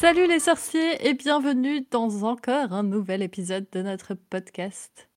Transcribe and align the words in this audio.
Salut 0.00 0.28
les 0.28 0.38
sorciers 0.38 1.08
et 1.08 1.14
bienvenue 1.14 1.84
dans 1.90 2.22
encore 2.22 2.72
un 2.72 2.84
nouvel 2.84 3.20
épisode 3.22 3.66
de 3.72 3.82
notre 3.82 4.14
podcast. 4.14 5.08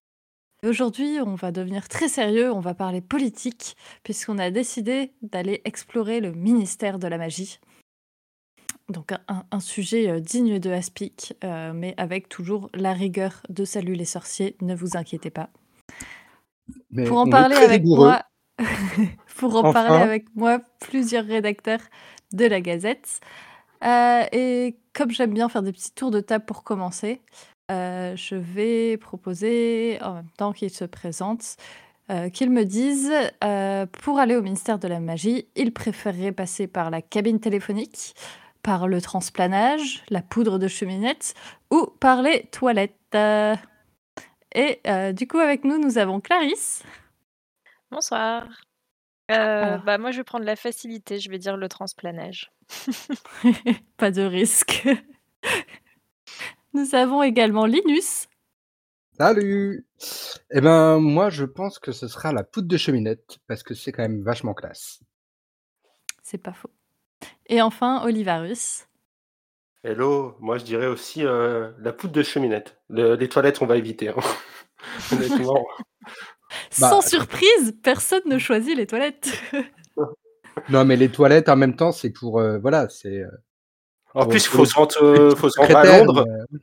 Aujourd'hui, 0.66 1.18
on 1.24 1.36
va 1.36 1.52
devenir 1.52 1.88
très 1.88 2.08
sérieux, 2.08 2.50
on 2.52 2.58
va 2.58 2.74
parler 2.74 3.00
politique, 3.00 3.76
puisqu'on 4.02 4.38
a 4.38 4.50
décidé 4.50 5.12
d'aller 5.22 5.60
explorer 5.64 6.20
le 6.20 6.32
ministère 6.32 6.98
de 6.98 7.06
la 7.06 7.16
magie. 7.18 7.60
Donc 8.88 9.12
un, 9.12 9.44
un 9.50 9.60
sujet 9.60 10.08
euh, 10.10 10.18
digne 10.20 10.58
de 10.58 10.70
Aspic, 10.70 11.34
euh, 11.44 11.72
mais 11.72 11.94
avec 11.96 12.28
toujours 12.28 12.68
la 12.74 12.92
rigueur 12.92 13.42
de 13.48 13.64
Salut 13.64 13.94
les 13.94 14.04
sorciers, 14.04 14.56
ne 14.60 14.74
vous 14.74 14.96
inquiétez 14.96 15.30
pas. 15.30 15.50
Mais 16.90 17.04
Pour 17.04 17.18
en 17.18 17.26
on 17.26 17.26
est 17.26 17.30
parler 17.30 17.54
très 17.54 17.64
avec 17.64 17.82
rigoureux. 17.82 18.06
moi, 18.08 18.22
pour 19.36 19.54
en 19.56 19.60
Enfin. 19.60 19.84
parler 19.84 20.02
avec 20.02 20.26
moi, 20.34 20.60
plusieurs 20.80 21.24
rédacteurs 21.24 21.82
de 22.32 22.46
la 22.46 22.60
Gazette. 22.60 23.20
Euh, 23.84 24.24
et 24.32 24.76
comme 24.92 25.10
j'aime 25.10 25.32
bien 25.34 25.48
faire 25.48 25.62
des 25.62 25.72
petits 25.72 25.92
tours 25.92 26.10
de 26.10 26.20
table 26.20 26.44
pour 26.44 26.62
commencer, 26.64 27.20
euh, 27.70 28.16
je 28.16 28.34
vais 28.34 28.96
proposer, 28.96 29.98
en 30.02 30.14
même 30.14 30.30
temps 30.36 30.52
qu'ils 30.52 30.70
se 30.70 30.84
présentent, 30.84 31.56
euh, 32.10 32.28
qu'ils 32.28 32.50
me 32.50 32.64
disent, 32.64 33.12
euh, 33.44 33.86
pour 33.86 34.18
aller 34.18 34.36
au 34.36 34.42
ministère 34.42 34.78
de 34.78 34.88
la 34.88 35.00
Magie, 35.00 35.46
ils 35.56 35.72
préféreraient 35.72 36.32
passer 36.32 36.66
par 36.66 36.90
la 36.90 37.00
cabine 37.00 37.40
téléphonique, 37.40 38.14
par 38.62 38.88
le 38.88 39.00
transplanage, 39.00 40.04
la 40.10 40.22
poudre 40.22 40.58
de 40.58 40.68
cheminette 40.68 41.34
ou 41.70 41.86
par 42.00 42.22
les 42.22 42.44
toilettes. 42.46 43.16
Et 44.54 44.80
du 45.14 45.26
coup, 45.26 45.38
avec 45.38 45.64
nous, 45.64 45.78
nous 45.78 45.98
avons 45.98 46.20
Clarisse. 46.20 46.82
Bonsoir. 47.90 48.46
Euh, 49.32 49.62
Alors. 49.64 49.82
bah 49.84 49.98
moi 49.98 50.10
je 50.10 50.18
vais 50.18 50.24
prendre 50.24 50.44
la 50.44 50.56
facilité, 50.56 51.18
je 51.18 51.30
vais 51.30 51.38
dire 51.38 51.56
le 51.56 51.68
transplanage. 51.68 52.52
Pas 53.96 54.10
de 54.10 54.22
risque. 54.22 54.86
Nous 56.74 56.94
avons 56.94 57.22
également 57.22 57.66
Linus. 57.66 58.28
Salut 59.18 59.86
Eh 60.50 60.60
ben, 60.60 60.98
moi, 60.98 61.28
je 61.30 61.44
pense 61.44 61.78
que 61.78 61.92
ce 61.92 62.08
sera 62.08 62.32
la 62.32 62.42
poudre 62.44 62.66
de 62.66 62.76
cheminette, 62.78 63.38
parce 63.46 63.62
que 63.62 63.74
c'est 63.74 63.92
quand 63.92 64.02
même 64.02 64.22
vachement 64.22 64.54
classe. 64.54 65.00
C'est 66.22 66.38
pas 66.38 66.54
faux. 66.54 66.70
Et 67.46 67.60
enfin, 67.60 68.02
Olivarus. 68.04 68.86
Hello, 69.84 70.36
moi 70.40 70.58
je 70.58 70.64
dirais 70.64 70.86
aussi 70.86 71.24
euh, 71.26 71.72
la 71.78 71.92
poudre 71.92 72.12
de 72.14 72.22
cheminette. 72.22 72.80
Le- 72.88 73.14
les 73.16 73.28
toilettes, 73.28 73.60
on 73.62 73.66
va 73.66 73.76
éviter. 73.76 74.08
hein. 74.08 74.14
Honnêtement. 75.12 75.64
Bah, 76.78 76.90
Sans 76.90 77.00
surprise, 77.00 77.74
personne 77.82 78.22
ne 78.26 78.38
choisit 78.38 78.76
les 78.76 78.86
toilettes. 78.86 79.30
Non, 80.68 80.84
mais 80.84 80.96
les 80.96 81.08
toilettes, 81.08 81.48
en 81.48 81.56
même 81.56 81.74
temps, 81.76 81.92
c'est 81.92 82.10
pour... 82.10 82.38
euh, 82.38 82.58
voilà, 82.58 82.86
c'est... 82.90 83.22
euh, 83.22 83.28
En 84.14 84.26
plus, 84.26 84.44
il 84.44 84.48
faut 84.48 84.66
se 84.66 84.74
rendre, 84.74 84.94
euh, 85.02 85.34
faut 85.36 85.48
se 85.48 85.58
rendre 85.58 85.76
à 85.76 85.84
Londres. 85.84 86.26
euh, 86.28 86.58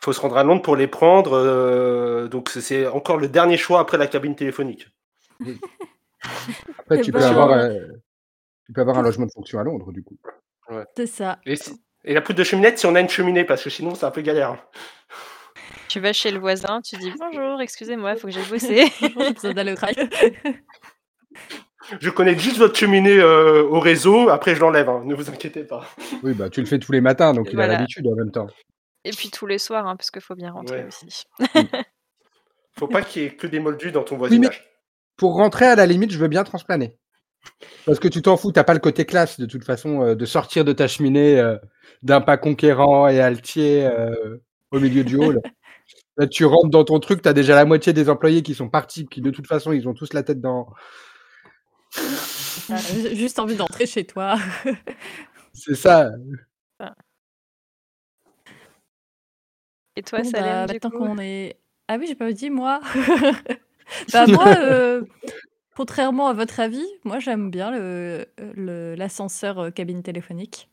faut 0.00 0.12
se 0.12 0.20
rendre 0.20 0.36
à 0.36 0.44
Londres 0.44 0.62
pour 0.62 0.76
les 0.76 0.86
prendre. 0.86 1.32
euh, 1.32 2.28
donc 2.28 2.50
c'est- 2.50 2.86
encore 2.86 3.16
le 3.18 3.26
dernier 3.28 3.56
choix 3.56 3.80
après 3.80 3.98
la 3.98 4.06
cabine 4.06 4.36
téléphonique. 4.36 4.88
Après, 6.78 6.98
Eh 6.98 7.00
tu 7.00 7.10
peux, 7.10 7.18
ben, 7.18 7.30
avoir, 7.30 7.50
euh, 7.50 7.80
tu 8.66 8.72
peux 8.72 8.80
avoir 8.80 8.96
un 8.98 9.02
logement 9.02 9.26
de 9.26 9.32
fonction 9.32 9.58
à 9.58 9.64
Londres, 9.64 9.90
du 9.90 10.04
coup. 10.04 10.16
C'est 10.96 11.08
ça. 11.08 11.40
Et, 11.44 11.56
si- 11.56 11.82
et 12.04 12.14
la 12.14 12.20
poudre 12.22 12.38
de 12.38 12.44
cheminette, 12.44 12.78
si 12.78 12.86
on 12.86 12.94
a 12.94 13.00
une 13.00 13.08
cheminée, 13.08 13.44
parce 13.44 13.64
que 13.64 13.70
sinon 13.70 13.96
c'est 13.96 14.06
un 14.06 14.10
peu 14.12 14.22
galère. 14.22 14.56
Tu 15.88 16.00
vas 16.00 16.12
chez 16.12 16.30
le 16.30 16.38
voisin, 16.38 16.80
tu 16.80 16.96
dis 16.96 17.12
bonjour, 17.18 17.60
excusez-moi, 17.60 18.16
faut 18.16 18.28
que 18.28 18.32
j'aille 18.32 18.48
bosser. 18.48 18.86
Franchement, 18.90 19.24
j'ai 19.26 19.32
besoin 19.34 19.52
d'aller 19.52 19.72
au 19.72 19.76
travail. 19.76 19.94
Je 22.00 22.10
connais 22.10 22.38
juste 22.38 22.56
votre 22.58 22.76
cheminée 22.78 23.18
euh, 23.18 23.64
au 23.64 23.78
réseau, 23.80 24.28
après 24.30 24.54
je 24.54 24.60
l'enlève, 24.60 24.88
hein, 24.88 25.02
ne 25.04 25.14
vous 25.14 25.28
inquiétez 25.28 25.64
pas. 25.64 25.86
Oui, 26.22 26.32
bah, 26.32 26.48
tu 26.48 26.60
le 26.60 26.66
fais 26.66 26.78
tous 26.78 26.92
les 26.92 27.00
matins, 27.00 27.34
donc 27.34 27.48
il 27.52 27.60
a 27.60 27.66
l'habitude 27.66 28.06
en 28.06 28.14
même 28.14 28.30
temps. 28.30 28.46
Et 29.04 29.10
puis 29.10 29.30
tous 29.30 29.46
les 29.46 29.58
soirs, 29.58 29.86
hein, 29.86 29.96
parce 29.96 30.10
qu'il 30.10 30.22
faut 30.22 30.36
bien 30.36 30.52
rentrer 30.52 30.78
Ouais. 30.78 30.86
aussi. 30.88 31.24
Faut 32.78 32.86
pas 32.88 33.02
qu'il 33.02 33.22
y 33.22 33.24
ait 33.26 33.34
que 33.36 33.46
des 33.46 33.60
moldus 33.60 33.92
dans 33.92 34.02
ton 34.02 34.14
Oui, 34.14 34.20
voisinage. 34.20 34.64
pour 35.18 35.34
rentrer, 35.34 35.66
à 35.66 35.74
la 35.76 35.84
limite, 35.84 36.10
je 36.10 36.16
veux 36.18 36.28
bien 36.28 36.42
transplaner. 36.42 36.96
Parce 37.84 37.98
que 38.00 38.08
tu 38.08 38.22
t'en 38.22 38.38
fous, 38.38 38.50
t'as 38.50 38.64
pas 38.64 38.72
le 38.72 38.80
côté 38.80 39.04
classe, 39.04 39.38
de 39.38 39.44
toute 39.44 39.64
façon, 39.64 40.02
euh, 40.02 40.14
de 40.14 40.24
sortir 40.24 40.64
de 40.64 40.72
ta 40.72 40.88
cheminée 40.88 41.38
euh, 41.38 41.58
d'un 42.02 42.22
pas 42.22 42.38
conquérant 42.38 43.08
et 43.08 43.20
altier 43.20 43.84
euh, 43.84 44.38
au 44.70 44.80
milieu 44.80 45.04
du 45.04 45.16
hall. 45.16 45.42
Là, 46.18 46.26
tu 46.26 46.44
rentres 46.44 46.68
dans 46.70 46.84
ton 46.84 47.00
truc, 47.00 47.22
t'as 47.22 47.32
déjà 47.32 47.54
la 47.54 47.64
moitié 47.64 47.92
des 47.92 48.08
employés 48.10 48.42
qui 48.42 48.54
sont 48.54 48.68
partis, 48.68 49.06
qui 49.06 49.20
de 49.22 49.30
toute 49.30 49.46
façon, 49.46 49.72
ils 49.72 49.88
ont 49.88 49.94
tous 49.94 50.12
la 50.12 50.22
tête 50.22 50.40
dans... 50.40 50.68
Ah, 52.70 52.76
J'ai 52.92 53.16
juste 53.16 53.38
envie 53.38 53.56
d'entrer 53.56 53.86
chez 53.86 54.04
toi. 54.06 54.36
C'est 55.54 55.74
ça. 55.74 56.10
Et 59.96 60.02
toi, 60.02 60.20
Bon, 60.22 60.30
Salem, 60.30 60.66
bah, 60.66 60.72
maintenant 60.72 60.90
coup? 60.90 60.98
qu'on 60.98 61.18
est. 61.18 61.56
Ah 61.88 61.96
oui, 61.98 62.06
j'ai 62.06 62.14
pas 62.14 62.32
dit 62.32 62.48
moi. 62.50 62.80
bah 64.12 64.26
moi, 64.26 64.54
euh, 64.58 65.02
contrairement 65.76 66.28
à 66.28 66.32
votre 66.32 66.60
avis, 66.60 66.86
moi 67.04 67.18
j'aime 67.18 67.50
bien 67.50 67.70
le 67.70 68.26
le- 68.54 68.94
l'ascenseur 68.94 69.58
euh, 69.58 69.70
cabine 69.70 70.02
téléphonique. 70.02 70.70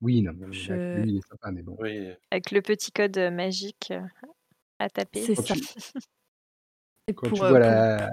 Oui, 0.00 0.22
non, 0.22 0.32
mais 0.34 0.50
Je- 0.52 0.72
lui, 1.02 1.10
il 1.12 1.18
est 1.18 1.28
sympa, 1.28 1.50
mais 1.50 1.62
bon. 1.62 1.76
Oui. 1.78 2.08
Avec 2.30 2.50
le 2.52 2.62
petit 2.62 2.90
code 2.90 3.18
euh, 3.18 3.30
magique 3.30 3.92
à 4.82 4.88
taper. 4.90 5.22
C'est 5.22 5.34
Quand 5.34 5.42
ça. 5.42 5.54
tu, 5.54 5.62
Et 7.08 7.14
quand 7.14 7.28
pour, 7.28 7.38
tu 7.38 7.44
euh, 7.44 7.48
vois 7.48 7.58
pour- 7.60 7.68
la, 7.68 8.10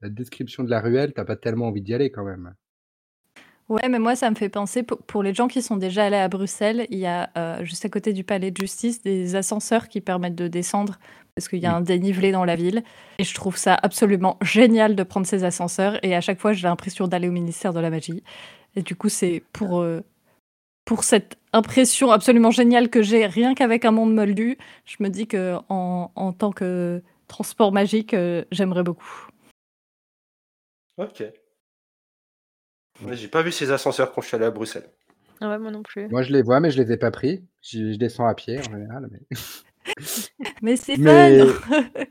la 0.00 0.08
description 0.08 0.64
de 0.64 0.70
la 0.70 0.80
ruelle, 0.80 1.12
t'as 1.14 1.24
pas 1.24 1.36
tellement 1.36 1.68
envie 1.68 1.82
d'y 1.82 1.94
aller 1.94 2.10
quand 2.10 2.24
même. 2.24 2.54
Ouais, 3.68 3.86
mais 3.90 3.98
moi, 3.98 4.16
ça 4.16 4.30
me 4.30 4.34
fait 4.34 4.48
penser, 4.48 4.82
pour, 4.82 4.96
pour 5.02 5.22
les 5.22 5.34
gens 5.34 5.46
qui 5.46 5.60
sont 5.60 5.76
déjà 5.76 6.06
allés 6.06 6.16
à 6.16 6.28
Bruxelles, 6.28 6.86
il 6.88 6.98
y 6.98 7.06
a 7.06 7.30
euh, 7.36 7.62
juste 7.64 7.84
à 7.84 7.90
côté 7.90 8.14
du 8.14 8.24
palais 8.24 8.50
de 8.50 8.56
justice 8.56 9.02
des 9.02 9.36
ascenseurs 9.36 9.88
qui 9.88 10.00
permettent 10.00 10.34
de 10.36 10.48
descendre 10.48 10.98
parce 11.34 11.48
qu'il 11.48 11.58
y 11.58 11.66
a 11.66 11.74
un 11.76 11.82
dénivelé 11.82 12.32
dans 12.32 12.46
la 12.46 12.56
ville. 12.56 12.82
Et 13.18 13.24
je 13.24 13.34
trouve 13.34 13.56
ça 13.58 13.74
absolument 13.74 14.38
génial 14.42 14.96
de 14.96 15.02
prendre 15.02 15.26
ces 15.26 15.44
ascenseurs. 15.44 16.02
Et 16.02 16.16
à 16.16 16.20
chaque 16.22 16.40
fois, 16.40 16.52
j'ai 16.54 16.66
l'impression 16.66 17.06
d'aller 17.08 17.28
au 17.28 17.32
ministère 17.32 17.72
de 17.74 17.80
la 17.80 17.90
magie. 17.90 18.24
Et 18.74 18.82
du 18.82 18.96
coup, 18.96 19.08
c'est 19.10 19.42
pour, 19.52 19.80
euh, 19.80 20.00
pour 20.86 21.04
cette 21.04 21.37
impression 21.52 22.10
absolument 22.10 22.50
géniale 22.50 22.88
que 22.90 23.02
j'ai 23.02 23.26
rien 23.26 23.54
qu'avec 23.54 23.84
un 23.84 23.90
monde 23.90 24.14
moldu, 24.14 24.58
je 24.84 24.96
me 25.00 25.08
dis 25.08 25.26
que 25.26 25.56
en, 25.68 26.10
en 26.14 26.32
tant 26.32 26.52
que 26.52 27.02
transport 27.26 27.72
magique, 27.72 28.14
euh, 28.14 28.44
j'aimerais 28.50 28.82
beaucoup. 28.82 29.28
Ok. 30.96 31.22
Ouais, 33.04 33.16
J'ai 33.16 33.28
pas 33.28 33.42
vu 33.42 33.52
ces 33.52 33.70
ascenseurs 33.70 34.12
quand 34.12 34.20
je 34.22 34.26
suis 34.28 34.34
allé 34.36 34.46
à 34.46 34.50
Bruxelles. 34.50 34.90
Ah 35.40 35.48
ouais, 35.50 35.58
moi 35.58 35.70
non 35.70 35.82
plus. 35.84 36.08
Moi, 36.08 36.22
je 36.22 36.32
les 36.32 36.42
vois, 36.42 36.58
mais 36.58 36.70
je 36.72 36.82
les 36.82 36.90
ai 36.92 36.96
pas 36.96 37.12
pris. 37.12 37.44
Je, 37.62 37.92
je 37.92 37.96
descends 37.98 38.26
à 38.26 38.34
pied, 38.34 38.58
en 38.58 38.62
général. 38.64 39.08
Mais, 39.10 39.36
Mais 40.62 40.76
c'est 40.76 40.96
Mais- 40.96 41.46
fun 41.46 41.84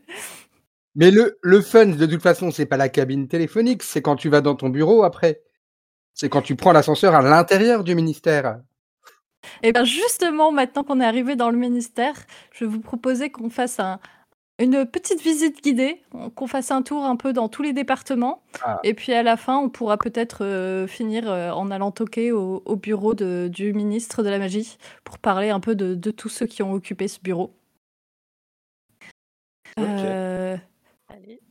mais 0.95 1.11
le, 1.11 1.37
le 1.43 1.61
fun, 1.61 1.87
de 1.87 2.05
toute 2.05 2.21
façon, 2.21 2.49
c'est 2.51 2.65
pas 2.65 2.77
la 2.77 2.89
cabine 2.89 3.27
téléphonique, 3.27 3.83
c'est 3.83 4.01
quand 4.01 4.15
tu 4.15 4.29
vas 4.29 4.41
dans 4.41 4.55
ton 4.55 4.69
bureau 4.69 5.03
après. 5.03 5.41
C'est 6.13 6.29
quand 6.29 6.41
tu 6.41 6.55
prends 6.55 6.71
l'ascenseur 6.71 7.13
à 7.13 7.21
l'intérieur 7.21 7.83
du 7.83 7.93
ministère. 7.93 8.61
Et 9.63 9.71
bien 9.71 9.83
justement, 9.83 10.51
maintenant 10.51 10.83
qu'on 10.83 10.99
est 11.01 11.05
arrivé 11.05 11.35
dans 11.35 11.49
le 11.49 11.57
ministère, 11.57 12.15
je 12.53 12.65
vais 12.65 12.71
vous 12.71 12.79
proposer 12.81 13.29
qu'on 13.29 13.49
fasse 13.49 13.79
un- 13.79 13.99
une 14.59 14.85
petite 14.87 15.21
visite 15.21 15.63
guidée, 15.63 16.01
qu'on 16.33 16.47
fasse 16.47 16.71
un 16.71 16.81
tour 16.81 17.05
un 17.05 17.15
peu 17.15 17.31
dans 17.31 17.47
tous 17.47 17.61
les 17.61 17.73
départements. 17.73 18.41
Ah. 18.63 18.79
Et 18.83 18.95
puis 18.95 19.13
à 19.13 19.21
la 19.21 19.37
fin, 19.37 19.57
on 19.57 19.69
pourra 19.69 19.97
peut-être 19.97 20.43
euh, 20.43 20.87
finir 20.87 21.29
euh, 21.29 21.51
en 21.51 21.69
allant 21.69 21.91
toquer 21.91 22.31
au, 22.31 22.63
au 22.65 22.75
bureau 22.75 23.13
de- 23.13 23.49
du 23.53 23.73
ministre 23.73 24.23
de 24.23 24.29
la 24.29 24.39
Magie 24.39 24.77
pour 25.03 25.19
parler 25.19 25.49
un 25.51 25.59
peu 25.59 25.75
de, 25.75 25.93
de 25.93 26.09
tous 26.11 26.29
ceux 26.29 26.47
qui 26.47 26.63
ont 26.63 26.73
occupé 26.73 27.07
ce 27.07 27.19
bureau. 27.21 27.53
Euh. 29.79 30.57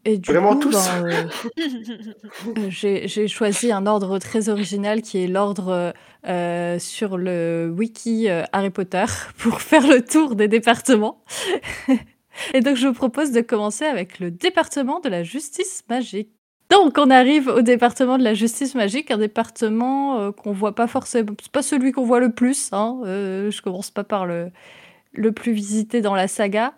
Et 0.05 0.19
du 0.19 0.31
Vraiment 0.31 0.55
coup, 0.55 0.71
tous 0.71 0.89
ben, 0.89 1.07
euh, 1.07 1.25
euh, 2.59 2.71
J'ai 2.71 3.29
choisi 3.29 3.73
un 3.73 3.87
ordre 3.87 4.19
très 4.19 4.49
original 4.49 5.03
qui 5.03 5.23
est 5.23 5.27
l'ordre 5.27 5.95
euh, 6.27 6.79
sur 6.79 7.17
le 7.17 7.73
wiki 7.77 8.29
euh, 8.29 8.45
Harry 8.53 8.71
Potter 8.71 9.05
pour 9.39 9.61
faire 9.61 9.87
le 9.87 10.05
tour 10.05 10.37
des 10.37 10.49
départements. 10.49 11.25
Et 12.55 12.61
donc 12.61 12.77
je 12.77 12.87
vous 12.87 12.95
propose 12.95 13.33
de 13.33 13.41
commencer 13.41 13.85
avec 13.85 14.21
le 14.21 14.31
département 14.31 15.01
de 15.01 15.09
la 15.09 15.23
justice 15.23 15.83
magique. 15.89 16.31
Donc 16.71 16.99
on 16.99 17.11
arrive 17.11 17.49
au 17.49 17.63
département 17.63 18.19
de 18.19 18.25
la 18.25 18.35
justice 18.35 18.75
magique, 18.75 19.11
un 19.11 19.19
département 19.19 20.19
euh, 20.19 20.33
qu'on 20.33 20.53
voit 20.53 20.75
pas 20.75 20.87
forcément, 20.87 21.33
c'est 21.41 21.53
pas 21.53 21.63
celui 21.63 21.93
qu'on 21.93 22.05
voit 22.05 22.21
le 22.21 22.33
plus. 22.33 22.71
Hein, 22.73 23.01
euh, 23.05 23.51
je 23.51 23.63
commence 23.63 23.91
pas 23.91 24.05
par 24.05 24.27
le 24.27 24.51
le 25.13 25.33
plus 25.33 25.53
visité 25.53 26.03
dans 26.03 26.15
la 26.15 26.29
saga. 26.29 26.75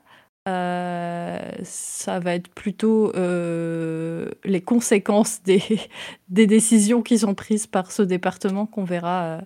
Euh, 0.49 1.51
ça 1.63 2.21
va 2.21 2.35
être 2.35 2.49
plutôt 2.49 3.15
euh, 3.15 4.31
les 4.45 4.63
conséquences 4.63 5.43
des, 5.43 5.63
des 6.29 6.47
décisions 6.47 7.03
qui 7.03 7.19
sont 7.19 7.35
prises 7.35 7.67
par 7.67 7.93
ce 7.93 8.03
département 8.03 8.65
qu'on 8.67 8.85
verra. 8.85 9.39
euh, 9.39 9.41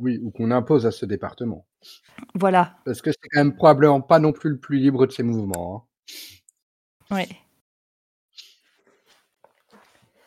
Oui, 0.00 0.18
ou 0.22 0.30
qu'on 0.30 0.50
impose 0.50 0.86
à 0.86 0.90
ce 0.90 1.06
département. 1.06 1.66
Voilà, 2.34 2.76
Parce 2.84 3.00
que 3.00 3.10
c'est 3.12 3.28
quand 3.30 3.40
même 3.44 3.54
probablement 3.54 4.00
pas 4.00 4.18
non 4.18 4.32
plus 4.32 4.50
le 4.50 4.58
plus 4.58 4.78
libre 4.78 5.06
de 5.06 5.12
ses 5.12 5.22
mouvements. 5.22 5.86
hein. 7.10 7.24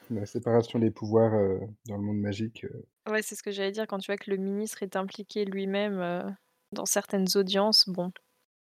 La 0.09 0.25
séparation 0.25 0.79
des 0.79 0.91
pouvoirs 0.91 1.33
euh, 1.33 1.59
dans 1.87 1.97
le 1.97 2.03
monde 2.03 2.19
magique. 2.19 2.65
euh, 2.65 3.11
Ouais, 3.11 3.21
c'est 3.21 3.35
ce 3.35 3.43
que 3.43 3.51
j'allais 3.51 3.71
dire, 3.71 3.87
quand 3.87 3.99
tu 3.99 4.07
vois 4.11 4.17
que 4.17 4.29
le 4.31 4.37
ministre 4.37 4.83
est 4.83 4.95
impliqué 4.95 5.43
lui-même, 5.45 6.35
dans 6.71 6.85
certaines 6.85 7.27
audiences, 7.35 7.89
bon. 7.89 8.11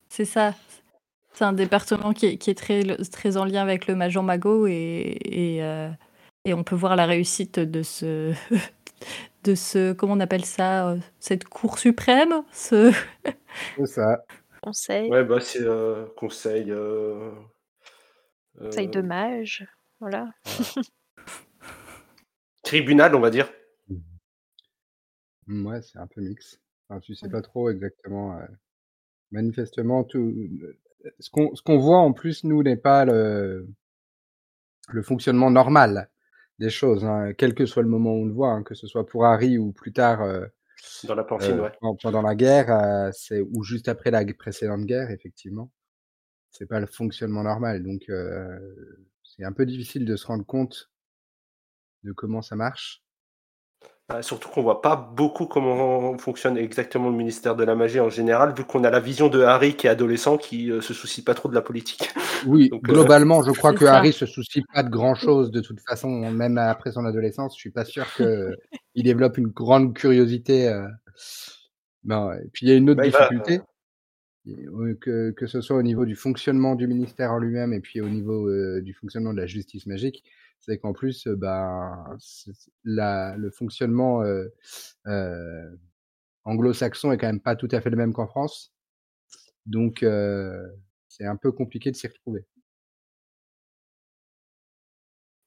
C'est 0.08 0.24
ça. 0.24 0.54
C'est 1.32 1.44
un 1.44 1.52
département 1.52 2.12
qui 2.12 2.26
est 2.26 2.36
qui 2.36 2.50
est 2.50 2.54
très 2.54 2.82
très 3.10 3.36
en 3.36 3.44
lien 3.44 3.62
avec 3.62 3.86
le 3.86 3.94
Major 3.94 4.22
Magot 4.22 4.66
et 4.66 5.62
et 6.44 6.54
on 6.54 6.64
peut 6.64 6.74
voir 6.74 6.96
la 6.96 7.06
réussite 7.06 7.58
de 7.58 7.82
ce 7.82 8.32
de 9.44 9.54
ce 9.54 9.92
comment 9.92 10.14
on 10.14 10.20
appelle 10.20 10.44
ça? 10.44 10.94
Heu, 10.94 11.00
cette 11.18 11.44
cour 11.44 11.78
suprême? 11.78 12.42
Ce 12.52 12.92
C'est 13.76 13.86
ça. 13.86 14.24
Conseil. 14.62 15.10
Ouais, 15.10 15.24
bah, 15.24 15.40
c'est, 15.40 15.62
heu, 15.62 16.06
conseil, 16.16 16.72
Conseil 18.58 18.88
de 18.88 19.00
mage, 19.00 19.66
voilà. 20.00 20.30
Voilà. 20.44 20.64
Tribunal, 22.62 23.14
on 23.14 23.20
va 23.20 23.30
dire. 23.30 23.50
Mmh. 23.88 23.96
Mouais, 25.46 25.80
c'est 25.82 25.98
un 25.98 26.06
peu 26.06 26.20
mix. 26.20 26.60
Enfin, 26.88 27.00
tu 27.00 27.14
sais 27.14 27.28
pas 27.30 27.40
trop 27.40 27.70
exactement, 27.70 28.38
manifestement 29.30 30.04
tout 30.04 30.34
ce 31.18 31.30
qu'on 31.30 31.54
ce 31.54 31.62
qu'on 31.62 31.78
voit 31.78 31.98
en 31.98 32.12
plus 32.12 32.44
nous 32.44 32.62
n'est 32.62 32.76
pas 32.76 33.04
le 33.04 33.68
le 34.88 35.02
fonctionnement 35.02 35.50
normal 35.50 36.10
des 36.58 36.70
choses, 36.70 37.04
hein, 37.04 37.32
quel 37.36 37.54
que 37.54 37.64
soit 37.66 37.82
le 37.82 37.88
moment 37.88 38.12
où 38.12 38.22
on 38.22 38.26
le 38.26 38.32
voit, 38.32 38.50
hein, 38.52 38.62
que 38.62 38.74
ce 38.74 38.86
soit 38.86 39.06
pour 39.06 39.24
Harry 39.24 39.56
ou 39.58 39.72
plus 39.72 39.92
tard, 39.92 40.22
heu 40.24 40.48
Dans 41.02 41.14
la 41.14 41.24
ouais. 41.60 41.72
pen 41.80 41.96
pendant 42.02 42.22
la 42.22 42.34
guerre, 42.36 42.70
heu, 42.70 43.10
c'est 43.14 43.40
ou 43.42 43.62
juste 43.64 43.88
après 43.88 44.10
la 44.10 44.24
précédente 44.34 44.86
guerre, 44.86 45.10
effectivement. 45.10 45.72
C'est 46.50 46.66
pas 46.66 46.80
le 46.80 46.86
fonctionnement 46.86 47.44
normal 47.44 47.82
donc 47.84 48.04
heu, 48.10 49.06
c'est 49.24 49.44
un 49.44 49.52
peu 49.52 49.66
difficile 49.66 50.04
de 50.06 50.16
se 50.16 50.26
rendre 50.26 50.46
compte 50.46 50.90
de 52.04 52.12
comment 52.12 52.42
ça 52.42 52.56
marche. 52.56 53.02
Bah, 54.10 54.22
surtout 54.22 54.48
qu'on 54.48 54.62
voit 54.62 54.82
pas 54.82 54.96
beaucoup 54.96 55.46
comment 55.46 56.18
fonctionne 56.18 56.58
exactement 56.58 57.10
le 57.10 57.16
ministère 57.16 57.54
de 57.54 57.62
la 57.62 57.76
Magie 57.76 58.00
en 58.00 58.10
général, 58.10 58.52
vu 58.56 58.64
qu'on 58.64 58.82
a 58.82 58.90
la 58.90 58.98
vision 58.98 59.28
de 59.28 59.40
Harry 59.40 59.76
qui 59.76 59.86
est 59.86 59.90
adolescent, 59.90 60.36
qui, 60.36 60.68
heu, 60.70 60.80
se 60.80 60.92
soucie 60.94 61.22
pas 61.22 61.34
trop 61.34 61.48
de 61.48 61.54
la 61.54 61.62
politique. 61.62 62.10
Oui, 62.46 62.68
Donc 62.70 62.88
heu 62.88 62.92
globalement, 62.92 63.40
je 63.42 63.52
crois 63.52 63.72
que 63.72 63.84
ça. 63.84 63.98
Harry 63.98 64.12
se 64.12 64.26
soucie 64.26 64.62
pas 64.74 64.82
de 64.82 64.88
grand 64.90 65.14
chose 65.14 65.52
de 65.52 65.60
toute 65.60 65.78
façon, 65.80 66.08
même 66.08 66.58
après 66.58 66.90
son 66.90 67.04
adolescence, 67.04 67.54
je 67.54 67.60
suis 67.60 67.70
pas 67.70 67.84
sûr 67.84 68.04
qu'il 68.14 68.56
développe 69.04 69.38
une 69.38 69.46
grande 69.46 69.94
curiosité, 69.94 70.74
non 72.02 72.32
et 72.32 72.48
puis 72.52 72.66
il 72.66 72.70
y 72.70 72.72
a 72.72 72.76
une 72.76 72.90
autre 72.90 73.00
Bah, 73.00 73.06
difficulté, 73.06 73.60
heu, 74.48 74.94
que 75.00 75.30
que 75.30 75.46
ce 75.46 75.60
soit 75.60 75.76
au 75.76 75.82
niveau 75.82 76.04
du 76.04 76.16
fonctionnement 76.16 76.74
du 76.74 76.88
ministère 76.88 77.30
en 77.30 77.38
lui-même 77.38 77.72
et 77.72 77.80
puis 77.80 78.00
au 78.00 78.08
niveau, 78.08 78.50
du 78.80 78.92
fonctionnement 78.92 79.32
de 79.32 79.38
la 79.38 79.46
justice 79.46 79.86
magique, 79.86 80.24
c'est 80.60 80.78
qu'en 80.78 80.92
plus, 80.92 81.26
ben, 81.26 82.16
la 82.84 83.36
le 83.36 83.50
fonctionnement, 83.50 84.22
anglo-saxon 86.44 87.12
est 87.12 87.18
quand 87.18 87.26
même 87.26 87.40
pas 87.40 87.56
tout 87.56 87.68
à 87.72 87.80
fait 87.80 87.90
le 87.90 87.96
même 87.96 88.12
qu'en 88.12 88.26
France. 88.26 88.72
Donc 89.66 90.04
c'est 91.08 91.26
un 91.26 91.36
peu 91.36 91.52
compliqué 91.52 91.90
de 91.90 91.96
s'y 91.96 92.06
retrouver. 92.06 92.46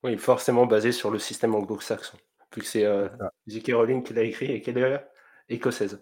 Oui, 0.03 0.17
forcément 0.17 0.65
basé 0.65 0.91
sur 0.91 1.11
le 1.11 1.19
système 1.19 1.55
anglo-saxon, 1.55 2.17
vu 2.53 2.61
que 2.61 2.67
c'est, 2.67 2.83
ça. 2.83 3.31
J.K. 3.47 3.71
Rowling 3.73 4.03
qui 4.03 4.13
l'a 4.13 4.23
écrit 4.23 4.51
et 4.51 4.61
qu'elle 4.61 4.77
est 4.77 5.07
écossaise. 5.47 5.99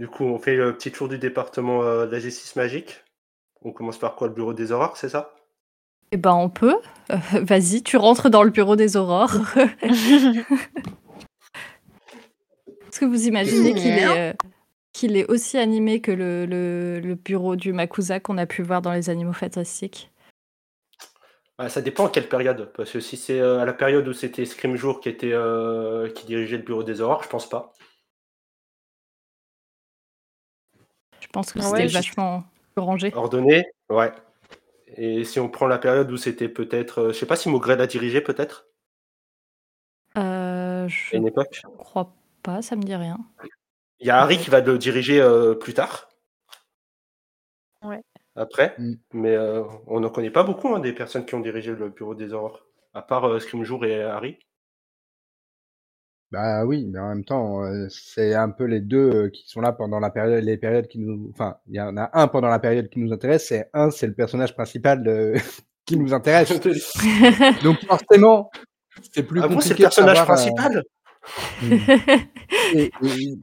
Du 0.00 0.08
coup, 0.08 0.24
on 0.24 0.38
fait 0.38 0.56
le 0.56 0.74
petit 0.74 0.90
tour 0.90 1.08
du 1.08 1.18
département, 1.18 1.82
heu, 1.82 2.06
de 2.06 2.10
la 2.10 2.18
justice 2.18 2.56
magique. 2.56 3.04
On 3.60 3.70
commence 3.70 3.98
par 3.98 4.16
quoi? 4.16 4.28
Le 4.28 4.32
bureau 4.32 4.54
des 4.54 4.72
aurores, 4.72 4.96
c'est 4.96 5.10
ça? 5.10 5.34
Et 6.10 6.16
ben, 6.16 6.32
on 6.32 6.48
peut. 6.48 6.78
Heu, 7.12 7.18
vas-y, 7.42 7.82
tu 7.82 7.98
rentres 7.98 8.30
dans 8.30 8.42
le 8.42 8.48
bureau 8.48 8.76
des 8.76 8.96
aurores. 8.96 9.36
Est-ce 9.82 10.48
que 12.98 13.04
vous 13.04 13.26
imaginez 13.26 13.74
qu'il 13.74 13.98
est, 13.98 14.30
heu, 14.30 14.34
qu'il 14.94 15.18
est 15.18 15.30
aussi 15.30 15.58
animé 15.58 16.00
que 16.00 16.12
le 16.12 16.46
le 16.46 16.98
le 17.00 17.14
bureau 17.14 17.54
du 17.54 17.74
MACUSA 17.74 18.20
qu'on 18.20 18.38
a 18.38 18.46
pu 18.46 18.62
voir 18.62 18.80
dans 18.80 18.94
Les 18.94 19.10
Animaux 19.10 19.34
Fantastiques? 19.34 20.10
Bah, 21.58 21.68
ça 21.68 21.82
dépend 21.82 22.06
à 22.06 22.08
quelle 22.08 22.30
période, 22.30 22.72
parce 22.74 22.90
que 22.90 23.00
si 23.00 23.18
c'est, 23.18 23.38
à 23.38 23.66
la 23.66 23.74
période 23.74 24.08
où 24.08 24.14
c'était 24.14 24.46
Scrimgeour 24.46 25.02
qui 25.02 25.10
était, 25.10 25.34
qui 26.14 26.24
dirigeait 26.24 26.56
le 26.56 26.62
bureau 26.62 26.84
des 26.84 27.02
aurores, 27.02 27.22
je 27.22 27.28
pense 27.28 27.46
pas. 27.46 27.74
Pense 31.32 31.52
que 31.52 31.60
Ah 31.60 31.62
c'était 31.62 31.82
ouais, 31.82 31.88
je 31.88 31.94
vachement 31.94 32.44
rangé. 32.76 33.14
Ordonné, 33.14 33.64
ouais 33.90 34.12
et 34.96 35.24
si 35.24 35.40
on 35.40 35.48
prend 35.50 35.66
la 35.68 35.78
période 35.78 36.10
où 36.12 36.16
c'était 36.18 36.48
peut-être, 36.48 37.00
heu, 37.10 37.12
je 37.12 37.18
sais 37.18 37.26
pas 37.26 37.36
si 37.36 37.48
Maugrey 37.50 37.76
l'a 37.76 37.86
dirigé 37.88 38.20
peut-être? 38.22 38.66
Heu, 40.16 40.88
À 41.12 41.16
je 41.16 41.18
une 41.18 41.26
époque? 41.26 41.66
crois 41.78 42.14
pas, 42.42 42.62
ça 42.62 42.76
me 42.76 42.82
dit 42.82 42.94
rien. 42.94 43.18
Il 44.00 44.06
y 44.08 44.10
a 44.10 44.20
Harry 44.20 44.38
qui 44.38 44.50
va 44.50 44.60
le 44.60 44.78
diriger, 44.78 45.20
heu, 45.20 45.58
plus 45.58 45.74
tard. 45.74 46.08
Ouais. 47.82 48.02
Après, 48.36 48.78
Mmh. 48.78 48.94
mais 49.12 49.36
on 49.86 50.04
en 50.04 50.10
connaît 50.10 50.30
pas 50.30 50.44
beaucoup, 50.44 50.68
hein, 50.74 50.78
des 50.80 50.92
personnes 50.92 51.26
qui 51.26 51.34
ont 51.34 51.40
dirigé 51.40 51.74
le 51.74 51.88
bureau 51.90 52.14
des 52.14 52.32
aurores, 52.32 52.64
à 52.94 53.02
part, 53.02 53.40
Scrimgeour 53.40 53.84
et 53.84 54.02
Harry. 54.02 54.38
Bah, 56.32 56.64
oui, 56.64 56.86
mais 56.86 57.00
en 57.00 57.08
même 57.08 57.24
temps, 57.24 57.64
heu, 57.64 57.88
c'est 57.90 58.34
un 58.34 58.50
peu 58.50 58.64
les 58.64 58.80
2, 58.80 59.10
heu, 59.26 59.28
qui 59.30 59.48
sont 59.48 59.60
là 59.60 59.72
pendant 59.72 59.98
la 59.98 60.10
période 60.10 60.44
les 60.44 60.56
périodes 60.56 60.86
qui 60.86 61.00
nous 61.00 61.28
enfin, 61.32 61.56
il 61.66 61.74
y 61.74 61.80
en 61.80 61.96
a 61.96 62.08
un 62.12 62.28
pendant 62.28 62.46
la 62.48 62.60
période 62.60 62.88
qui 62.88 63.00
nous 63.00 63.12
intéresse 63.12 63.50
et 63.50 63.64
un, 63.74 63.90
c'est 63.90 64.06
le 64.06 64.14
personnage 64.14 64.54
principal 64.54 65.02
de 65.02 65.34
qui 65.86 65.96
nous 65.96 66.14
intéresse. 66.14 66.60
Donc 67.62 67.78
forcément, 67.86 68.50
c'est 69.12 69.24
plus 69.24 69.40
Ah 69.40 69.48
bon, 69.48 69.60
c'est 69.60 69.74
le 69.74 69.80
compliqué 69.80 69.86
de 69.86 69.90
personnage 69.90 69.92
savoir, 69.92 70.30
heu 70.32 70.50
principal? 70.62 70.82
mmh 71.60 71.88
et 72.72 72.92
et 73.02 73.38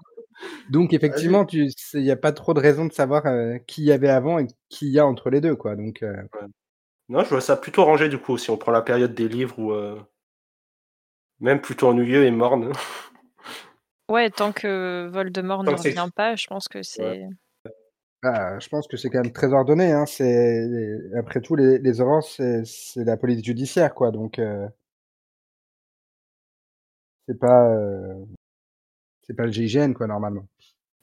donc 0.70 0.94
effectivement, 0.94 1.46
tu 1.46 1.70
c'est 1.78 2.00
il 2.00 2.06
y 2.06 2.12
a 2.12 2.18
pas 2.18 2.32
trop 2.34 2.54
de 2.56 2.62
raison 2.62 2.86
de 2.88 2.94
savoir, 2.94 3.26
heu, 3.28 3.60
qui 3.68 3.82
il 3.84 3.88
y 3.88 3.92
avait 3.94 4.10
avant 4.10 4.40
et 4.40 4.48
qui 4.70 4.88
il 4.88 4.94
y 4.94 5.00
a 5.00 5.06
entre 5.08 5.30
les 5.32 5.42
2, 5.42 5.56
quoi, 5.56 5.76
donc 5.78 6.04
heu 6.04 6.14
Ouais. 6.34 6.48
Non, 7.10 7.24
je 7.24 7.30
vois 7.30 7.42
ça 7.42 7.58
plutôt 7.58 7.86
rangé 7.86 8.10
du 8.10 8.20
coup, 8.20 8.38
si 8.38 8.50
on 8.52 8.58
prend 8.58 8.72
la 8.74 8.82
période 8.84 9.14
des 9.16 9.30
livres 9.30 9.60
ou 9.60 9.74
heu 9.74 9.98
même 11.40 11.62
plutôt 11.62 11.90
ennuyeux 11.90 12.26
et 12.26 12.32
morne. 12.32 12.72
Ouais, 14.10 14.30
tant 14.30 14.54
que 14.54 15.10
Voldemort 15.12 15.66
Tant 15.66 15.72
ne 15.74 15.78
que 15.78 15.82
revient 15.82 16.10
pas, 16.16 16.38
je 16.38 16.48
pense 16.48 16.70
que 16.70 16.78
ouais. 16.78 16.84
c'est 16.84 17.28
Bah, 18.24 18.58
je 18.58 18.70
pense 18.70 18.88
que 18.88 18.96
c'est 18.96 19.10
quand 19.10 19.22
même 19.22 19.34
très 19.34 19.52
ordonné, 19.52 19.92
hein, 19.92 20.06
c'est 20.06 20.66
après 21.18 21.42
tout 21.42 21.58
les 21.58 21.78
les 21.80 21.94
c'est 22.64 23.04
la 23.04 23.18
police 23.18 23.44
judiciaire, 23.44 23.94
quoi, 23.94 24.12
donc 24.12 24.40
heu 24.40 24.68
c'est 27.28 27.38
pas, 27.38 27.70
heu 27.76 28.26
c'est 29.24 29.36
pas 29.36 29.46
le 29.46 29.52
GIGN, 29.52 29.94
quoi, 29.94 30.08
normalement. 30.08 30.48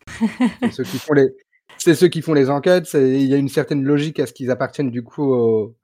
C'est 0.60 0.72
ceux 0.72 0.84
qui 0.84 0.98
font 0.98 1.14
les 1.14 1.28
c'est 1.78 1.94
ceux 1.94 2.08
qui 2.08 2.22
font 2.22 2.34
les 2.34 2.50
enquêtes, 2.50 2.92
il 2.94 3.22
y 3.26 3.34
a 3.34 3.36
une 3.36 3.48
certaine 3.48 3.82
logique 3.82 4.20
à 4.20 4.26
ce 4.26 4.32
qu'ils 4.32 4.50
appartiennent 4.50 4.90
du 4.90 5.02
coup 5.02 5.24
au 5.24 5.74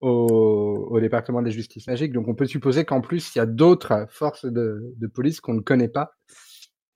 au 0.00 0.88
au 0.90 1.00
département 1.00 1.40
de 1.40 1.46
la 1.46 1.52
justice 1.52 1.86
magique, 1.86 2.12
donc 2.12 2.28
on 2.28 2.34
peut 2.34 2.46
supposer 2.46 2.84
qu'en 2.84 3.00
plus, 3.00 3.34
il 3.34 3.38
y 3.38 3.40
a 3.40 3.46
d'autres 3.46 4.06
forces 4.08 4.44
de 4.44 4.94
de 4.96 5.06
police 5.06 5.40
qu'on 5.40 5.54
ne 5.54 5.60
connaît 5.60 5.88
pas. 5.88 6.12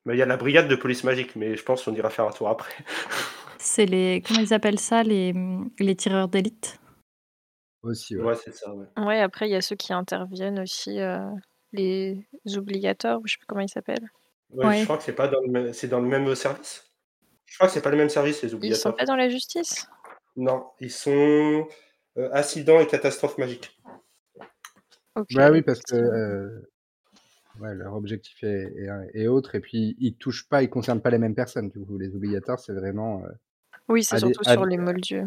Il 0.06 0.16
y 0.16 0.22
a 0.22 0.26
la 0.26 0.36
brigade 0.36 0.68
de 0.68 0.74
police 0.74 1.04
magique, 1.04 1.36
mais 1.36 1.56
je 1.56 1.62
pense 1.62 1.84
qu'on 1.84 1.94
ira 1.94 2.10
faire 2.10 2.26
un 2.26 2.32
tour 2.32 2.48
après. 2.48 2.72
C'est 3.58 3.86
les 3.86 4.22
comment 4.26 4.40
ils 4.40 4.52
appellent 4.52 4.80
ça? 4.80 5.04
Les, 5.04 5.32
les 5.78 5.94
tireurs 5.94 6.28
d'élite? 6.28 6.80
Aussi, 7.82 8.16
ouais. 8.16 8.24
Ouais, 8.24 8.34
c'est 8.34 8.54
ça, 8.54 8.74
ouais. 8.74 8.86
Ouais, 8.96 9.20
après, 9.20 9.48
il 9.48 9.52
y 9.52 9.56
a 9.56 9.60
ceux 9.60 9.76
qui 9.76 9.92
interviennent 9.92 10.60
aussi, 10.60 10.98
heu, 11.00 11.18
les 11.72 12.26
ou 12.44 12.50
je 12.50 12.54
sais 12.54 13.38
plus 13.38 13.46
comment 13.46 13.60
ils 13.60 13.68
s'appellent. 13.68 14.08
Ouais, 14.50 14.78
je 14.78 14.84
crois 14.84 14.98
que 14.98 15.04
c'est 15.04 15.14
pas 15.14 15.28
dans 15.28 15.40
le 15.40 15.72
c'est 15.72 15.88
dans 15.88 16.00
le 16.00 16.08
même, 16.08 16.34
service? 16.34 16.92
Je 17.46 17.56
crois 17.56 17.68
que 17.68 17.72
c'est 17.72 17.82
pas 17.82 17.90
le 17.90 17.96
même 17.96 18.08
service, 18.08 18.42
les 18.42 18.54
Ils 18.54 18.76
sont 18.76 18.92
pas 18.92 19.04
dans 19.04 19.16
la 19.16 19.28
justice? 19.28 19.88
Non, 20.36 20.66
ils 20.80 20.90
sont, 20.90 21.66
heu, 22.18 22.28
accidents 22.34 22.80
et 22.80 22.86
catastrophes 22.86 23.38
magiques. 23.38 23.78
OK, 25.16 25.28
Bah, 25.34 25.50
oui, 25.50 25.62
parce 25.62 25.80
que, 25.82 26.62
ouais, 27.60 27.74
leur 27.74 27.94
objectif 27.94 28.42
est 28.44 28.72
est 28.76 28.88
un 28.88 29.04
est 29.14 29.26
autre 29.26 29.54
et 29.54 29.60
puis 29.60 29.96
ils 29.98 30.14
touchent 30.16 30.48
pas 30.48 30.62
ils 30.62 30.70
concernent 30.70 31.02
pas 31.02 31.10
les 31.10 31.18
mêmes 31.18 31.34
personnes, 31.34 31.68
du 31.70 31.80
coup, 31.80 31.98
les 31.98 32.14
oubliateurs, 32.14 32.58
c'est 32.60 32.72
vraiment, 32.72 33.22
heu, 33.24 33.32
Oui, 33.88 34.04
c'est 34.04 34.16
des 34.16 34.20
surtout 34.20 34.42
à 34.48 34.52
sur 34.52 34.64
des 34.64 34.70
les 34.70 34.78
moldus. 34.78 35.22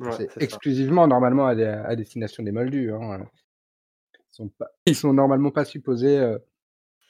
Ouais, 0.00 0.10
c'est 0.16 0.28
ça. 0.32 0.40
exclusivement 0.40 1.06
normalement 1.06 1.46
à 1.46 1.54
des 1.54 1.64
à 1.64 1.94
destination 1.96 2.42
des 2.42 2.52
moldus, 2.52 2.92
hein. 2.92 3.24
Ils 4.14 4.34
sont 4.34 4.48
pas 4.48 4.70
ils 4.86 4.96
sont 4.96 5.12
normalement 5.12 5.50
pas 5.50 5.64
supposés, 5.64 6.36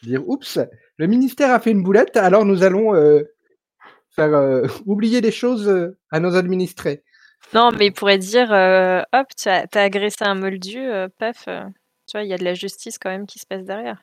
dire: 0.02 0.28
«Oups, 0.28 0.58
le 0.98 1.06
ministère 1.06 1.52
a 1.52 1.60
fait 1.60 1.70
une 1.70 1.82
boulette, 1.82 2.16
alors 2.16 2.44
nous 2.44 2.62
allons, 2.64 2.94
faire, 4.10 4.62
oublier 4.86 5.20
des 5.20 5.30
choses, 5.32 5.94
à 6.10 6.20
nos 6.20 6.34
administrés». 6.36 7.04
Non, 7.54 7.70
mais 7.70 7.86
ils 7.86 7.92
pourraient 7.92 8.18
dire, 8.18 8.50
heu: 8.52 9.02
«Hop, 9.12 9.26
tu 9.36 9.48
as 9.48 9.66
agressé 9.74 10.24
un 10.24 10.34
moldu, 10.34 10.78
heu, 10.78 11.08
paf», 11.18 11.48
heu, 11.48 11.60
tu 12.06 12.16
vois? 12.16 12.22
Il 12.24 12.28
y 12.30 12.32
a 12.32 12.38
de 12.38 12.44
la 12.44 12.54
justice 12.54 12.98
quand 12.98 13.10
même 13.10 13.26
qui 13.26 13.38
se 13.38 13.46
passe 13.46 13.64
derrière. 13.64 14.02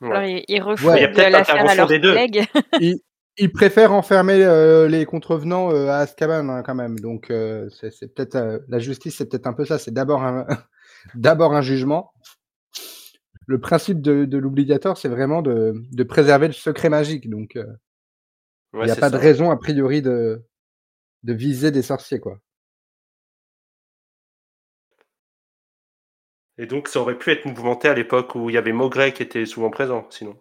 Ouais. 0.00 0.44
il 0.48 1.00
y 1.00 1.04
a 1.04 1.08
Ouais. 1.08 1.08
peut-être 1.08 1.30
l'affaire 1.30 1.68
à 1.68 1.74
l'intervention 1.74 1.74
leurs 1.74 1.86
des 1.86 1.98
2. 1.98 2.14
collègues. 2.14 2.44
Ils 2.78 3.00
Ils 3.38 3.52
préfèrent 3.52 3.92
enfermer, 3.92 4.38
les 4.88 5.04
contrevenants, 5.06 5.70
à 5.70 5.96
Azkaban, 5.98 6.48
hein, 6.50 6.62
quand 6.62 6.74
même. 6.74 6.98
Donc, 7.00 7.26
c'est 7.70 8.14
peut-être, 8.14 8.62
la 8.68 8.78
justice, 8.78 9.16
c'est 9.18 9.26
peut-être 9.28 9.46
un 9.46 9.52
peu 9.54 9.64
ça. 9.64 9.78
C'est 9.78 9.92
d'abord 9.92 10.22
un 10.22 10.46
d'abord 11.14 11.54
un 11.54 11.62
jugement. 11.62 12.12
Le 13.46 13.60
principe 13.60 14.00
de 14.02 14.24
de 14.24 14.38
l'obligatoire, 14.38 14.96
c'est 14.96 15.08
vraiment 15.08 15.42
de 15.42 15.74
de 15.92 16.02
préserver 16.04 16.46
le 16.48 16.52
secret 16.52 16.88
magique. 16.90 17.28
Donc, 17.30 17.52
il 17.54 17.66
Ouais, 18.74 18.86
y 18.88 18.90
a 18.90 18.96
pas 18.96 19.10
de 19.10 19.16
raison 19.16 19.50
a 19.50 19.56
priori 19.56 20.02
de 20.02 20.42
de 21.24 21.32
viser 21.32 21.70
des 21.70 21.82
sorciers, 21.82 22.20
quoi. 22.20 22.40
Et 26.56 26.64
donc 26.64 26.88
ça 26.88 26.98
aurait 26.98 27.18
pu 27.18 27.30
être 27.30 27.44
mouvementé 27.44 27.88
à 27.88 27.94
l'époque 27.94 28.34
où 28.34 28.48
il 28.48 28.54
y 28.54 28.56
avait 28.56 28.72
Maugrey 28.72 29.12
qui 29.12 29.22
était 29.22 29.44
souvent 29.44 29.68
présent, 29.68 30.06
sinon. 30.08 30.40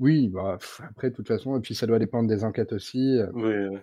Oui, 0.00 0.28
bah, 0.28 0.58
après 0.88 1.10
de 1.10 1.16
toute 1.16 1.26
façon 1.28 1.56
et 1.58 1.60
puis 1.60 1.74
ça 1.74 1.86
doit 1.86 1.98
dépendre 1.98 2.28
des 2.28 2.44
enquêtes 2.44 2.72
aussi. 2.72 3.18
Oui, 3.32 3.52
oui. 3.70 3.78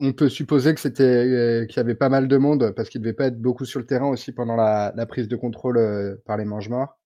On 0.00 0.12
peut 0.14 0.30
supposer 0.30 0.74
que 0.74 0.80
c'était, 0.80 1.26
heu, 1.26 1.66
qu'il 1.66 1.76
y 1.76 1.80
avait 1.80 1.94
pas 1.94 2.08
mal 2.08 2.28
de 2.28 2.36
monde 2.38 2.72
parce 2.74 2.88
qu'il 2.88 3.02
devait 3.02 3.12
pas 3.12 3.26
être 3.26 3.40
beaucoup 3.40 3.64
sur 3.66 3.78
le 3.78 3.84
terrain 3.86 4.08
aussi 4.08 4.32
pendant 4.32 4.56
la 4.56 4.92
la 4.96 5.06
prise 5.06 5.28
de 5.28 5.36
contrôle, 5.36 5.76
heu, 5.78 6.22
par 6.24 6.36
les 6.38 6.44
Mange-Morts. 6.46 6.98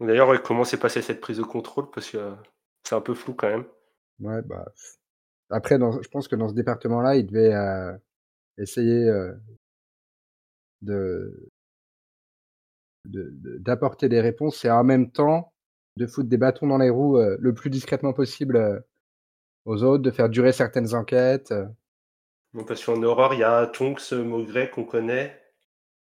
D'ailleurs, 0.00 0.42
comment 0.42 0.64
s'est 0.64 0.78
passée 0.78 1.00
cette 1.00 1.22
prise 1.22 1.38
de 1.38 1.42
contrôle? 1.44 1.90
Parce 1.90 2.10
que 2.10 2.34
c'est 2.84 2.94
un 2.94 3.00
peu 3.00 3.14
flou 3.14 3.32
quand 3.32 3.48
même. 3.48 3.64
Ouais, 4.22 4.40
bah, 4.42 4.64
après 5.50 5.78
dans 5.78 6.00
je 6.02 6.08
pense 6.08 6.28
que 6.28 6.36
dans 6.36 6.48
ce 6.48 6.54
département-là, 6.54 7.16
ils 7.16 7.26
devaient, 7.26 7.54
heu, 7.54 7.98
essayer, 8.58 9.08
heu 9.08 9.40
de 10.84 11.50
d'apporter 13.04 14.08
des 14.08 14.20
réponses 14.20 14.64
et 14.64 14.70
en 14.70 14.84
même 14.84 15.10
temps, 15.10 15.52
de 15.96 16.06
foutre 16.06 16.28
des 16.28 16.36
bâtons 16.36 16.66
dans 16.68 16.78
les 16.78 16.90
roues, 16.90 17.18
heu, 17.18 17.36
le 17.40 17.54
plus 17.54 17.70
discrètement 17.70 18.12
possible, 18.12 18.84
aux 19.64 19.82
autres, 19.82 20.02
de 20.02 20.10
faire 20.10 20.28
durer 20.28 20.52
certaines 20.52 20.94
enquêtes, 20.94 21.52
parce 22.66 22.84
qu'en 22.84 23.02
horreur, 23.02 23.34
il 23.34 23.40
y 23.40 23.44
a 23.44 23.66
Tonks, 23.66 24.12
Maugrey 24.12 24.70
qu'on 24.70 24.84
connaît. 24.84 25.38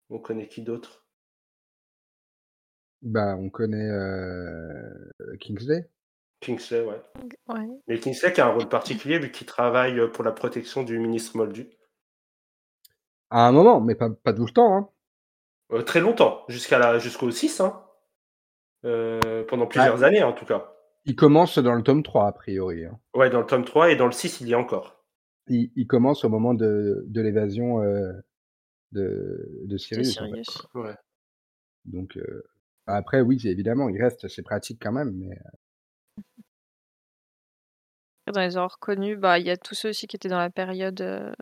On 0.09 0.19
connaît 0.19 0.47
qui 0.47 0.61
d'autre? 0.61 1.05
Bah, 3.01 3.35
on 3.37 3.49
connaît, 3.49 3.89
Kingsley. 5.39 5.89
Kingsley, 6.43 6.81
ouais. 6.81 7.01
Ouais. 7.47 7.67
Mais 7.87 7.99
Kingsley 7.99 8.33
qui 8.33 8.41
a 8.41 8.47
un 8.47 8.51
rôle 8.51 8.67
particulier 8.69 9.17
vu 9.19 9.31
qu'il 9.31 9.47
travaille, 9.47 9.97
heu, 9.99 10.11
pour 10.11 10.23
la 10.23 10.31
protection 10.31 10.83
du 10.83 10.99
ministre 10.99 11.37
Moldu. 11.37 11.69
À 13.31 13.47
un 13.47 13.51
moment, 13.51 13.81
mais 13.81 13.95
pas 13.95 14.09
pas 14.09 14.33
tout 14.33 14.45
le 14.45 14.51
temps, 14.51 14.75
hein. 14.77 14.89
Heu, 15.71 15.83
très 15.83 16.01
longtemps, 16.01 16.43
jusqu'à 16.49 16.77
la 16.77 16.99
jusqu'au 16.99 17.31
6, 17.31 17.59
hein. 17.61 17.81
Heu, 18.85 19.19
pendant 19.47 19.67
plusieurs 19.67 20.03
années, 20.03 20.23
en 20.23 20.33
tout 20.33 20.45
cas. 20.45 20.73
il 21.05 21.15
commence 21.15 21.57
dans 21.59 21.73
le 21.73 21.83
tome 21.83 22.03
3 22.03 22.27
a 22.27 22.31
priori, 22.31 22.85
hein. 22.85 22.99
Ouais, 23.15 23.29
dans 23.29 23.39
le 23.39 23.45
tome 23.45 23.65
3 23.65 23.91
et 23.91 23.95
dans 23.95 24.05
le 24.05 24.11
6, 24.11 24.41
il 24.41 24.47
y 24.47 24.51
est 24.51 24.55
encore. 24.55 25.03
Il 25.47 25.71
il 25.75 25.87
commence 25.87 26.23
au 26.25 26.29
moment 26.29 26.53
de 26.53 27.03
de 27.07 27.21
l'évasion, 27.21 27.79
de 27.79 28.13
de 28.91 29.49
De 29.65 29.77
Sirius, 29.77 30.17
en 30.21 30.25
fait. 30.29 30.43
Sirius. 30.43 30.67
Ouais. 30.75 30.95
Donc, 31.85 32.17
après 32.87 33.21
oui, 33.21 33.41
évidemment, 33.45 33.89
il 33.89 34.01
reste, 34.01 34.27
c'est 34.27 34.43
pratique 34.43 34.79
quand 34.81 34.91
même, 34.93 35.11
mais. 35.15 35.37
Dans 38.33 38.41
les 38.41 38.57
horreurs 38.57 38.79
connues, 38.79 39.15
bah, 39.15 39.37
il 39.37 39.45
y 39.45 39.51
a 39.51 39.57
tous 39.57 39.75
ceux 39.75 39.89
aussi 39.89 40.07
qui 40.07 40.15
étaient 40.15 40.27
dans 40.29 40.39
la 40.39 40.49
période, 40.49 40.99
heu 41.01 41.33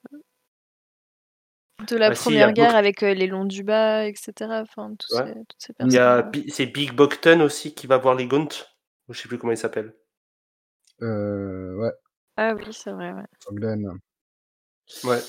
de 1.80 1.96
la 1.98 2.12
Bah, 2.12 2.16
si, 2.16 2.42
1re 2.42 2.54
guerre 2.54 2.76
Boc 2.76 2.76
avec, 2.76 3.02
heu, 3.04 3.14
les 3.14 3.28
Londubat 3.28 4.08
et 4.08 4.14
cetera, 4.16 4.62
enfin 4.62 4.94
tous 5.00 5.08
Ouais. 5.10 5.24
ces 5.24 5.34
toutes 5.34 5.56
ces 5.62 5.74
Il 5.80 5.92
y 5.92 5.98
a 5.98 6.30
c'est 6.50 6.68
Big 6.68 6.92
Bocton 6.94 7.42
aussi 7.42 7.74
qui 7.74 7.88
va 7.88 7.98
voir 7.98 8.16
les 8.16 8.28
Gaunt? 8.28 8.50
Ou 9.08 9.14
je 9.14 9.22
sais 9.22 9.28
plus 9.28 9.38
comment 9.38 9.54
il 9.54 9.58
s'appelle. 9.58 9.96
Heu, 11.00 11.78
ouais. 11.80 11.92
Ah 12.38 12.54
oui, 12.56 12.72
c'est 12.74 12.92
vrai, 12.92 13.12
ouais. 13.14 13.26
Ouais. 15.04 15.26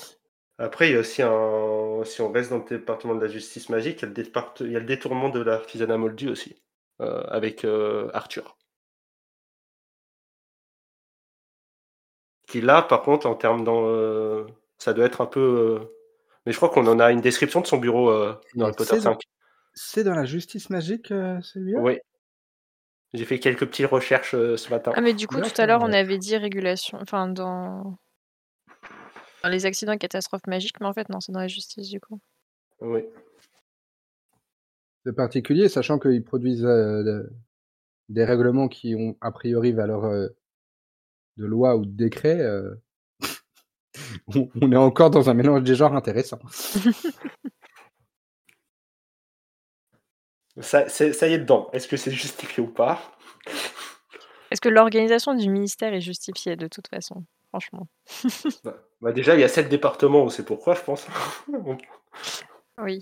Après, 0.58 0.90
il 0.90 0.92
y 0.94 0.96
a 0.96 1.00
aussi 1.00 1.22
un 1.22 2.04
si 2.04 2.20
on 2.22 2.32
reste 2.32 2.50
dans 2.50 2.58
le 2.58 2.64
département 2.78 3.14
de 3.16 3.22
la 3.24 3.28
justice 3.32 3.68
magique, 3.70 4.00
il 4.00 4.02
y 4.02 4.04
a 4.06 4.08
le 4.08 4.14
départ 4.14 4.54
il 4.60 4.72
y 4.72 4.76
a 4.76 4.80
le 4.80 4.86
détournement 4.86 5.30
de 5.30 5.40
l'artisanat 5.40 5.98
Moldu 5.98 6.28
aussi, 6.30 6.62
heu, 7.00 7.06
avec, 7.32 7.64
Arthur. 8.14 8.56
Qui 12.52 12.60
là, 12.60 12.82
par 12.82 13.00
contre, 13.00 13.26
en 13.26 13.34
termes 13.34 13.64
dans, 13.64 13.86
heu, 13.86 14.44
ça 14.76 14.92
doit 14.92 15.06
être 15.06 15.22
un 15.22 15.26
peu, 15.26 15.40
heu 15.40 15.96
mais 16.44 16.52
je 16.52 16.58
crois 16.58 16.68
qu'on 16.68 16.86
en 16.86 17.00
a 17.00 17.10
une 17.10 17.22
description 17.22 17.62
de 17.62 17.66
son 17.66 17.78
bureau, 17.78 18.10
heu, 18.10 18.34
dans 18.56 18.66
Harry 18.66 18.74
Potter 18.76 18.90
c'est 18.90 19.04
dans 19.04 19.12
5. 19.14 19.22
c'est 19.72 20.04
dans 20.04 20.14
la 20.14 20.26
justice 20.26 20.68
magique, 20.68 21.08
celui-là? 21.08 21.80
Oui. 21.80 21.98
J'ai 23.14 23.24
fait 23.24 23.38
quelques 23.38 23.64
petits 23.66 23.86
recherches, 23.86 24.32
ce 24.32 24.68
matin. 24.68 24.92
Ah 24.94 25.00
mais 25.00 25.14
du 25.14 25.26
coup, 25.26 25.40
tout 25.40 25.50
à 25.56 25.64
l'heure, 25.64 25.80
on 25.80 25.90
avait 25.94 26.18
dit 26.18 26.36
régulation, 26.36 26.98
enfin 27.00 27.26
dans 27.26 27.96
dans 29.42 29.48
les 29.48 29.64
accidents 29.64 29.92
et 29.92 29.98
catastrophes 29.98 30.46
magiques, 30.46 30.78
mais 30.78 30.86
en 30.86 30.92
fait 30.92 31.08
non, 31.08 31.20
c'est 31.20 31.32
dans 31.32 31.40
la 31.40 31.48
justice 31.48 31.88
du 31.88 32.00
coup. 32.00 32.20
Oui. 32.82 33.00
C'est 35.06 35.16
particulier, 35.16 35.70
sachant 35.70 35.98
qu'ils 35.98 36.22
produisent, 36.22 36.68
des 38.10 38.24
règlements 38.26 38.68
qui 38.68 38.94
ont 38.94 39.16
a 39.22 39.32
priori 39.32 39.72
valeur, 39.72 40.28
de 41.36 41.46
loi 41.46 41.76
ou 41.76 41.84
de 41.84 41.90
décret, 41.90 42.38
heu, 42.40 42.80
on 44.34 44.48
on 44.60 44.72
est 44.72 44.76
encore 44.76 45.10
dans 45.10 45.30
un 45.30 45.34
mélange 45.34 45.62
des 45.62 45.74
genres 45.74 45.94
intéressant. 45.94 46.38
Ça 50.60 50.86
c'est 50.88 51.14
ça 51.14 51.28
y 51.28 51.32
est 51.32 51.38
dedans. 51.38 51.70
Est-ce 51.72 51.88
que 51.88 51.96
c'est 51.96 52.10
justifié 52.10 52.62
ou 52.62 52.66
pas? 52.66 53.00
Est-ce 54.50 54.60
que 54.60 54.68
l'organisation 54.68 55.34
du 55.34 55.48
ministère 55.48 55.94
est 55.94 56.02
justifiée 56.02 56.56
de 56.56 56.68
toute 56.68 56.88
façon? 56.88 57.24
Franchement? 57.48 57.88
Bah 58.64 58.76
bah, 59.00 59.12
déjà, 59.12 59.34
il 59.34 59.40
y 59.40 59.44
a 59.44 59.48
7 59.48 59.68
départements, 59.68 60.22
on 60.22 60.28
sait 60.28 60.44
pourquoi, 60.44 60.74
je 60.74 60.82
pense. 60.82 61.06
Oui. 62.78 63.00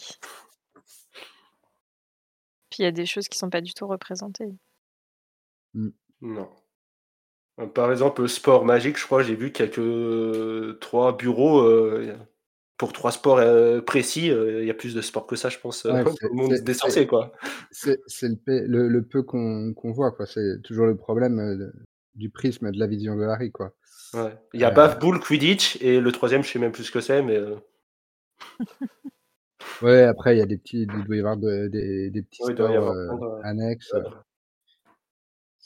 Puis 2.71 2.79
il 2.81 2.83
y 2.85 2.87
a 2.87 2.93
des 2.93 3.07
choses 3.07 3.29
qui 3.29 3.39
sont 3.39 3.51
pas 3.51 3.61
du 3.61 3.75
tout 3.75 3.87
représentées. 3.87 4.55
Mmh. 5.75 5.91
Non. 6.23 6.49
Heu, 7.61 7.67
par 7.69 7.91
exemple, 7.91 8.29
sport 8.29 8.65
magique, 8.65 8.99
je 8.99 9.05
crois, 9.07 9.23
j'ai 9.23 9.35
vu 9.35 9.53
qu'il 9.53 9.65
a 9.65 9.69
que 9.69 10.79
3 10.81 11.17
bureaux, 11.17 11.63
heu, 11.63 12.15
pour 12.77 12.93
3 12.93 13.13
sports, 13.13 13.41
précis, 13.87 14.29
il 14.29 14.65
y 14.65 14.71
a 14.71 14.75
plus 14.75 14.95
de 14.95 15.01
sports 15.03 15.27
que 15.27 15.37
ça, 15.37 15.49
je 15.49 15.59
pense, 15.59 15.87
Ouais, 15.89 16.05
c'est 16.07 16.29
le 16.29 16.35
monde 16.35 16.53
c'est 16.57 16.75
sorciers, 16.75 17.07
quoi. 17.07 17.33
c'est 17.73 18.29
le 18.29 18.37
peu 18.37 18.65
le 18.67 18.89
le 18.89 19.03
peu 19.03 19.23
qu'on 19.23 19.75
voit, 19.93 20.13
quoi. 20.13 20.27
C'est 20.27 20.61
toujours 20.63 20.87
le 20.87 20.97
problème, 20.97 21.37
de 21.59 21.73
du 22.15 22.31
prisme 22.31 22.71
de 22.71 22.79
la 22.79 22.87
vision 22.87 23.17
de 23.17 23.25
Harry, 23.25 23.51
quoi. 23.51 23.75
Ouais. 24.15 24.37
Il 24.53 24.61
y 24.61 24.65
a 24.65 24.71
Heu 24.71 24.75
Baf-Boule, 24.75 25.21
Quidditch 25.21 25.77
et 25.81 26.01
le 26.01 26.11
3e, 26.13 26.43
je 26.43 26.49
sais 26.51 26.59
même 26.59 26.73
plus 26.73 26.85
ce 26.85 26.91
que 26.93 27.01
c'est, 27.01 27.23
mais, 27.23 27.39
Ouais, 29.83 30.03
après 30.03 30.37
il 30.37 30.39
y 30.39 30.43
a 30.43 30.47
des 30.47 30.59
petits 30.59 30.83
il 30.83 31.05
doit 31.05 31.17
y 31.17 31.19
avoir 31.21 31.37
de 31.39 31.69
des 31.69 32.11
des 32.11 32.23
petits 32.23 32.43
y 32.43 32.55
sports, 32.55 32.95
annexes. 33.43 33.93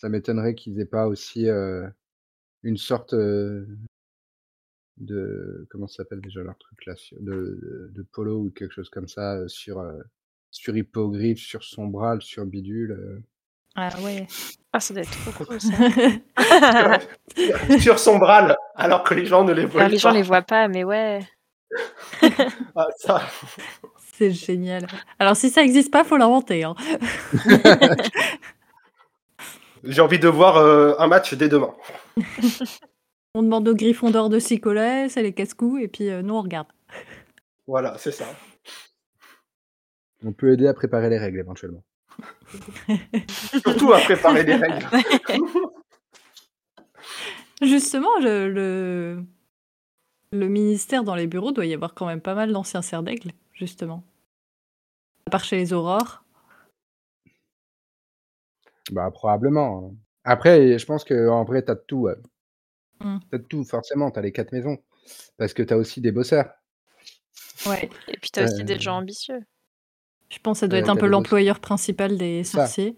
Ça 0.05 0.11
m'étonnerait 0.11 0.55
qu'ils 0.55 0.81
aient 0.81 0.85
pas 0.85 1.07
aussi, 1.07 1.49
une 2.63 2.77
sorte, 2.77 3.15
de 4.99 5.67
comment 5.71 5.87
ça 5.87 5.97
s'appelle 6.03 6.21
déjà 6.21 6.43
leur 6.43 6.59
truc 6.59 6.85
là? 6.85 6.95
Sur 6.95 7.17
de 7.23 7.59
de 7.63 7.91
de 7.91 8.03
polo 8.13 8.37
ou 8.39 8.51
quelque 8.51 8.75
chose 8.75 8.91
comme 8.91 9.09
ça, 9.09 9.49
sur, 9.49 9.81
heu, 9.81 10.05
sur 10.51 10.77
Hippogriffe, 10.77 11.39
sur 11.39 11.65
Sombral, 11.65 12.21
sur 12.21 12.45
Bidule. 12.45 13.23
Ah 13.77 13.89
ouais. 14.03 14.27
Ah 14.75 14.81
ça 14.81 14.93
doit 14.93 15.05
être 15.05 15.33
trop 15.33 15.45
cool 15.47 15.59
ça. 15.59 15.73
Sur 17.35 17.81
sur 17.81 17.99
Sombral, 17.99 18.59
alors 18.75 19.05
que 19.05 19.15
les 19.15 19.25
gens 19.25 19.43
ne 19.45 19.55
les 19.55 19.65
voient 19.65 19.81
Alors 19.81 19.91
les 19.91 19.97
gens 19.97 20.11
pas. 20.11 20.15
les 20.17 20.23
voient 20.23 20.43
pas, 20.43 20.69
mais 20.69 20.85
ouais. 20.85 21.21
Ah 22.77 22.89
ça 22.99 23.23
C'est 24.17 24.31
génial. 24.33 24.87
Alors 25.19 25.35
si 25.35 25.49
ça 25.49 25.63
existe 25.65 25.91
pas, 25.91 26.05
faut 26.05 26.19
l'inventer, 26.19 26.63
hein. 26.63 26.75
J'ai 29.87 30.01
envie 30.01 30.19
de 30.19 30.29
voir, 30.29 30.59
heu, 30.59 30.95
un 30.99 31.07
match 31.07 31.35
dès 31.35 31.49
demain. 31.49 31.75
On 33.35 33.43
demande 33.43 33.69
au 33.69 33.75
Gryffondor 33.75 34.29
de 34.31 34.39
s'y 34.39 34.61
coller, 34.61 35.09
c'est 35.09 35.23
les 35.23 35.33
casse-cou 35.33 35.79
et 35.79 35.89
puis, 35.89 36.09
heu, 36.09 36.23
nous 36.23 36.35
on 36.35 36.43
regarde. 36.43 36.69
Voilà, 37.67 37.97
c'est 37.99 38.13
ça. 38.13 38.27
On 40.25 40.33
peut 40.33 40.53
aider 40.53 40.69
à 40.69 40.75
préparer 40.75 41.11
les 41.11 41.19
règles 41.19 41.41
éventuellement. 41.41 41.83
Surtout 43.29 43.93
à 43.93 43.99
préparer 44.01 44.45
les 44.45 44.55
règles. 44.55 44.87
Justement, 47.63 48.19
le 48.21 48.49
le 48.49 49.25
le 50.33 50.49
ministère 50.49 51.05
dans 51.05 51.15
les 51.15 51.27
bureaux 51.27 51.53
doit 51.53 51.67
y 51.67 51.75
avoir 51.75 51.95
quand 51.95 52.07
même 52.07 52.21
pas 52.21 52.35
mal 52.35 52.53
d'anciens 52.53 52.83
serfs 52.83 53.03
d'aigle, 53.03 53.31
justement. 53.53 54.05
À 55.27 55.31
part 55.31 55.45
chez 55.45 55.57
les 55.57 55.73
Aurores. 55.73 56.24
Bah, 58.95 59.11
probablement, 59.11 59.91
hein. 59.91 59.97
Après, 60.23 60.79
je 60.79 60.87
pense 60.87 61.05
qu'en 61.05 61.45
vrai, 61.45 61.65
tu 61.65 61.71
as 61.71 61.75
de 61.75 61.85
tout, 61.87 62.03
ouais. 62.03 62.15
Mmh. 63.01 63.19
Tu 63.29 63.35
as 63.35 63.39
de 63.39 63.43
tout, 63.43 63.65
forcément, 63.65 64.11
tu 64.11 64.19
as 64.19 64.23
les 64.23 64.33
4 64.33 64.53
maisons. 64.53 64.79
Parce 65.37 65.53
que 65.53 65.63
tu 65.63 65.75
as 65.75 65.77
aussi 65.77 66.01
des 66.01 66.13
bosseurs. 66.13 66.49
Ouais. 67.67 67.91
Et 68.09 68.17
puis 68.17 68.31
tu 68.31 68.41
as 68.41 68.45
aussi 68.45 68.65
des 68.65 68.79
gens 68.79 68.97
ambitieux. 68.97 69.41
Je 70.31 70.39
pense 70.39 70.61
ça 70.61 70.69
doit 70.69 70.79
être 70.79 70.89
un 70.89 70.97
peu 70.97 71.07
l'employeur 71.07 71.61
principal 71.61 72.17
des 72.17 72.45
ça. 72.45 72.59
sorciers. 72.59 72.97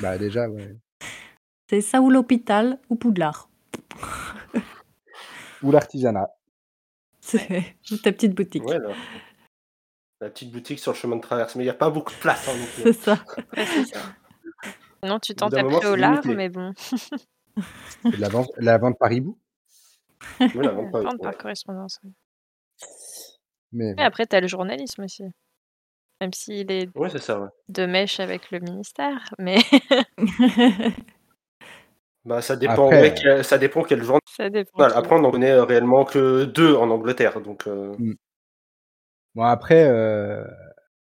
Bah, 0.00 0.16
déjà, 0.16 0.48
ouais. 0.48 0.76
C'est 1.68 1.80
ça 1.80 2.00
ou 2.00 2.10
l'hôpital 2.10 2.78
ou 2.88 2.96
Poudlard. 2.96 3.50
Ou 5.62 5.70
l'artisanat. 5.72 6.30
C'est 7.20 7.66
ta 8.02 8.12
petite 8.12 8.34
boutique. 8.34 8.64
Ouais. 8.64 8.78
La 10.20 10.30
petite 10.30 10.52
boutique 10.52 10.78
sur 10.78 10.92
le 10.92 10.96
chemin 10.96 11.16
de 11.16 11.20
traverse. 11.20 11.56
Mais 11.56 11.64
il 11.64 11.66
n'y 11.66 11.70
a 11.70 11.74
pas 11.74 11.90
beaucoup 11.90 12.12
de 12.12 12.18
place. 12.18 12.48
hein, 12.48 12.52
donc, 12.56 12.68
C'est 12.84 12.92
ça. 12.92 13.24
Sinon, 15.04 15.18
tu 15.20 15.34
moment, 15.64 15.76
après 15.76 15.88
au 15.90 15.96
limité. 15.96 16.34
mais 16.34 16.48
bon, 16.48 16.72
la 18.18 18.28
vente, 18.30 18.48
la 18.56 18.78
vente 18.78 18.98
par 18.98 19.12
hibou. 19.12 19.38
euh, 20.40 20.48
ouais, 20.54 20.64
la 20.64 20.72
vente 20.72 20.90
par- 20.92 21.02
vente 21.02 21.22
par 21.22 21.36
correspondance. 21.36 22.00
Mais 23.72 23.94
après, 23.98 24.26
tu 24.26 24.34
as 24.34 24.40
le 24.40 24.46
journalisme 24.46 25.04
aussi. 25.04 25.24
Même 26.22 26.32
s'il 26.32 26.70
est 26.72 26.88
Ouais, 26.96 27.10
c'est 27.10 27.18
ça. 27.18 27.38
ouais. 27.38 27.48
de 27.68 27.84
mèche 27.84 28.18
avec 28.18 28.50
le 28.50 28.60
ministère, 28.60 29.34
mais 29.38 29.56
Bah, 32.24 32.40
ça 32.40 32.56
dépend. 32.56 32.86
Après, 32.86 33.02
ouais, 33.02 33.14
quel- 33.14 33.44
ça 33.44 33.58
dépend 33.58 33.82
quel 33.82 34.02
journal. 34.02 34.20
ça 34.34 34.48
dépend. 34.48 34.70
Voilà, 34.78 34.96
après, 34.96 35.16
on 35.16 35.20
n'en 35.20 35.30
connaît 35.30 35.50
euh, 35.50 35.64
réellement 35.64 36.06
que 36.06 36.44
deux 36.46 36.74
en 36.74 36.88
Angleterre. 36.88 37.42
Donc, 37.42 37.66
euh, 37.66 37.94
bon, 39.34 39.42
après, 39.42 39.84
euh, 39.86 40.42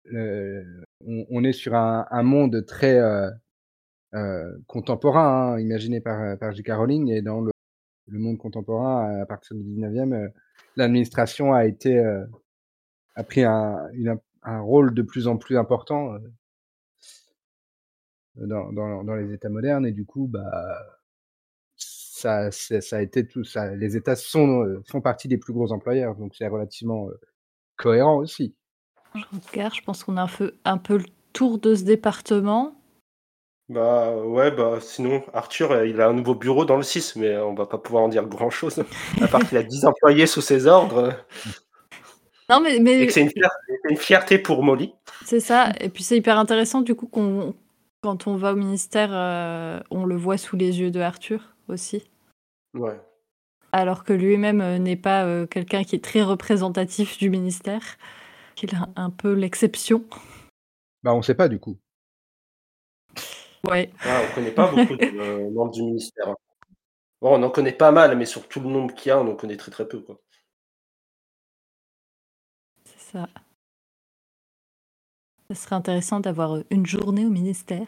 le- 0.05 0.83
on, 1.07 1.25
on 1.31 1.45
est 1.45 1.53
sur 1.53 1.75
un, 1.77 2.07
un 2.11 2.23
monde 2.25 2.65
très 2.67 2.99
euh, 2.99 3.29
euh, 3.29 3.31
contemporain, 4.67 5.55
hein, 5.55 5.61
imaginé 5.61 6.01
par, 6.01 6.39
par 6.39 6.53
J.K. 6.53 6.71
Rowling. 6.71 7.11
Et 7.11 7.23
dans 7.23 7.41
le, 7.41 7.51
monde 8.09 8.39
contemporain, 8.39 9.21
à 9.23 9.27
partir 9.27 9.57
du 9.57 9.63
19e, 9.63 10.13
euh, 10.13 10.29
l'administration 10.77 11.53
a 11.53 11.65
été 11.65 11.99
euh, 11.99 12.25
a 13.17 13.25
pris 13.25 13.43
un, 13.45 13.89
rôle 14.45 14.95
de 14.95 15.03
plus 15.03 15.27
en 15.27 15.37
plus 15.37 15.57
important 15.57 16.15
euh, 16.15 16.19
dans, 18.37 18.73
dans, 18.73 19.15
les 19.15 19.33
États 19.33 19.49
modernes. 19.49 19.87
Et 19.87 19.93
du 19.93 20.05
coup, 20.05 20.27
bah, 20.27 20.79
ça, 21.77 22.51
ça 22.51 22.97
a 22.97 23.01
été 23.01 23.27
tout 23.27 23.45
ça. 23.45 23.75
Les 23.75 23.97
États 23.97 24.17
sont, 24.17 24.63
euh, 24.63 24.83
font 24.89 25.01
partie 25.01 25.29
des 25.29 25.39
plus 25.39 25.53
gros 25.53 25.73
employeurs, 25.73 26.17
donc 26.17 26.35
c'est 26.37 26.47
relativement 26.47 27.09
euh, 27.09 27.21
cohérent 27.77 28.17
aussi. 28.17 28.55
Je 29.15 29.81
pense 29.85 30.03
qu'on 30.03 30.17
a 30.17 30.29
un 30.65 30.79
peu 30.79 30.97
le 30.97 31.05
tour 31.33 31.59
de 31.59 31.75
ce 31.75 31.85
département. 31.85 32.77
Bah, 33.69 34.15
ouais, 34.17 34.51
bah, 34.51 34.79
sinon, 34.81 35.23
Arthur, 35.33 35.73
euh, 35.73 35.87
il 35.87 36.01
a 36.01 36.09
un 36.09 36.13
nouveau 36.13 36.35
bureau 36.35 36.65
dans 36.65 36.77
le 36.77 36.83
6, 36.83 37.17
mais 37.17 37.29
euh, 37.29 37.45
on 37.45 37.55
va 37.55 37.67
pas 37.67 37.79
pouvoir 37.79 38.05
en 38.05 38.09
dire 38.09 38.27
grand 38.27 38.51
chose. 38.51 38.83
À 39.23 39.29
part 39.29 39.47
qu'il 39.49 39.57
a 39.59 39.63
10 39.63 39.87
employés 39.87 40.27
sous 40.27 40.41
ses 40.43 40.67
ordres. 40.67 41.15
Non, 42.51 42.61
mais, 42.61 42.77
Et 42.77 42.81
mais 42.81 43.07
que 43.07 43.13
c'est 43.13 43.23
une, 43.23 43.31
fierté- 43.31 43.73
c'est 43.83 43.91
une 43.91 43.97
fierté 43.97 44.39
pour 44.39 44.63
Molly. 44.63 44.93
c'est 45.25 45.41
ça. 45.41 45.73
Et 45.81 45.89
puis 45.89 46.03
c'est 46.03 46.17
hyper 46.17 46.39
intéressant 46.39 46.83
du 46.83 46.95
coup 46.95 47.07
qu'on, 47.07 47.55
quand 48.03 48.27
on 48.27 48.37
va 48.37 48.53
au 48.53 48.57
ministère, 48.57 49.09
euh, 49.13 49.81
on 49.91 50.05
le 50.05 50.15
voit 50.17 50.37
sous 50.37 50.57
les 50.57 50.79
yeux 50.81 50.91
de 50.91 51.01
Arthur 51.01 51.55
aussi. 51.69 52.05
Ouais. 52.75 53.01
Alors 53.73 54.05
que 54.05 54.13
lui-même 54.13 54.61
euh, 54.61 54.79
n'est 54.79 54.95
pas 54.97 55.25
euh, 55.25 55.47
quelqu'un 55.47 55.85
qui 55.85 55.97
est 55.97 56.05
très 56.05 56.23
représentatif 56.23 57.17
du 57.17 57.31
ministère, 57.31 57.83
qu'il 58.57 58.75
a 58.75 58.89
un 58.95 59.09
peu 59.09 59.33
l'exception. 59.33 60.05
Bah, 61.03 61.15
on 61.15 61.23
sait 61.23 61.35
pas 61.35 61.49
du 61.49 61.59
coup. 61.59 61.79
Ouais. 63.69 63.91
Ah, 64.01 64.23
on 64.31 64.35
connaît 64.35 64.51
pas 64.51 64.71
beaucoup 64.71 64.97
de 64.97 65.05
euh, 65.05 65.51
membres 65.55 65.73
du 65.73 65.83
ministère. 65.83 66.29
hein. 66.29 66.37
Bon, 67.21 67.39
on 67.39 67.43
en 67.43 67.51
connaît 67.51 67.73
pas 67.73 67.91
mal, 67.91 68.17
mais 68.19 68.27
sur 68.27 68.49
tout 68.49 68.61
le 68.61 68.69
nombre 68.69 68.95
qu'il 68.95 69.09
y 69.09 69.13
a, 69.13 69.19
on 69.19 69.31
en 69.31 69.35
connaît 69.37 69.57
très 69.57 69.71
très 69.71 69.89
peu. 69.89 70.01
Quoi. 70.01 70.21
C'est 72.85 73.13
ça. 73.13 73.29
Ce 75.51 75.55
serait 75.55 75.77
intéressant 75.77 76.21
d'avoir 76.21 76.57
euh, 76.57 76.65
une 76.71 76.87
journée 76.87 77.25
au 77.25 77.31
ministère 77.31 77.87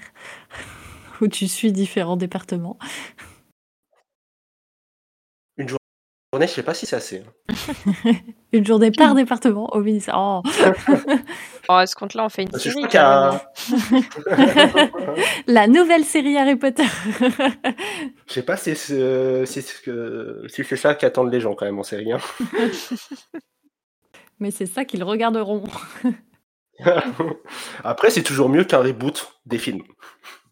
où 1.21 1.29
tu 1.29 1.49
suis 1.49 1.73
différents 1.73 2.17
départements. 2.17 2.79
Journée, 5.59 6.47
je 6.47 6.53
sais 6.53 6.63
pas 6.63 6.75
si 6.75 6.87
c'est 6.87 6.97
assez. 6.97 7.23
hein. 8.57 8.59
Une 8.59 8.67
journée 8.67 8.91
par 8.91 9.15
département 9.23 9.69
au 9.75 9.81
ministère. 9.81 10.15
Oh. 10.19 10.43
Oh, 11.69 11.73
à 11.73 11.87
ce 11.89 11.97
compte-là, 11.97 12.25
on 12.25 12.29
fait 12.29 12.43
une 12.45 12.51
je 12.53 12.59
série. 12.71 12.97
a. 12.97 13.43
La 15.49 15.67
nouvelle 15.67 16.05
série 16.05 16.37
Harry 16.37 16.55
Potter. 16.55 16.85
Je 18.29 18.33
sais 18.33 18.43
pas 18.43 18.57
si 18.57 18.77
c'est 18.77 19.45
si 19.47 19.63
c'est 19.63 19.83
que- 19.83 20.43
si 20.47 20.63
c'est 20.63 20.77
ça 20.77 20.95
qu'attendent 20.95 21.33
les 21.33 21.41
gens 21.41 21.55
quand 21.57 21.65
même 21.67 21.81
en 21.81 21.83
série. 21.83 22.13
hein. 22.13 22.19
Mais 24.39 24.53
c'est 24.53 24.67
ça 24.67 24.85
qu'ils 24.85 25.03
regarderont. 25.03 25.65
Après, 27.83 28.11
c'est 28.11 28.23
toujours 28.23 28.49
mieux 28.49 28.63
qu'un 28.65 28.79
reboot 28.79 29.27
des 29.47 29.59
films. 29.59 29.83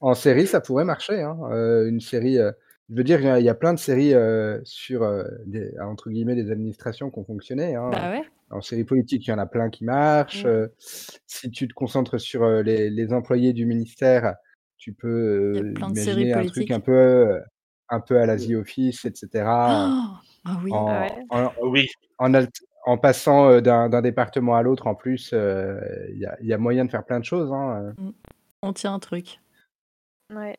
En 0.00 0.14
série, 0.14 0.48
ça 0.48 0.60
pourrait 0.60 0.84
marcher. 0.84 1.22
Hein. 1.22 1.36
euh, 1.52 1.88
une 1.88 2.00
série, 2.00 2.38
euh, 2.40 2.50
je 2.90 2.94
veux 2.96 3.04
dire, 3.04 3.20
il 3.38 3.44
y 3.44 3.48
a- 3.48 3.54
plein 3.54 3.74
de 3.74 3.78
séries 3.78 4.14
euh, 4.14 4.60
sur 4.64 5.02
euh, 5.02 5.24
des, 5.46 5.72
entre 5.80 6.10
guillemets 6.10 6.34
des 6.34 6.50
administrations 6.50 7.10
qui 7.10 7.18
ont 7.18 7.24
fonctionné. 7.24 7.74
Hein. 7.74 7.90
Bah 7.92 8.10
ouais. 8.10 8.24
En 8.50 8.60
série 8.60 8.84
politique, 8.84 9.26
il 9.26 9.30
y 9.30 9.32
en 9.32 9.38
a 9.38 9.46
plein 9.46 9.70
qui 9.70 9.84
marchent. 9.84 10.44
Mm. 10.44 10.48
euh, 10.48 10.68
si 10.78 11.50
tu 11.50 11.66
te 11.66 11.74
concentres 11.74 12.20
sur 12.20 12.42
euh, 12.44 12.62
les, 12.62 12.90
les 12.90 13.12
employés 13.12 13.52
du 13.52 13.66
ministère, 13.66 14.36
tu 14.76 14.92
peux 14.92 15.52
Il 15.56 15.66
y 15.66 15.70
a 15.70 15.72
plein 15.72 15.90
de 15.90 15.96
séries 15.96 16.22
imaginer 16.28 16.34
un 16.34 16.46
truc 16.46 16.70
un 16.70 16.80
peu, 16.80 16.92
euh, 16.92 17.40
un 17.88 18.00
peu 18.00 18.18
à 18.20 18.26
la 18.26 18.36
The 18.36 18.50
Office, 18.50 19.04
etc. 19.06 19.28
Oh, 19.34 19.40
ah 19.46 20.60
oui. 20.62 20.72
en, 20.72 20.86
Ah 20.88 21.00
ouais. 21.00 21.12
en, 21.30 21.52
Oui, 21.62 21.86
passant 23.00 23.48
euh, 23.50 23.60
d'un 23.60 24.02
département 24.02 24.56
à 24.56 24.62
l'autre, 24.62 24.86
en 24.86 24.94
plus, 24.94 25.30
euh, 25.32 25.80
il 26.10 26.18
y, 26.18 26.26
a, 26.26 26.36
il 26.40 26.46
y 26.46 26.52
a 26.52 26.58
moyen 26.58 26.84
de 26.84 26.90
faire 26.90 27.04
plein 27.04 27.18
de 27.18 27.24
choses. 27.24 27.50
Hein. 27.50 27.94
On 28.62 28.72
tient 28.72 28.92
un 28.94 28.98
truc. 28.98 29.40
Ouais. 30.34 30.56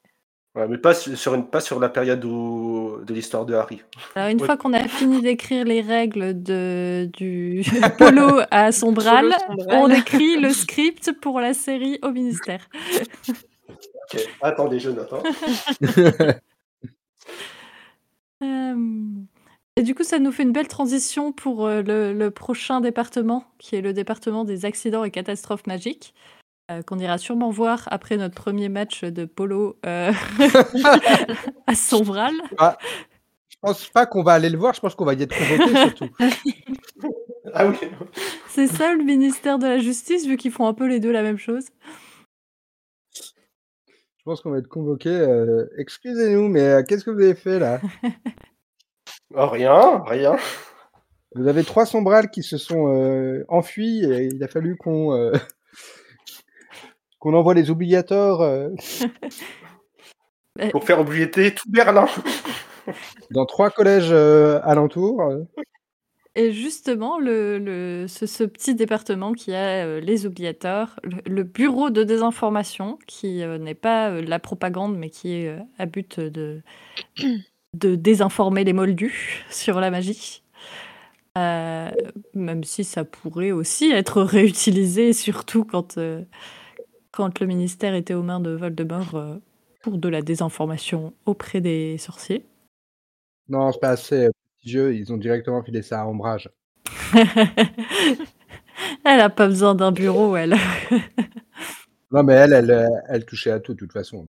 Ouais, 0.56 0.68
mais 0.70 0.78
pas 0.78 0.94
su- 0.94 1.18
sur, 1.18 1.34
une, 1.36 1.46
pas 1.46 1.60
sur 1.60 1.80
la 1.82 1.89
période 1.89 2.24
où, 2.24 2.98
de 3.06 3.13
l'histoire 3.13 3.46
de 3.46 3.54
Harry. 3.56 3.82
Alors 4.15 4.30
une 4.30 4.39
Oui. 4.39 4.46
fois 4.46 4.56
qu'on 4.56 4.72
a 4.72 4.88
fini 4.88 5.22
d'écrire 5.22 5.65
les 5.65 5.82
règles 5.82 6.41
de, 6.41 7.10
du 7.13 7.62
polo 7.98 8.39
à 8.52 8.72
Sombral, 8.72 9.34
on 9.68 9.89
écrit 9.89 10.38
le 10.39 10.50
script 10.52 11.12
pour 11.20 11.41
la 11.41 11.54
série 11.54 12.00
au 12.04 12.12
ministère. 12.12 12.70
Ok, 13.70 14.20
Attendez, 14.41 14.80
je 14.80 14.91
note. 14.91 15.12
hein. 15.13 16.34
Euh, 18.44 18.76
Et 19.78 19.84
du 19.84 19.96
coup, 19.96 20.04
ça 20.04 20.20
nous 20.20 20.32
fait 20.32 20.44
une 20.44 20.52
belle 20.52 20.68
transition 20.68 21.32
pour 21.32 21.65
euh, 21.65 21.82
le, 21.82 22.13
le 22.13 22.32
prochain 22.32 22.82
département, 22.82 23.46
qui 23.60 23.76
est 23.76 23.82
le 23.82 23.94
département 23.94 24.44
des 24.46 24.65
accidents 24.65 25.04
et 25.04 25.12
catastrophes 25.12 25.65
magiques, 25.68 26.13
euh, 26.71 26.82
qu'on 26.82 26.99
ira 26.99 27.17
sûrement 27.17 27.51
voir 27.51 27.88
après 27.91 28.17
notre 28.17 28.36
premier 28.36 28.69
match 28.69 29.04
de 29.04 29.25
polo 29.25 29.78
euh, 29.86 30.12
à 31.67 31.75
Sombral. 31.75 32.34
Je 33.49 33.56
pense 33.62 33.89
pas 33.89 34.06
qu'on 34.06 34.23
va 34.23 34.34
aller 34.34 34.49
le 34.49 34.58
voir, 34.58 34.73
je 34.73 34.80
pense 34.82 34.95
qu'on 34.95 35.06
va 35.06 35.13
y 35.13 35.23
être 35.23 35.36
convoqué 35.36 35.75
surtout. 35.89 36.10
Ah 37.54 37.67
oui. 37.67 37.78
C'est 38.49 38.67
ça 38.67 38.93
le 38.93 39.04
ministère 39.04 39.60
de 39.60 39.67
la 39.67 39.80
Justice, 39.80 40.25
vu 40.28 40.38
qu'ils 40.38 40.51
font 40.51 40.67
un 40.67 40.73
peu 40.73 40.88
les 40.88 40.99
deux 40.99 41.12
la 41.12 41.23
même 41.23 41.38
chose. 41.38 41.65
Je 43.13 44.23
pense 44.32 44.41
qu'on 44.41 44.49
va 44.51 44.58
être 44.58 44.67
convoqué. 44.67 45.10
euh, 45.10 45.65
Excusez-nous, 45.78 46.47
mais 46.49 46.62
euh, 46.62 46.84
qu'est-ce 46.84 47.04
que 47.06 47.12
vous 47.12 47.21
avez 47.21 47.36
fait 47.36 47.60
là? 47.60 47.80
Oh, 49.34 49.47
rien, 49.47 50.01
rien. 50.06 50.36
Vous 51.34 51.47
avez 51.47 51.63
trois 51.63 51.86
sombrales 51.86 52.30
qui 52.30 52.41
se 52.43 52.58
sont 52.58 52.88
euh, 52.95 53.43
enfuis 53.49 54.04
et 54.06 54.25
il 54.32 54.43
a 54.43 54.47
fallu 54.47 54.78
qu'on 54.78 55.13
euh, 55.13 55.34
qu'on 57.19 57.34
envoie 57.34 57.54
les 57.54 57.69
obligateurs 57.71 58.41
euh, 58.41 58.69
Pour 60.71 60.84
faire 60.86 61.01
oublier 61.01 61.30
tout 61.30 61.69
Berlin. 61.69 62.08
dans 63.32 63.45
trois 63.45 63.69
collèges 63.69 64.12
euh, 64.12 64.60
alentours. 64.63 65.21
euh. 65.21 65.43
Et 66.38 66.51
justement, 66.51 67.17
le, 67.19 67.58
le- 67.60 68.08
ce, 68.08 68.25
ce 68.25 68.43
petit 68.43 68.75
département 68.75 69.34
qui 69.34 69.54
a 69.54 69.86
euh, 69.86 69.99
les 70.01 70.25
oubliateurs, 70.25 70.99
le, 71.04 71.17
le 71.25 71.43
bureau 71.43 71.89
de 71.89 72.04
désinformation, 72.04 72.99
qui 73.08 73.41
euh, 73.43 73.58
n'est 73.58 73.73
pas 73.73 74.10
euh, 74.12 74.21
la 74.21 74.39
propagande, 74.39 74.97
mais 74.97 75.10
qui 75.10 75.34
est 75.34 75.47
euh, 75.49 75.60
à 75.78 75.86
but 75.86 76.19
de, 76.19 76.62
de 77.73 77.95
désinformer 77.95 78.63
les 78.63 78.73
moldus 78.73 79.45
sur 79.49 79.80
la 79.80 79.91
magie. 79.91 80.43
Euh, 81.38 81.91
même 82.34 82.63
si 82.63 82.84
ça 82.86 83.04
pourrait 83.06 83.51
aussi 83.51 83.91
être 83.91 84.21
réutilisé, 84.21 85.12
surtout 85.13 85.65
quand, 85.65 85.97
euh, 85.97 86.21
quand 87.15 87.39
le 87.39 87.47
ministère 87.47 87.95
était 87.95 88.13
aux 88.13 88.23
mains 88.23 88.39
de 88.41 88.51
Voldemort 88.51 89.15
euh, 89.15 89.38
pour 89.82 89.97
de 89.97 90.10
la 90.10 90.21
désinformation 90.21 91.13
auprès 91.25 91.62
des 91.62 91.97
sorciers. 91.97 92.45
Non, 93.47 93.71
c'est 93.71 93.80
pas 93.80 93.89
assez 93.91 94.25
euh, 94.25 94.32
prestigieux. 94.54 94.93
Ils 94.95 95.13
ont 95.13 95.17
directement 95.17 95.63
filé 95.63 95.82
ça 95.82 96.01
à 96.01 96.06
Ombrage. 96.06 96.49
elle 99.06 99.19
a 99.19 99.30
pas 99.30 99.47
besoin 99.47 99.75
d'un 99.75 99.91
bureau, 99.91 100.36
elle. 100.36 100.56
Non, 102.12 102.23
mais 102.23 102.34
elle, 102.34 102.54
elle, 102.54 102.71
euh, 102.71 102.88
elle 103.10 103.25
touchait 103.25 103.49
à 103.51 103.60
tout 103.60 103.73
de 103.73 103.80
toute 103.80 103.91
façon. 103.91 104.25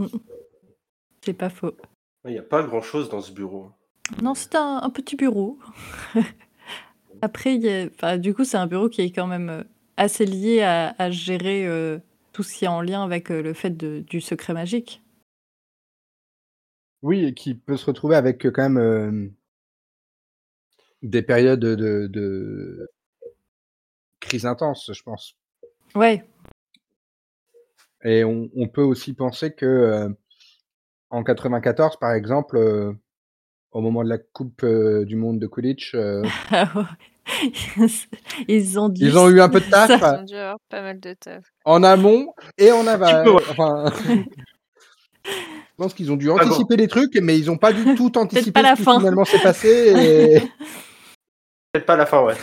Euh, 0.00 0.06
C'est 1.24 1.32
pas 1.32 1.48
faux. 1.50 1.72
Il 2.26 2.32
n'y 2.32 2.38
a 2.38 2.42
pas 2.42 2.62
grand 2.62 2.82
chose 2.82 3.08
dans 3.08 3.20
ce 3.22 3.32
bureau. 3.32 3.70
Non, 4.22 4.34
c'est 4.34 4.54
un, 4.54 4.80
un 4.82 4.90
petit 4.90 5.16
bureau. 5.16 5.58
Après, 7.22 7.56
il 7.56 7.62
y 7.62 7.68
a- 7.68 7.86
enfin, 7.86 8.18
du 8.18 8.32
coup, 8.34 8.44
c'est 8.44 8.58
un 8.58 8.66
bureau 8.66 8.88
qui 8.88 9.00
est 9.00 9.10
quand 9.10 9.26
même 9.26 9.64
assez 10.00 10.24
lié 10.24 10.62
à, 10.62 10.94
à 10.98 11.10
gérer 11.10 11.66
euh, 11.66 11.98
tout 12.32 12.42
ce 12.42 12.54
qui 12.54 12.64
est 12.64 12.68
en 12.68 12.80
lien 12.80 13.04
avec 13.04 13.30
euh, 13.30 13.42
le 13.42 13.52
fait 13.52 13.70
de- 13.70 14.00
du 14.00 14.20
secret 14.20 14.54
magique. 14.54 15.02
Oui, 17.02 17.24
et 17.24 17.34
qui 17.34 17.54
peut 17.54 17.76
se 17.76 17.86
retrouver 17.86 18.16
avec 18.16 18.46
euh, 18.46 18.50
quand 18.50 18.68
même 18.68 19.32
des 21.02 21.22
périodes 21.22 21.60
de, 21.60 22.88
crise 24.20 24.46
intense, 24.46 24.90
je 24.92 25.02
pense. 25.02 25.36
Ouais. 25.94 26.24
Et 28.04 28.24
on, 28.24 28.50
on 28.54 28.68
peut 28.68 28.82
aussi 28.82 29.12
penser 29.12 29.52
que 29.52 30.08
en 31.10 31.22
94, 31.24 31.98
par 31.98 32.12
exemple, 32.12 32.56
euh, 32.56 32.92
au 33.72 33.80
moment 33.80 34.02
de 34.04 34.08
la 34.08 34.18
Coupe 34.18 34.62
euh, 34.62 35.04
du 35.04 35.16
Monde 35.16 35.38
de 35.40 35.46
Quidditch, 35.46 35.94
euh, 35.94 36.22
Ah. 36.50 36.88
Ils 38.48 38.78
ont 38.78 38.88
dû 38.88 39.04
ils 39.04 39.18
ont 39.18 39.28
eu 39.28 39.40
un 39.40 39.48
peu 39.48 39.60
de 39.60 39.70
taf 39.70 39.88
Ça- 40.00 40.16
Ils 40.16 40.20
ont 40.20 40.24
dû 40.24 40.34
avoir 40.34 40.56
pas 40.68 40.82
mal 40.82 41.00
de 41.00 41.14
taf. 41.14 41.44
en 41.64 41.82
amont 41.82 42.32
et 42.58 42.72
en 42.72 42.86
aval. 42.86 43.24
Tu 43.24 43.30
peux, 43.30 43.36
ouais. 43.36 43.42
Enfin, 43.50 43.92
je 45.24 45.32
pense 45.76 45.94
qu'ils 45.94 46.10
ont 46.12 46.16
dû 46.16 46.26
bon. 46.26 46.38
anticiper 46.38 46.76
les 46.76 46.88
trucs, 46.88 47.14
mais 47.20 47.38
ils 47.38 47.46
n'ont 47.46 47.56
pas 47.58 47.72
du 47.72 47.94
tout 47.94 48.12
anticipé 48.18 48.52
pas 48.52 48.62
la 48.62 48.72
ce 48.74 48.80
qui 48.80 48.84
fin. 48.84 48.98
finalement 48.98 49.24
s'est 49.24 49.38
passé. 49.42 49.68
Et... 49.96 50.40
Peut-être 51.72 51.86
pas 51.86 51.96
la 51.96 52.06
fin, 52.06 52.22
ouais. 52.24 52.34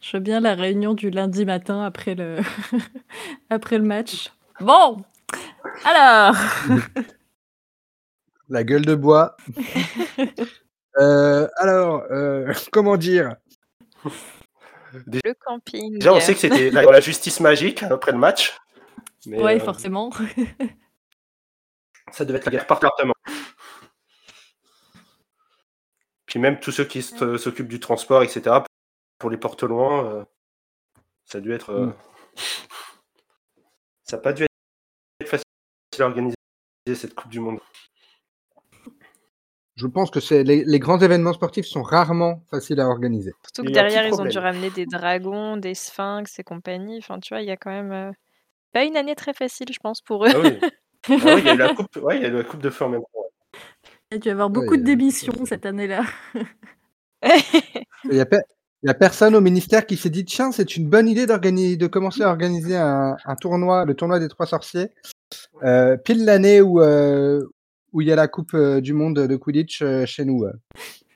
Je 0.00 0.16
veux 0.16 0.22
bien 0.22 0.40
la 0.40 0.54
réunion 0.54 0.94
du 0.94 1.10
lundi 1.10 1.44
matin 1.44 1.82
après 1.84 2.14
le, 2.14 2.38
après 3.50 3.78
le 3.78 3.84
match. 3.84 4.30
Bon, 4.60 5.02
alors, 5.84 6.34
La 8.48 8.64
gueule 8.64 8.84
de 8.86 8.94
bois. 8.94 9.36
Euh, 10.98 11.48
alors, 11.56 12.02
euh, 12.10 12.52
comment 12.72 12.96
dire? 12.96 13.36
Le 14.92 15.34
camping. 15.34 15.98
Déjà, 15.98 16.14
on 16.14 16.20
sait 16.20 16.34
que 16.34 16.40
c'était 16.40 16.70
la, 16.70 16.82
la 16.82 17.00
justice 17.00 17.40
magique 17.40 17.82
après 17.82 18.12
le 18.12 18.18
match. 18.18 18.56
Mais, 19.26 19.40
ouais, 19.42 19.56
euh, 19.60 19.64
forcément. 19.64 20.10
Ça 22.12 22.24
devait 22.24 22.38
être 22.38 22.46
la 22.46 22.52
guerre 22.52 22.66
par 22.66 22.78
département. 22.80 23.12
Puis 26.26 26.38
même 26.38 26.58
tous 26.60 26.72
ceux 26.72 26.84
qui 26.84 27.02
s'occupent 27.02 27.68
du 27.68 27.80
transport, 27.80 28.22
etc., 28.22 28.56
pour 29.18 29.30
les 29.30 29.36
portes 29.36 29.62
loin, 29.62 30.04
euh, 30.06 30.24
ça 31.24 31.38
a 31.38 31.40
dû 31.40 31.52
être. 31.52 31.70
euh, 31.70 31.86
Mm. 31.86 31.94
Ça 34.04 34.16
n'a 34.16 34.22
pas 34.22 34.32
dû 34.32 34.44
être 35.20 35.28
facile 35.28 35.44
à 35.98 36.04
organiser 36.04 36.34
cette 36.94 37.14
Coupe 37.14 37.30
du 37.30 37.40
Monde. 37.40 37.58
Je 39.78 39.86
pense 39.86 40.10
que 40.10 40.20
c'est 40.20 40.42
les, 40.42 40.64
les 40.64 40.78
grands 40.78 40.98
événements 40.98 41.32
sportifs 41.32 41.66
sont 41.66 41.82
rarement 41.82 42.42
faciles 42.50 42.80
à 42.80 42.88
organiser. 42.88 43.32
Surtout 43.44 43.62
que 43.62 43.68
Il 43.68 43.72
derrière, 43.72 44.06
ils 44.06 44.20
ont 44.20 44.24
dû 44.24 44.38
ramener 44.38 44.70
des 44.70 44.86
dragons, 44.86 45.56
des 45.56 45.74
sphinx 45.74 46.38
et 46.38 46.42
compagnie. 46.44 46.98
Enfin, 46.98 47.20
tu 47.20 47.32
vois, 47.32 47.42
il 47.42 47.48
y 47.48 47.50
a 47.52 47.56
quand 47.56 47.70
même. 47.70 47.92
euh, 47.92 48.10
Pas 48.72 48.84
une 48.84 48.96
année 48.96 49.14
très 49.14 49.34
facile, 49.34 49.68
je 49.72 49.78
pense, 49.80 50.00
pour 50.02 50.26
eux. 50.26 50.30
Ah 50.34 50.38
oui. 50.40 50.58
Ah 51.08 51.14
oui, 51.36 51.40
il 51.42 51.44
y 51.46 51.48
a 51.48 51.54
eu 51.54 51.56
la 51.56 51.74
coupe, 51.74 51.96
ouais, 52.02 52.16
il 52.16 52.22
y 52.22 52.26
a 52.26 52.28
eu 52.28 52.32
la 52.32 52.44
coupe 52.44 52.60
de 52.60 52.70
feu 52.70 52.84
en 52.84 52.88
même 52.90 53.00
temps. 53.00 53.24
Il 54.10 54.14
y 54.14 54.16
a 54.16 54.18
dû 54.18 54.28
y 54.28 54.32
avoir 54.32 54.50
beaucoup 54.50 54.72
Ouais, 54.72 54.78
de 54.78 54.82
démissions 54.82 55.46
cette 55.46 55.64
année-là. 55.64 56.02
Il 58.04 58.16
y 58.16 58.20
a, 58.20 58.26
il 58.82 58.94
personne 58.94 59.34
au 59.34 59.40
ministère 59.40 59.86
qui 59.86 59.96
s'est 59.96 60.10
dit 60.10 60.24
tiens 60.24 60.52
c'est 60.52 60.76
une 60.76 60.88
bonne 60.88 61.08
idée 61.08 61.26
de 61.26 61.86
commencer 61.86 62.22
à 62.22 62.28
organiser 62.28 62.76
un, 62.76 63.16
un 63.24 63.34
tournoi 63.36 63.84
le 63.84 63.94
tournoi 63.94 64.18
des 64.18 64.28
trois 64.28 64.46
sorciers 64.46 64.90
euh, 65.64 65.96
pile 65.96 66.24
l'année 66.24 66.60
où 66.60 66.80
euh, 66.80 67.42
où 67.92 68.00
il 68.00 68.08
y 68.08 68.12
a 68.12 68.16
la 68.16 68.28
coupe 68.28 68.54
euh, 68.54 68.80
du 68.80 68.92
monde 68.92 69.14
de 69.18 69.36
Quidditch 69.36 69.82
euh, 69.82 70.06
chez 70.06 70.24
nous. 70.24 70.44
euh. 70.44 70.52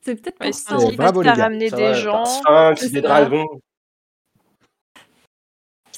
C'est 0.03 0.17
peut-être 0.17 0.41
Ouais, 0.41 0.51
pour 0.51 0.55
se 0.59 0.65
ça. 0.65 0.77
bravo, 0.97 1.23
les 1.23 1.29
gars. 1.29 1.35
ramener 1.45 1.69
Ça 1.71 1.77
des 1.77 1.83
va, 1.83 1.93
gens, 1.95 2.25
des 2.25 2.77
ça. 2.89 3.01
dragons. 3.01 3.61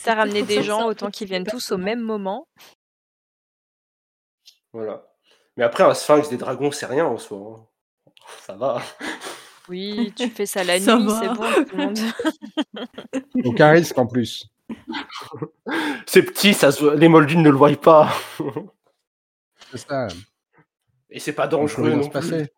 à 0.07 0.15
ramener 0.15 0.41
pour 0.41 0.49
des 0.49 0.57
ça 0.57 0.63
gens, 0.63 0.79
ça- 0.81 0.87
autant 0.87 1.11
qu'ils 1.11 1.29
viennent 1.29 1.47
tous 1.47 1.73
au 1.73 1.79
même 1.79 2.01
moment. 2.01 2.47
Voilà. 4.73 5.07
Mais 5.57 5.65
après, 5.65 5.85
un 5.85 5.95
sphinx, 5.95 6.29
des 6.29 6.37
dragons, 6.37 6.71
c'est 6.73 6.87
rien 6.87 7.07
en 7.07 7.17
soi. 7.17 7.39
hein. 7.39 8.11
Ça 8.47 8.57
va. 8.57 8.83
Oui, 9.71 10.13
tu 10.15 10.29
fais 10.29 10.45
ça 10.45 10.63
la 10.63 10.79
Ça 10.79 10.99
nuit, 10.99 11.09
c'est 11.19 11.29
bon, 11.29 11.65
tout 11.65 11.75
le 11.75 11.85
monde. 11.87 11.99
Aucun 13.47 13.71
risque 13.71 13.97
en 13.97 14.07
plus. 14.07 14.47
C'est 16.07 16.23
petit, 16.23 16.53
ça 16.53 16.71
se 16.71 16.85
les 16.95 17.09
moldus 17.09 17.39
ne 17.39 17.49
le 17.49 17.57
voient 17.57 17.75
pas. 17.75 18.13
C'est 19.71 19.79
ça. 19.79 20.09
Et 21.15 21.21
c'est 21.21 21.33
pas 21.33 21.47
dangereux 21.47 21.91
non 21.91 22.03
se 22.03 22.09
plus. 22.09 22.13
passer. 22.13 22.53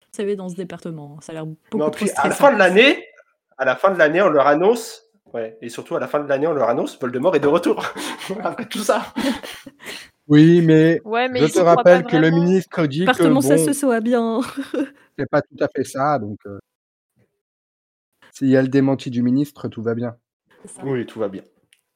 Vous 0.00 0.16
savez, 0.16 0.34
dans 0.34 0.48
ce 0.48 0.54
département, 0.54 1.20
ça 1.20 1.32
a 1.32 1.34
l'air 1.34 1.46
beaucoup 1.46 1.76
Non, 1.76 1.90
trop 1.90 2.06
puis 2.06 2.10
à 2.16 2.28
la 2.28 2.34
fin 2.34 2.52
de 2.52 2.58
l'année, 2.58 3.06
à 3.58 3.66
la 3.66 3.76
fin 3.76 3.92
de 3.92 3.98
l'année, 3.98 4.22
on 4.22 4.30
leur 4.30 4.46
annonce, 4.46 5.02
ouais, 5.34 5.58
et 5.60 5.68
surtout 5.68 5.94
à 5.94 6.00
la 6.00 6.08
fin 6.08 6.20
de 6.20 6.28
l'année, 6.28 6.46
on 6.46 6.54
leur 6.54 6.70
annonce, 6.70 6.98
Voldemort 6.98 7.36
est 7.36 7.40
de 7.40 7.48
retour. 7.48 7.84
Après 8.42 8.66
tout 8.66 8.80
ça. 8.80 9.12
Oui 10.26 10.62
mais 10.62 11.02
Ouais, 11.04 11.28
mais 11.28 11.46
je 11.46 11.52
te 11.52 11.58
rappelle 11.58 12.02
que 12.04 12.16
le 12.16 12.30
ministre 12.30 12.86
dit 12.86 13.00
que 13.00 13.10
Département, 13.10 13.42
ça 13.42 13.56
bon 13.56 13.66
se 13.66 13.72
soit 13.74 14.00
bien. 14.00 14.40
c'est 15.18 15.28
pas 15.28 15.42
tout 15.42 15.56
à 15.60 15.68
fait 15.68 15.84
ça 15.84 16.18
donc 16.18 16.38
euh, 16.46 16.58
s'il 18.32 18.48
y 18.48 18.56
a 18.56 18.62
le 18.62 18.68
démenti 18.68 19.10
du 19.10 19.22
ministre 19.22 19.68
tout 19.68 19.82
va 19.82 19.94
bien. 19.94 20.16
Oui, 20.82 21.04
tout 21.04 21.18
va 21.18 21.28
bien. 21.28 21.42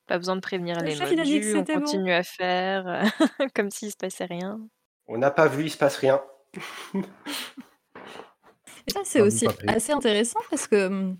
Pas 0.09 0.18
besoin 0.18 0.35
de 0.37 0.40
prévenir 0.40 0.81
Le 0.81 0.87
les 0.87 0.97
chef, 0.97 1.11
il 1.12 1.21
a 1.21 1.23
dit 1.23 1.40
que 1.40 1.44
moldus, 1.44 1.55
on 1.55 1.59
c'était 1.61 1.75
bon. 1.75 1.81
continue 1.81 2.12
à 2.12 2.23
faire 2.25 3.03
comme 3.55 3.71
s'il 3.71 3.90
se 3.92 3.97
passait 3.97 4.25
rien. 4.25 4.59
On 5.07 5.18
n'a 5.18 5.31
pas 5.31 5.47
vu, 5.49 5.64
il 5.64 5.71
se 5.71 5.77
passe 5.79 5.97
rien. 5.97 6.21
Et 8.87 8.90
ça, 8.90 9.01
c'est 9.05 9.21
Ah, 9.21 9.25
aussi 9.25 9.47
assez 9.66 9.92
intéressant 9.92 10.40
parce 10.51 10.66
que 10.66 10.87
hum, 10.87 11.16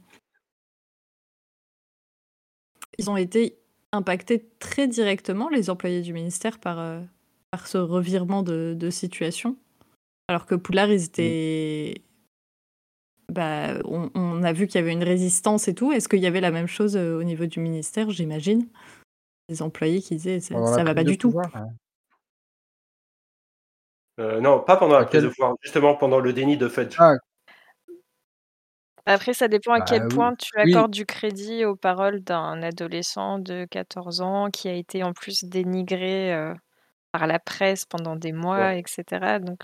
ils 2.99 3.11
ont 3.11 3.17
été 3.17 3.59
impactés 3.93 4.49
très 4.59 4.89
directement, 4.89 5.49
les 5.49 5.71
employés 5.71 6.03
du 6.03 6.13
ministère, 6.13 6.59
par, 6.59 6.79
euh, 6.79 7.01
par 7.51 7.67
ce 7.67 7.79
revirement 7.79 8.43
de, 8.43 8.75
de 8.77 8.91
situation. 8.91 9.57
Alors 10.29 10.47
que 10.47 10.55
Poulard, 10.55 10.91
ils 10.91 11.05
étaient. 11.05 12.03
Bah, 13.33 13.75
on, 13.85 14.11
on 14.15 14.43
a 14.43 14.53
vu 14.53 14.67
qu'il 14.67 14.81
y 14.81 14.83
avait 14.83 14.93
une 14.93 15.05
résistance 15.05 15.69
et 15.69 15.75
tout. 15.75 15.93
Est-ce 15.93 16.09
qu'il 16.09 16.21
y 16.21 16.27
avait 16.27 16.41
la 16.41 16.51
même 16.51 16.67
chose 16.67 16.97
euh, 16.97 17.19
au 17.19 17.23
niveau 17.25 17.47
du 17.47 17.61
ministère, 17.61 18.11
j'imagine? 18.11 18.67
Les 19.49 19.63
employés 19.63 20.01
qui 20.01 20.17
disaient 20.17 20.41
ça, 20.41 20.55
ça 20.67 20.85
va 20.85 20.95
pas 20.95 21.05
du 21.05 21.19
tout. 21.19 21.29
pouvoir, 21.31 21.55
hein. 21.57 21.69
Euh, 24.21 24.41
non, 24.41 24.61
pas 24.61 24.77
pendant 24.77 24.99
la 24.99 25.05
prise 25.05 25.21
quel- 25.21 25.31
de 25.31 25.35
pouvoir, 25.35 25.55
justement 25.63 25.95
pendant 25.95 26.19
le 26.19 26.33
déni 26.33 26.57
de 26.57 26.69
Fudge. 26.69 26.97
Ah, 26.99 27.15
Après, 29.07 29.33
ça 29.33 29.49
dépend 29.49 29.73
à 29.73 29.79
Bah, 29.79 29.85
quel 29.89 30.03
oui. 30.03 30.09
point 30.15 30.35
tu 30.35 30.51
Oui. 30.57 30.71
accordes 30.75 30.91
du 30.91 31.07
crédit 31.07 31.65
aux 31.65 31.77
paroles 31.77 32.21
d'un 32.21 32.63
adolescent 32.63 33.39
de 33.39 33.67
14 33.71 34.21
ans 34.21 34.51
qui 34.51 34.69
a 34.69 34.73
été 34.75 35.03
en 35.03 35.13
plus 35.13 35.45
dénigré 35.45 36.35
euh, 36.35 36.55
par 37.13 37.27
la 37.27 37.39
presse 37.39 37.85
pendant 37.87 38.17
des 38.17 38.33
mois, 38.33 38.59
Ouais. 38.73 38.81
etc. 38.81 39.39
Donc, 39.39 39.61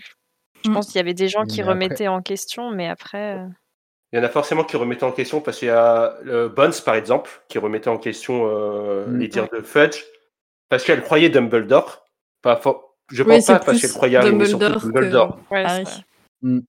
je 0.64 0.70
Mm. 0.70 0.74
pense 0.74 0.86
qu'il 0.86 0.96
y 0.96 1.00
avait 1.00 1.14
des 1.14 1.28
gens 1.28 1.42
Oui, 1.42 1.48
qui 1.48 1.56
mais 1.58 1.62
après- 1.62 1.72
remettaient 1.74 2.08
en 2.08 2.22
question, 2.22 2.70
mais 2.70 2.88
après, 2.88 3.38
euh, 3.38 3.46
Il 4.12 4.18
y 4.18 4.20
en 4.20 4.24
a 4.24 4.28
forcément 4.28 4.62
qui 4.64 4.76
remettaient 4.76 5.04
en 5.04 5.10
question 5.12 5.40
parce 5.40 5.58
qu'il 5.58 5.68
y 5.68 5.70
a 5.72 6.16
euh, 6.26 6.48
Bones, 6.48 6.72
par 6.84 6.94
exemple, 6.94 7.30
qui 7.48 7.58
remettait 7.58 7.88
en 7.88 7.98
question 7.98 8.46
euh, 8.48 9.06
Mm. 9.06 9.18
les 9.18 9.28
dires 9.28 9.48
de 9.50 9.60
Fudge 9.60 10.02
parce 10.68 10.84
qu'elle 10.84 11.02
croyait 11.02 11.28
Dumbledore. 11.30 12.06
Pas 12.42 12.56
for- 12.56 12.96
Je 13.10 13.22
Oui, 13.22 13.28
pense 13.36 13.46
c'est 13.46 13.52
pas 13.54 13.58
parce 13.60 13.80
qu'elle 13.80 13.90
croyait 13.92 14.20
Dumbledore 14.20 14.74
que- 14.74 14.78
Dumbledore. 14.86 15.38
ouais, 15.50 15.64
Harry. 15.64 15.84
c'est- 15.86 16.60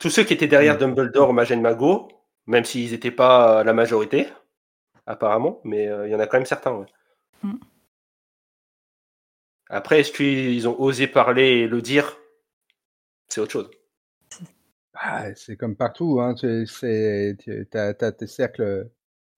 Tous 0.00 0.10
ceux 0.10 0.22
qui 0.24 0.32
étaient 0.34 0.46
derrière 0.46 0.74
Mm. 0.76 0.78
Dumbledore 0.78 1.28
au 1.30 1.32
Magène 1.32 1.60
Mago, 1.60 2.08
même 2.46 2.64
s'ils 2.64 2.90
n'étaient 2.92 3.10
pas 3.10 3.62
la 3.64 3.72
majorité, 3.72 4.28
apparemment, 5.06 5.60
mais 5.64 5.86
euh, 5.88 6.06
il 6.08 6.12
y 6.12 6.14
en 6.14 6.20
a 6.20 6.26
quand 6.26 6.38
même 6.38 6.46
certains. 6.46 6.72
ouais. 6.72 6.86
Mm. 9.70 9.74
Après, 9.74 10.00
est-ce 10.00 10.12
qu'ils 10.12 10.68
ont 10.68 10.78
osé 10.80 11.06
parler 11.06 11.42
et 11.60 11.68
le 11.68 11.80
dire? 11.82 12.16
C'est 13.28 13.40
autre 13.40 13.52
chose. 13.52 13.70
Ah, 14.94 15.32
c'est 15.34 15.56
comme 15.56 15.76
partout, 15.76 16.20
hein. 16.20 16.34
tu- 16.34 16.66
tu 16.68 17.68
as, 17.74 17.94
tes 17.94 18.26
cercles, 18.26 18.90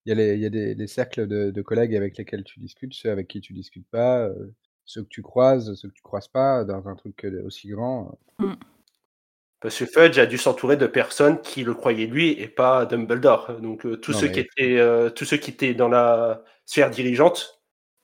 il 0.06 0.08
y 0.08 0.12
a, 0.12 0.14
les, 0.14 0.34
il 0.34 0.40
y 0.40 0.46
a 0.46 0.50
des, 0.50 0.74
les 0.74 0.86
cercles 0.86 1.26
de, 1.26 1.50
de 1.50 1.62
collègues 1.62 1.94
avec 1.94 2.16
lesquels 2.16 2.44
tu 2.44 2.60
discutes, 2.60 2.94
ceux 2.94 3.10
avec 3.10 3.28
qui 3.28 3.40
tu 3.42 3.52
discutes 3.52 3.88
pas, 3.90 4.20
euh, 4.20 4.54
ceux 4.86 5.02
que 5.02 5.08
tu 5.08 5.20
croises, 5.22 5.74
ceux 5.74 5.88
que 5.88 5.94
tu 5.94 6.02
croises 6.02 6.28
pas, 6.28 6.64
dans 6.64 6.88
un 6.88 6.94
truc 6.96 7.26
aussi 7.44 7.68
grand. 7.68 8.18
Parce 9.60 9.78
que 9.78 9.84
Fudge 9.84 10.18
a 10.18 10.24
dû 10.24 10.38
s'entourer 10.38 10.78
de 10.78 10.86
personnes 10.86 11.42
qui 11.42 11.62
le 11.64 11.74
croyaient 11.74 12.06
lui 12.06 12.30
et 12.30 12.48
pas 12.48 12.86
Dumbledore. 12.86 13.60
Donc 13.60 13.84
euh, 13.84 13.98
tous 13.98 14.12
Non, 14.12 14.18
ceux 14.20 14.26
mais- 14.28 14.32
qui 14.32 14.40
étaient 14.40 14.78
euh, 14.78 15.10
tous 15.10 15.26
ceux 15.26 15.36
qui 15.36 15.50
étaient 15.50 15.74
dans 15.74 15.88
la 15.88 16.42
sphère 16.64 16.88
dirigeante 16.90 17.59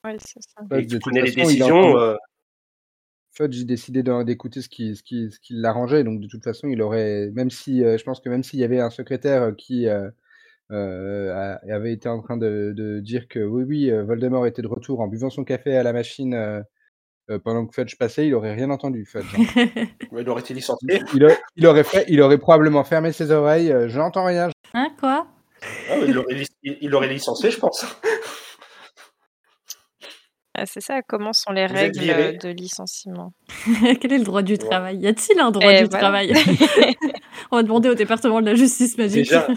ouais, 0.07 0.17
c'est 0.19 0.41
ça. 0.41 0.61
Fudge, 0.69 0.79
et 0.79 0.81
de 0.81 0.87
qui 0.87 0.87
toute 0.93 1.01
prenaient 1.01 1.21
les 1.21 1.31
façon, 1.31 1.49
il 1.49 1.63
a 1.63 1.67
euh, 1.67 2.15
Fudge, 3.33 3.65
décidait 3.65 4.03
d'en- 4.03 4.23
d'écouter 4.23 4.61
ce 4.61 4.69
qui, 4.69 4.95
ce 4.95 5.03
qui, 5.03 5.29
ce 5.31 5.39
qui 5.39 5.53
l'arrangeait, 5.53 6.03
donc 6.03 6.19
de 6.19 6.27
toute 6.27 6.43
façon, 6.43 6.67
il 6.67 6.81
aurait, 6.81 7.29
même 7.33 7.49
si, 7.51 7.83
euh, 7.83 7.97
je 7.97 8.03
pense 8.03 8.19
que 8.19 8.29
même 8.29 8.43
s'il 8.43 8.59
y 8.59 8.63
avait 8.63 8.79
un 8.79 8.89
secrétaire 8.89 9.43
euh, 9.43 9.51
qui 9.51 9.87
euh, 9.87 10.09
euh, 10.71 11.33
a- 11.33 11.73
avait 11.73 11.93
été 11.93 12.09
en 12.09 12.21
train 12.21 12.35
de, 12.37 12.73
de 12.75 12.99
dire 12.99 13.27
que 13.27 13.39
oui, 13.39 13.63
oui, 13.67 13.91
euh, 13.91 14.03
Voldemort 14.03 14.47
était 14.47 14.61
de 14.63 14.67
retour 14.67 15.01
en 15.01 15.07
buvant 15.07 15.29
son 15.29 15.43
café 15.43 15.75
à 15.77 15.83
la 15.83 15.93
machine 15.93 16.33
euh, 16.33 16.61
euh, 17.29 17.37
pendant 17.39 17.65
que 17.67 17.73
Fudge 17.75 17.95
passait, 17.97 18.25
il 18.27 18.33
aurait 18.33 18.53
rien 18.55 18.69
entendu, 18.71 19.05
Fudge. 19.05 19.25
hein. 19.37 19.65
il 20.17 20.29
aurait 20.29 20.41
été 20.41 20.53
licencié. 20.55 20.87
il, 21.13 21.23
a- 21.25 21.37
il 21.55 21.67
aurait 21.67 21.83
fait, 21.83 22.05
il 22.09 22.19
aurait 22.21 22.37
probablement 22.39 22.83
fermé 22.83 23.11
ses 23.11 23.29
oreilles, 23.31 23.71
euh, 23.71 23.87
j'entends 23.87 24.25
rien. 24.25 24.49
Hein, 24.73 24.89
quoi? 24.99 25.27
Ah, 25.91 25.97
il 26.05 26.13
l'aurait 26.13 26.33
lic- 26.35 26.51
il- 26.63 26.77
il 26.81 26.89
l'aurait 26.89 27.07
licencié, 27.09 27.51
je 27.51 27.59
pense. 27.59 27.85
Ah, 30.59 30.65
c'est 30.65 30.81
ça, 30.81 31.01
comment 31.07 31.33
sont 31.33 31.51
les 31.51 31.67
Vous 31.67 31.73
êtes 31.75 31.79
règles, 31.95 31.99
viré. 31.99 32.33
de 32.37 32.49
licenciement? 32.49 33.31
Quel 34.01 34.11
est 34.13 34.17
le 34.17 34.23
droit 34.23 34.41
du 34.41 34.53
Ouais. 34.53 34.57
travail? 34.57 34.97
Y 34.97 35.07
a-t-il 35.07 35.39
un 35.39 35.51
droit 35.51 35.71
Et 35.71 35.83
du 35.83 35.89
voilà. 35.89 35.99
travail? 35.99 36.33
On 37.51 37.57
va 37.57 37.63
demander 37.63 37.89
au 37.89 37.93
département 37.95 38.41
de 38.41 38.47
la 38.47 38.55
justice 38.55 38.97
magique. 38.97 39.29
Déjà. 39.29 39.47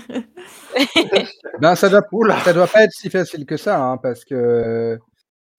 Ben, 1.60 1.74
ça 1.74 1.88
doit, 1.88 2.02
ça 2.44 2.52
doit 2.52 2.66
pas 2.66 2.84
être 2.84 2.92
si 2.92 3.08
facile 3.10 3.46
que 3.46 3.56
ça, 3.56 3.82
hein, 3.82 3.96
parce 3.96 4.24
que 4.24 4.98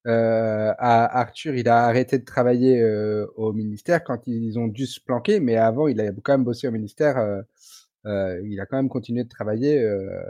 euh, 0.08 0.73
à- 0.77 1.19
Arthur, 1.19 1.56
il 1.56 1.67
a 1.67 1.86
arrêté 1.86 2.19
de 2.19 2.25
travailler 2.25 2.80
euh, 2.82 3.25
au 3.36 3.51
ministère 3.54 4.04
quand 4.04 4.27
ils 4.27 4.58
ont 4.60 4.67
dû 4.67 4.86
se 4.86 4.99
planquer, 4.99 5.39
mais 5.39 5.58
avant, 5.58 5.88
il 5.88 5.99
a 6.01 6.12
quand 6.23 6.34
même 6.34 6.43
bossé 6.43 6.67
au 6.67 6.71
ministère. 6.71 7.17
euh, 7.17 7.41
euh, 8.06 8.39
il 8.45 8.60
a 8.60 8.65
quand 8.65 8.77
même 8.77 8.89
continué 8.89 9.23
de 9.23 9.30
travailler 9.30 9.80
euh, 9.82 10.23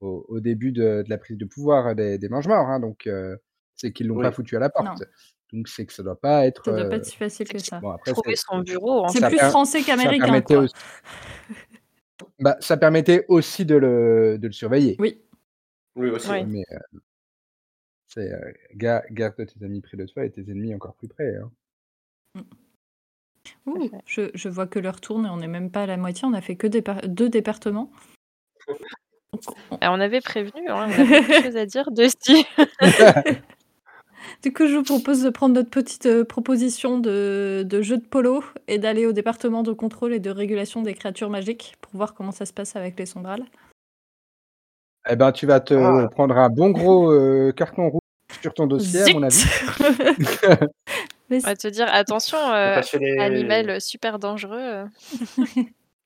au, 0.00 0.24
au 0.28 0.40
début 0.40 0.72
de, 0.72 1.02
de 1.02 1.10
la 1.10 1.18
prise 1.18 1.36
de 1.38 1.44
pouvoir 1.44 1.94
des, 1.94 2.18
des 2.18 2.28
mange-morts. 2.28 2.66
Hein, 2.68 2.80
donc, 2.80 3.06
euh, 3.06 3.36
c'est 3.76 3.92
qu'ils 3.92 4.06
l'ont 4.08 4.16
Oui. 4.16 4.22
pas 4.24 4.32
foutu 4.32 4.56
à 4.56 4.58
la 4.60 4.70
porte. 4.70 4.86
Non. 4.86 4.94
Donc, 5.52 5.68
c'est 5.68 5.86
que 5.86 5.92
ça 5.92 6.02
doit 6.02 6.18
pas 6.20 6.44
être. 6.46 6.64
Ça 6.64 6.72
doit 6.72 6.88
pas 6.88 6.94
euh, 6.96 6.98
être 6.98 7.04
si 7.06 7.16
facile 7.16 7.46
que 7.48 7.58
ça. 7.58 7.78
bon, 7.78 7.90
après, 7.90 8.12
Trouver 8.12 8.34
ça- 8.34 8.46
son 8.50 8.58
bureau, 8.60 9.04
en 9.04 9.08
C'est 9.08 9.20
ça 9.20 9.28
plus 9.28 9.38
per- 9.38 9.50
français 9.50 9.80
ça 9.82 9.86
qu'américain, 9.86 10.24
permettait 10.24 10.54
quoi. 10.54 10.62
aussi- 10.64 10.74
bah, 12.40 12.56
ça 12.60 12.76
permettait 12.76 13.24
aussi 13.28 13.64
de 13.64 13.76
le, 13.76 14.38
de 14.38 14.46
le 14.48 14.52
surveiller. 14.52 14.96
Oui. 14.98 15.22
Oui, 15.94 16.08
aussi. 16.10 16.28
Oui. 16.30 16.44
Mais 16.46 16.64
euh, 16.72 16.98
c'est 18.08 18.32
euh, 18.32 18.52
ga- 18.74 19.04
garde 19.10 19.36
tes 19.36 19.64
amis 19.64 19.80
près 19.80 19.96
de 19.96 20.04
toi 20.06 20.24
et 20.24 20.30
tes 20.30 20.42
ennemis 20.42 20.74
encore 20.74 20.94
plus 20.96 21.08
près. 21.08 21.36
hein. 21.36 22.42
Ouh, 23.66 23.88
je, 24.06 24.30
je 24.34 24.48
vois 24.48 24.66
que 24.66 24.80
l'heure 24.80 25.00
tourne 25.00 25.24
et 25.26 25.28
on 25.28 25.36
n'est 25.36 25.46
même 25.46 25.70
pas 25.70 25.84
à 25.84 25.86
la 25.86 25.96
moitié. 25.96 26.26
On 26.26 26.34
a 26.34 26.40
fait 26.40 26.56
que 26.56 26.66
deux 27.06 27.28
départements. 27.28 27.90
On- 29.32 29.38
Ah, 29.80 29.92
on 29.92 30.00
avait 30.00 30.20
prévenu, 30.20 30.68
hein, 30.68 30.74
on 30.88 30.92
avait 30.92 31.06
quelque 31.26 31.42
chose 31.44 31.56
à 31.56 31.66
dire 31.66 31.90
dessus. 31.90 32.44
Du 34.42 34.52
coup, 34.52 34.66
je 34.66 34.76
vous 34.76 34.82
propose 34.84 35.22
de 35.22 35.30
prendre 35.30 35.54
notre 35.54 35.70
petite 35.70 36.06
euh, 36.06 36.24
proposition 36.24 36.98
de, 36.98 37.64
de 37.66 37.82
jeu 37.82 37.96
de 37.96 38.04
polo 38.06 38.44
et 38.68 38.78
d'aller 38.78 39.06
au 39.06 39.12
département 39.12 39.62
de 39.62 39.72
contrôle 39.72 40.12
et 40.12 40.20
de 40.20 40.30
régulation 40.30 40.82
des 40.82 40.94
créatures 40.94 41.30
magiques 41.30 41.74
pour 41.80 41.92
voir 41.94 42.14
comment 42.14 42.32
ça 42.32 42.46
se 42.46 42.52
passe 42.52 42.76
avec 42.76 42.98
les 42.98 43.06
sombrales. 43.06 43.44
Eh 45.08 45.16
ben, 45.16 45.32
tu 45.32 45.46
vas 45.46 45.60
te 45.60 45.74
Ah. 45.74 46.08
prendre 46.10 46.36
un 46.36 46.48
bon 46.48 46.70
gros 46.70 47.10
euh, 47.12 47.52
carton 47.52 47.88
rouge 47.88 48.00
sur 48.40 48.52
ton 48.54 48.66
dossier, 48.66 49.02
à 49.02 49.12
mon 49.14 49.22
avis. 49.22 49.44
Mais 51.28 51.38
On 51.44 51.48
va 51.48 51.56
te 51.56 51.66
dire, 51.68 51.86
attention, 51.90 52.38
On 52.40 52.52
euh, 52.52 52.80
les- 53.00 53.18
animal 53.18 53.80
super 53.80 54.20
dangereux. 54.20 54.84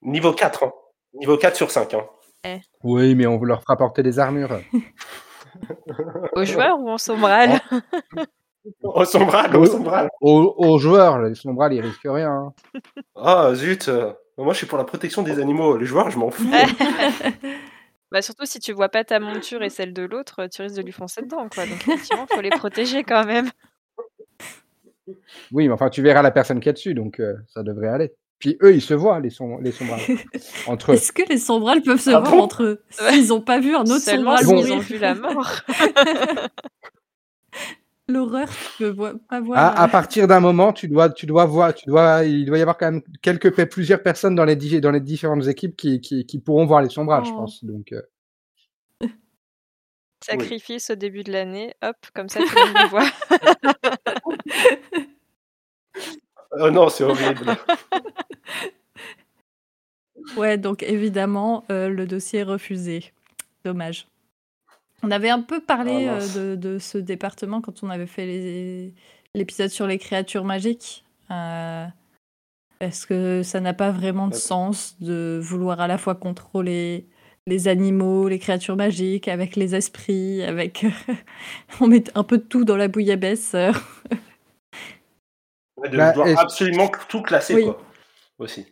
Niveau 0.01 0.33
4. 0.33 0.64
Hein. 0.64 0.73
Niveau 1.14 1.37
4 1.37 1.57
sur 1.57 1.71
5. 1.71 1.93
Hein. 1.95 2.61
Oui, 2.83 3.14
mais 3.14 3.27
on 3.27 3.43
leur 3.45 3.61
fera 3.61 3.77
porter 3.77 4.03
des 4.03 4.19
armures. 4.19 4.61
Aux 6.36 6.44
joueurs 6.44 6.78
ou 6.80 6.88
en 6.90 6.98
sombral? 6.98 7.60
Au 8.82 9.04
sombral, 9.06 9.56
au 9.56 9.64
sombral. 9.64 10.10
Aux, 10.20 10.54
aux 10.58 10.78
joueurs, 10.78 11.18
les 11.20 11.34
sombrales, 11.34 11.72
ils 11.72 11.80
risquent 11.80 12.02
rien. 12.04 12.30
hein. 12.30 12.52
Ah, 13.16 13.52
zut. 13.54 13.88
euh, 13.88 14.12
Moi, 14.36 14.52
je 14.52 14.58
suis 14.58 14.66
pour 14.66 14.76
la 14.76 14.84
protection 14.84 15.22
des 15.22 15.38
animaux. 15.40 15.78
Les 15.78 15.86
joueurs, 15.86 16.10
je 16.10 16.18
m'en 16.18 16.30
fous. 16.30 16.44
Bah 18.12 18.22
surtout 18.22 18.44
si 18.44 18.58
tu 18.58 18.72
vois 18.72 18.88
pas 18.88 19.04
ta 19.04 19.20
monture 19.20 19.62
et 19.62 19.70
celle 19.70 19.92
de 19.94 20.02
l'autre, 20.02 20.46
tu 20.48 20.62
risques 20.62 20.76
de 20.76 20.82
lui 20.82 20.90
foncer 20.92 21.22
dedans 21.22 21.48
quoi. 21.48 21.64
Donc 21.64 21.78
effectivement, 21.88 22.26
faut 22.28 22.40
les 22.40 22.50
protéger 22.50 23.04
quand 23.04 23.24
même. 23.24 23.48
Oui, 25.52 25.68
mais 25.68 25.72
enfin, 25.74 25.90
tu 25.90 26.02
verras 26.02 26.20
la 26.22 26.32
personne 26.32 26.58
qui 26.60 26.68
est 26.68 26.72
dessus, 26.72 26.92
donc 26.94 27.20
euh, 27.20 27.34
ça 27.48 27.62
devrait 27.62 27.88
aller. 27.88 28.12
Puis 28.40 28.57
eux, 28.62 28.74
ils 28.74 28.81
se 28.83 28.94
voient, 28.94 29.20
les, 29.20 29.31
som 29.31 29.61
les 29.62 29.70
sombrales. 29.70 30.00
Entre 30.66 30.90
eux. 30.90 30.94
Est-ce 30.94 31.12
que 31.12 31.22
les 31.29 31.38
sombrales 31.38 31.83
peuvent 31.83 32.00
se 32.00 32.11
Ah 32.11 32.18
voir 32.20 32.33
bon 32.33 32.40
entre 32.40 32.62
eux 32.64 32.83
S'ils 32.90 33.29
n'ont 33.29 33.42
pas 33.42 33.61
vu 33.61 33.74
un 33.76 33.83
autre 33.83 33.98
Seulement 34.00 34.37
sombral 34.38 34.62
s'ils 34.64 34.70
Bon. 34.72 34.76
ont 34.76 34.81
vu 34.81 34.98
la 34.98 35.14
mort. 35.14 35.50
L'horreur, 38.09 38.48
tu 38.76 38.92
peux 38.92 39.18
pas 39.29 39.40
voir. 39.40 39.59
À, 39.59 39.68
à 39.83 39.85
euh, 39.85 39.88
partir 39.88 40.26
d'un 40.26 40.40
moment, 40.40 40.72
tu 40.72 40.88
dois, 40.88 41.11
tu 41.11 41.26
dois 41.26 41.44
voir, 41.44 41.72
tu 41.74 41.87
dois, 41.87 42.24
il 42.24 42.44
doit 42.44 42.59
y 42.59 42.61
avoir 42.62 42.76
quand 42.76 42.90
même 42.90 43.03
quelques, 43.22 43.55
plusieurs 43.70 44.03
personnes 44.03 44.35
dans 44.35 44.44
les, 44.44 44.57
di- 44.57 44.81
dans 44.81 44.90
les 44.90 44.98
différentes 45.00 45.46
équipes 45.46 45.76
qui, 45.76 46.00
qui, 46.00 46.26
qui 46.26 46.38
pourront 46.40 46.66
voir 46.66 46.83
les 46.83 46.88
sombrales, 46.88 47.24
je 47.24 47.31
Oh. 47.31 47.37
pense. 47.37 47.62
Donc, 47.64 47.92
euh, 47.92 48.00
Sacrifice 50.22 50.90
au 50.90 50.96
début 50.96 51.22
de 51.24 51.33
l'année, 51.33 51.72
hop, 51.83 51.96
comme 52.14 52.29
ça 52.29 52.40
tout 52.40 52.46
le 52.55 52.66
monde 52.66 52.76
les 52.83 52.88
voit. 52.88 53.07
Oh 56.52 56.70
non, 56.70 56.88
c'est 56.88 57.04
horrible. 57.04 57.56
Ouais, 60.36 60.58
donc 60.58 60.82
évidemment, 60.82 61.64
euh, 61.70 61.88
le 61.88 62.06
dossier 62.06 62.40
est 62.40 62.44
refusé. 62.44 63.12
Dommage. 63.64 64.06
On 65.02 65.10
avait 65.10 65.30
un 65.30 65.40
peu 65.40 65.60
parlé 65.60 66.06
Ah, 66.08 66.18
euh, 66.20 66.54
de, 66.54 66.56
de 66.56 66.78
ce 66.78 66.98
département 66.98 67.60
quand 67.60 67.82
on 67.82 67.90
avait 67.90 68.06
fait 68.06 68.92
l'épisode 69.34 69.70
sur 69.70 69.86
les 69.86 69.98
créatures 69.98 70.44
magiques. 70.44 71.04
Euh, 71.30 71.86
parce 72.78 73.06
que 73.06 73.42
ça 73.42 73.60
n'a 73.60 73.74
pas 73.74 73.90
vraiment 73.90 74.28
de 74.28 74.34
sens 74.34 74.96
de 75.00 75.38
vouloir 75.42 75.80
à 75.80 75.86
la 75.86 75.98
fois 75.98 76.14
contrôler 76.14 77.06
les 77.46 77.68
animaux, 77.68 78.28
les 78.28 78.38
créatures 78.38 78.76
magiques, 78.76 79.28
avec 79.28 79.56
les 79.56 79.74
esprits, 79.74 80.42
avec... 80.42 80.86
on 81.80 81.86
met 81.86 82.04
un 82.14 82.24
peu 82.24 82.38
de 82.38 82.42
tout 82.42 82.64
dans 82.64 82.76
la 82.76 82.88
bouillabaisse. 82.88 83.54
De 85.88 85.97
Bah, 85.97 86.14
absolument 86.38 86.90
tout 87.09 87.23
classer, 87.23 87.55
Oui. 87.55 87.64
quoi. 87.64 87.81
Aussi. 88.38 88.66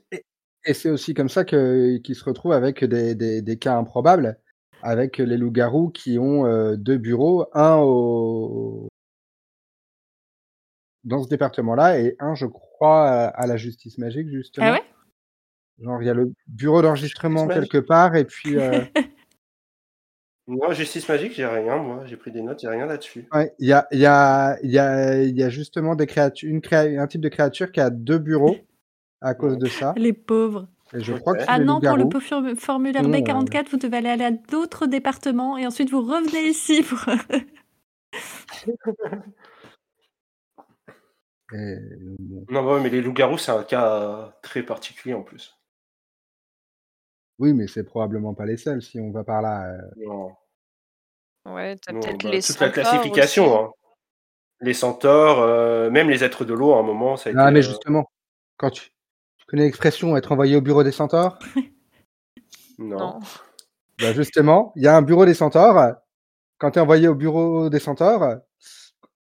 et 0.65 0.75
c'est 0.75 0.89
aussi 0.91 1.13
comme 1.15 1.29
ça 1.29 1.45
que, 1.45 1.99
qu'ils 1.99 2.15
se 2.15 2.25
retrouvent 2.25 2.53
avec 2.53 2.85
des, 2.85 3.15
des, 3.15 3.43
des 3.43 3.59
cas 3.59 3.77
improbables, 3.77 4.39
avec 4.83 5.19
les 5.19 5.37
loups-garous 5.37 5.91
qui 5.91 6.19
ont 6.19 6.47
euh, 6.47 6.77
deux 6.77 6.97
bureaux, 6.97 7.47
un 7.53 7.77
au, 7.77 8.89
dans 11.05 11.23
ce 11.23 11.29
département-là 11.29 12.01
et 12.01 12.17
un, 12.19 12.35
je 12.35 12.47
crois, 12.47 13.09
à, 13.09 13.27
à 13.27 13.47
la 13.47 13.57
justice 13.57 13.99
magique, 13.99 14.29
justement. 14.31 14.69
Ah 14.69 14.73
ouais? 14.73 14.83
Genre, 15.81 16.03
il 16.03 16.07
y 16.07 16.11
a 16.11 16.15
le 16.15 16.33
bureau 16.49 16.83
d'enregistrement 16.83 17.47
quelque 17.47 17.79
part, 17.79 18.17
et 18.17 18.25
puis 18.25 18.59
euh, 18.59 18.83
Non, 20.49 20.73
justice 20.73 21.07
magique, 21.09 21.35
j'ai 21.35 21.45
rien, 21.45 21.77
moi. 21.77 22.05
J'ai 22.07 22.17
pris 22.17 22.33
des 22.33 22.41
notes, 22.41 22.61
j'ai 22.61 22.69
rien 22.69 22.87
là-dessus. 22.87 23.27
ouais, 23.35 23.55
il 23.59 23.69
y, 23.69 23.73
a, 23.73 23.87
il 23.93 23.99
y, 23.99 24.07
a, 24.07 24.57
il 24.63 24.71
y, 24.71 24.79
a, 24.79 25.23
il 25.23 25.37
y 25.39 25.43
a 25.43 25.51
justement 25.51 25.95
des 25.95 26.07
créatures, 26.07 26.49
une 26.49 26.63
créa- 26.63 26.99
un 27.01 27.07
type 27.07 27.21
de 27.21 27.29
créature 27.29 27.71
qui 27.71 27.81
a 27.81 27.91
deux 27.91 28.19
bureaux 28.19 28.57
à 29.21 29.35
cause 29.35 29.59
de 29.59 29.67
ça. 29.67 29.93
Les 29.97 30.15
pauvres. 30.15 30.67
Et 30.95 31.01
je 31.01 31.13
crois 31.13 31.35
que 31.35 31.41
c'est 31.41 31.47
Ah 31.49 31.59
non, 31.59 31.81
pour 31.81 31.99
le 31.99 32.09
formulaire 32.55 33.03
Non, 33.03 33.11
B44, 33.11 33.69
vous 33.71 33.77
devez 33.77 33.99
aller 33.99 34.25
à 34.25 34.31
d'autres 34.31 34.87
départements 34.87 35.59
et 35.59 35.67
ensuite 35.67 35.91
vous 35.91 36.01
revenez 36.01 36.49
ici 36.49 36.83
pour... 36.83 36.99
Et, 41.53 41.77
bon, 42.19 42.45
Non, 42.51 42.73
ouais, 42.73 42.81
mais 42.81 42.91
les 42.91 43.01
loups-garous, 43.03 43.39
c'est 43.39 43.53
un 43.53 43.63
cas 43.65 44.35
très 44.43 44.63
particulier 44.63 45.15
en 45.15 45.23
plus. 45.23 45.58
Oui, 47.39 47.53
mais 47.55 47.67
c'est 47.67 47.85
probablement 47.85 48.35
pas 48.35 48.47
les 48.47 48.57
seuls 48.57 48.83
si 48.83 49.01
on 49.01 49.11
va 49.11 49.25
par 49.25 49.43
là. 49.43 49.67
euh. 49.73 49.79
Non, 49.97 50.31
Ouais, 51.47 51.77
t'as 51.77 51.93
non, 51.93 52.01
peut-être 52.01 52.25
bah, 52.25 52.31
les 52.31 52.43
toute 52.43 52.61
la 52.61 52.67
centaures 52.69 52.73
classification. 52.73 53.45
aussi. 53.45 53.65
hein. 53.65 53.71
Les 54.61 54.75
centaures, 54.75 55.39
euh, 55.41 55.89
même 55.91 56.11
les 56.11 56.25
êtres 56.25 56.45
de 56.45 56.53
l'eau, 56.53 56.75
à 56.75 56.79
un 56.81 56.83
moment, 56.83 57.17
ça 57.17 57.31
a 57.31 57.33
été. 57.33 57.41
Ah, 57.41 57.51
mais 57.51 57.61
euh, 57.61 57.63
justement, 57.63 58.05
quand 58.57 58.71
tu, 58.71 58.91
tu 59.39 59.47
connais 59.47 59.63
l'expression 59.65 60.17
être 60.17 60.33
envoyé 60.33 60.57
au 60.57 60.61
bureau 60.61 60.83
des 60.83 60.93
centaures, 60.93 61.39
Non. 62.79 62.99
Non. 62.99 63.19
bah 64.01 64.13
justement, 64.13 64.73
il 64.77 64.83
y 64.83 64.89
a 64.89 64.97
un 64.97 65.03
bureau 65.03 65.25
des 65.25 65.35
centaures. 65.35 65.95
Quand 66.59 66.73
tu 66.73 66.79
es 66.81 66.83
envoyé 66.83 67.07
au 67.09 67.15
bureau 67.15 67.71
des 67.71 67.79
centaures, 67.79 68.39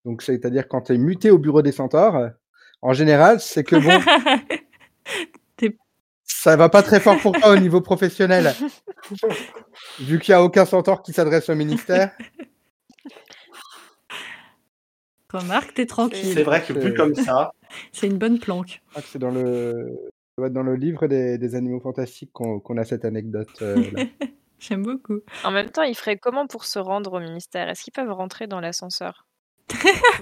donc 0.05 0.21
c'est-à-dire 0.21 0.67
quand 0.69 0.81
tu 0.83 0.93
es 0.93 0.97
muté 0.97 1.31
au 1.31 1.37
bureau 1.37 1.61
des 1.61 1.73
centaures, 1.73 2.29
en 2.81 2.93
général, 2.93 3.39
c'est 3.41 3.63
que 3.65 3.75
bon, 3.75 3.99
ça 6.45 6.55
va 6.55 6.69
pas 6.69 6.83
très 6.83 6.99
fort 6.99 7.17
pour 7.19 7.31
toi 7.31 7.49
au 7.53 7.57
niveau 7.57 7.81
professionnel. 7.81 8.53
Vu 9.99 10.19
qu'il 10.19 10.31
n'y 10.31 10.35
a 10.35 10.43
aucun 10.43 10.65
centaure 10.65 11.01
qui 11.01 11.11
s'adresse 11.11 11.49
au 11.49 11.55
ministère. 11.55 12.11
Remarque, 15.33 15.73
t'es 15.73 15.81
C'est 15.81 15.85
tranquille. 15.87 16.43
vrai 16.43 16.61
que 16.63 16.71
vu 16.73 16.89
C'est- 16.89 16.93
comme 16.93 17.15
ça, 17.15 17.51
C'est 17.91 18.07
une 18.07 18.17
bonne 18.19 18.39
planque. 18.39 18.81
Que 18.95 19.01
c'est 19.01 19.17
dans 19.19 19.31
le, 19.31 19.97
dans 20.37 20.61
le 20.63 20.75
livre 20.75 21.07
des, 21.07 21.37
des 21.37 21.55
animaux 21.55 21.79
fantastiques 21.79 22.31
qu'on 22.31 22.77
a 22.77 22.85
cette 22.85 23.05
anecdote. 23.05 23.49
euh. 23.63 23.75
J'aime 24.59 24.83
beaucoup. 24.83 25.19
En 25.43 25.51
même 25.51 25.69
temps, 25.71 25.81
ils 25.83 25.95
feraient 25.95 26.17
comment 26.17 26.45
pour 26.47 26.63
se 26.65 26.79
rendre 26.79 27.13
au 27.13 27.19
ministère? 27.19 27.67
Est-ce 27.69 27.81
qu'ils 27.83 27.91
peuvent 27.91 28.11
rentrer 28.13 28.45
dans 28.47 28.59
l'ascenseur? 28.61 29.25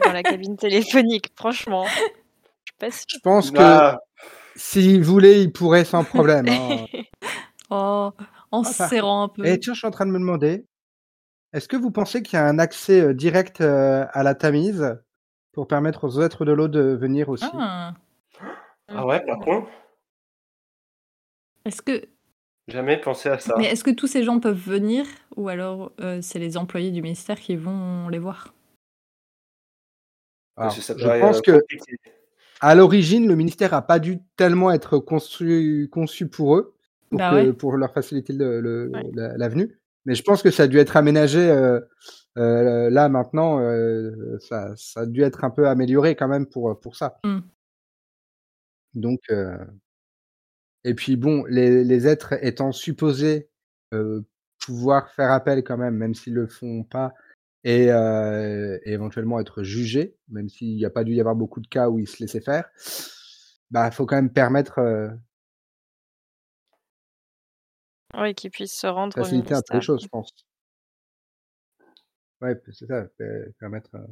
Dans 0.05 0.13
la 0.13 0.23
cabine 0.23 0.55
téléphonique 0.57 1.31
Franchement. 1.36 1.86
Je 1.86 1.91
suis 1.99 2.77
pas 2.79 2.91
sûre. 2.91 3.05
Je 3.09 3.19
pense 3.19 3.51
que 3.51 3.57
bah, 3.57 3.99
s'ils 4.55 5.03
voulaient, 5.03 5.41
ils 5.41 5.51
pourraient 5.51 5.85
sans 5.85 6.03
problème. 6.03 6.47
hein. 6.49 6.85
Oh, 7.69 8.11
en 8.51 8.63
se 8.63 8.69
Enfin, 8.69 8.87
serrant 8.87 9.23
un 9.23 9.29
peu. 9.29 9.45
Et 9.45 9.59
tiens, 9.59 9.73
je 9.73 9.79
suis 9.79 9.87
en 9.87 9.91
train 9.91 10.05
de 10.05 10.11
me 10.11 10.19
demander, 10.19 10.67
est-ce 11.53 11.67
que 11.67 11.75
vous 11.77 11.89
pensez 11.89 12.21
qu'il 12.21 12.37
y 12.37 12.41
a 12.41 12.45
un 12.45 12.59
accès 12.59 13.01
euh, 13.01 13.13
direct 13.15 13.61
euh, 13.61 14.05
à 14.11 14.21
la 14.21 14.35
Tamise 14.35 14.95
pour 15.53 15.67
permettre 15.67 16.03
aux 16.03 16.21
êtres 16.21 16.45
de 16.45 16.51
l'eau 16.51 16.67
de 16.67 16.81
venir 16.81 17.29
aussi? 17.29 17.45
Ah. 17.53 17.95
ah 18.89 19.05
ouais, 19.07 19.25
par 19.25 19.39
contre, 19.39 19.69
Est-ce 21.65 21.81
que... 21.81 22.03
jamais 22.67 22.97
pensé 22.97 23.29
à 23.29 23.39
ça. 23.39 23.55
Mais 23.57 23.65
est-ce 23.65 23.83
que 23.83 23.91
tous 23.91 24.07
ces 24.07 24.23
gens 24.23 24.39
peuvent 24.39 24.55
venir 24.55 25.05
ou 25.35 25.47
alors 25.47 25.91
euh, 25.99 26.19
c'est 26.21 26.39
les 26.39 26.57
employés 26.57 26.91
du 26.91 27.01
ministère 27.01 27.39
qui 27.39 27.55
vont 27.55 28.07
les 28.09 28.19
voir? 28.19 28.53
Ça 30.57 30.69
je 30.69 31.19
pense 31.19 31.37
euh, 31.37 31.41
que 31.41 31.51
compliqué. 31.59 31.97
À 32.63 32.76
l'origine, 32.76 33.28
le 33.28 33.36
ministère 33.36 33.73
a 33.73 33.82
pas 33.86 33.99
dû 33.99 34.19
tellement 34.38 34.71
être 34.71 34.97
construit, 34.97 35.89
conçu 35.91 36.28
pour 36.28 36.56
eux, 36.58 36.73
pour, 37.10 37.19
Bah 37.19 37.32
que, 37.32 37.36
ouais. 37.36 37.54
pour 37.54 37.76
leur 37.78 37.93
faciliter 37.93 38.34
le- 38.34 38.89
Ouais. 38.93 39.12
la, 39.13 39.38
la 39.38 39.49
venue. 39.49 39.78
Mais 40.06 40.15
je 40.15 40.23
pense 40.23 40.41
que 40.41 40.49
ça 40.52 40.63
a 40.63 40.67
dû 40.67 40.78
être 40.80 40.95
aménagé 40.97 41.39
euh, 41.52 41.80
euh, 42.38 42.89
là 42.89 43.10
maintenant. 43.10 43.60
euh, 43.60 44.38
ça, 44.39 44.73
ça 44.76 45.02
a 45.02 45.06
dû 45.06 45.21
être 45.23 45.43
un 45.43 45.49
peu 45.49 45.67
amélioré 45.67 46.15
quand 46.15 46.28
même 46.28 46.45
pour, 46.45 46.80
pour 46.80 46.95
ça. 46.95 47.19
Mm. 47.23 47.39
Donc, 48.95 49.19
et 50.84 50.93
puis 50.93 51.15
bon, 51.15 51.45
les, 51.49 51.84
les 51.84 52.08
êtres 52.08 52.34
étant 52.41 52.71
supposés 52.71 53.49
pouvoir 54.65 55.10
faire 55.10 55.32
appel 55.32 55.63
quand 55.63 55.78
même, 55.78 55.95
même 55.95 56.13
s'ils 56.15 56.34
le 56.34 56.47
font 56.47 56.84
pas, 56.84 57.13
et, 57.63 57.91
euh, 57.91 58.78
et 58.84 58.91
éventuellement 58.91 59.39
être 59.39 59.63
jugés, 59.63 60.17
même 60.30 60.49
s'il 60.49 60.76
n'y 60.76 60.86
a 60.86 60.89
pas 60.89 61.04
dû 61.04 61.13
y 61.13 61.19
avoir 61.19 61.36
beaucoup 61.36 61.62
de 61.62 61.67
cas 61.67 61.89
où 61.89 61.99
ils 61.99 62.08
se 62.08 62.21
laissaient 62.21 62.41
faire, 62.41 62.69
bah 63.71 63.89
faut 63.91 64.06
quand 64.06 64.15
même 64.15 64.32
permettre 64.32 64.80
euh, 64.80 65.10
Oui, 68.15 68.36
qu'ils 68.36 68.52
puissent 68.52 68.78
se 68.78 68.88
rendre 68.88 69.17
au 69.17 69.23
faciliter 69.23 69.54
un 69.54 69.62
peu 69.67 69.78
les 69.78 69.82
choses, 69.82 70.04
je 70.04 70.08
pense. 70.08 70.32
Ouais, 72.41 72.62
c'est 72.71 72.86
ça, 72.86 73.06
per- 73.17 73.45
permettre 73.58 73.89
euh, 73.95 74.06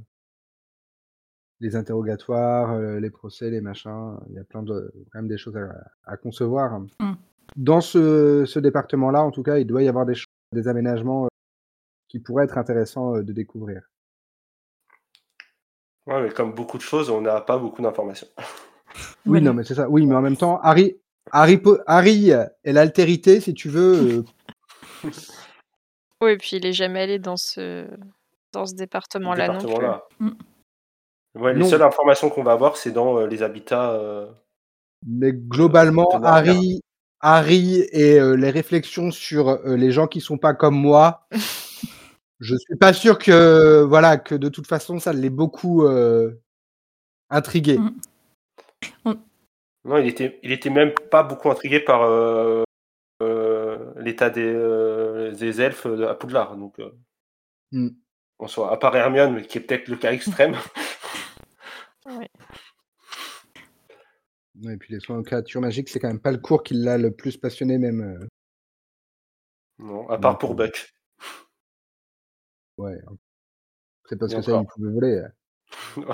les 1.60 1.76
interrogatoires, 1.76 2.80
les 2.80 3.10
procès, 3.10 3.50
les 3.50 3.62
machins. 3.62 4.18
Il 4.30 4.36
y 4.36 4.40
a 4.40 4.44
plein 4.44 4.64
de 4.64 4.92
quand 5.12 5.20
même 5.20 5.28
des 5.28 5.38
choses 5.38 5.58
à, 5.58 5.70
à 6.06 6.18
concevoir. 6.18 6.80
Mm. 7.00 7.14
Dans 7.58 7.82
ce, 7.82 8.46
ce 8.46 8.60
département-là, 8.60 9.22
en 9.22 9.32
tout 9.32 9.44
cas, 9.44 9.58
il 9.58 9.68
doit 9.68 9.84
y 9.84 9.90
avoir 9.90 10.06
des, 10.06 10.14
des 10.54 10.68
aménagements 10.70 11.28
qui 12.12 12.20
pourraient 12.20 12.44
être 12.44 12.58
intéressants 12.58 13.16
euh, 13.16 13.24
de 13.24 13.32
découvrir. 13.32 13.82
Ouais, 16.08 16.22
mais 16.22 16.30
comme 16.32 16.54
beaucoup 16.54 16.78
de 16.78 16.82
choses, 16.84 17.10
on 17.10 17.22
n'a 17.22 17.40
pas 17.42 17.58
beaucoup 17.58 17.82
d'informations. 17.82 18.28
Oui, 19.26 19.40
non, 19.42 19.54
mais 19.54 19.64
c'est 19.64 19.76
ça. 19.76 19.88
Oui, 19.90 20.06
mais 20.06 20.16
en 20.16 20.22
même 20.22 20.36
temps, 20.36 20.60
Harry, 20.62 20.98
Harry, 21.32 21.62
Harry 21.88 22.32
et 22.66 22.74
l'altérité, 22.74 23.40
si 23.40 23.54
tu 23.54 23.70
veux. 23.70 24.26
euh, 25.06 25.10
Oui, 26.22 26.32
et 26.32 26.38
puis 26.38 26.58
il 26.58 26.66
est 26.66 26.74
jamais 26.74 27.02
allé 27.04 27.18
dans 27.18 27.38
ce, 27.38 27.88
dans 28.52 28.66
ce 28.66 28.76
département-là 28.76 29.48
non 29.48 29.60
plus. 29.60 29.68
département-là. 29.68 30.04
Mm. 30.20 30.30
Ouais, 31.36 31.54
les 31.54 31.60
Non. 31.62 31.70
seules 31.70 31.82
informations 31.84 32.30
qu'on 32.30 32.44
va 32.44 32.52
avoir, 32.52 32.76
c'est 32.76 32.92
dans 32.92 33.18
euh, 33.20 33.28
les 33.28 33.44
habitats. 33.44 33.92
euh, 33.94 34.28
Mais 35.08 35.32
globalement. 35.32 36.10
Harry, 36.26 36.82
Harry 37.22 37.88
et 37.94 38.20
euh, 38.20 38.36
les 38.36 38.50
réflexions 38.50 39.10
sur 39.12 39.48
euh, 39.50 39.78
les 39.78 39.92
gens 39.92 40.08
qui 40.08 40.20
sont 40.20 40.38
pas 40.38 40.54
comme 40.54 40.76
moi, 40.76 41.28
je 42.42 42.56
suis 42.58 42.76
pas 42.76 42.92
sûr 42.92 43.18
que 43.18 43.82
voilà 43.84 44.18
que 44.18 44.36
de 44.36 44.50
toute 44.50 44.68
façon 44.68 45.00
ça 45.00 45.14
l'ait 45.14 45.30
beaucoup 45.30 45.86
euh, 45.86 46.34
intrigué. 47.30 47.78
Mm. 47.80 49.12
Non, 49.86 49.98
il 49.98 50.08
était, 50.08 50.40
il 50.44 50.52
était 50.52 50.70
même 50.70 50.94
pas 51.10 51.24
beaucoup 51.24 51.50
intrigué 51.50 51.80
par 51.80 52.04
euh, 52.04 52.64
euh, 53.24 53.94
l'état 53.98 54.30
des, 54.30 54.46
euh, 54.46 55.32
des 55.32 55.62
elfes 55.62 55.88
de- 55.88 56.04
à 56.04 56.14
Poudlard. 56.14 56.56
Donc, 56.58 56.78
euh, 56.80 56.92
Mm. 57.72 57.90
en 58.40 58.48
soi, 58.48 58.72
à 58.72 58.78
part 58.78 58.96
Hermione, 58.96 59.34
mais 59.36 59.46
qui 59.48 59.58
est 59.58 59.62
peut-être 59.62 59.88
le 59.88 59.96
cas 59.96 60.12
extrême. 60.12 60.56
Et 64.64 64.78
puis 64.78 64.94
les 64.94 65.00
soins 65.00 65.18
en 65.18 65.24
créatures 65.24 65.62
magiques, 65.62 65.90
c'est 65.90 66.00
quand 66.00 66.10
même 66.10 66.20
pas 66.20 66.32
le 66.32 66.38
cours 66.38 66.62
qui 66.62 66.74
l'a 66.74 66.98
le 66.98 67.12
plus 67.12 67.38
passionné 67.38 67.78
même. 67.78 68.02
euh, 68.02 68.28
non, 69.80 70.08
à 70.10 70.18
part 70.20 70.38
pour 70.38 70.54
Buck. 70.56 70.94
Ouais. 72.78 72.98
C'est 74.10 74.18
parce 74.18 74.34
Et 74.34 74.38
que 74.38 74.42
ça, 74.42 74.52
il 74.52 74.56
encore. 74.56 74.74
pouvait 74.76 74.92
voler. 74.92 75.22
euh. 75.98 76.14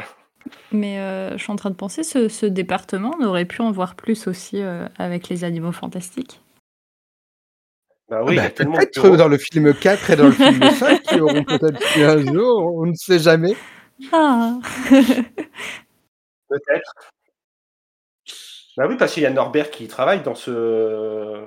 Mais 0.71 0.99
euh, 0.99 1.31
je 1.37 1.43
suis 1.43 1.51
en 1.51 1.55
train 1.57 1.71
de 1.71 1.75
penser, 1.75 2.03
ce, 2.03 2.29
ce 2.29 2.45
département, 2.45 3.13
on 3.19 3.25
aurait 3.25 3.45
pu 3.45 3.61
en 3.61 3.71
voir 3.71 3.95
plus 3.95 4.27
aussi 4.27 4.61
euh, 4.61 4.87
avec 4.97 5.29
les 5.29 5.43
animaux 5.43 5.71
fantastiques. 5.73 6.41
Bah 8.09 8.23
oui, 8.23 8.35
il 8.35 8.37
y 8.37 8.37
Bah, 8.37 8.49
peut-être 8.51 9.17
dans 9.17 9.27
le 9.27 9.37
film 9.37 9.73
4 9.73 10.11
et 10.11 10.15
dans 10.15 10.27
le 10.27 10.31
film 10.31 10.71
5 10.71 11.01
qui 11.01 11.19
auront 11.19 11.43
peut-être 11.43 11.97
un 11.97 12.33
jour, 12.33 12.75
on 12.77 12.85
ne 12.85 12.93
sait 12.95 13.19
jamais. 13.19 13.55
Ah 14.13 14.59
Peut-être. 16.49 16.93
Bah 18.77 18.85
oui, 18.87 18.95
parce 18.97 19.13
qu'il 19.13 19.23
y 19.23 19.25
a 19.25 19.31
Norbert 19.31 19.71
qui 19.71 19.87
travaille 19.87 20.21
dans 20.23 20.35
ce. 20.35 21.45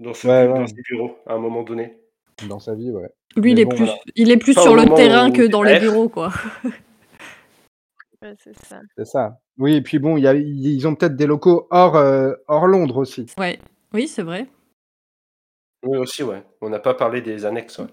Dans, 0.00 0.12
ce 0.12 0.26
Ouais, 0.26 0.46
bu- 0.46 0.52
ouais. 0.52 0.58
dans 0.58 0.66
ces 0.66 0.82
bureaux 0.82 1.18
à 1.26 1.34
un 1.34 1.38
moment 1.38 1.62
donné. 1.62 1.98
Dans 2.48 2.58
sa 2.58 2.74
vie, 2.74 2.90
ouais. 2.90 3.08
Lui, 3.36 3.52
il 3.52 3.60
est, 3.60 3.64
bon, 3.64 3.70
plus, 3.76 3.84
voilà. 3.86 3.98
il 4.16 4.30
est 4.30 4.36
plus 4.36 4.54
Pas 4.54 4.62
sur 4.62 4.76
le 4.76 4.84
terrain 4.94 5.30
où 5.30 5.32
que 5.32 5.46
dans 5.46 5.62
les 5.62 5.74
c'est 5.74 5.80
bureaux, 5.80 6.08
quoi. 6.08 6.32
Ouais, 8.22 8.34
c'est 8.42 8.56
ça. 8.64 8.80
C'est 8.96 9.04
ça. 9.06 9.38
Oui, 9.58 9.74
et 9.74 9.82
puis 9.82 9.98
bon, 9.98 10.16
il 10.16 10.22
y 10.22 10.26
a- 10.26 10.32
ils 10.34 10.88
ont 10.88 10.94
peut-être 10.94 11.14
des 11.14 11.26
locaux 11.26 11.66
hors, 11.70 11.94
euh, 11.96 12.32
hors 12.48 12.66
Londres 12.66 12.96
aussi. 12.96 13.26
Ouais. 13.38 13.58
Oui, 13.92 14.08
c'est 14.08 14.22
vrai. 14.22 14.46
Oui, 15.84 15.98
aussi, 15.98 16.22
ouais. 16.22 16.42
On 16.62 16.70
n'a 16.70 16.78
pas 16.78 16.94
parlé 16.94 17.20
des 17.20 17.44
annexes, 17.44 17.78
ouais. 17.78 17.86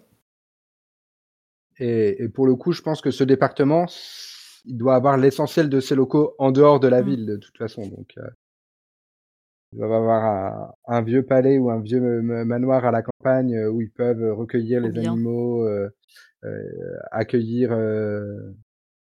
Et, 1.80 2.24
et 2.24 2.30
pour 2.30 2.46
le 2.48 2.56
coup, 2.56 2.72
je 2.72 2.82
pense 2.82 3.02
que 3.02 3.12
ce 3.12 3.24
département, 3.26 3.88
il 4.64 4.78
doit 4.78 4.96
avoir 4.96 5.18
l'essentiel 5.18 5.68
de 5.70 5.80
ses 5.82 5.96
locaux 5.96 6.34
en 6.40 6.52
dehors 6.52 6.80
de 6.80 6.88
la 6.88 7.02
Mm. 7.02 7.06
ville, 7.06 7.26
de 7.26 7.36
toute 7.38 7.58
façon. 7.58 7.82
Donc, 7.88 8.14
euh, 8.18 8.22
il 9.74 9.80
doit 9.80 9.96
avoir 9.96 10.26
un, 10.26 10.74
un 10.98 11.02
vieux 11.02 11.24
palais 11.24 11.58
ou 11.58 11.70
un 11.70 11.80
vieux 11.80 12.22
ma- 12.22 12.44
manoir 12.46 12.86
à 12.86 12.92
la 12.92 13.02
campagne 13.04 13.56
euh, 13.56 13.70
où 13.70 13.82
ils 13.82 13.90
peuvent 13.92 14.34
recueillir 14.38 14.82
Trop 14.82 14.90
les 14.90 15.00
bien. 15.00 15.12
animaux, 15.14 15.66
euh, 15.66 15.90
euh, 16.44 16.98
accueillir 17.12 17.72
euh, 17.72 18.54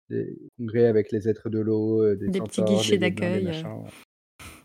des 0.09 0.37
congrès 0.57 0.85
avec 0.85 1.11
les 1.11 1.27
êtres 1.27 1.49
de 1.49 1.59
l'eau, 1.59 2.03
euh, 2.03 2.15
des, 2.15 2.27
Des 2.29 2.41
petits 2.41 2.63
guichets 2.63 2.97
d'accueil, 2.97 3.41
euh. 3.41 3.47
machins. 3.47 3.83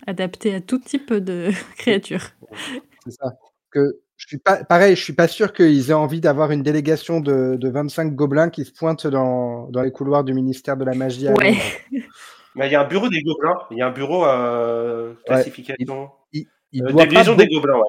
Adapté 0.06 0.54
à 0.54 0.60
tout 0.60 0.78
type 0.78 1.12
de 1.12 1.50
créatures. 1.76 2.30
C'est 3.04 3.12
ça. 3.12 3.36
Que 3.70 4.00
je 4.16 4.26
suis 4.26 4.38
pas 4.38 4.64
pareil, 4.64 4.96
je 4.96 5.02
suis 5.02 5.12
pas 5.12 5.28
sûr 5.28 5.52
qu'ils 5.52 5.90
aient 5.90 5.94
envie 5.94 6.20
d'avoir 6.20 6.50
une 6.50 6.62
délégation 6.62 7.20
de, 7.20 7.56
de 7.56 7.68
25 7.68 8.14
gobelins 8.14 8.50
qui 8.50 8.64
se 8.64 8.72
pointent 8.72 9.06
dans, 9.06 9.68
dans 9.70 9.82
les 9.82 9.92
couloirs 9.92 10.24
du 10.24 10.34
ministère 10.34 10.76
de 10.76 10.84
la 10.84 10.94
magie. 10.94 11.28
à 11.28 11.34
Ouais. 11.34 11.54
Mais 12.56 12.68
il 12.68 12.72
y 12.72 12.74
a 12.74 12.82
un 12.82 12.88
bureau 12.88 13.08
des 13.08 13.22
gobelins. 13.22 13.58
Il 13.70 13.78
y 13.78 13.82
a 13.82 13.86
un 13.86 13.92
bureau 13.92 14.24
à 14.24 15.08
classification. 15.26 16.10
Il, 16.32 16.46
il 16.72 16.84
Euh, 16.84 16.90
doit 16.92 17.04
des 17.06 17.14
pas 17.14 17.20
liaisons 17.20 17.34
des 17.36 17.46
beau- 17.46 17.56
gobelins, 17.60 17.78
ouais. 17.78 17.88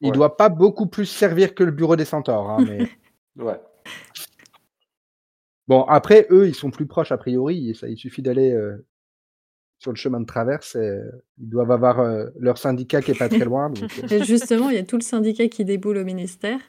il 0.00 0.06
ouais. 0.08 0.12
doit 0.12 0.36
pas 0.36 0.48
beaucoup 0.48 0.86
plus 0.86 1.06
servir 1.06 1.54
que 1.54 1.62
le 1.64 1.70
bureau 1.72 1.96
des 1.96 2.04
centaures. 2.04 2.48
hein, 2.50 2.64
mais... 2.66 2.88
Ouais. 3.36 3.60
Bon, 5.66 5.82
après, 5.84 6.26
eux, 6.30 6.46
ils 6.46 6.54
sont 6.54 6.70
plus 6.70 6.86
proches 6.86 7.10
a 7.12 7.16
priori. 7.16 7.70
et 7.70 7.74
ça, 7.74 7.88
il 7.88 7.96
suffit 7.96 8.22
d'aller 8.22 8.52
euh, 8.52 8.84
sur 9.78 9.90
le 9.92 9.96
chemin 9.96 10.20
de 10.20 10.26
traverse. 10.26 10.74
et, 10.76 10.78
euh, 10.78 11.10
ils 11.38 11.48
doivent 11.48 11.70
avoir 11.70 12.00
euh, 12.00 12.26
leur 12.38 12.58
syndicat 12.58 13.00
qui 13.02 13.12
est 13.12 13.18
pas 13.18 13.28
très 13.28 13.44
loin. 13.44 13.70
Donc, 13.70 13.90
euh, 14.12 14.22
justement, 14.24 14.70
il 14.70 14.76
y 14.76 14.78
a 14.78 14.84
tout 14.84 14.96
le 14.96 15.02
syndicat 15.02 15.48
qui 15.48 15.64
déboule 15.64 15.96
au 15.98 16.04
ministère. 16.04 16.60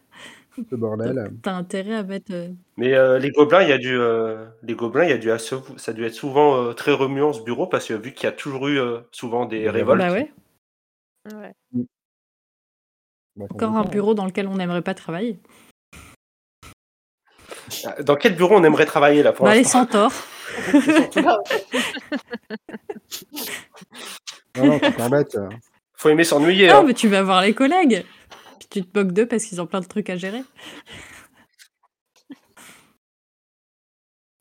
Ce 0.69 0.75
bordel. 0.75 1.31
T'as 1.41 1.53
intérêt 1.53 1.95
à 1.95 2.03
mettre. 2.03 2.31
euh, 2.33 2.49
Mais 2.77 2.93
euh, 2.93 3.19
les 3.19 3.31
gobelins, 3.31 3.61
il 3.63 3.69
y 3.69 3.73
a 3.73 3.77
du, 3.77 3.97
euh, 3.97 4.45
les 4.63 4.75
gobelins, 4.75 5.03
il 5.03 5.09
y 5.09 5.13
a 5.13 5.17
du, 5.17 5.29
ça 5.39 5.91
a 5.91 5.93
dû 5.93 6.05
être 6.05 6.13
souvent 6.13 6.61
euh, 6.61 6.73
très 6.73 6.91
remuant 6.93 7.33
ce 7.33 7.41
bureau 7.41 7.67
parce 7.67 7.87
que 7.87 7.93
vu 7.93 8.13
qu'il 8.13 8.25
y 8.25 8.29
a 8.29 8.31
toujours 8.31 8.67
eu 8.67 8.79
euh, 8.79 8.99
souvent 9.11 9.45
des 9.45 9.61
Des 9.61 9.69
révoltes. 9.69 9.99
Bah 10.01 10.11
ouais. 10.11 10.31
Ouais. 11.33 11.53
Bah, 13.35 13.45
Encore 13.49 13.75
un 13.75 13.83
bureau 13.85 14.13
dans 14.13 14.25
lequel 14.25 14.47
on 14.47 14.55
n'aimerait 14.55 14.81
pas 14.81 14.93
travailler. 14.93 15.39
Ah, 17.85 18.01
Dans 18.03 18.15
quel 18.15 18.35
bureau 18.35 18.55
on 18.55 18.63
aimerait 18.63 18.85
travailler 18.85 19.23
là 19.23 19.33
pour 19.33 19.45
Bah, 19.45 19.55
les 19.55 19.63
centaures. 19.63 20.13
Non, 24.57 24.65
non, 24.65 24.79
euh. 25.35 25.49
Faut 25.97 26.09
aimer 26.09 26.23
s'ennuyer. 26.23 26.67
Non, 26.67 26.75
hein. 26.77 26.83
mais 26.87 26.93
tu 26.93 27.07
vas 27.07 27.23
voir 27.23 27.41
les 27.41 27.53
collègues. 27.53 28.05
Puis 28.59 28.67
tu 28.69 28.83
te 28.85 28.97
moques 28.99 29.13
d'eux 29.13 29.27
parce 29.27 29.45
qu'ils 29.45 29.61
ont 29.61 29.67
plein 29.67 29.81
de 29.81 29.87
trucs 29.87 30.09
à 30.09 30.15
gérer. 30.17 30.43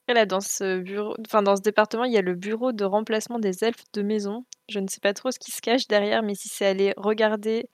Là, 0.08 0.26
dans 0.26 0.40
ce 0.40 0.80
bureau, 0.80 1.14
enfin 1.26 1.42
dans 1.42 1.56
ce 1.56 1.62
département, 1.62 2.04
il 2.04 2.12
y 2.12 2.18
a 2.18 2.22
le 2.22 2.34
bureau 2.34 2.72
de 2.72 2.84
remplacement 2.84 3.38
des 3.38 3.64
elfes 3.64 3.84
de 3.94 4.02
maison. 4.02 4.44
Je 4.68 4.78
ne 4.78 4.86
sais 4.86 5.00
pas 5.00 5.14
trop 5.14 5.30
ce 5.30 5.38
qui 5.38 5.50
se 5.50 5.62
cache 5.62 5.86
derrière, 5.88 6.22
mais 6.22 6.34
si 6.34 6.48
c'est 6.48 6.66
aller 6.66 6.92
regarder 6.98 7.70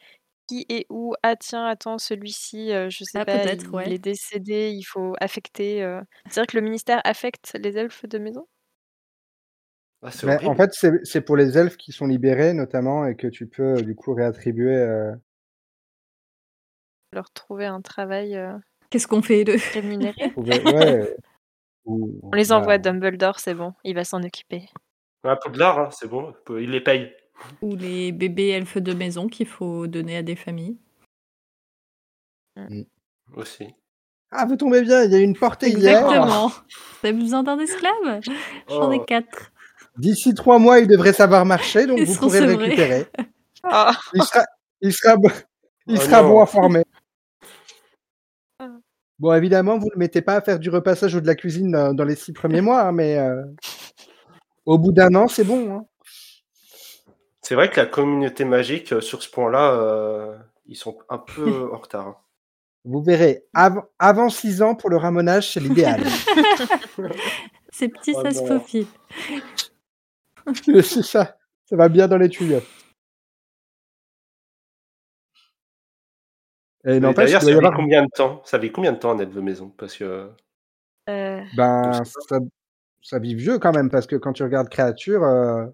qui 0.48 0.66
est 0.68 0.86
où, 0.90 1.14
ah 1.24 1.36
tiens, 1.36 1.66
attends, 1.66 1.98
celui-ci, 1.98 2.72
euh, 2.72 2.90
je 2.90 3.04
sais 3.04 3.20
Ah, 3.20 3.24
pas, 3.24 3.46
peut-être, 3.46 3.72
il 3.72 3.74
ouais. 3.74 3.92
est 3.92 3.98
décédé, 3.98 4.70
il 4.72 4.84
faut 4.84 5.14
affecter. 5.20 5.82
euh. 5.84 6.02
C'est-à-dire 6.30 6.48
que 6.52 6.58
le 6.58 6.64
ministère 6.64 7.00
affecte 7.04 7.56
les 7.62 7.78
elfes 7.78 8.06
de 8.06 8.18
maison? 8.18 8.46
Ah, 10.02 10.40
en 10.46 10.54
fait, 10.56 10.70
c'est 10.72 10.92
c'est 11.04 11.20
pour 11.20 11.36
les 11.36 11.58
elfes 11.58 11.76
qui 11.76 11.92
sont 11.92 12.06
libérés, 12.06 12.54
notamment, 12.54 13.06
et 13.06 13.16
que 13.16 13.26
tu 13.26 13.46
peux, 13.46 13.78
euh, 13.78 13.82
du 13.82 13.94
coup, 13.94 14.14
réattribuer. 14.14 14.74
euh, 14.76 15.14
Leur 17.12 17.30
trouver 17.30 17.66
un 17.66 17.80
travail 17.80 18.36
euh, 18.36 18.52
Qu'est-ce 18.90 19.06
qu'on 19.08 19.22
fait 19.22 19.44
d'eux? 19.44 19.56
rémunéré 19.72 20.30
trouver- 20.36 20.62
ouais, 20.64 21.16
ou- 21.84 22.20
On 22.22 22.30
les 22.36 22.46
bah, 22.48 22.56
envoie 22.58 22.74
à 22.74 22.78
Dumbledore, 22.78 23.40
c'est 23.40 23.54
bon, 23.54 23.72
il 23.84 23.94
va 23.94 24.04
s'en 24.04 24.22
occuper. 24.22 24.68
Un 25.24 25.36
peu 25.36 25.50
de 25.50 25.58
l'art, 25.58 25.78
hein, 25.78 25.88
c'est 25.90 26.08
bon. 26.08 26.32
Il 26.50 26.70
les 26.70 26.80
paye. 26.80 27.12
Ou 27.62 27.74
les 27.76 28.12
bébés 28.12 28.48
elfes 28.48 28.78
de 28.78 28.92
maison 28.94 29.26
qu'il 29.28 29.46
faut 29.46 29.86
donner 29.86 30.16
à 30.18 30.22
des 30.22 30.36
familles. 30.36 30.78
aussi. 33.36 33.74
Ah, 34.30 34.44
vous 34.46 34.56
tombez 34.56 34.82
bien, 34.82 35.02
il 35.04 35.10
y 35.10 35.14
a 35.16 35.18
une 35.18 35.36
portée 35.36 35.70
hier. 35.70 35.98
Exactement. 36.04 36.48
Vous 36.48 37.08
avez 37.08 37.12
besoin 37.18 37.42
d'un 37.42 37.58
esclave 37.58 38.20
J'en 38.68 38.92
ai 38.92 38.98
Oh. 39.00 39.04
quatre. 39.04 39.50
D'ici 39.96 40.34
trois 40.34 40.58
mois, 40.58 40.78
il 40.78 40.86
devrait 40.86 41.12
savoir 41.12 41.44
marcher, 41.44 41.86
donc 41.86 41.98
Ils 41.98 42.06
vous 42.06 42.14
seront 42.14 42.26
pourrez 42.26 42.40
le 42.40 42.48
sevrés. 42.50 42.64
récupérer. 42.66 43.06
Ah, 43.64 43.92
Il 44.14 44.22
sera, 44.22 44.44
il 44.80 44.92
sera, 44.92 45.16
il 45.86 45.96
Oh 45.98 46.00
sera 46.00 46.22
non. 46.22 46.28
bon 46.28 46.40
à 46.42 46.46
former. 46.46 46.82
Ah. 46.94 46.99
Bon, 49.20 49.34
évidemment, 49.34 49.76
vous 49.78 49.84
ne 49.86 49.92
le 49.92 49.98
mettez 49.98 50.22
pas 50.22 50.34
à 50.36 50.40
faire 50.40 50.58
du 50.58 50.70
repassage 50.70 51.14
ou 51.14 51.20
de 51.20 51.26
la 51.26 51.34
cuisine 51.34 51.70
dans, 51.70 51.92
dans 51.94 52.04
les 52.04 52.16
six 52.16 52.32
premiers 52.32 52.62
mois, 52.62 52.80
hein, 52.84 52.92
mais 52.92 53.18
euh, 53.18 53.42
au 54.64 54.78
bout 54.78 54.92
d'un 54.92 55.14
an, 55.14 55.28
c'est 55.28 55.44
bon. 55.44 55.76
hein. 55.76 55.84
C'est 57.42 57.54
vrai 57.54 57.68
que 57.70 57.78
la 57.78 57.86
communauté 57.86 58.44
magique, 58.46 58.92
euh, 58.94 59.00
sur 59.02 59.22
ce 59.22 59.30
point-là, 59.30 59.72
euh, 59.74 60.36
ils 60.66 60.76
sont 60.76 60.96
un 61.10 61.18
peu 61.18 61.68
en 61.72 61.76
retard. 61.76 62.06
hein. 62.08 62.16
Vous 62.86 63.02
verrez, 63.02 63.44
av- 63.52 63.82
avant 63.98 64.30
six 64.30 64.62
ans 64.62 64.74
pour 64.74 64.88
le 64.88 64.96
ramonage, 64.96 65.52
c'est 65.52 65.60
l'idéal. 65.60 66.00
Ces 67.72 67.88
petits, 67.88 68.14
Oh 68.16 68.22
ça 68.22 68.30
se 68.32 68.40
non. 68.40 68.46
faufile. 68.58 68.86
c'est 70.82 71.02
ça, 71.02 71.36
ça 71.68 71.76
va 71.76 71.90
bien 71.90 72.08
dans 72.08 72.16
les 72.16 72.30
tuyaux. 72.30 72.62
Et 76.84 76.98
n'empêche, 77.00 77.26
D'ailleurs, 77.26 77.42
ça 77.42 77.50
avoir 77.56 77.74
combien 77.74 78.02
de 78.02 78.08
temps 78.14 78.40
Ça 78.44 78.58
fait 78.58 78.70
combien 78.70 78.92
de 78.92 78.98
temps, 78.98 79.12
Annette 79.12 79.32
de 79.32 79.40
Maison 79.40 79.70
Parce 79.76 79.96
que 79.96 80.30
euh, 81.08 81.42
Ben, 81.56 82.02
ça, 82.04 82.38
ça 83.02 83.18
vit 83.18 83.34
vieux 83.34 83.58
quand 83.58 83.72
même, 83.72 83.90
parce 83.90 84.06
que 84.06 84.16
quand 84.16 84.32
tu 84.32 84.42
regardes 84.42 84.68
Créature, 84.68 85.22
euh, 85.22 85.66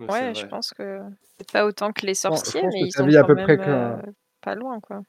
ouais, 0.00 0.34
je 0.34 0.46
pense 0.46 0.72
que 0.74 1.00
c'est 1.38 1.50
pas 1.50 1.64
autant 1.64 1.92
que 1.92 2.04
les 2.04 2.14
sorciers, 2.14 2.60
pense 2.60 2.72
mais 2.74 2.80
que 2.80 2.86
ils 2.86 2.92
ça 2.92 2.98
sont 3.00 3.06
vit 3.06 3.16
à 3.16 3.24
peu 3.24 3.34
même 3.34 3.44
près 3.44 3.58
euh, 3.68 3.96
pas 4.42 4.54
loin, 4.54 4.80
quoi. 4.80 5.00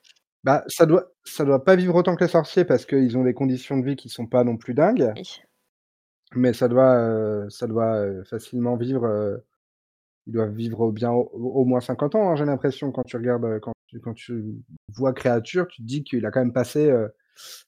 bah, 0.43 0.63
ça 0.67 0.85
doit, 0.85 1.11
ça 1.25 1.43
doit 1.43 1.63
pas 1.63 1.75
vivre 1.75 1.95
autant 1.95 2.15
que 2.15 2.23
les 2.23 2.29
sorciers, 2.29 2.63
parce 2.65 2.85
qu'ils 2.85 3.17
ont 3.17 3.23
des 3.23 3.33
conditions 3.33 3.77
de 3.77 3.85
vie 3.85 3.95
qui 3.97 4.07
sont 4.09 4.27
pas 4.27 4.43
non 4.45 4.55
plus 4.57 4.73
dingues, 4.73 5.11
Oui. 5.15 5.41
mais 6.35 6.53
ça 6.53 6.67
doit, 6.69 6.95
euh, 6.95 7.49
ça 7.49 7.67
doit 7.67 8.23
facilement 8.25 8.75
vivre. 8.77 9.03
euh, 9.05 9.37
ils 10.27 10.33
doivent 10.33 10.53
vivre 10.53 10.81
au 10.81 10.91
bien 10.91 11.11
au, 11.11 11.27
au 11.33 11.65
moins 11.65 11.81
50 11.81 12.15
ans, 12.15 12.29
hein, 12.29 12.35
j'ai 12.35 12.45
l'impression, 12.45 12.91
quand 12.91 13.03
tu 13.03 13.17
regardes, 13.17 13.59
quand 13.61 13.73
quand 13.97 14.13
tu 14.13 14.61
vois 14.89 15.13
Créature, 15.13 15.67
tu 15.67 15.81
te 15.81 15.87
dis 15.87 16.03
qu'il 16.03 16.25
a 16.25 16.31
quand 16.31 16.39
même 16.39 16.53
passé, 16.53 16.89
euh, 16.89 17.07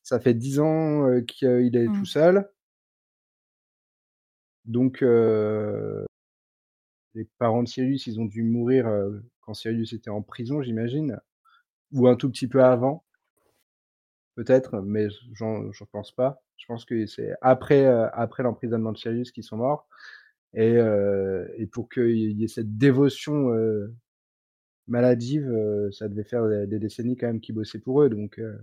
ça 0.04 0.20
fait 0.20 0.34
10 0.34 0.60
ans 0.60 1.08
euh, 1.08 1.22
qu'il 1.22 1.76
est 1.76 1.88
tout 1.88 2.06
seul. 2.06 2.50
Donc, 4.66 5.02
euh, 5.02 6.06
les 7.16 7.28
parents 7.40 7.64
de 7.64 7.68
Sirius, 7.68 8.08
ils 8.08 8.20
ont 8.20 8.26
dû 8.26 8.44
mourir 8.44 8.88
quand 9.42 9.54
Sirius 9.54 9.94
était 9.94 10.10
en 10.10 10.22
prison, 10.22 10.62
j'imagine, 10.62 11.20
ou 11.92 12.08
un 12.08 12.16
tout 12.16 12.30
petit 12.30 12.48
peu 12.48 12.64
avant, 12.64 13.04
peut-être, 14.36 14.80
mais 14.82 15.08
j'en 15.34 15.72
pense 15.92 16.12
pas. 16.12 16.42
Je 16.58 16.68
pense 16.68 16.86
que 16.86 17.06
c'est 17.08 17.34
après, 17.42 17.86
après 17.86 18.44
l'emprisonnement 18.44 18.92
de 18.92 18.98
Sirius 18.98 19.32
qu'ils 19.32 19.44
sont 19.44 19.58
morts. 19.58 19.88
Et, 20.54 20.76
et 21.58 21.68
pour 21.68 21.90
qu'il 21.90 22.40
y 22.40 22.44
ait 22.44 22.48
cette 22.48 22.78
dévotion 22.78 23.52
maladive, 24.92 25.50
euh, 25.50 25.90
ça 25.92 26.08
devait 26.08 26.24
faire 26.24 26.48
des, 26.48 26.68
des 26.68 26.80
décennies 26.80 27.18
quand 27.18 27.28
même 27.28 27.40
qu'ils 27.42 27.56
bossaient 27.56 27.80
pour 27.80 28.02
eux. 28.04 28.10
Donc, 28.10 28.38
euh. 28.40 28.58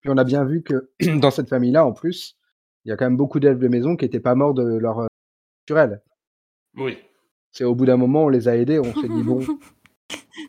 Puis 0.00 0.10
on 0.10 0.16
a 0.16 0.24
bien 0.24 0.44
vu 0.44 0.62
que 0.62 0.88
dans 1.20 1.30
cette 1.30 1.48
famille-là, 1.48 1.84
en 1.84 1.92
plus, 1.92 2.38
il 2.84 2.88
y 2.88 2.92
a 2.92 2.96
quand 2.96 3.04
même 3.06 3.16
beaucoup 3.16 3.40
d'elfes 3.40 3.58
de 3.58 3.68
maison 3.68 3.96
qui 3.96 4.04
n'étaient 4.04 4.20
pas 4.20 4.34
morts 4.34 4.54
de 4.54 4.62
leur 4.78 5.00
euh, 5.00 5.06
naturel. 5.68 6.00
Oui. 6.76 6.98
C'est 7.52 7.64
au 7.64 7.74
bout 7.74 7.86
d'un 7.86 7.96
moment, 7.96 8.24
on 8.24 8.28
les 8.28 8.48
a 8.48 8.56
aidés, 8.56 8.78
on 8.78 8.92
s'est 8.94 9.08
dit 9.08 9.22
bon, 9.22 9.40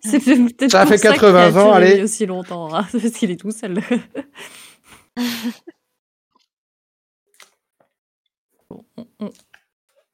C'est 0.04 0.20
peut-être 0.20 0.70
Ça 0.72 0.82
pour 0.82 0.90
fait 0.90 0.98
ça 0.98 1.14
que 1.14 1.20
80 1.20 1.48
ans, 1.48 1.52
Créature, 1.52 1.80
il 1.80 1.94
allez. 1.94 2.04
aussi 2.04 2.26
longtemps, 2.26 2.74
hein, 2.76 2.86
parce 2.92 3.10
qu'il 3.12 3.32
est 3.32 3.38
tout 3.40 3.52
seul. 3.52 3.80
Bon, 8.70 8.86
on- 8.98 9.08
on- 9.20 9.32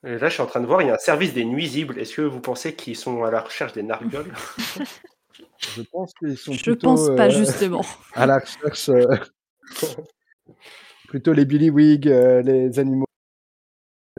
Et 0.05 0.17
là, 0.17 0.27
je 0.27 0.33
suis 0.33 0.41
en 0.41 0.47
train 0.47 0.59
de 0.59 0.65
voir, 0.65 0.81
il 0.81 0.87
y 0.87 0.91
a 0.91 0.95
un 0.95 0.97
service 0.97 1.33
des 1.33 1.45
nuisibles. 1.45 1.97
Est-ce 1.97 2.15
que 2.15 2.21
vous 2.21 2.41
pensez 2.41 2.75
qu'ils 2.75 2.97
sont 2.97 3.23
à 3.23 3.31
la 3.31 3.41
recherche 3.41 3.73
des 3.73 3.83
narguoles 3.83 4.33
je 5.57 5.81
pense 5.91 6.13
qu'ils 6.15 6.37
sont 6.37 6.51
Je 6.53 6.61
plutôt 6.63 6.87
pense 6.87 7.07
pas, 7.15 7.27
euh, 7.27 7.29
justement. 7.29 7.81
à 8.13 8.25
la 8.25 8.39
recherche, 8.39 8.89
euh, 8.89 9.15
plutôt 11.07 11.31
les 11.31 11.45
Billy 11.45 11.71
euh, 12.07 12.41
les 12.41 12.79
animaux 12.79 13.05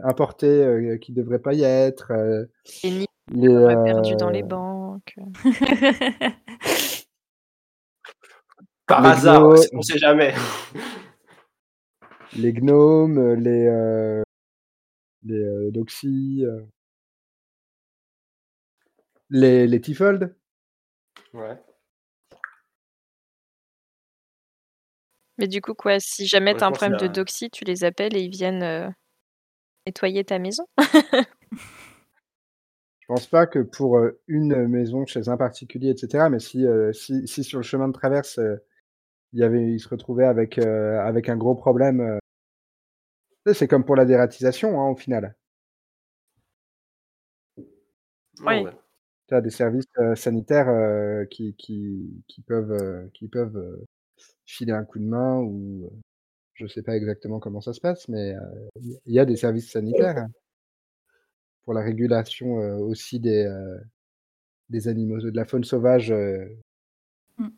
importés 0.03 0.47
euh, 0.47 0.97
qui 0.99 1.12
devraient 1.12 1.39
pas 1.39 1.53
y 1.55 1.62
être, 1.62 2.12
euh, 2.12 2.45
Les 2.82 2.91
nids 2.91 3.07
les, 3.32 3.74
perdus 3.85 4.16
dans 4.16 4.30
les 4.30 4.43
euh, 4.43 4.47
banques. 4.47 5.14
Par 8.87 9.01
Les 9.03 9.09
hasard, 9.09 9.49
on 9.72 9.82
sait 9.82 9.99
jamais. 9.99 10.35
les 12.37 12.53
gnomes, 12.53 13.35
les, 13.35 13.66
euh, 13.66 14.22
les 15.25 15.37
euh, 15.37 15.70
doxy, 15.70 16.45
euh, 16.45 16.61
les, 19.31 19.66
les 19.66 19.81
Tifold. 19.81 20.35
Ouais. 21.33 21.59
Mais 25.39 25.49
du 25.49 25.61
coup, 25.61 25.75
quoi, 25.75 25.99
si 25.99 26.27
jamais 26.27 26.53
Ouais, 26.53 26.59
t'as 26.59 26.66
un 26.68 26.72
problème 26.72 26.99
de 26.99 27.07
a- 27.07 27.09
doxy, 27.09 27.51
tu 27.51 27.64
les 27.64 27.85
appelles 27.85 28.16
et 28.16 28.20
ils 28.20 28.31
viennent 28.31 28.62
euh, 28.62 28.89
nettoyer 29.87 30.25
ta 30.25 30.39
maison. 30.39 30.64
Je 33.01 33.07
pense 33.09 33.27
pas 33.27 33.47
que 33.47 33.59
pour 33.59 33.99
euh, 33.99 34.18
une 34.29 34.66
maison 34.66 35.05
chez 35.05 35.29
un 35.29 35.37
particulier, 35.37 35.91
etc. 35.91 36.31
Mais 36.31 36.39
si, 36.39 36.64
euh, 36.66 36.93
si, 36.93 37.27
si 37.29 37.45
sur 37.45 37.59
le 37.59 37.62
chemin 37.62 37.89
de 37.89 37.93
traverse, 37.93 38.39
euh, 38.39 38.57
il 39.33 39.41
y 39.41 39.43
avait, 39.43 39.62
il 39.72 39.79
se 39.81 39.89
retrouvait 39.89 40.25
avec, 40.25 40.59
euh, 40.59 40.99
avec 41.01 41.29
un 41.29 41.37
gros 41.37 41.55
problème. 41.55 42.18
C'est 43.53 43.68
comme 43.68 43.84
pour 43.84 43.97
la 43.97 44.07
dératisation, 44.07 44.80
hein, 44.80 44.88
au 44.88 44.97
final. 44.97 45.34
Oui. 48.40 48.62
ouais. 48.62 48.72
Tu 49.28 49.34
as 49.34 49.40
des 49.40 49.51
services 49.51 49.86
euh, 49.99 50.14
sanitaires 50.14 50.68
euh, 50.68 51.24
qui, 51.26 51.55
qui, 51.57 52.22
qui 52.28 52.42
peuvent, 52.42 52.72
euh, 52.72 53.09
qui 53.14 53.28
peuvent 53.28 53.57
euh, 53.57 53.84
filer 54.47 54.72
un 54.72 54.84
coup 54.84 54.99
de 55.01 55.05
main 55.07 55.38
ou 55.40 55.90
je 56.55 56.66
sais 56.68 56.82
pas 56.82 56.97
exactement 56.97 57.40
comment 57.40 57.61
ça 57.62 57.72
se 57.74 57.80
passe, 57.80 58.09
mais 58.09 58.34
euh, 58.36 58.40
il 59.07 59.14
y 59.14 59.20
a 59.20 59.26
des 59.26 59.36
services 59.36 59.70
sanitaires 59.72 60.18
hein, 60.18 60.28
pour 61.64 61.74
la 61.74 61.82
régulation 61.82 62.61
euh, 62.61 62.76
aussi 62.78 63.20
des, 63.20 63.45
euh, 63.45 63.78
des 64.70 64.88
animaux, 64.88 65.20
de 65.20 65.30
la 65.36 65.45
faune 65.47 65.64
sauvage, 65.64 66.12
euh, 66.12 66.47
Mm. 67.38 67.51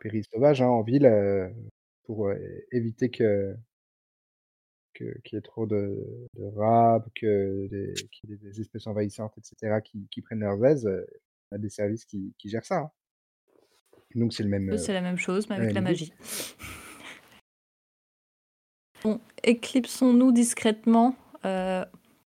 péris 0.00 0.24
sauvage 0.32 0.62
hein, 0.62 0.68
en 0.68 0.82
ville, 0.82 1.06
euh, 1.06 1.48
pour 2.04 2.28
euh, 2.28 2.36
éviter 2.72 3.10
que 3.10 3.54
que- 4.94 5.18
qu'il 5.24 5.36
y 5.36 5.38
ait 5.38 5.42
trop 5.42 5.66
de, 5.66 6.06
de 6.34 7.68
des, 7.68 7.94
qu'il 8.10 8.30
y 8.30 8.32
ait 8.32 8.36
des 8.36 8.60
espèces 8.60 8.86
envahissantes, 8.86 9.36
etc., 9.38 9.80
qui, 9.82 10.06
qui 10.10 10.22
prennent 10.22 10.40
leurs 10.40 10.64
aises, 10.64 10.86
euh, 10.86 11.04
on 11.50 11.56
a 11.56 11.58
des 11.58 11.70
services 11.70 12.04
qui, 12.04 12.34
qui 12.38 12.48
gèrent 12.48 12.64
ça. 12.64 12.78
hein. 12.78 12.90
Donc 14.14 14.32
c'est 14.32 14.42
le 14.42 14.48
même. 14.48 14.70
Euh, 14.70 14.76
c'est 14.76 14.92
la 14.92 15.02
même 15.02 15.18
chose, 15.18 15.48
mais 15.48 15.56
avec 15.56 15.68
ouais, 15.68 15.74
la 15.74 15.80
magie. 15.80 16.12
Bon, 19.02 19.18
éclipsons-nous 19.42 20.30
discrètement 20.30 21.16
euh, 21.46 21.84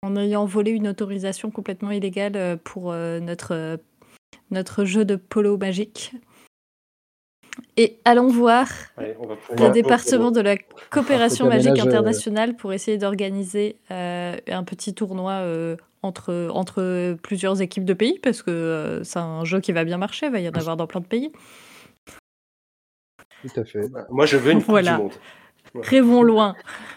en 0.02 0.16
ayant 0.16 0.46
volé 0.46 0.70
une 0.70 0.88
autorisation 0.88 1.50
complètement 1.50 1.90
illégale 1.90 2.36
euh, 2.36 2.56
pour 2.56 2.90
euh, 2.90 3.20
notre, 3.20 3.52
euh, 3.52 3.76
notre 4.50 4.86
jeu 4.86 5.04
de 5.04 5.16
polo 5.16 5.58
magique. 5.58 6.12
Et 7.76 7.98
allons 8.04 8.28
voir 8.28 8.68
Allez, 8.96 9.16
on 9.18 9.26
va 9.26 9.36
le 9.58 9.72
département 9.72 10.30
de 10.30 10.40
la 10.40 10.56
coopération 10.90 11.46
magique 11.46 11.72
ménage, 11.72 11.86
euh, 11.86 11.88
internationale 11.88 12.56
pour 12.56 12.72
essayer 12.72 12.98
d'organiser 12.98 13.76
euh, 13.90 14.36
un 14.48 14.64
petit 14.64 14.94
tournoi 14.94 15.32
euh, 15.32 15.76
entre, 16.02 16.50
entre 16.52 17.16
plusieurs 17.22 17.60
équipes 17.62 17.84
de 17.84 17.94
pays, 17.94 18.18
parce 18.22 18.42
que 18.42 18.50
euh, 18.50 19.02
c'est 19.04 19.18
un 19.18 19.44
jeu 19.44 19.60
qui 19.60 19.72
va 19.72 19.84
bien 19.84 19.98
marcher, 19.98 20.26
il 20.26 20.32
va 20.32 20.40
y 20.40 20.48
en 20.48 20.52
avoir 20.52 20.76
dans 20.76 20.86
plein 20.86 21.00
de 21.00 21.06
pays. 21.06 21.32
Tout 23.42 23.60
à 23.60 23.64
fait. 23.64 23.90
Moi, 24.10 24.26
je 24.26 24.36
veux 24.36 24.52
une 24.52 24.60
coupe 24.60 24.70
Voilà. 24.70 24.96
du 24.96 25.02
monde. 25.02 25.12
Rêvons 25.74 26.22
loin. 26.22 26.54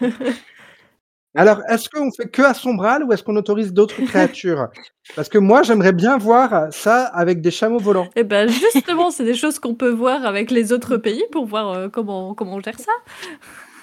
Alors, 1.38 1.60
est-ce 1.68 1.88
qu'on 1.88 2.10
fait 2.10 2.28
que 2.28 2.42
à 2.42 2.52
Sombral 2.52 3.04
ou 3.04 3.12
est-ce 3.12 3.22
qu'on 3.22 3.36
autorise 3.36 3.72
d'autres 3.72 4.02
créatures? 4.04 4.68
Parce 5.16 5.28
que 5.28 5.38
moi, 5.38 5.62
j'aimerais 5.62 5.92
bien 5.92 6.18
voir 6.18 6.72
ça 6.72 7.04
avec 7.04 7.40
des 7.40 7.50
chameaux 7.50 7.78
volants. 7.78 8.08
Eh 8.16 8.24
ben 8.24 8.48
justement, 8.48 9.10
c'est 9.10 9.24
des 9.24 9.34
choses 9.34 9.58
qu'on 9.58 9.74
peut 9.74 9.90
voir 9.90 10.26
avec 10.26 10.50
les 10.50 10.72
autres 10.72 10.96
pays 11.06 11.24
pour 11.32 11.46
voir 11.46 11.68
euh, 11.70 11.88
comment, 11.88 12.34
comment 12.34 12.54
on 12.56 12.60
gère 12.60 12.78
ça. 12.78 12.92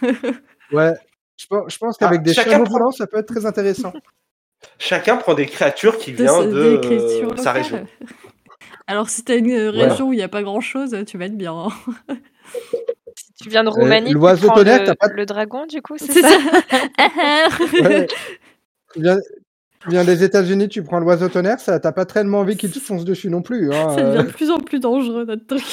Ouais. 0.72 0.94
Je 1.38 1.46
pense, 1.48 1.72
je 1.74 1.78
pense 1.78 1.98
qu'avec 1.98 2.20
Ah, 2.22 2.24
des 2.24 2.34
chameaux 2.34 2.64
prend- 2.64 2.74
volants, 2.80 2.92
ça 2.92 3.08
peut 3.08 3.18
être 3.18 3.28
très 3.34 3.46
intéressant. 3.46 3.94
Chacun 4.80 5.16
prend 5.18 5.34
des 5.36 5.46
créatures 5.46 5.98
qui 5.98 6.12
De 6.12 6.18
viennent 6.18 6.30
ce- 6.30 6.48
de 6.48 7.26
euh, 7.26 7.36
sa 7.38 7.52
région. 7.52 7.86
Alors 8.88 9.10
si 9.10 9.24
t'as 9.24 9.38
une 9.38 9.54
région 9.70 10.08
où 10.10 10.14
il 10.14 10.18
n'y 10.18 10.24
a 10.24 10.28
pas 10.28 10.44
grand-chose, 10.44 10.96
tu 11.06 11.18
vas 11.18 11.26
être 11.26 11.38
bien. 11.38 11.54
hein. 11.56 12.16
Tu 13.42 13.50
viens 13.50 13.64
de 13.64 13.70
Roumanie, 13.70 14.12
Euh, 14.12 14.14
l'oiseau 14.14 14.48
prends 14.48 14.56
tonnerre, 14.58 14.80
le, 14.82 14.86
t'as 14.86 14.96
pas 14.96 15.08
de- 15.10 15.14
le 15.14 15.26
dragon, 15.26 15.66
du 15.66 15.82
coup, 15.82 15.98
c'est 15.98 16.12
ça, 16.12 16.30
ça. 16.30 16.38
Ouais. 17.82 18.08
tu, 18.94 19.02
viens, 19.02 19.18
Tu 19.82 19.90
viens 19.90 20.04
des 20.06 20.24
États-Unis, 20.24 20.70
tu 20.70 20.84
prends 20.84 21.00
l'oiseau 21.00 21.28
tonnerre, 21.30 21.60
ça 21.60 21.80
t'as 21.80 21.92
pas 21.92 22.06
tellement 22.06 22.40
envie 22.40 22.56
qu'il 22.58 22.72
te 22.72 22.80
fonce 22.80 23.04
dessus 23.04 23.30
non 23.30 23.42
plus. 23.42 23.74
Hein, 23.74 23.90
Ça 23.96 24.02
devient 24.04 24.18
euh. 24.20 24.24
de 24.24 24.32
plus 24.32 24.50
en 24.52 24.58
plus 24.60 24.80
dangereux, 24.80 25.26
notre 25.26 25.46
truc. 25.46 25.64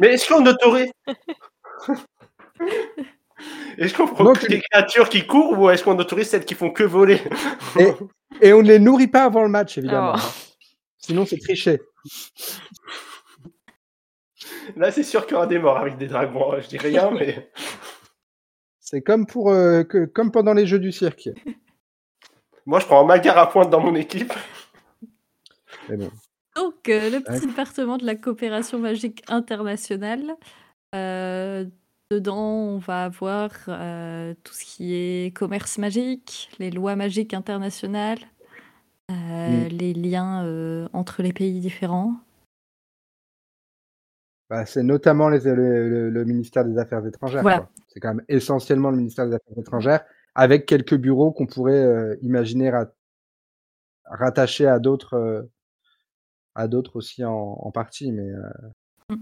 Mais 0.00 0.14
est-ce 0.14 0.26
qu'on 0.28 0.44
autorise 0.46 0.90
Est-ce 3.78 3.94
qu'on 3.94 4.06
prend 4.06 4.32
tu- 4.34 4.48
des 4.48 4.60
créatures 4.60 5.08
qui 5.08 5.26
courent 5.26 5.58
ou 5.58 5.70
est-ce 5.70 5.82
qu'on 5.84 5.98
autorise 5.98 6.28
celles 6.28 6.44
qui 6.44 6.54
font 6.54 6.70
que 6.70 6.82
voler 6.84 7.20
Et- 7.78 7.92
Et 8.42 8.52
on 8.52 8.62
ne 8.62 8.68
les 8.68 8.78
nourrit 8.78 9.08
pas 9.08 9.24
avant 9.24 9.42
le 9.42 9.48
match, 9.48 9.76
évidemment. 9.78 10.12
Oh. 10.14 10.18
hein. 10.18 10.30
Sinon, 10.98 11.26
c'est 11.26 11.38
triché. 11.38 11.80
Là, 14.76 14.90
c'est 14.92 15.02
sûr 15.02 15.26
qu'il 15.26 15.32
y 15.32 15.36
aura 15.36 15.46
des 15.46 15.58
morts 15.58 15.78
avec 15.78 15.96
des 15.96 16.06
dragons. 16.06 16.52
hein. 16.52 16.60
Je 16.60 16.68
dis 16.68 16.78
rien, 16.78 17.10
mais. 17.18 17.50
C'est 18.80 19.02
comme, 19.02 19.26
pour, 19.26 19.50
euh, 19.50 19.84
que, 19.84 20.04
comme 20.04 20.30
pendant 20.32 20.52
les 20.54 20.66
jeux 20.66 20.78
du 20.78 20.92
cirque. 20.92 21.28
Moi, 22.66 22.80
je 22.80 22.86
prends 22.86 23.00
un 23.02 23.06
Magar 23.06 23.38
à 23.38 23.48
pointe 23.48 23.70
dans 23.70 23.80
mon 23.80 23.94
équipe. 23.94 24.32
Mais 25.88 25.96
bon. 25.96 26.10
Donc, 26.56 26.88
euh, 26.88 27.10
le 27.10 27.20
petit 27.20 27.46
département 27.46 27.96
de 27.96 28.04
la 28.04 28.16
coopération 28.16 28.78
magique 28.78 29.22
internationale. 29.28 30.34
Euh, 30.94 31.64
dedans, 32.10 32.42
on 32.74 32.78
va 32.78 33.04
avoir 33.04 33.50
euh, 33.68 34.34
tout 34.42 34.52
ce 34.52 34.64
qui 34.64 34.94
est 34.94 35.32
commerce 35.34 35.78
magique, 35.78 36.50
les 36.58 36.70
lois 36.72 36.96
magiques 36.96 37.34
internationales, 37.34 38.18
euh, 39.12 39.64
Mm. 39.64 39.68
les 39.68 39.92
liens 39.94 40.44
euh, 40.44 40.88
entre 40.92 41.22
les 41.22 41.32
pays 41.32 41.60
différents. 41.60 42.14
Bah, 44.50 44.66
c'est 44.66 44.82
notamment 44.82 45.28
les- 45.30 45.40
le, 45.44 45.88
le- 45.88 46.10
le 46.10 46.24
ministère 46.24 46.64
des 46.64 46.76
Affaires 46.76 47.06
étrangères. 47.06 47.42
Voilà. 47.42 47.68
C'est 47.88 48.00
quand 48.00 48.14
même 48.14 48.24
essentiellement 48.28 48.90
le 48.90 48.96
ministère 48.98 49.26
des 49.28 49.34
Affaires 49.36 49.58
étrangères, 49.58 50.04
avec 50.34 50.66
quelques 50.66 50.96
bureaux 50.96 51.30
qu'on 51.32 51.46
pourrait 51.46 51.72
euh, 51.82 52.16
imaginer 52.22 52.68
ra- 52.70 52.90
rattachés 54.04 54.66
à 54.66 54.78
d'autres 54.80 55.14
euh, 55.14 55.42
à 56.56 56.66
d'autres 56.66 56.96
aussi 56.96 57.24
en, 57.24 57.32
en 57.32 57.70
partie. 57.70 58.10
Mais 58.10 58.28
euh, 58.28 59.16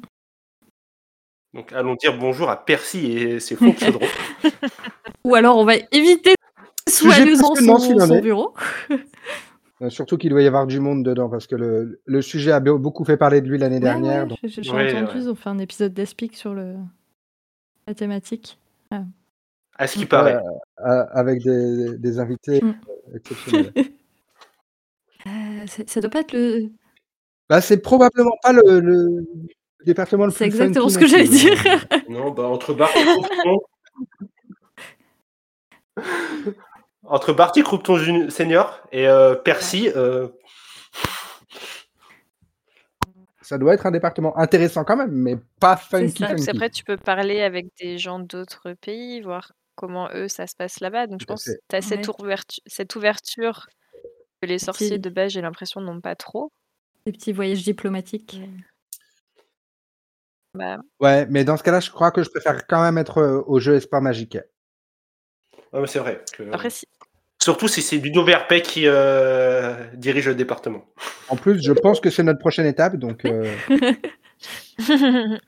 Donc, 1.52 1.72
allons 1.72 1.94
dire 1.94 2.16
bonjour 2.18 2.48
à 2.48 2.64
Percy 2.64 3.12
et 3.12 3.38
ses 3.40 3.54
fonds 3.56 3.72
de 3.74 3.78
chaudron. 3.78 4.06
Ou 5.24 5.34
alors, 5.34 5.58
on 5.58 5.64
va 5.66 5.74
éviter 5.92 6.34
soigneusement 6.88 7.52
passionnant 7.54 7.78
son, 7.78 8.06
son 8.06 8.20
bureau. 8.20 8.54
euh, 9.82 9.90
surtout 9.90 10.16
qu'il 10.16 10.30
doit 10.30 10.42
y 10.42 10.46
avoir 10.46 10.66
du 10.66 10.80
monde 10.80 11.04
dedans, 11.04 11.28
parce 11.28 11.46
que 11.46 11.54
le, 11.56 12.00
le 12.04 12.22
sujet 12.22 12.52
a 12.52 12.60
be- 12.60 12.78
beaucoup 12.78 13.04
fait 13.04 13.16
parler 13.16 13.40
de 13.40 13.48
lui 13.48 13.58
l'année 13.58 13.76
Ouais, 13.76 13.80
dernière. 13.80 14.22
ouais, 14.24 14.28
donc- 14.28 14.38
j'ai 14.44 14.60
Ouais, 14.72 14.90
entendu, 14.92 15.16
ouais. 15.18 15.22
ils 15.22 15.28
ont 15.30 15.34
fait 15.34 15.48
un 15.50 15.58
épisode 15.58 15.94
d'Espic 15.94 16.36
sur 16.36 16.54
le... 16.54 16.74
la 17.86 17.94
thématique. 17.94 18.58
À 19.80 19.86
ce 19.86 19.96
qui 19.98 20.06
paraît. 20.06 20.36
euh, 20.84 21.04
avec 21.12 21.42
des, 21.42 21.96
des 21.98 22.18
invités 22.18 22.60
Mm. 22.62 22.74
exceptionnels. 23.14 23.72
Euh, 25.26 25.64
c'est- 25.66 25.88
ça 25.90 26.00
doit 26.00 26.08
pas 26.10 26.20
être 26.20 26.32
le... 26.32 26.70
Bah, 27.50 27.60
c'est 27.60 27.78
probablement 27.82 28.36
pas 28.40 28.52
le, 28.52 28.78
le 28.80 29.26
département 29.84 30.24
le 30.26 30.30
plus 30.30 30.38
C'est 30.38 30.46
exactement 30.46 30.88
ce 30.88 30.96
que 30.96 31.04
non 31.04 31.08
j'allais 31.10 31.24
plus, 31.26 31.38
dire. 31.38 31.58
hein. 31.90 32.00
Non, 32.08 32.30
bah, 32.30 32.44
entre 32.44 32.72
Barty 32.72 32.98
Croupton. 33.04 33.58
entre 37.10 37.32
Barty 37.32 37.62
Croupton 37.62 38.28
Senior 38.30 38.80
et 38.92 39.08
euh, 39.08 39.34
Percy, 39.34 39.90
euh, 39.96 40.28
Ça 43.40 43.56
doit 43.56 43.72
être 43.74 43.86
un 43.86 43.90
département 43.90 44.36
intéressant 44.38 44.84
quand 44.84 44.96
même, 44.96 45.10
mais 45.12 45.36
pas 45.58 45.76
funky. 45.76 46.18
ça. 46.22 46.28
Funky. 46.28 46.44
qu'après, 46.46 46.70
tu 46.70 46.84
peux 46.84 46.96
parler 46.98 47.40
avec 47.40 47.66
des 47.80 47.96
gens 47.96 48.18
d'autres 48.18 48.74
pays, 48.74 49.20
voir 49.22 49.52
comment 49.74 50.10
eux, 50.12 50.28
ça 50.28 50.46
se 50.46 50.54
passe 50.54 50.80
là-bas. 50.80 51.06
Donc, 51.06 51.20
je 51.20 51.24
pense 51.26 51.44
que 51.44 51.52
tu 51.68 51.76
as 51.76 51.80
cette, 51.80 52.06
Ouais. 52.08 52.14
ouvertu- 52.20 52.60
cette 52.66 52.94
ouverture 52.96 53.66
que 54.42 54.46
les 54.48 54.58
sorciers 54.58 54.98
de 54.98 55.08
base, 55.08 55.32
j'ai 55.32 55.40
l'impression, 55.40 55.80
n'ont 55.80 56.00
pas 56.00 56.14
trop. 56.14 56.52
Des 57.06 57.12
petits 57.12 57.32
voyages 57.32 57.62
diplomatiques. 57.64 58.38
Bah, 60.54 60.78
Ouais, 61.00 61.24
mais 61.26 61.44
dans 61.44 61.56
ce 61.56 61.62
cas-là, 61.62 61.80
je 61.80 61.90
crois 61.90 62.10
que 62.10 62.22
je 62.22 62.28
préfère 62.30 62.66
quand 62.66 62.82
même 62.82 62.98
être 62.98 63.18
euh, 63.18 63.42
au 63.46 63.60
jeu 63.60 63.76
Espoir 63.76 64.02
Magique. 64.02 64.36
ouais, 65.72 65.80
mais 65.80 65.86
c'est 65.86 66.00
vrai. 66.00 66.22
que- 66.34 66.52
après, 66.52 66.70
si... 66.70 66.84
Surtout 67.40 67.68
si 67.68 67.82
c'est 67.82 67.96
Ludo 67.98 68.24
Verpet 68.24 68.62
qui 68.62 68.82
euh, 68.86 69.74
dirige 69.94 70.26
le 70.28 70.34
département. 70.34 70.84
En 71.28 71.36
plus, 71.36 71.62
je 71.62 71.72
pense 71.72 72.00
que 72.00 72.10
c'est 72.10 72.22
notre 72.24 72.40
prochaine 72.40 72.66
étape, 72.66 72.96
donc 72.96 73.24
euh, 73.24 73.54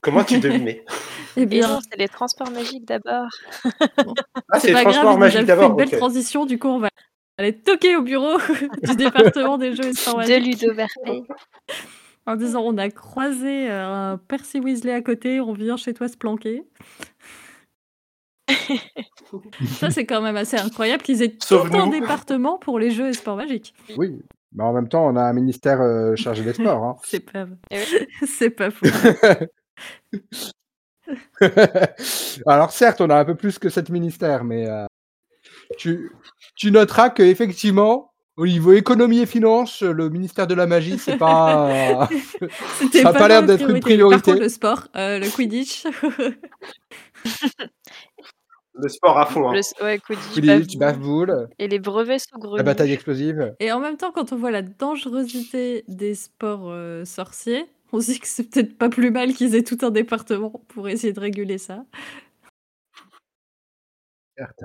Comment 0.00 0.24
tu 0.24 0.38
devinais? 0.38 0.84
Eh 1.36 1.46
bien, 1.46 1.80
c'est 1.90 1.98
les 1.98 2.06
transports 2.06 2.48
magiques 2.52 2.84
d'abord. 2.86 3.26
Ah, 4.52 4.60
c'est 4.60 4.68
c'est 4.68 4.72
pas 4.72 4.82
Transport 4.82 5.02
grave, 5.02 5.14
il 5.14 5.16
nous 5.16 5.16
a 5.16 5.18
Magique 5.18 5.40
fait 5.40 5.46
d'abord. 5.46 5.70
une 5.70 5.76
belle 5.76 5.90
transition. 5.90 6.46
Du 6.46 6.60
coup, 6.60 6.68
on 6.68 6.78
va 6.78 6.90
aller 7.38 7.58
toquer 7.60 7.96
au 7.96 8.02
bureau 8.02 8.38
du 8.84 8.94
département 8.94 9.58
des 9.58 9.74
jeux 9.74 9.86
et 9.86 9.90
De 9.90 10.16
magiques 10.16 10.60
Ludo 10.62 10.74
Verpet. 10.74 11.22
en 12.26 12.36
disant 12.36 12.62
on 12.62 12.78
a 12.78 12.88
croisé 12.90 13.68
euh, 13.68 14.12
un 14.12 14.16
Percy 14.16 14.60
Weasley 14.60 14.92
à 14.92 15.00
côté, 15.02 15.40
on 15.40 15.54
vient 15.54 15.76
chez 15.76 15.92
toi 15.92 16.06
se 16.06 16.16
planquer. 16.16 16.62
Ça, 19.78 19.90
c'est 19.90 20.06
quand 20.06 20.20
même 20.20 20.36
assez 20.36 20.56
incroyable 20.56 21.02
qu'ils 21.02 21.22
aient 21.22 21.36
tout 21.36 21.54
un 21.72 21.86
département 21.88 22.58
pour 22.58 22.78
les 22.78 22.90
jeux 22.90 23.08
et 23.08 23.12
sports 23.12 23.36
magiques. 23.36 23.74
oui. 23.96 24.22
Mais 24.56 24.62
en 24.62 24.72
même 24.72 24.88
temps, 24.88 25.04
on 25.04 25.16
a 25.16 25.22
un 25.22 25.32
ministère 25.32 25.80
euh, 25.80 26.14
chargé 26.14 26.44
des 26.44 26.52
sports. 26.52 26.84
hein. 26.84 26.96
C'est 27.04 27.18
pas, 27.18 27.44
Eh 27.72 27.80
c'est 28.26 28.50
pas 28.50 28.70
faux. 28.70 28.86
Alors 32.46 32.70
certes, 32.70 33.00
on 33.00 33.10
a 33.10 33.16
un 33.16 33.24
peu 33.24 33.34
plus 33.34 33.58
que 33.58 33.68
sept 33.68 33.90
ministères, 33.90 34.44
mais 34.44 34.68
euh, 34.68 34.84
tu, 35.76 36.12
tu 36.54 36.70
noteras 36.70 37.10
que 37.10 37.24
effectivement, 37.24 38.12
au 38.36 38.46
niveau 38.46 38.72
économie 38.72 39.20
et 39.20 39.26
finances, 39.26 39.82
le 39.82 40.08
ministère 40.08 40.46
de 40.46 40.54
la 40.54 40.66
magie, 40.66 40.98
c'est 40.98 41.16
pas. 41.16 42.08
Ça 42.92 43.08
a 43.08 43.12
pas 43.12 43.28
l'air 43.28 43.42
d'être 43.44 43.62
une. 43.68 43.72
Par 43.72 43.80
priorité. 43.80 44.30
contre, 44.32 44.42
le 44.42 44.48
sport, 44.48 44.86
euh, 44.96 45.18
le 45.18 45.28
Quidditch, 45.30 45.84
Le 48.76 48.88
sport 48.88 49.18
à 49.18 49.26
fond. 49.26 49.50
hein. 49.50 49.54
Le... 49.54 49.84
Ouais, 49.84 49.98
Quidditch. 49.98 50.76
Bafboule, 50.78 51.48
Et 51.58 51.68
les 51.68 51.78
brevets 51.78 52.18
saugrenus. 52.18 52.56
la 52.58 52.62
bataille 52.64 52.92
explosive. 52.92 53.54
Et 53.60 53.70
en 53.70 53.78
même 53.80 53.96
temps, 53.96 54.10
quand 54.12 54.32
on 54.32 54.36
voit 54.36 54.50
la 54.50 54.62
dangerosité 54.62 55.84
des 55.88 56.14
sports 56.16 56.70
euh, 56.70 57.04
sorciers, 57.04 57.66
on 57.92 58.00
se 58.00 58.12
dit 58.12 58.18
que 58.20 58.26
c'est 58.26 58.44
peut-être 58.50 58.76
pas 58.76 58.88
plus 58.88 59.10
mal 59.12 59.32
qu'ils 59.34 59.54
aient 59.54 59.62
tout 59.62 59.78
un 59.82 59.90
département 59.90 60.50
pour 60.68 60.88
essayer 60.88 61.12
de 61.12 61.20
réguler 61.20 61.58
ça. 61.58 61.84
Certes. 64.36 64.64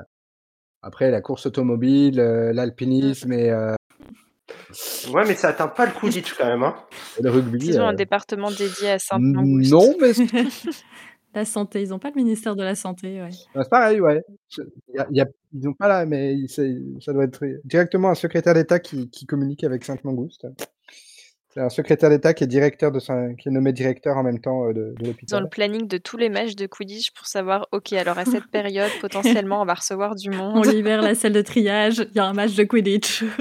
Après, 0.81 1.11
la 1.11 1.21
course 1.21 1.45
automobile, 1.45 2.19
euh, 2.19 2.51
l'alpinisme 2.53 3.31
et 3.33 3.51
euh, 3.51 3.75
Ouais, 5.11 5.23
mais 5.27 5.35
ça 5.35 5.49
atteint 5.49 5.67
pas 5.67 5.85
le 5.85 5.91
Quidditch 5.91 6.33
quand 6.37 6.45
même. 6.47 6.63
Hein. 6.63 6.75
le 7.21 7.29
rugby. 7.29 7.67
Ils 7.67 7.79
ont 7.79 7.87
un 7.87 7.93
département 7.93 8.49
dédié 8.49 8.91
à 8.91 8.99
Sainte-Mangouste. 8.99 9.71
non, 9.71 9.95
mais 10.01 10.11
La 11.35 11.45
santé, 11.45 11.83
ils 11.83 11.89
n'ont 11.89 11.99
pas 11.99 12.09
le 12.09 12.15
ministère 12.15 12.55
de 12.55 12.63
la 12.63 12.73
santé, 12.75 13.21
ouais. 13.21 13.29
c'est 13.55 13.69
pareil, 13.69 14.01
ouais. 14.01 14.21
C'est- 14.47 14.63
y 14.93 14.99
a- 14.99 15.07
y 15.11 15.21
a- 15.21 15.27
ils 15.53 15.63
n'ont 15.63 15.73
pas 15.73 15.87
là, 15.87 16.05
mais 16.05 16.35
ça 16.47 17.13
doit 17.13 17.23
être 17.23 17.43
directement 17.65 18.09
un 18.09 18.15
secrétaire 18.15 18.53
d'État 18.55 18.79
qui, 18.79 19.09
qui 19.09 19.25
communique 19.25 19.63
avec 19.63 19.83
Sainte-Mangouste. 19.85 20.47
C'est 21.51 21.61
un 21.61 21.69
secrétaire 21.69 22.09
d'État 22.11 22.33
qui 22.35 22.43
est 22.43 22.47
directeur 22.47 22.91
de 22.91 22.99
qui 23.35 23.49
est 23.49 23.51
nommé 23.51 23.73
directeur 23.73 24.17
en 24.17 24.23
même 24.23 24.39
temps 24.39 24.65
euh, 24.65 24.73
de, 24.73 24.93
de 24.99 25.05
l'hôpital. 25.07 25.41
le 25.43 25.49
planning 25.49 25.87
de 25.87 25.97
tous 25.97 26.15
les 26.17 26.29
matchs 26.29 26.55
de 26.55 26.67
Quidditch 26.67 27.11
pour 27.13 27.25
savoir, 27.25 27.67
ok, 27.71 27.93
alors 27.93 28.19
à 28.19 28.25
cette 28.25 28.45
période, 28.51 28.91
potentiellement, 29.01 29.61
on 29.61 29.65
va 29.65 29.73
recevoir 29.73 30.15
du 30.15 30.29
On 30.31 30.53
monde. 30.55 30.65
libère 30.67 31.01
la 31.01 31.15
salle 31.15 31.33
de 31.33 31.41
triage, 31.41 32.05
il 32.11 32.15
y 32.15 32.19
a 32.19 32.25
un 32.25 32.33
match 32.33 32.55
de 32.55 32.63
Quidditch. 32.63 33.23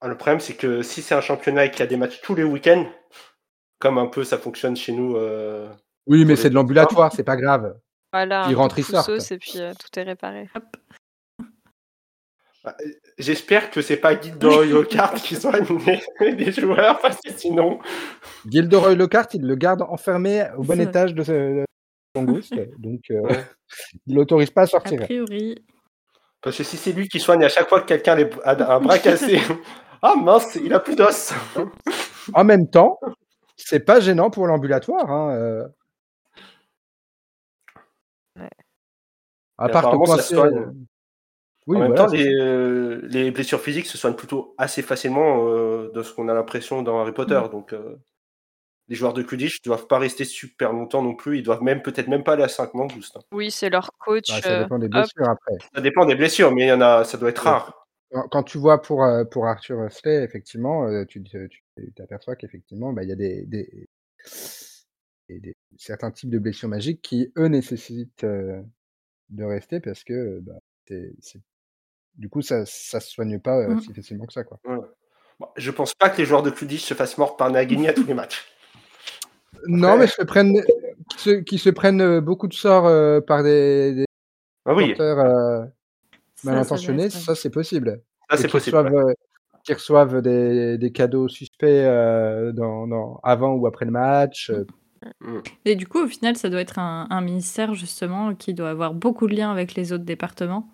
Ah, 0.00 0.08
Le 0.08 0.16
problème, 0.16 0.40
c'est 0.40 0.54
que 0.54 0.82
si 0.82 1.02
c'est 1.02 1.14
un 1.14 1.20
championnat 1.20 1.64
et 1.66 1.70
qu'il 1.70 1.80
y 1.80 1.82
a 1.82 1.86
des 1.86 1.96
matchs 1.96 2.20
tous 2.22 2.34
les 2.34 2.44
week-ends, 2.44 2.86
comme 3.78 3.98
un 3.98 4.06
peu 4.06 4.24
ça 4.24 4.38
fonctionne 4.38 4.76
chez 4.76 4.92
nous, 4.92 5.16
euh, 5.16 5.68
Oui, 6.06 6.24
mais 6.24 6.36
c'est 6.36 6.50
de 6.50 6.54
l'ambulatoire, 6.54 7.12
c'est 7.12 7.24
pas 7.24 7.36
grave. 7.36 7.76
Voilà, 8.12 8.46
Ils 8.48 8.54
rentrent, 8.56 8.78
ils 8.78 8.84
sortent. 8.84 9.08
et 9.30 9.38
puis 9.38 9.54
euh, 9.56 9.72
tout 9.74 9.98
est 9.98 10.02
réparé. 10.04 10.48
bah, 12.64 12.76
j'espère 13.18 13.70
que 13.70 13.82
c'est 13.82 13.96
pas 13.98 14.18
Gilderoy 14.20 14.66
Lockhart 14.66 15.14
qui 15.14 15.36
soigne 15.36 15.66
les, 16.20 16.32
les 16.32 16.52
joueurs, 16.52 16.98
parce 17.00 17.20
que 17.20 17.30
sinon, 17.32 17.78
Gilderoy 18.50 18.94
Lockhart, 18.94 19.28
il 19.34 19.42
le 19.42 19.54
garde 19.54 19.82
enfermé 19.82 20.46
au 20.56 20.62
bon 20.62 20.80
étage 20.80 21.14
de 21.14 21.22
ce 21.22 21.64
Mangouste, 22.16 22.54
donc 22.78 23.02
euh, 23.10 23.42
il 24.06 24.14
l'autorise 24.14 24.50
pas 24.50 24.62
à 24.62 24.64
A 24.64 24.68
sortir. 24.68 25.00
priori, 25.02 25.62
parce 26.40 26.56
que 26.56 26.64
si 26.64 26.76
c'est 26.76 26.92
lui 26.92 27.08
qui 27.08 27.20
soigne 27.20 27.44
à 27.44 27.48
chaque 27.48 27.68
fois 27.68 27.80
que 27.82 27.86
quelqu'un 27.86 28.16
a 28.44 28.74
un 28.76 28.80
bras 28.80 28.98
cassé, 29.00 29.38
ah 30.00 30.14
mince, 30.16 30.54
il 30.62 30.72
a 30.72 30.80
plus 30.80 30.96
d'os. 30.96 31.34
En 32.32 32.44
même 32.44 32.68
temps, 32.70 32.98
c'est 33.56 33.80
pas 33.80 34.00
gênant 34.00 34.30
pour 34.30 34.46
l'ambulatoire. 34.46 35.10
Hein, 35.10 35.34
euh. 35.34 35.68
Ouais. 38.38 38.48
À 39.58 39.68
part 39.68 39.90
soigne. 40.20 40.58
euh, 40.58 40.72
Oui, 41.66 41.76
en 41.78 41.80
même 41.80 41.88
voilà, 41.92 42.04
temps, 42.06 42.12
les, 42.12 42.32
euh, 42.34 43.00
les 43.04 43.30
blessures 43.30 43.60
physiques 43.60 43.86
se 43.86 43.96
soignent 43.98 44.14
plutôt 44.14 44.54
assez 44.58 44.82
facilement 44.82 45.48
euh, 45.48 45.90
de 45.94 46.02
ce 46.02 46.12
qu'on 46.12 46.28
a 46.28 46.34
l'impression 46.34 46.82
dans 46.82 47.00
Harry 47.00 47.12
Potter. 47.12 47.40
Mm. 47.46 47.50
Donc, 47.50 47.72
euh, 47.72 47.96
les 48.88 48.94
joueurs 48.94 49.14
de 49.14 49.22
Quidditch 49.22 49.60
ne 49.64 49.70
doivent 49.70 49.86
pas 49.88 49.98
rester 49.98 50.24
super 50.24 50.72
longtemps 50.72 51.02
non 51.02 51.14
plus. 51.16 51.38
Ils 51.38 51.42
doivent 51.42 51.62
même 51.62 51.82
peut-être 51.82 52.06
même 52.08 52.22
pas 52.22 52.34
aller 52.34 52.44
à 52.44 52.48
5 52.48 52.74
manches, 52.74 52.94
juste. 52.94 53.16
hein. 53.16 53.20
Oui, 53.32 53.50
c'est 53.50 53.70
leur 53.70 53.90
coach. 53.98 54.28
Bah, 54.28 54.40
ça 54.42 54.62
dépend 54.62 54.78
des 54.78 54.86
hop. 54.86 54.92
blessures 54.92 55.28
après. 55.28 55.54
Ça 55.74 55.80
dépend 55.80 56.04
des 56.04 56.14
blessures, 56.14 56.52
mais 56.52 56.64
il 56.64 56.68
y 56.68 56.72
en 56.72 56.80
a, 56.82 57.02
ça 57.04 57.16
doit 57.18 57.30
être 57.30 57.44
Ouais. 57.44 57.50
rare. 57.50 57.85
Quand- 58.12 58.28
Quand 58.28 58.42
tu 58.44 58.58
vois 58.58 58.80
pour, 58.82 59.04
euh, 59.04 59.24
pour 59.24 59.46
Arthur 59.46 59.78
Wesley, 59.78 60.22
effectivement, 60.22 60.86
euh, 60.86 61.04
tu 61.04 61.22
t'aperçois 61.96 62.36
qu'effectivement, 62.36 62.92
bah, 62.92 63.02
il 63.02 63.08
y 63.08 63.12
a 63.12 63.16
des, 63.16 63.44
des, 63.46 63.88
certains 65.76 66.10
types 66.10 66.30
de 66.30 66.38
blessures 66.38 66.68
magiques 66.68 67.02
qui, 67.02 67.32
eux, 67.36 67.48
nécessitent 67.48 68.24
euh, 68.24 68.62
de 69.30 69.44
rester 69.44 69.80
parce 69.80 70.04
que 70.04 70.38
bah, 70.40 70.54
c'est- 70.86 71.40
du 72.14 72.28
coup, 72.28 72.42
ça 72.42 72.60
ne 72.60 72.64
se 72.64 73.00
soigne 73.00 73.38
pas 73.40 73.58
euh, 73.58 73.74
Mm. 73.74 73.80
si 73.80 73.92
facilement 73.94 74.26
que 74.26 74.32
ça. 74.32 74.44
Quoi. 74.44 74.58
Voilà. 74.64 74.82
Bon, 75.38 75.48
je 75.56 75.70
pense 75.70 75.92
pas 75.94 76.08
que 76.08 76.16
les 76.18 76.24
joueurs 76.24 76.42
de 76.42 76.50
Quidditch 76.50 76.84
se 76.84 76.94
fassent 76.94 77.18
mordre 77.18 77.36
par 77.36 77.50
Nagini 77.50 77.88
à 77.88 77.92
tous 77.92 78.06
les 78.06 78.14
matchs. 78.14 78.46
Non, 79.66 79.98
mais 79.98 80.06
se 80.06 80.22
prennent, 80.22 80.62
qui, 81.10 81.18
se, 81.18 81.30
qui 81.30 81.58
se 81.58 81.70
prennent 81.70 82.20
beaucoup 82.20 82.46
de 82.46 82.54
sorts 82.54 82.86
euh, 82.86 83.20
par 83.20 83.42
des, 83.42 83.94
des 83.94 84.04
Ah 84.64 84.74
oui, 84.74 84.88
porteurs 84.90 85.66
mal 86.44 86.58
intentionnés, 86.58 87.10
ça, 87.10 87.34
c'est 87.34 87.50
possible. 87.50 88.02
ça 88.30 88.36
c'est 88.36 88.46
qui 88.46 88.52
possible. 88.52 88.76
reçoivent, 88.76 88.94
ouais. 88.94 89.10
euh, 89.12 89.14
qui 89.64 89.72
reçoivent 89.74 90.22
des, 90.22 90.78
des 90.78 90.92
cadeaux 90.92 91.28
suspects 91.28 91.64
euh, 91.66 92.52
dans, 92.52 92.86
dans- 92.86 93.20
avant 93.22 93.54
ou 93.54 93.66
après 93.66 93.84
le 93.84 93.90
match. 93.92 94.50
euh, 94.50 94.64
Mm. 95.20 95.38
Et 95.66 95.76
du 95.76 95.86
coup, 95.86 96.00
au 96.02 96.08
final, 96.08 96.36
ça 96.36 96.48
doit 96.48 96.60
être 96.60 96.78
un, 96.80 97.06
un 97.10 97.20
ministère, 97.20 97.74
justement, 97.74 98.34
qui 98.34 98.54
doit 98.54 98.70
avoir 98.70 98.92
beaucoup 98.94 99.28
de 99.28 99.36
liens 99.36 99.52
avec 99.52 99.74
les 99.74 99.92
autres 99.92 100.04
départements. 100.04 100.68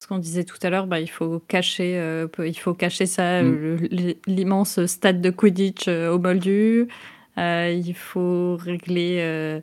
Ce 0.00 0.08
qu'on 0.08 0.18
disait 0.18 0.44
tout 0.44 0.56
à 0.62 0.70
l'heure, 0.70 0.86
bah, 0.86 0.98
il, 1.00 1.06
faut 1.10 1.38
cacher, 1.38 1.98
euh, 1.98 2.26
il 2.38 2.58
faut 2.58 2.74
cacher 2.74 3.06
ça, 3.06 3.42
Mm. 3.42 3.76
le- 3.90 4.14
l'immense 4.26 4.84
stade 4.86 5.20
de 5.20 5.30
Quidditch 5.30 5.86
euh, 5.86 6.10
au 6.10 6.18
Moldu. 6.18 6.88
Euh, 7.38 7.70
il 7.70 7.94
faut 7.94 8.56
régler 8.56 9.18
euh, 9.20 9.60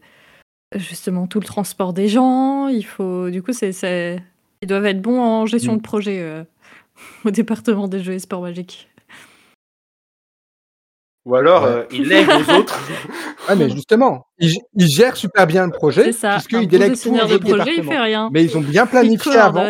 justement 0.75 1.27
tout 1.27 1.39
le 1.39 1.45
transport 1.45 1.93
des 1.93 2.07
gens. 2.07 2.67
Il 2.67 2.85
faut, 2.85 3.29
du 3.31 3.41
coup, 3.41 3.53
c'est, 3.53 3.71
c'est- 3.73 4.21
ils 4.61 4.67
doivent 4.67 4.85
être 4.85 5.01
bons 5.01 5.19
en 5.19 5.45
gestion 5.45 5.73
Mm. 5.73 5.77
de 5.77 5.81
projet 5.81 6.19
euh, 6.21 6.43
au 7.25 7.31
département 7.31 7.87
des 7.87 8.01
jeux 8.03 8.13
et 8.13 8.19
sports 8.19 8.41
magiques. 8.41 8.89
Ou 11.25 11.35
alors, 11.35 11.63
Ouais. 11.63 11.69
euh, 11.69 11.85
ils 11.91 12.07
lèguent 12.07 12.29
aux 12.29 12.53
autres. 12.53 12.79
Ah, 13.49 13.55
mais 13.55 13.69
justement, 13.69 14.25
ils, 14.39 14.57
ils 14.75 14.87
gèrent 14.87 15.17
super 15.17 15.45
bien 15.45 15.65
le 15.65 15.71
projet, 15.73 16.05
C'est 16.05 16.11
ça. 16.13 16.31
Un 16.31 16.33
puisqu'ils 16.35 16.67
délèguent 16.67 16.93
tout 16.99 17.11
projet, 17.39 17.75
il 17.77 17.83
fait 17.83 17.99
rien. 17.99 18.29
Mais 18.31 18.43
ils 18.45 18.57
ont 18.57 18.61
bien 18.61 18.85
Il 18.85 18.89
planifié 18.89 19.35
avant. 19.35 19.69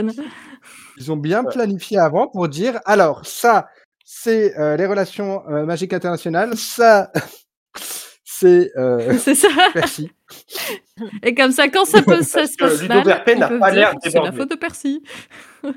Ils 0.98 1.12
ont 1.12 1.18
bien 1.18 1.44
Ouais. 1.44 1.52
planifié 1.52 1.98
avant 1.98 2.28
pour 2.28 2.48
dire 2.48 2.80
alors, 2.86 3.26
ça, 3.26 3.68
c'est 4.06 4.58
euh, 4.60 4.78
les 4.78 4.86
relations 4.86 5.44
euh, 5.50 5.66
magiques 5.66 5.94
internationales, 5.94 6.56
ça, 6.58 7.12
c'est 8.40 8.72
euh, 8.78 9.18
C'est 9.20 9.36
ça. 9.36 9.50
Percy. 9.74 10.12
Et 11.24 11.34
comme 11.34 11.52
ça, 11.52 11.70
quand 11.70 11.86
ça, 11.86 12.02
peut, 12.02 12.22
ça 12.22 12.46
se 12.46 12.56
passe 12.58 12.82
Ludo 12.82 12.94
mal, 12.94 13.08
n'a 13.08 13.50
pas 13.50 13.72
l'air 13.72 13.94
c'est 14.04 14.14
la 14.14 14.32
faute 14.32 14.52
de 14.52 14.56
Percy. 14.56 15.04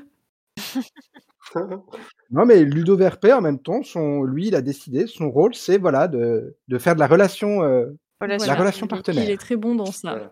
Non, 2.29 2.45
mais 2.45 2.63
Ludo 2.63 2.95
Verpet, 2.95 3.33
en 3.33 3.41
même 3.41 3.59
temps, 3.59 3.83
son, 3.83 4.23
lui, 4.23 4.47
il 4.47 4.55
a 4.55 4.61
décidé, 4.61 5.05
son 5.05 5.29
rôle, 5.29 5.53
c'est 5.53 5.77
voilà, 5.77 6.07
de, 6.07 6.55
de 6.69 6.77
faire 6.77 6.95
de 6.95 7.01
la 7.01 7.07
relation, 7.07 7.61
euh, 7.61 7.87
la 8.21 8.55
relation 8.55 8.87
partenaire. 8.87 9.25
Il 9.25 9.31
est 9.31 9.37
très 9.37 9.57
bon 9.57 9.75
dans 9.75 9.91
ça. 9.91 10.31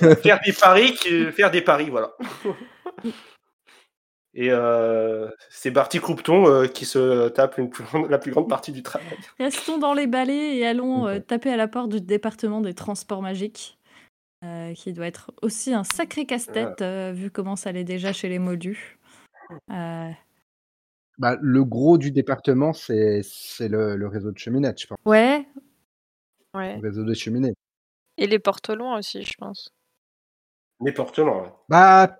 Voilà. 0.00 0.16
faire 0.16 0.40
des 0.44 0.52
paris, 0.52 0.96
faire 1.32 1.52
des 1.52 1.62
paris, 1.62 1.90
voilà. 1.90 2.12
Et 4.40 4.52
euh, 4.52 5.28
c'est 5.50 5.72
Barty 5.72 5.98
Croupton 5.98 6.46
euh, 6.46 6.68
qui 6.68 6.84
se 6.84 7.26
tape 7.30 7.58
une 7.58 7.70
plus 7.70 7.82
grande- 7.82 8.08
la 8.08 8.18
plus 8.18 8.30
grande 8.30 8.48
partie 8.48 8.70
du 8.70 8.84
travail. 8.84 9.08
Restons 9.40 9.78
dans 9.78 9.94
les 9.94 10.06
balais 10.06 10.56
et 10.58 10.64
allons 10.64 11.02
Ok. 11.06 11.08
euh, 11.08 11.18
taper 11.18 11.50
à 11.52 11.56
la 11.56 11.66
porte 11.66 11.88
du 11.88 12.00
département 12.00 12.60
des 12.60 12.72
transports 12.72 13.20
magiques, 13.20 13.80
euh, 14.44 14.74
qui 14.74 14.92
doit 14.92 15.08
être 15.08 15.32
aussi 15.42 15.74
un 15.74 15.82
sacré 15.82 16.24
casse-tête, 16.24 16.82
euh, 16.82 17.10
vu 17.12 17.32
comment 17.32 17.56
ça 17.56 17.72
l'est 17.72 17.82
déjà 17.82 18.12
chez 18.12 18.28
les 18.28 18.38
Moldus. 18.38 19.00
Euh, 19.72 20.10
bah, 21.18 21.36
le 21.40 21.64
gros 21.64 21.98
du 21.98 22.12
département, 22.12 22.72
c'est 22.72 23.22
c'est 23.24 23.66
le, 23.66 23.96
le 23.96 24.06
réseau 24.06 24.30
de 24.30 24.38
cheminettes, 24.38 24.80
je 24.82 24.86
pense. 24.86 24.98
ouais, 25.04 25.48
Ouais. 26.54 26.76
Le 26.76 26.88
réseau 26.88 27.02
des 27.04 27.14
cheminées. 27.16 27.54
Et 28.18 28.28
les 28.28 28.38
portes 28.38 28.70
loin 28.70 28.98
aussi, 28.98 29.24
je 29.24 29.34
pense. 29.36 29.74
N'importe 30.78 31.18
ouais. 31.18 31.52
Bah, 31.68 32.18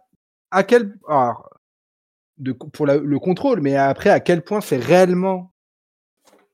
à 0.51 0.63
quel. 0.65 0.99
Alors, 1.09 1.49
de, 2.39 2.53
pour 2.53 2.87
la- 2.87 2.97
le 2.99 3.19
contrôle, 3.19 3.61
mais 3.61 3.77
après, 3.77 4.11
à 4.11 4.21
quel 4.21 4.43
point 4.43 4.61
c'est 4.61 4.77
réellement. 4.79 5.53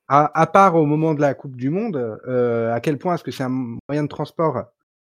À, 0.06 0.38
à 0.38 0.46
part 0.46 0.74
au 0.76 0.84
moment 0.84 1.14
de 1.14 1.20
la 1.22 1.32
Coupe 1.34 1.56
du 1.56 1.70
Monde, 1.70 2.18
euh, 2.28 2.72
à 2.74 2.80
quel 2.80 2.98
point 2.98 3.14
est-ce 3.14 3.24
que 3.24 3.30
c'est 3.30 3.42
un 3.44 3.76
moyen 3.88 4.02
de 4.02 4.08
transport 4.08 4.64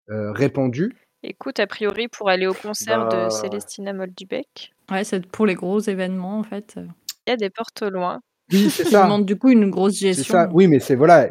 euh, 0.09 0.31
répandu? 0.31 0.93
Écoute, 1.23 1.59
a 1.59 1.65
priori, 1.65 2.07
pour 2.07 2.29
aller 2.29 2.45
au 2.45 2.53
concert 2.53 3.07
Bah, 3.07 3.25
de 3.25 3.29
Célestina 3.31 3.93
Moldubec, 3.93 4.73
ouais, 4.91 5.03
c'est 5.03 5.25
pour 5.25 5.47
les 5.47 5.55
gros 5.55 5.79
événements 5.79 6.37
en 6.37 6.43
fait. 6.43 6.75
il 6.77 7.29
y 7.31 7.33
a 7.33 7.35
des 7.37 7.49
portes 7.49 7.81
loin. 7.81 8.21
Oui, 8.51 8.69
c'est 8.69 8.83
Ça 8.85 8.89
ça. 8.91 9.03
demande 9.05 9.25
du 9.25 9.35
coup 9.37 9.49
une 9.49 9.71
grosse 9.71 9.97
gestion. 9.97 10.33
ça. 10.35 10.49
Oui, 10.53 10.67
mais 10.67 10.79
c'est 10.79 10.93
voilà. 10.95 11.29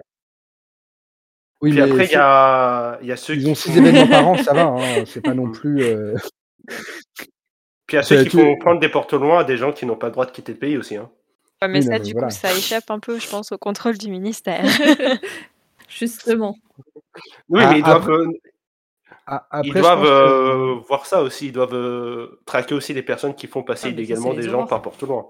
Oui, 1.62 1.70
Puis 1.70 1.80
mais 1.80 1.88
après, 1.88 2.06
il 2.06 2.10
y 2.12 2.16
a, 2.16 2.98
il 3.02 3.06
y 3.06 3.12
a 3.12 3.16
ceux 3.16 3.36
ils 3.36 3.44
qui 3.44 3.50
ont 3.50 3.54
six 3.54 3.78
événements 3.78 4.08
par 4.08 4.26
an, 4.26 4.36
ça 4.42 4.52
va. 4.52 4.64
Hein, 4.64 5.04
c'est 5.06 5.22
pas 5.22 5.32
non 5.34 5.48
plus. 5.52 5.80
euh, 5.84 6.16
Puis 8.02 8.14
il 8.14 8.16
y 8.16 8.20
a 8.20 8.24
ceux 8.24 8.30
qui 8.30 8.36
font 8.36 8.56
prendre 8.58 8.80
des 8.80 8.88
portes 8.88 9.12
loin 9.14 9.40
à 9.40 9.44
des 9.44 9.56
gens 9.56 9.72
qui 9.72 9.86
n'ont 9.86 9.96
pas 9.96 10.06
le 10.06 10.12
droit 10.12 10.26
de 10.26 10.30
quitter 10.30 10.52
le 10.52 10.58
pays 10.58 10.76
aussi. 10.76 10.96
Hein. 10.96 11.10
Ouais, 11.62 11.68
mais 11.68 11.78
Oui, 11.78 11.84
ça, 11.84 11.90
non, 11.92 11.98
mais 11.98 12.04
du 12.04 12.12
voilà. 12.12 12.28
coup, 12.28 12.34
ça 12.34 12.52
échappe 12.52 12.90
un 12.90 12.98
peu, 12.98 13.18
je 13.18 13.28
pense, 13.28 13.52
au 13.52 13.58
contrôle 13.58 13.96
du 13.98 14.10
ministère. 14.10 14.64
Justement. 15.88 16.56
Oui, 17.48 17.62
Ah, 17.64 17.70
mais 17.72 17.78
ils 17.78 17.84
doivent, 17.84 17.96
après- 18.02 18.12
euh, 18.12 18.28
a- 19.26 19.46
après, 19.50 19.68
ils 19.68 19.72
je 19.74 19.78
doivent 19.80 19.98
pense 19.98 20.08
que- 20.08 20.12
euh, 20.12 20.80
voir 20.88 21.06
ça 21.06 21.22
aussi. 21.22 21.46
Ils 21.46 21.52
doivent 21.52 21.74
euh, 21.74 22.40
traquer 22.46 22.74
aussi 22.74 22.92
les 22.94 23.02
personnes 23.02 23.34
qui 23.34 23.46
font 23.46 23.62
passer 23.62 23.88
Ah, 23.88 23.90
illégalement 23.90 24.34
des 24.34 24.42
gens 24.42 24.66
par 24.66 24.82
porte 24.82 25.02
loin. 25.02 25.26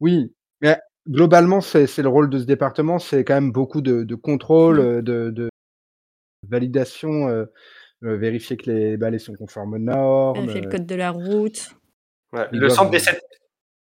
Oui, 0.00 0.32
mais 0.60 0.78
globalement, 1.08 1.60
c'est 1.60 1.86
c'est 1.86 2.02
le 2.02 2.08
rôle 2.08 2.30
de 2.30 2.38
ce 2.38 2.44
département, 2.44 2.98
c'est 2.98 3.24
quand 3.24 3.34
même 3.34 3.52
beaucoup 3.52 3.80
de, 3.80 4.04
de 4.04 4.14
contrôle, 4.14 4.80
Mm. 4.80 5.02
de, 5.02 5.30
de 5.30 5.50
validation, 6.48 7.28
euh, 7.28 7.46
euh, 8.04 8.16
vérifier 8.16 8.56
que 8.56 8.70
les 8.70 8.96
balais 8.96 9.18
sont 9.18 9.34
conformes 9.34 9.74
aux 9.74 9.78
normes. 9.78 10.38
Vérifier 10.38 10.60
le 10.60 10.70
code 10.70 10.86
de 10.86 10.94
la 10.94 11.10
route. 11.10 11.70
Ouais. 12.36 12.48
Ils 12.52 12.58
Le 12.60 12.66
doivent- 12.68 12.76
centre 12.78 12.90
des 12.90 12.98
sept. 12.98 13.22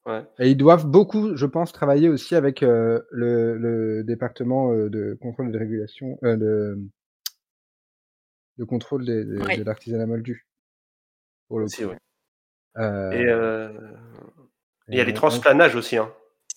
Ouais. 0.06 0.24
et 0.38 0.48
ils 0.50 0.56
doivent 0.56 0.86
beaucoup, 0.86 1.36
je 1.36 1.44
pense, 1.44 1.70
travailler 1.72 2.08
aussi 2.08 2.34
avec 2.34 2.62
euh, 2.62 3.02
le, 3.10 3.58
le 3.58 4.02
département 4.04 4.72
euh, 4.72 4.88
de 4.88 5.18
contrôle 5.20 5.48
et 5.48 5.52
de 5.52 5.58
régulation, 5.58 6.18
euh, 6.24 6.36
de, 6.36 6.78
de 8.56 8.64
contrôle 8.64 9.04
des- 9.04 9.24
des- 9.26 9.36
Ouais. 9.38 9.58
de 9.58 9.64
l'artisanat 9.64 10.06
moldu. 10.06 10.46
Pour 11.48 11.58
le 11.58 11.66
Aussi, 11.66 11.82
coup. 11.82 11.90
ouais. 11.90 11.98
Euh, 12.78 13.10
Et 13.10 13.26
euh, 13.26 13.68
il 14.88 14.94
y 14.96 14.98
a 15.00 15.02
et 15.02 15.06
les 15.06 15.12
on- 15.12 15.16
transplanages 15.16 15.74
aussi. 15.74 15.98
Hein, 15.98 16.10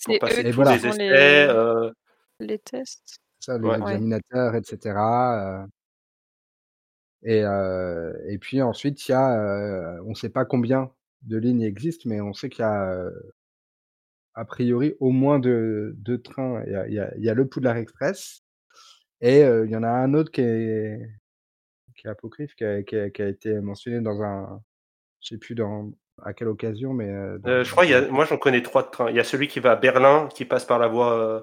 pour 0.06 0.18
passer 0.20 0.42
Et 0.42 0.44
qui 0.46 0.52
voilà. 0.52 0.78
tous 0.78 0.84
les 0.84 0.88
essais. 0.90 0.98
les... 1.10 1.48
euh, 1.50 1.92
les 2.40 2.58
tests. 2.60 3.18
ça, 3.40 3.58
les 3.58 3.68
Ouais. 3.68 3.76
examinateurs, 3.80 4.56
etc. 4.56 4.96
euh, 4.96 5.66
et, 7.24 7.44
euh, 7.44 8.14
et 8.30 8.38
puis 8.38 8.62
ensuite, 8.62 9.08
il 9.08 9.12
y 9.12 9.14
a, 9.16 9.38
euh, 9.40 10.02
on 10.06 10.10
ne 10.12 10.16
sait 10.16 10.30
pas 10.30 10.46
combien 10.46 10.90
de 11.24 11.38
lignes 11.38 11.62
existent, 11.64 12.10
mais 12.10 12.22
on 12.22 12.34
sait 12.34 12.50
qu'il 12.50 12.62
y 12.62 12.66
a 12.68 12.92
euh, 12.92 13.12
a 14.34 14.46
priori 14.46 14.96
au 15.00 15.12
moins 15.12 15.40
deux, 15.40 15.94
deux 15.98 16.22
trains. 16.22 16.64
Il 16.66 16.72
y 16.72 16.76
a, 16.76 16.88
il 16.88 16.94
y 16.94 17.00
a- 17.00 17.14
il 17.18 17.24
y 17.24 17.30
a 17.30 17.34
le 17.34 17.48
Poudlard 17.48 17.78
Express 17.78 18.44
et 19.22 19.44
euh, 19.44 19.66
il 19.66 19.72
y 19.72 19.76
en 19.76 19.84
a 19.84 19.90
un 19.90 20.14
autre 20.14 20.32
qui 20.32 20.42
est, 20.42 21.00
qui 21.96 22.08
est 22.08 22.10
apocryphe, 22.10 22.56
qui 22.56 22.64
a, 22.66 22.82
qui 22.84 22.96
a- 22.98 23.10
qui 23.10 23.22
a 23.22 23.28
été 23.28 23.60
mentionné 23.60 24.02
dans 24.02 24.22
un, 24.24 24.62
je 25.22 25.30
sais 25.30 25.38
plus 25.38 25.56
dans 25.56 25.92
à 26.24 26.34
quelle 26.34 26.48
occasion, 26.50 26.94
mais 26.94 27.10
euh, 27.10 27.38
dans- 27.40 27.50
euh, 27.50 27.64
je 27.64 27.72
crois, 27.72 27.86
il 27.86 27.92
y 27.92 27.94
a, 27.94 28.08
moi 28.10 28.26
j'en 28.26 28.38
connais 28.38 28.62
trois 28.64 28.84
de 28.84 28.90
trains. 28.90 29.10
Il 29.10 29.16
y 29.16 29.20
a 29.20 29.24
celui 29.24 29.48
qui 29.48 29.60
va 29.60 29.72
à 29.72 29.76
Berlin, 29.76 30.28
qui 30.34 30.46
passe 30.46 30.66
par 30.66 30.80
la 30.80 30.88
voie 30.88 31.14
euh, 31.20 31.42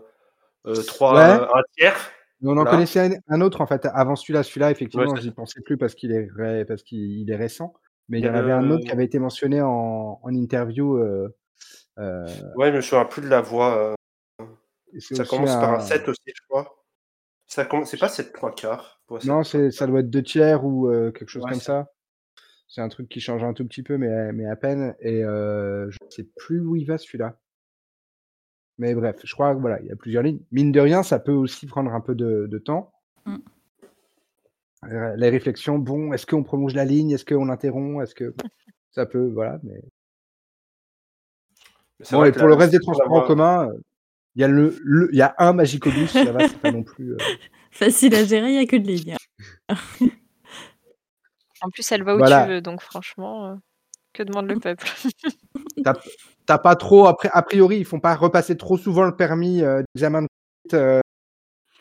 euh, 0.73 0.83
3 0.87 1.15
Ouais. 1.15 1.21
un 1.55 1.63
tiers. 1.77 1.97
Mais 2.41 2.49
on 2.49 2.53
en 2.53 2.55
Voilà. 2.57 2.71
connaissait 2.71 3.01
un, 3.01 3.19
un 3.29 3.41
autre 3.41 3.61
en 3.61 3.67
fait 3.67 3.87
avant 3.93 4.15
celui-là. 4.17 4.43
Celui-là, 4.45 4.71
effectivement, 4.71 5.15
c'est 5.17 5.23
j'y 5.23 5.31
pensais 5.33 5.61
plus 5.61 5.77
parce 5.77 5.95
qu'il 5.97 6.13
est 6.13 6.29
ré- 6.37 6.65
parce 6.65 6.83
qu'il 6.85 6.99
il 7.21 7.31
est 7.31 7.37
récent. 7.37 7.73
Mais 8.09 8.21
il 8.21 8.25
y 8.25 8.29
en 8.29 8.35
avait 8.35 8.53
un 8.53 8.71
autre 8.71 8.85
qui 8.85 8.91
avait 8.91 9.05
été 9.05 9.19
mentionné 9.19 9.61
en, 9.61 10.19
en 10.23 10.35
interview. 10.35 10.97
euh, 10.97 11.29
euh, 11.99 12.27
Ouais, 12.57 12.71
je 12.71 12.77
me 12.77 12.81
souviens 12.81 13.05
plus 13.05 13.23
de 13.23 13.29
la 13.29 13.41
voie. 13.41 13.95
euh, 14.41 14.45
ça 14.99 15.25
commence 15.25 15.51
par 15.55 15.73
un 15.75 15.77
un- 15.77 15.81
7 15.81 16.09
aussi, 16.09 16.21
je 16.27 16.43
crois. 16.49 16.85
Ça 17.47 17.65
commence... 17.65 17.91
C'est 17.91 17.99
pas 17.99 18.09
7 18.09 18.33
3 18.33 18.55
quarts. 18.55 19.01
Non, 19.25 19.43
ça 19.45 19.87
doit 19.87 20.01
être 20.01 20.11
deux 20.11 20.23
tiers 20.23 20.65
ou 20.65 20.89
euh, 20.89 21.11
quelque 21.13 21.29
chose 21.29 21.43
Ouais, 21.45 21.51
comme 21.51 21.61
ça. 21.61 21.85
ça. 21.85 21.93
C'est 22.69 22.81
un 22.83 22.89
truc 22.89 23.09
qui 23.09 23.21
change 23.21 23.43
un 23.45 23.55
tout 23.55 23.67
petit 23.67 23.83
peu, 23.83 23.97
mais, 23.97 24.33
mais 24.33 24.47
à 24.47 24.57
peine. 24.57 24.95
Et 25.01 25.25
euh, 25.25 25.91
je 25.91 25.97
sais 26.11 26.25
plus 26.37 26.61
où 26.61 26.77
il 26.77 26.85
va 26.87 26.99
celui-là. 26.99 27.39
Mais 28.79 28.95
bref, 28.95 29.17
je 29.25 29.33
crois 29.35 29.55
que 29.55 29.61
voilà, 29.61 29.81
il 29.81 29.87
y 29.87 29.91
a 29.93 29.97
plusieurs 29.97 30.23
lignes. 30.23 30.41
Mine 30.53 30.71
de 30.73 30.81
rien, 30.81 31.03
ça 31.03 31.19
peut 31.19 31.33
aussi 31.33 31.67
prendre 31.67 31.93
un 31.93 32.01
peu 32.01 32.15
de, 32.15 32.47
de 32.47 32.59
temps. 32.59 32.93
Mm. 33.27 33.37
Euh, 34.85 35.17
Les 35.17 35.31
réflexions, 35.31 35.79
bon, 35.79 36.13
est-ce 36.13 36.27
qu'on 36.27 36.43
prolonge 36.43 36.75
la 36.75 36.85
ligne? 36.85 37.11
Est-ce 37.11 37.25
qu'on 37.25 37.47
l'interrompt? 37.47 38.03
Est-ce 38.03 38.15
que 38.15 38.35
ça 38.91 39.07
peut, 39.07 39.29
voilà. 39.33 39.59
Mais 39.63 39.81
bon, 42.13 42.25
et 42.25 42.33
pour 42.33 42.47
le 42.47 42.55
reste 42.55 42.73
des 42.73 42.81
transports 42.81 43.13
en 43.13 43.23
commun, 43.27 43.71
Il 44.35 44.41
y 44.43 44.45
a 44.45 44.49
le, 44.49 44.79
le- 44.85 45.13
y 45.15 45.21
a 45.23 45.35
un 45.39 45.53
Magicobus, 45.53 46.09
ça 46.11 46.31
va, 46.31 46.47
c'est 46.47 46.61
pas 46.61 46.71
non 46.71 46.85
plus. 46.85 47.13
euh, 47.13 47.19
Facile 47.73 48.15
à 48.15 48.25
gérer, 48.25 48.49
il 48.51 48.53
n'y 48.59 48.59
a 48.59 48.67
que 48.67 48.77
de 48.77 48.87
lignes. 48.87 49.17
En 51.61 51.71
plus, 51.71 51.91
elle 51.91 52.05
va 52.05 52.15
où 52.15 52.19
Voilà. 52.19 52.43
tu 52.45 52.49
veux, 52.51 52.61
donc 52.61 52.81
franchement, 52.83 53.47
euh, 53.47 53.55
que 54.13 54.23
demande 54.23 54.47
le 54.47 54.61
peuple? 54.61 54.87
T'as 56.47 56.59
pas 56.59 56.77
trop, 56.77 57.07
après, 57.07 57.29
a 57.33 57.43
priori, 57.43 57.79
ils 57.79 57.85
font 57.85 57.99
pas 57.99 58.15
repasser 58.15 58.57
trop 58.57 58.79
souvent 58.79 59.03
le 59.05 59.17
permis 59.17 59.63
euh, 59.63 59.83
d'examen 59.95 60.23
de 60.23 60.29
conduite 60.29 60.75
euh, 60.75 61.01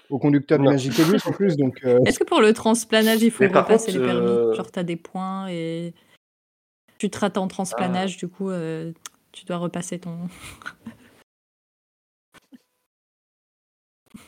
au 0.10 0.20
conducteur 0.20 0.58
du 0.60 0.66
Non. 0.66 0.72
Magicobus 0.72 1.26
en 1.26 1.32
plus, 1.32 1.58
donc 1.58 1.80
euh, 1.84 2.00
Est-ce 2.06 2.20
que 2.20 2.24
pour 2.24 2.42
le 2.42 2.54
transplanage, 2.54 3.22
il 3.24 3.32
faut 3.32 3.44
Mais 3.44 3.50
repasser 3.50 3.92
contre, 3.92 4.00
les 4.00 4.06
permis 4.06 4.28
euh, 4.28 4.54
Genre, 4.54 4.72
t'as 4.72 4.84
des 4.84 4.96
points 4.96 5.48
et 5.50 5.94
tu 6.98 7.10
te 7.10 7.20
rates 7.20 7.38
en 7.38 7.48
transplanage, 7.48 8.14
Ah. 8.16 8.20
du 8.20 8.28
coup, 8.28 8.50
euh, 8.50 8.92
tu 9.32 9.46
dois 9.46 9.58
repasser 9.58 10.00
ton. 10.00 10.18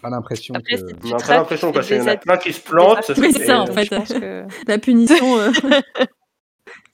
pas 0.01 0.09
l'impression 0.09 0.53
que. 0.53 0.77
si 0.77 0.83
On 0.83 1.17
tu 1.17 1.25
pas 1.25 1.35
l'impression 1.37 1.67
tu 1.69 1.73
parce 1.73 1.87
qu'il 1.87 1.97
y 1.97 2.01
en 2.01 2.07
a 2.07 2.15
des 2.15 2.17
plein 2.21 2.37
qui 2.37 2.53
se 2.53 2.61
plantent. 2.61 3.11
Oui, 3.17 3.33
c'est 3.33 3.45
ça, 3.45 3.61
en 3.61 3.67
fait. 3.67 3.87
que 3.87 4.45
La 4.67 4.77
punition, 4.77 5.37
euh, 5.39 5.51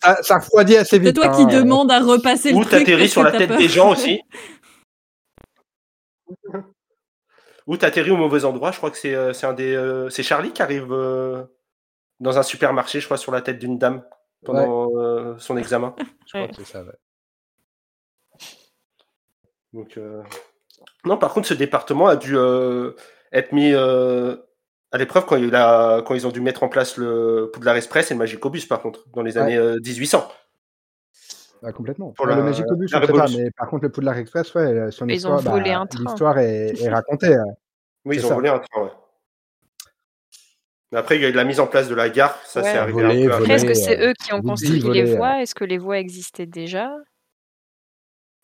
Ça, 0.02 0.24
ça 0.24 0.38
refroidit 0.38 0.78
assez 0.78 0.92
c'est 0.92 1.00
vite. 1.00 1.16
toi 1.16 1.30
qui 1.30 1.42
hein, 1.42 1.46
demande 1.46 1.92
à 1.92 2.00
repasser 2.00 2.52
le 2.52 2.58
Ou 2.58 2.62
truc. 2.62 2.72
t'atterris 2.72 3.02
parce 3.02 3.12
sur 3.12 3.24
la 3.24 3.32
tête 3.34 3.50
peur. 3.50 3.58
des 3.58 3.68
gens 3.68 3.90
aussi. 3.92 4.22
Ou 7.68 7.78
t'atterris 7.78 8.12
au 8.12 8.18
mauvais 8.18 8.46
endroit. 8.46 8.72
Je 8.72 8.78
crois 8.78 8.92
que 8.92 8.98
c'est 8.98 9.16
euh, 9.16 9.34
c'est 9.34 9.48
un 9.48 9.54
des 9.54 9.76
euh, 9.76 10.10
c'est 10.10 10.24
Charlie 10.24 10.52
qui 10.54 10.62
arrive 10.62 10.92
euh, 10.92 11.44
dans 12.20 12.38
un 12.38 12.44
supermarché, 12.44 13.00
je 13.00 13.06
crois, 13.06 13.18
sur 13.18 13.32
la 13.32 13.42
tête 13.42 13.58
d'une 13.60 13.78
dame 13.80 14.04
pendant 14.44 14.90
euh, 15.00 15.36
son 15.40 15.58
examen. 15.58 15.96
Je 16.28 16.32
crois 16.32 16.42
Ouais. 16.42 16.50
que 16.50 16.56
c'est 16.58 16.66
ça, 16.66 16.84
ouais. 16.84 16.94
Donc 19.74 19.98
euh, 19.98 20.22
non, 21.06 21.18
par 21.18 21.34
contre, 21.34 21.48
ce 21.48 21.54
département 21.54 22.08
a 22.08 22.16
dû 22.16 22.38
euh, 22.38 22.92
être 23.32 23.52
mis 23.52 23.74
euh, 23.74 24.36
à 24.92 24.98
l'épreuve 24.98 25.26
quand, 25.26 25.36
il 25.36 25.54
a- 25.56 26.02
quand 26.06 26.14
ils 26.16 26.26
ont 26.28 26.32
dû 26.32 26.42
mettre 26.42 26.64
en 26.64 26.70
place 26.70 26.98
le 26.98 27.50
Poudlard 27.54 27.76
Express 27.76 28.12
et 28.12 28.14
le 28.14 28.20
Magicobus, 28.20 28.66
par 28.68 28.82
contre, 28.82 29.10
dans 29.10 29.22
les 29.22 29.36
Ouais. 29.38 29.44
années 29.44 29.58
euh, 29.58 29.80
1800. 29.84 30.28
Ah, 31.68 31.72
complètement. 31.74 32.12
Pour 32.12 32.26
Ouais, 32.26 32.32
la- 32.32 32.38
le 32.38 32.44
Magicobus, 32.44 32.92
la 32.92 33.00
on 33.00 33.06
sait 33.08 33.12
pas, 33.14 33.28
mais 33.38 33.50
par 33.52 33.68
contre, 33.70 33.84
le 33.86 33.92
Poudlard 33.92 34.18
Express, 34.18 34.54
ouais, 34.54 34.62
euh, 34.62 34.92
son 34.92 35.08
Ils 35.08 35.14
ont 35.28 35.36
histoire, 35.36 35.56
volé 35.56 35.72
bah, 35.72 35.80
un 35.80 35.88
train. 35.88 36.04
l'histoire 36.06 36.38
est, 36.38 36.74
est 36.82 36.90
racontée. 36.90 37.34
hein. 37.34 37.46
Oui, 38.06 38.18
ils 38.18 38.26
ont 38.28 38.36
volé 38.36 38.50
un 38.50 38.60
train, 38.60 38.84
ouais. 38.84 38.92
Mais 40.92 41.00
après, 41.00 41.16
il 41.16 41.24
y 41.24 41.26
a 41.26 41.30
eu 41.30 41.34
la 41.34 41.44
mise 41.44 41.60
en 41.60 41.66
place 41.66 41.90
de 41.90 41.96
la 41.96 42.10
gare, 42.10 42.38
ça 42.46 42.62
Ouais. 42.62 42.72
c'est 42.72 42.78
arrivé 42.78 43.02
Volé, 43.02 43.26
un 43.26 43.30
peu 43.30 43.34
Après, 43.34 43.54
est-ce 43.54 43.66
que 43.66 43.74
c'est 43.74 44.00
euh, 44.00 44.10
eux 44.10 44.14
qui 44.14 44.32
ont 44.34 44.42
construit 44.44 44.80
voler, 44.80 45.02
les 45.02 45.14
euh. 45.14 45.18
voies? 45.18 45.42
Est-ce 45.42 45.56
que 45.56 45.64
les 45.66 45.80
voies 45.80 45.98
existaient 45.98 46.46
déjà? 46.46 46.86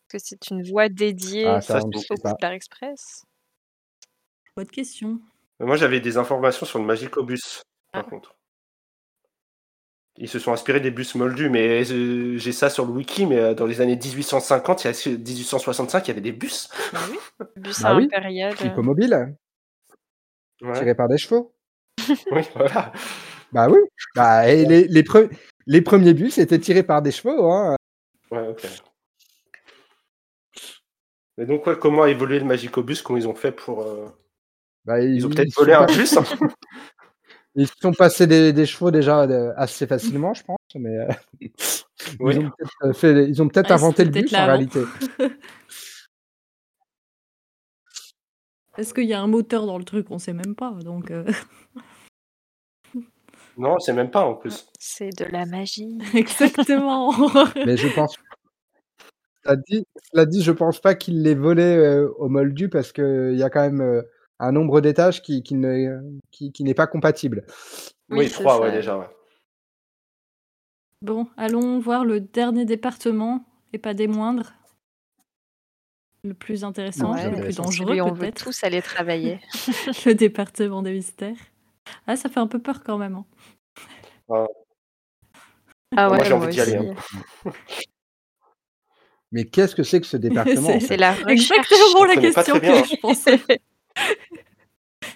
Est-ce 0.09 0.17
que 0.17 0.17
c'est 0.19 0.49
une 0.49 0.63
voie 0.67 0.89
dédiée 0.89 1.45
Ah, 1.47 1.61
ça, 1.61 1.79
au. 1.79 1.89
Poudlard 1.89 2.51
Express? 2.53 3.23
Bonne 4.57 4.67
question. 4.67 5.19
Moi, 5.59 5.75
j'avais 5.75 5.99
des 5.99 6.17
informations 6.17 6.65
sur 6.65 6.79
le 6.79 6.85
Magicobus, 6.85 7.61
par 7.91 8.03
Ah. 8.05 8.09
contre. 8.09 8.35
Ils 10.23 10.29
se 10.29 10.37
sont 10.37 10.53
inspirés 10.53 10.79
des 10.79 10.91
bus 10.91 11.15
moldus, 11.15 11.49
mais 11.49 11.83
euh, 11.91 12.37
j'ai 12.37 12.51
ça 12.51 12.69
sur 12.69 12.85
le 12.85 12.91
wiki, 12.91 13.25
mais 13.25 13.39
euh, 13.39 13.53
dans 13.55 13.65
les 13.65 13.81
années 13.81 13.95
1850, 13.95 14.83
il 14.83 14.87
y 14.87 14.89
a 14.89 15.17
1865, 15.17 16.05
il 16.05 16.07
y 16.09 16.11
avait 16.11 16.21
des 16.21 16.31
bus. 16.31 16.69
Bah 16.93 16.99
oui. 17.09 17.17
Bus 17.57 17.81
Bah 17.81 17.95
oui. 17.95 18.05
impérial. 18.05 18.53
euh, 18.61 18.65
Hippomobile, 18.67 19.35
Ouais. 20.61 20.73
tiré 20.73 20.93
par 20.93 21.07
des 21.09 21.17
chevaux. 21.17 21.53
Oui, 22.31 22.41
voilà. 22.55 22.91
Bah 23.51 23.67
oui. 23.67 23.79
Bah, 24.15 24.47
et 24.47 24.63
les, 24.65 24.87
les, 24.87 25.01
pre- 25.01 25.29
les 25.65 25.81
premiers 25.81 26.13
bus 26.13 26.37
étaient 26.37 26.59
tirés 26.59 26.83
par 26.83 27.01
des 27.01 27.11
chevaux. 27.11 27.51
Hein. 27.51 27.75
Ouais, 28.29 28.47
ok. 28.47 28.63
Et 31.39 31.45
donc, 31.45 31.65
ouais, 31.65 31.75
comment 31.79 32.03
a 32.03 32.09
évolué 32.09 32.37
le 32.39 32.45
Magicobus 32.45 33.01
Comment 33.01 33.17
ils 33.17 33.27
ont 33.27 33.33
fait 33.35 33.51
pour. 33.51 33.81
euh, 33.81 34.07
Bah, 34.85 35.01
Ils 35.01 35.25
ont 35.25 35.29
peut-être 35.29 35.55
volé 35.57 35.73
un 35.73 35.85
bus 35.87 36.15
hein? 36.15 36.23
Ils 37.55 37.67
se 37.67 37.73
sont 37.81 37.91
passés 37.93 38.27
des, 38.27 38.53
des 38.53 38.65
chevaux 38.65 38.91
déjà 38.91 39.21
euh, 39.23 39.51
assez 39.57 39.85
facilement, 39.85 40.33
je 40.33 40.43
pense, 40.43 40.57
mais 40.75 40.95
euh, 40.97 41.07
Oui. 42.19 42.35
ils 42.35 42.39
ont 42.39 42.49
peut-être 42.49 42.71
euh, 42.83 42.93
fait- 42.93 43.27
ils 43.29 43.41
ont 43.41 43.47
peut-être 43.49 43.67
Ouais, 43.69 43.73
inventé 43.73 44.05
le 44.05 44.11
bus 44.11 44.23
peut-être 44.31 44.41
en 44.41 44.45
réalité. 44.45 44.83
Est-ce 48.77 48.93
qu'il 48.93 49.03
y 49.05 49.13
a 49.13 49.21
un 49.21 49.27
moteur 49.27 49.65
dans 49.65 49.77
le 49.77 49.83
truc? 49.83 50.07
On 50.11 50.17
sait 50.17 50.31
même 50.33 50.55
pas. 50.55 50.71
Donc, 50.71 51.11
euh, 51.11 51.25
Non, 53.57 53.77
c'est 53.79 53.93
même 53.93 54.09
pas 54.09 54.23
en 54.25 54.35
plus. 54.35 54.65
C'est 54.79 55.09
de 55.09 55.25
la 55.25 55.45
magie. 55.45 55.99
exactement. 56.13 57.11
Mais 57.65 57.75
je 57.75 57.89
pense. 57.89 58.15
Cela 59.43 59.55
dit, 59.57 59.83
dit, 60.27 60.43
je 60.43 60.51
pense 60.51 60.79
pas 60.79 60.95
qu'il 60.95 61.23
l'ait 61.23 61.35
volé 61.35 61.63
euh, 61.63 62.07
au 62.17 62.29
Moldu 62.29 62.69
parce 62.69 62.91
qu'il 62.93 63.35
y 63.35 63.43
a 63.43 63.49
quand 63.49 63.61
même 63.61 63.81
euh, 63.81 64.03
un 64.41 64.51
nombre 64.51 64.81
d'étages 64.81 65.21
qui, 65.21 65.43
qui 65.43 65.53
ne- 65.55 66.01
qui- 66.31 66.51
qui 66.51 66.63
n'est 66.63 66.73
pas 66.73 66.87
compatible. 66.87 67.45
Oui, 68.09 68.29
trois, 68.29 68.59
ouais, 68.59 68.71
déjà. 68.71 68.97
Ouais. 68.97 69.07
bon, 71.01 71.27
allons 71.37 71.79
voir 71.79 72.03
le 72.05 72.19
dernier 72.19 72.65
département, 72.65 73.43
et 73.73 73.77
pas 73.77 73.93
des 73.93 74.07
moindres. 74.07 74.53
Le 76.23 76.33
plus 76.35 76.63
intéressant, 76.63 77.13
Ouais, 77.13 77.29
le 77.31 77.41
plus 77.43 77.55
dangereux 77.57 77.95
où 77.99 78.03
on 78.03 78.13
veut 78.13 78.19
peut-être. 78.19 78.43
tous 78.43 78.63
aller 78.63 78.81
travailler. 78.81 79.39
le 80.05 80.13
département 80.13 80.81
des 80.83 80.91
mystères. 80.91 81.37
Ah, 82.05 82.15
ça 82.15 82.29
fait 82.29 82.39
un 82.39 82.47
peu 82.47 82.59
peur 82.59 82.83
quand 82.83 82.97
même. 82.97 83.15
hein. 84.29 84.45
Ah 85.97 86.07
Moi, 86.07 86.17
ouais, 86.17 86.25
j'ai 86.25 86.33
moi 86.35 86.43
envie 86.45 86.53
d'y 86.55 86.61
aussi. 86.61 86.75
aller, 86.75 86.89
hein. 86.89 87.51
Mais 89.31 89.45
qu'est-ce 89.45 89.75
que 89.75 89.83
c'est 89.83 89.99
que 90.01 90.07
ce 90.07 90.17
département 90.57 90.69
en 90.69 90.73
C'est- 90.73 90.79
fait? 90.81 90.87
C'est 90.87 90.97
la 90.97 91.13
recherche. 91.13 91.29
Exactement 91.51 92.05
la 92.05 92.13
Je 92.15 92.19
question 92.19 92.57
bien, 92.59 92.81
que 92.81 92.87
je 92.87 92.95
pensais. 92.97 93.39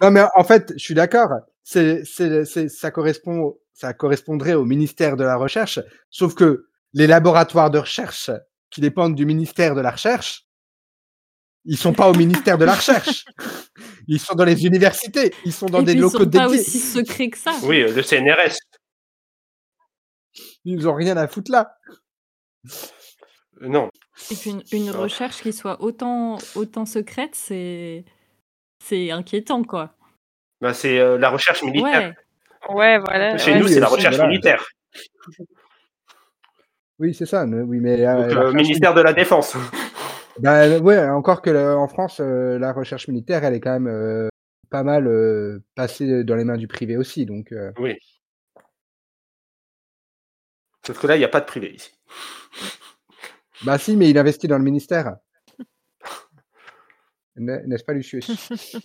Non, 0.01 0.11
mais 0.11 0.21
en 0.35 0.43
fait, 0.43 0.73
je 0.75 0.83
suis 0.83 0.93
d'accord. 0.93 1.29
C'est, 1.63 2.03
c'est, 2.05 2.45
c'est- 2.45 2.69
ça 2.69 2.91
correspond, 2.91 3.57
ça 3.73 3.93
correspondrait 3.93 4.53
au 4.53 4.65
ministère 4.65 5.15
de 5.15 5.23
la 5.23 5.35
Recherche, 5.37 5.79
sauf 6.09 6.35
que 6.35 6.67
les 6.93 7.07
laboratoires 7.07 7.71
de 7.71 7.79
recherche 7.79 8.29
qui 8.69 8.81
dépendent 8.81 9.15
du 9.15 9.25
ministère 9.25 9.73
de 9.75 9.81
la 9.81 9.91
Recherche, 9.91 10.45
ils 11.65 11.77
sont 11.77 11.93
pas 11.93 12.09
au 12.09 12.13
ministère 12.13 12.57
de 12.57 12.65
la 12.65 12.75
Recherche. 12.75 13.25
Ils 14.07 14.19
sont 14.19 14.35
dans 14.35 14.45
les 14.45 14.65
universités. 14.67 15.33
Ils 15.45 15.51
sont 15.53 15.65
dans 15.65 15.81
Et 15.81 15.85
des 15.85 15.93
puis, 15.93 15.97
ils 15.99 16.01
locaux 16.03 16.19
sont 16.19 16.29
pas 16.29 16.45
dédiés. 16.47 16.59
aussi 16.59 16.77
secrets 16.79 17.29
que 17.31 17.39
ça. 17.39 17.55
Oui, 17.63 17.81
euh, 17.81 17.91
le 17.91 18.03
CNRS. 18.03 18.55
Ils 20.63 20.87
ont 20.87 20.93
rien 20.93 21.17
à 21.17 21.27
foutre 21.27 21.51
là. 21.51 21.75
Euh, 23.61 23.67
Non. 23.67 23.89
Et 24.29 24.35
puis 24.35 24.51
une, 24.51 24.63
une 24.71 24.89
Ah. 24.89 24.97
recherche 24.97 25.41
qui 25.41 25.53
soit 25.53 25.81
autant, 25.81 26.37
autant 26.53 26.85
secrète, 26.85 27.33
c'est 27.33 28.05
c'est 28.85 29.09
inquiétant, 29.11 29.63
quoi. 29.63 29.93
Bah, 30.61 30.73
c'est 30.73 30.99
euh, 30.99 31.17
la 31.17 31.29
recherche 31.29 31.63
militaire. 31.63 32.13
Ouais. 32.69 32.75
Ouais, 32.75 32.97
voilà. 32.99 33.37
Chez 33.37 33.53
ouais. 33.53 33.59
nous, 33.59 33.67
c'est 33.67 33.79
la 33.79 33.87
recherche 33.87 34.15
voilà. 34.15 34.29
militaire. 34.29 34.63
Oui, 36.99 37.13
c'est 37.13 37.25
ça. 37.25 37.45
mais- 37.45 37.61
Oui, 37.61 37.79
mais 37.79 38.05
euh, 38.05 38.27
Donc, 38.33 38.43
le 38.45 38.53
ministère 38.53 38.93
de 38.93 39.01
la 39.01 39.13
Défense. 39.13 39.55
Bah, 40.39 40.67
ouais, 40.79 40.99
encore 41.07 41.41
que 41.41 41.49
le- 41.49 41.75
en 41.77 41.87
France, 41.87 42.19
euh, 42.19 42.59
la 42.59 42.73
recherche 42.73 43.07
militaire, 43.07 43.45
elle 43.45 43.53
est 43.53 43.61
quand 43.61 43.71
même 43.71 43.87
euh, 43.87 44.27
pas 44.69 44.83
mal 44.83 45.07
euh, 45.07 45.63
passée 45.75 46.25
dans 46.25 46.35
les 46.35 46.43
mains 46.43 46.57
du 46.57 46.67
privé 46.67 46.97
aussi. 46.97 47.25
Donc, 47.25 47.53
euh, 47.53 47.71
Oui. 47.79 47.97
Sauf 50.85 50.99
que 50.99 51.07
là, 51.07 51.15
il 51.15 51.19
n'y 51.19 51.23
a 51.25 51.29
pas 51.29 51.39
de 51.39 51.45
privé 51.45 51.73
ici. 51.73 51.89
bah 53.63 53.77
si, 53.77 53.95
mais 53.95 54.09
il 54.09 54.17
investit 54.17 54.49
dans 54.49 54.57
le 54.57 54.63
ministère. 54.65 55.15
N'est- 57.35 57.63
N'est-ce 57.67 57.83
pas, 57.83 57.93
Lucius? 57.93 58.29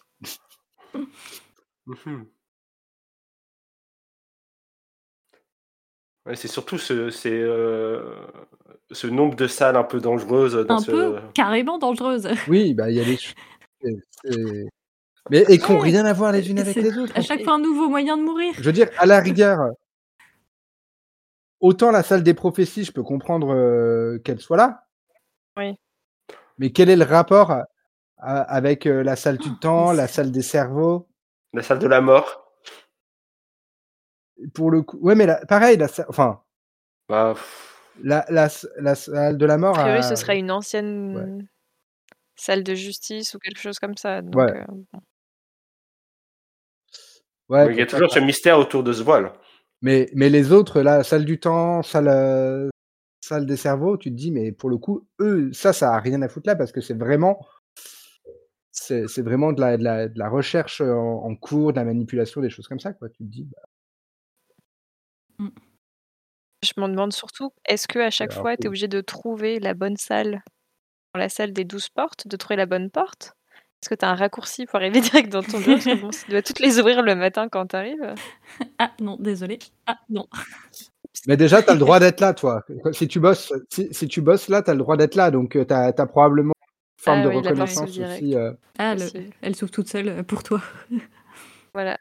Ouais, 6.27 6.37
c'est 6.37 6.49
surtout 6.49 6.77
ce, 6.79 7.09
c'est, 7.11 7.31
euh, 7.33 8.15
ce 8.91 9.07
nombre 9.07 9.35
de 9.37 9.47
salles 9.47 9.77
un 9.77 9.85
peu 9.85 10.01
dangereuses 10.01 10.55
dans 10.67 10.77
Un 10.77 10.81
ce. 10.81 10.91
peu 10.91 11.19
carrément 11.33 11.79
dangereuse. 11.79 12.29
Oui, 12.47 12.75
bah 12.75 12.91
il 12.91 12.97
y 12.97 13.01
a 13.01 13.05
des. 13.05 14.69
Mais 15.31 15.45
et 15.49 15.59
qui 15.59 15.73
n'ont 15.73 15.79
rien 15.79 16.05
à 16.05 16.13
voir 16.13 16.33
les 16.33 16.51
unes 16.51 16.59
avec 16.59 16.75
C'est 16.75 16.83
les 16.83 16.99
autres. 16.99 17.13
À 17.17 17.23
chaque 17.23 17.43
fois 17.43 17.55
un 17.55 17.59
nouveau 17.59 17.89
moyen 17.89 18.17
de 18.19 18.23
mourir. 18.23 18.53
Je 18.57 18.63
veux 18.63 18.73
dire, 18.73 18.89
à 18.99 19.07
la 19.07 19.21
rigueur, 19.21 19.71
autant 21.61 21.91
la 21.91 22.03
salle 22.03 22.23
des 22.23 22.35
prophéties, 22.35 22.85
je 22.85 22.93
peux 22.93 23.03
comprendre 23.03 23.55
euh, 23.55 24.19
qu'elle 24.19 24.41
soit 24.41 24.57
là. 24.59 24.87
Oui. 25.57 25.75
Mais 26.59 26.71
quel 26.71 26.91
est 26.91 26.97
le 26.97 27.05
rapport 27.05 27.51
avec 28.23 28.87
euh, 28.87 29.03
la 29.03 29.16
salle 29.16 29.39
du 29.39 29.57
temps, 29.61 29.91
mais 29.91 29.97
la 29.97 30.09
salle 30.09 30.31
des 30.31 30.43
cerveaux 30.43 31.09
La 31.53 31.62
salle 31.62 31.79
de 31.79 31.87
la 31.87 32.01
mort. 32.01 32.47
Pour 34.55 34.71
le 34.71 34.83
coup, 34.83 34.99
ouais, 35.01 35.14
mais 35.14 35.27
la- 35.27 35.45
pareil, 35.47 35.77
la, 35.77 35.89
enfin, 36.09 36.43
Bah, 37.09 37.35
la, 38.03 38.25
la, 38.31 38.49
la 38.79 38.95
salle 38.95 39.37
de 39.37 39.47
la 39.47 39.59
mort. 39.59 39.79
A 39.79 39.83
priori, 39.83 39.99
a- 39.99 40.03
ce 40.03 40.16
serait 40.16 40.39
une 40.39 40.51
ancienne 40.51 41.47
salle 42.37 42.64
de 42.64 42.75
justice 42.75 43.35
ou 43.35 43.39
quelque 43.39 43.61
chose 43.61 43.79
comme 43.79 43.97
ça. 43.97 44.23
Donc, 44.23 44.35
Ouais. 44.37 44.53
euh. 44.53 44.99
Ouais, 47.51 47.73
il 47.75 47.79
y 47.79 47.83
a 47.83 47.87
toujours 47.87 48.09
pas. 48.09 48.14
ce 48.14 48.21
mystère 48.21 48.59
autour 48.59 48.83
de 48.85 48.93
ce 48.93 49.03
voile. 49.03 49.33
Mais, 49.83 50.09
mais 50.14 50.29
les 50.31 50.53
autres, 50.53 50.83
la 50.83 51.03
salle 51.03 51.25
du 51.25 51.41
temps, 51.41 51.83
salle, 51.83 52.09
euh, 52.09 52.68
salle 53.21 53.45
des 53.45 53.57
cerveaux, 53.57 53.97
tu 53.97 54.11
te 54.11 54.14
dis, 54.16 54.31
mais 54.31 54.53
pour 54.53 54.71
le 54.71 54.79
coup, 54.79 55.07
eux, 55.21 55.53
ça, 55.53 55.73
ça 55.73 55.95
a 55.95 56.01
rien 56.01 56.23
à 56.23 56.29
foutre 56.29 56.47
là 56.47 56.55
parce 56.57 56.71
que 56.71 56.81
c'est 56.81 56.95
vraiment 56.99 57.45
c'est 58.81 59.07
c'est 59.09 59.22
vraiment 59.22 59.53
de 59.53 59.61
la, 59.61 59.76
de, 59.76 59.85
la, 59.85 60.09
de 60.09 60.18
la 60.18 60.28
recherche 60.28 60.81
en, 60.81 61.24
en 61.24 61.37
cours, 61.37 61.72
de 61.72 61.78
la 61.78 61.85
manipulation, 61.85 62.41
des 62.41 62.51
choses 62.51 62.68
comme 62.68 62.81
ça. 62.81 62.93
Quoi. 62.93 63.09
Tu 63.11 63.18
te 63.18 63.28
dis, 63.28 63.45
bah, 63.45 63.62
Mmh. 65.41 65.49
Je 66.62 66.72
me 66.76 66.87
demande 66.87 67.14
surtout, 67.14 67.53
est-ce 67.66 67.89
que 67.89 67.99
à 67.99 68.11
chaque 68.11 68.33
alors, 68.33 68.43
fois, 68.43 68.57
tu 68.57 68.64
es 68.64 68.68
obligé 68.68 68.87
de 68.87 69.01
trouver 69.01 69.59
la 69.59 69.72
bonne 69.72 69.97
salle 69.97 70.43
dans 71.14 71.20
la 71.20 71.31
salle 71.31 71.55
des 71.55 71.64
12 71.64 71.89
portes, 71.89 72.28
de 72.28 72.37
trouver 72.37 72.57
la 72.57 72.66
bonne 72.66 72.91
porte? 72.91 73.33
Est-ce 73.83 73.89
que 73.89 73.95
tu 73.95 74.05
as 74.05 74.11
un 74.11 74.14
raccourci 74.14 74.66
pour 74.66 74.76
arriver 74.76 75.01
direct 75.01 75.31
dans 75.31 75.43
ton 75.43 75.59
bureau? 75.59 75.72
Parce 75.72 75.87
que 75.87 75.99
bon, 75.99 76.12
si 76.12 76.26
tu 76.26 76.31
dois 76.33 76.43
toutes 76.43 76.61
les 76.61 76.78
ouvrir 76.78 77.01
le 77.01 77.14
matin 77.14 77.49
quand 77.49 77.68
tu 77.68 77.76
arrives. 77.76 78.14
Ah 78.78 78.93
non, 79.01 79.16
désolé. 79.18 79.59
Ah 79.87 79.99
non. 80.11 80.26
Mais 81.26 81.37
déjà, 81.37 81.62
tu 81.62 81.70
as 81.70 81.74
le 81.74 81.78
droit 81.78 81.99
d'être 81.99 82.20
là, 82.20 82.35
toi. 82.35 82.62
Si 82.93 83.09
tu 83.09 83.20
bosses, 83.20 83.53
si, 83.70 83.89
si 83.93 84.09
tu 84.09 84.20
bosses 84.20 84.49
là, 84.49 84.62
tu 84.62 84.70
as 84.70 84.74
le 84.74 84.78
droit 84.78 84.97
d'être 84.97 85.14
là. 85.14 85.31
Donc, 85.31 85.53
tu 85.53 85.74
as, 85.74 85.93
probablement 86.07 86.53
forme 87.03 87.21
Ah 87.21 87.23
de 87.25 87.29
oui, 87.29 87.35
la 87.43 87.51
reconnaissance 87.51 87.91
aussi. 87.99 88.35
euh. 88.37 88.53
Ah, 88.79 88.95
le- 88.95 89.07
elle 89.43 89.57
s'ouvre 89.57 89.71
toute 89.71 89.89
seule 89.89 90.09
euh, 90.09 90.23
pour 90.23 90.43
toi. 90.43 90.61
Voilà. 91.75 91.99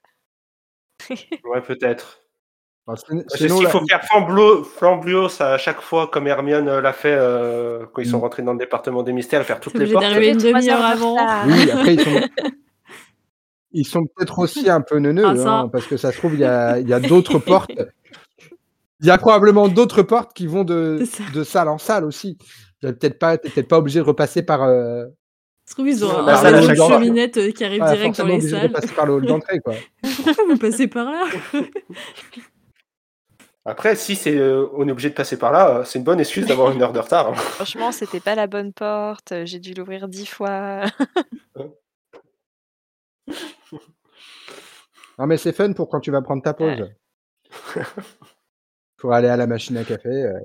Ouais, 1.46 1.62
peut-être. 1.62 2.22
Sinon, 3.36 3.56
s'il 3.58 3.64
là- 3.66 3.70
faut 3.70 3.86
faire 3.88 4.04
Flamblio, 4.04 5.28
à 5.42 5.58
chaque 5.60 5.80
fois, 5.80 6.08
comme 6.08 6.26
Hermione 6.26 6.68
euh, 6.68 6.82
l'a 6.82 6.92
fait 6.92 7.14
euh, 7.16 7.86
quand 7.94 8.02
ils 8.02 8.10
sont 8.10 8.18
Mm. 8.18 8.22
rentrés 8.22 8.42
dans 8.42 8.54
le 8.54 8.58
département 8.58 9.04
des 9.04 9.14
mystères, 9.14 9.46
faire 9.46 9.60
toutes 9.60 9.74
T'es 9.74 9.86
les 9.86 9.92
portes. 9.92 10.04
d'arriver 10.04 10.30
une 10.32 10.38
Trois 10.40 10.54
demi-heure 10.54 10.84
avant. 10.84 11.16
Oui, 11.46 11.70
après, 11.70 11.94
ils 11.94 12.02
sont, 12.02 12.10
ils 13.74 13.86
sont 13.86 14.06
peut-être 14.08 14.40
aussi 14.40 14.68
un 14.72 14.82
peu 14.82 14.98
neuneux, 14.98 15.24
Ah, 15.26 15.36
ça. 15.36 15.52
hein, 15.60 15.68
parce 15.68 15.86
que 15.86 15.98
ça 15.98 16.12
se 16.12 16.18
trouve, 16.18 16.34
il 16.34 16.40
y 16.40 16.46
a, 16.46 16.80
il 16.80 16.90
y 16.90 16.94
a 16.94 17.00
d'autres 17.00 17.38
portes. 17.38 17.72
Il 19.02 19.06
y 19.06 19.12
a 19.12 19.18
probablement 19.20 19.68
d'autres 19.68 20.02
portes 20.02 20.34
qui 20.34 20.48
vont 20.48 20.64
de 20.64 21.04
salle 21.46 21.68
en 21.70 21.78
salle 21.78 22.04
aussi. 22.06 22.38
Tu 22.82 22.86
n'es 22.88 22.94
peut-être 22.94 23.20
pas, 23.20 23.38
t'es 23.38 23.50
peut-être 23.50 23.68
pas 23.68 23.78
obligé 23.78 24.00
de 24.00 24.06
repasser 24.06 24.44
par. 24.44 24.64
Euh, 24.64 25.06
se 25.66 25.74
trouve, 25.76 25.88
ils 25.90 26.04
ont 26.04 26.26
La 26.26 26.40
un, 26.40 26.50
réseau 26.52 26.70
de 26.70 26.76
cheminettes 26.76 27.38
euh, 27.38 27.52
qui 27.52 27.64
arrive 27.64 27.84
direct 27.84 28.00
dans 28.02 28.06
forcément 28.08 28.28
les 28.30 28.34
obligé 28.36 28.50
de 28.56 28.56
salles. 28.62 28.68
repasser 28.68 28.94
par 28.96 29.06
le 29.06 29.14
hall 29.14 29.26
d'entrée, 29.26 29.60
quoi. 29.60 29.76
Pourquoi 30.24 30.46
vous 30.48 30.58
passez 30.58 30.88
par 30.88 31.12
là? 31.12 31.26
Après, 33.66 33.96
si 33.96 34.16
c'est, 34.16 34.36
euh, 34.36 34.68
on 34.74 34.88
est 34.88 34.92
obligé 34.92 35.10
de 35.10 35.14
passer 35.14 35.38
par 35.38 35.52
là, 35.52 35.78
euh, 35.80 35.84
c'est 35.84 36.00
une 36.00 36.06
bonne 36.06 36.20
excuse 36.20 36.48
d'avoir 36.48 36.72
une 36.72 36.82
heure 36.82 36.94
de 36.94 37.00
retard. 37.00 37.28
hein. 37.30 37.34
Franchement, 37.36 37.92
c'était 37.92 38.20
pas 38.20 38.34
la 38.34 38.48
bonne 38.48 38.74
porte. 38.74 39.34
J'ai 39.44 39.60
dû 39.60 39.74
l'ouvrir 39.74 40.08
dix 40.08 40.26
fois. 40.26 40.84
Non, 45.18 45.28
mais 45.28 45.36
c'est 45.38 45.52
fun 45.52 45.74
pour 45.74 45.90
quand 45.90 46.00
tu 46.00 46.12
vas 46.12 46.22
prendre 46.22 46.42
ta 46.42 46.54
pause. 46.54 46.90
pour 48.98 49.12
aller 49.14 49.28
à 49.28 49.36
la 49.36 49.48
machine 49.48 49.76
à 49.78 49.84
café. 49.84 50.08
euh. 50.08 50.40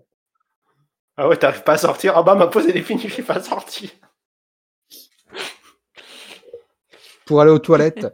Ah 1.17 1.29
ouais, 1.29 1.37
t'arrives 1.37 1.63
pas 1.63 1.75
à 1.75 1.79
sortir. 1.79 2.17
Ah 2.17 2.23
bah, 2.23 2.35
ma 2.35 2.49
pause 2.49 2.67
est 2.67 2.83
finie, 2.83 3.03
je 3.03 3.13
suis 3.13 3.23
pas 3.23 3.43
sorti. 3.43 3.93
pour 7.25 7.41
aller 7.41 7.51
aux 7.51 7.59
toilettes. 7.59 8.07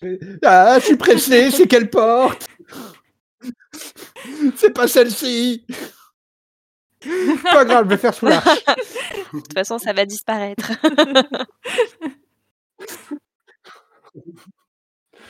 ah, 0.44 0.78
je 0.78 0.84
suis 0.84 0.96
pressé, 0.96 1.50
c'est 1.50 1.66
quelle 1.66 1.90
porte? 1.90 2.46
C'est 4.56 4.72
pas 4.72 4.88
celle-ci 4.88 5.64
Pas 7.44 7.64
grave, 7.64 7.84
je 7.84 7.90
vais 7.90 7.96
faire 7.96 8.14
sous 8.14 8.26
l'arche. 8.28 8.64
De 9.32 9.40
toute 9.40 9.52
façon, 9.52 9.78
ça 9.78 9.92
va 9.92 10.04
disparaître. 10.04 10.72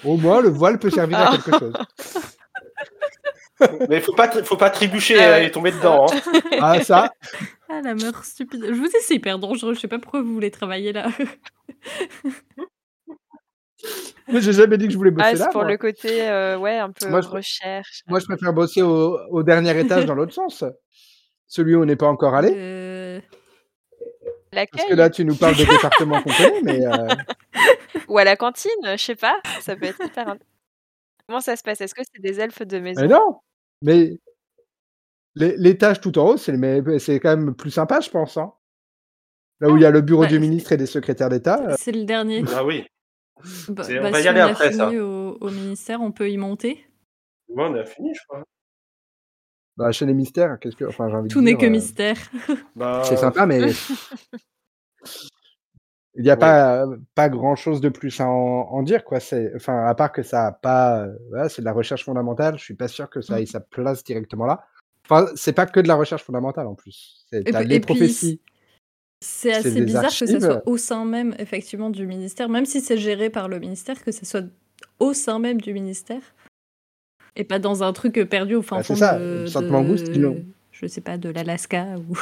Au 0.05 0.17
moins, 0.17 0.41
le 0.41 0.49
voile 0.49 0.79
peut 0.79 0.91
servir 0.91 1.19
à 1.19 1.37
quelque 1.37 1.59
chose. 1.59 1.73
Mais 3.89 4.01
faut 4.01 4.15
pas, 4.15 4.31
faut 4.43 4.57
pas 4.57 4.71
trébucher 4.71 5.19
Ah 5.19 5.31
ouais. 5.33 5.47
et 5.47 5.51
tomber 5.51 5.73
dedans. 5.73 6.07
hein. 6.13 6.21
Ah, 6.61 6.83
ça 6.83 7.13
Ah, 7.69 7.81
la 7.83 7.95
meurtre 7.95 8.25
stupide. 8.25 8.65
Je 8.67 8.73
vous 8.73 8.87
dis, 8.87 8.95
c'est 9.03 9.15
hyper 9.17 9.39
dangereux. 9.39 9.75
Je 9.75 9.81
sais 9.81 9.89
pas 9.89 9.99
pourquoi 9.99 10.23
vous 10.23 10.33
voulez 10.33 10.51
travailler 10.51 10.93
là. 10.93 11.09
Mais 14.31 14.41
j'ai 14.43 14.53
jamais 14.53 14.77
dit 14.77 14.87
que 14.87 14.93
je 14.93 14.99
voulais 14.99 15.11
bosser 15.11 15.29
Ah, 15.29 15.33
là. 15.33 15.45
c'est 15.47 15.51
pour 15.53 15.63
moi. 15.63 15.71
le 15.71 15.79
côté, 15.79 16.29
euh, 16.29 16.59
ouais, 16.59 16.77
un 16.79 16.91
peu 16.91 17.09
Moi, 17.09 17.21
je- 17.23 17.29
recherche. 17.29 18.03
Moi, 18.09 18.19
je 18.19 18.27
préfère 18.27 18.53
bosser 18.53 18.83
au, 18.83 19.19
au 19.31 19.43
dernier 19.43 19.79
étage 19.79 20.05
dans 20.05 20.15
l'autre 20.15 20.35
sens. 20.35 20.65
Celui 21.47 21.75
où 21.75 21.83
on 21.83 21.87
n'est 21.87 21.97
pas 21.97 22.09
encore 22.09 22.35
allé. 22.35 22.53
Euh, 22.55 23.21
Parce 24.53 24.85
que 24.87 24.95
là, 24.95 25.09
tu 25.09 25.25
nous 25.25 25.35
parles 25.37 25.57
de 25.57 25.65
départements 25.71 26.21
qu'on 26.21 26.31
connaît, 26.33 26.61
mais 26.63 26.85
euh, 26.87 27.09
ou 28.09 28.19
à 28.19 28.25
la 28.25 28.37
cantine, 28.37 28.71
je 28.85 28.97
sais 29.03 29.15
pas. 29.15 29.37
Ça 29.61 29.77
peut 29.77 29.87
être 29.87 30.05
hyper. 30.05 30.37
Comment 31.27 31.41
ça 31.41 31.57
se 31.57 31.63
passe? 31.63 31.81
Est-ce 31.81 31.95
que 31.95 32.03
c'est 32.05 32.21
des 32.21 32.39
elfes 32.41 32.63
de 32.63 32.79
maison? 32.81 33.01
Mais 33.01 33.09
non. 33.09 33.41
Mais 33.83 34.19
l'é- 35.35 35.57
l'étage 35.57 36.01
tout 36.01 36.19
en 36.19 36.31
haut, 36.31 36.37
c'est 36.37 36.53
le 36.53 36.59
mais 36.59 36.99
c'est 36.99 37.21
quand 37.21 37.37
même 37.37 37.55
plus 37.55 37.71
sympa, 37.71 38.01
je 38.01 38.11
pense. 38.11 38.37
hein. 38.37 38.53
Là 39.61 39.69
où 39.71 39.77
il 39.77 39.83
y 39.83 39.87
a 39.87 39.91
le 39.91 40.01
bureau 40.03 40.23
Ouais, 40.23 40.29
du 40.29 40.39
ministre 40.39 40.73
et 40.73 40.77
des 40.77 40.87
secrétaires 40.87 41.29
d'État. 41.29 41.71
euh, 41.71 41.75
c'est 41.79 41.93
le 41.93 42.05
dernier. 42.05 42.45
Ah 42.55 42.65
oui. 42.65 42.85
Bah, 43.69 43.85
on 43.89 44.03
bah, 44.03 44.11
va 44.11 44.21
y 44.21 44.27
aller 44.29 44.41
on 44.41 44.45
a 44.45 44.51
après, 44.51 44.73
ça. 44.73 44.87
fini 44.89 44.99
au, 44.99 45.39
au 45.41 45.51
ministère, 45.51 46.01
on 46.01 46.11
peut 46.11 46.29
y 46.31 46.37
monter. 46.37 46.85
Moi, 47.55 47.71
on 47.71 47.75
a 47.75 47.85
fini, 47.85 48.13
je 48.15 48.21
crois. 48.29 48.45
bah, 49.77 49.93
chez 49.93 50.07
les 50.07 50.15
mystères, 50.15 50.59
qu'est-ce 50.59 50.75
que. 50.77 50.85
Enfin, 50.85 51.09
j'ai 51.09 51.15
envie 51.15 51.29
de 51.29 51.33
Tout 51.33 51.41
n'est 51.41 51.57
que 51.57 51.67
euh, 51.67 51.71
mystère. 51.71 52.17
Bah, 52.75 53.03
C'est 53.05 53.17
sympa, 53.17 53.47
mais. 53.47 53.61
Il 56.19 56.25
n'y 56.25 56.31
a 56.31 56.37
pas, 56.37 56.85
pas 57.15 57.29
grand 57.29 57.55
chose 57.55 57.81
de 57.81 57.89
plus 57.89 58.21
à 58.21 58.27
en, 58.27 58.69
en 58.71 58.83
dire, 58.83 59.05
quoi. 59.05 59.21
C'est, 59.21 59.53
enfin, 59.55 59.87
à 59.87 59.95
part 59.95 60.11
que 60.11 60.25
ça 60.25 60.49
a 60.49 60.53
pas, 60.53 61.05
euh, 61.05 61.17
voilà, 61.29 61.49
c'est 61.49 61.63
de 61.63 61.65
la 61.65 61.73
recherche 61.73 62.05
fondamentale. 62.05 62.59
Je 62.59 62.65
suis 62.65 62.75
pas 62.75 62.89
sûr 62.89 63.09
que 63.09 63.21
ça 63.21 63.41
ait 63.41 63.47
sa 63.47 63.61
place 63.61 64.03
directement 64.03 64.45
là. 64.45 64.67
Enfin, 65.09 65.31
c'est 65.37 65.53
pas 65.53 65.65
que 65.67 65.79
de 65.79 65.87
la 65.87 65.95
recherche 65.95 66.25
fondamentale 66.25 66.67
en 66.67 66.75
plus. 66.75 67.25
C'est, 67.31 67.45
puis, 67.45 67.81
prophéties. 67.81 68.41
C'est 69.25 69.53
assez 69.53 69.73
des 69.73 69.83
bizarre 69.83 70.09
que 70.09 70.11
ça 70.11 70.25
archives. 70.25 70.41
soit 70.41 70.63
au 70.67 70.77
sein 70.77 71.05
même, 71.05 71.37
effectivement, 71.39 71.89
du 71.89 72.05
ministère, 72.07 72.49
même 72.49 72.67
si 72.67 72.81
c'est 72.81 72.99
géré 72.99 73.31
par 73.31 73.49
le 73.49 73.61
ministère, 73.61 74.03
que 74.03 74.11
ça 74.11 74.25
soit 74.25 74.47
au 74.99 75.15
sein 75.15 75.39
même 75.39 75.61
du 75.61 75.73
ministère. 75.73 76.23
Et 77.37 77.45
pas 77.45 77.61
dans 77.61 77.85
un 77.85 77.93
truc 77.93 78.15
perdu 78.29 78.57
au 78.57 78.63
fin 78.63 78.77
Bah, 78.77 78.83
c'est 78.83 78.95
fond 78.95 78.99
ça, 78.99 79.19
de, 79.19 79.43
une 79.43 79.47
sorte 79.47 79.67
de- 79.67 79.71
mangouste, 79.71 80.13
je 80.73 80.87
sais 80.87 81.01
pas, 81.01 81.17
de 81.17 81.29
l'Alaska 81.29 81.95
ou... 82.11 82.19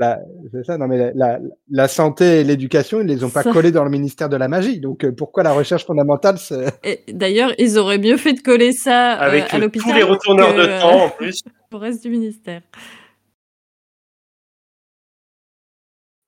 La- 0.00 0.20
c'est 0.52 0.64
ça, 0.64 0.78
non, 0.78 0.86
mais 0.86 0.96
la, 0.96 1.10
la, 1.14 1.38
la 1.70 1.88
santé 1.88 2.40
et 2.40 2.44
l'éducation, 2.44 3.00
ils 3.00 3.06
les 3.08 3.24
ont 3.24 3.30
pas 3.30 3.42
Ça. 3.42 3.52
collés 3.52 3.72
dans 3.72 3.82
le 3.82 3.90
ministère 3.90 4.28
de 4.28 4.36
la 4.36 4.46
magie. 4.46 4.78
Donc, 4.78 5.02
euh, 5.04 5.10
pourquoi 5.12 5.42
la 5.42 5.52
recherche 5.52 5.84
fondamentale 5.84 6.38
c'est... 6.38 6.72
Et 6.84 7.02
D'ailleurs, 7.12 7.52
ils 7.58 7.78
auraient 7.78 7.98
mieux 7.98 8.16
fait 8.16 8.34
de 8.34 8.40
coller 8.40 8.70
ça 8.72 9.14
euh, 9.14 9.26
Avec 9.26 9.52
à 9.52 9.58
l'hôpital 9.58 9.90
tous 9.90 9.96
les 9.96 10.04
retourneurs 10.04 10.54
que, 10.54 10.60
de 10.60 10.80
temps 10.80 11.04
en 11.06 11.10
plus. 11.10 11.40
au 11.72 11.78
reste 11.78 12.02
du 12.04 12.10
ministère. 12.10 12.62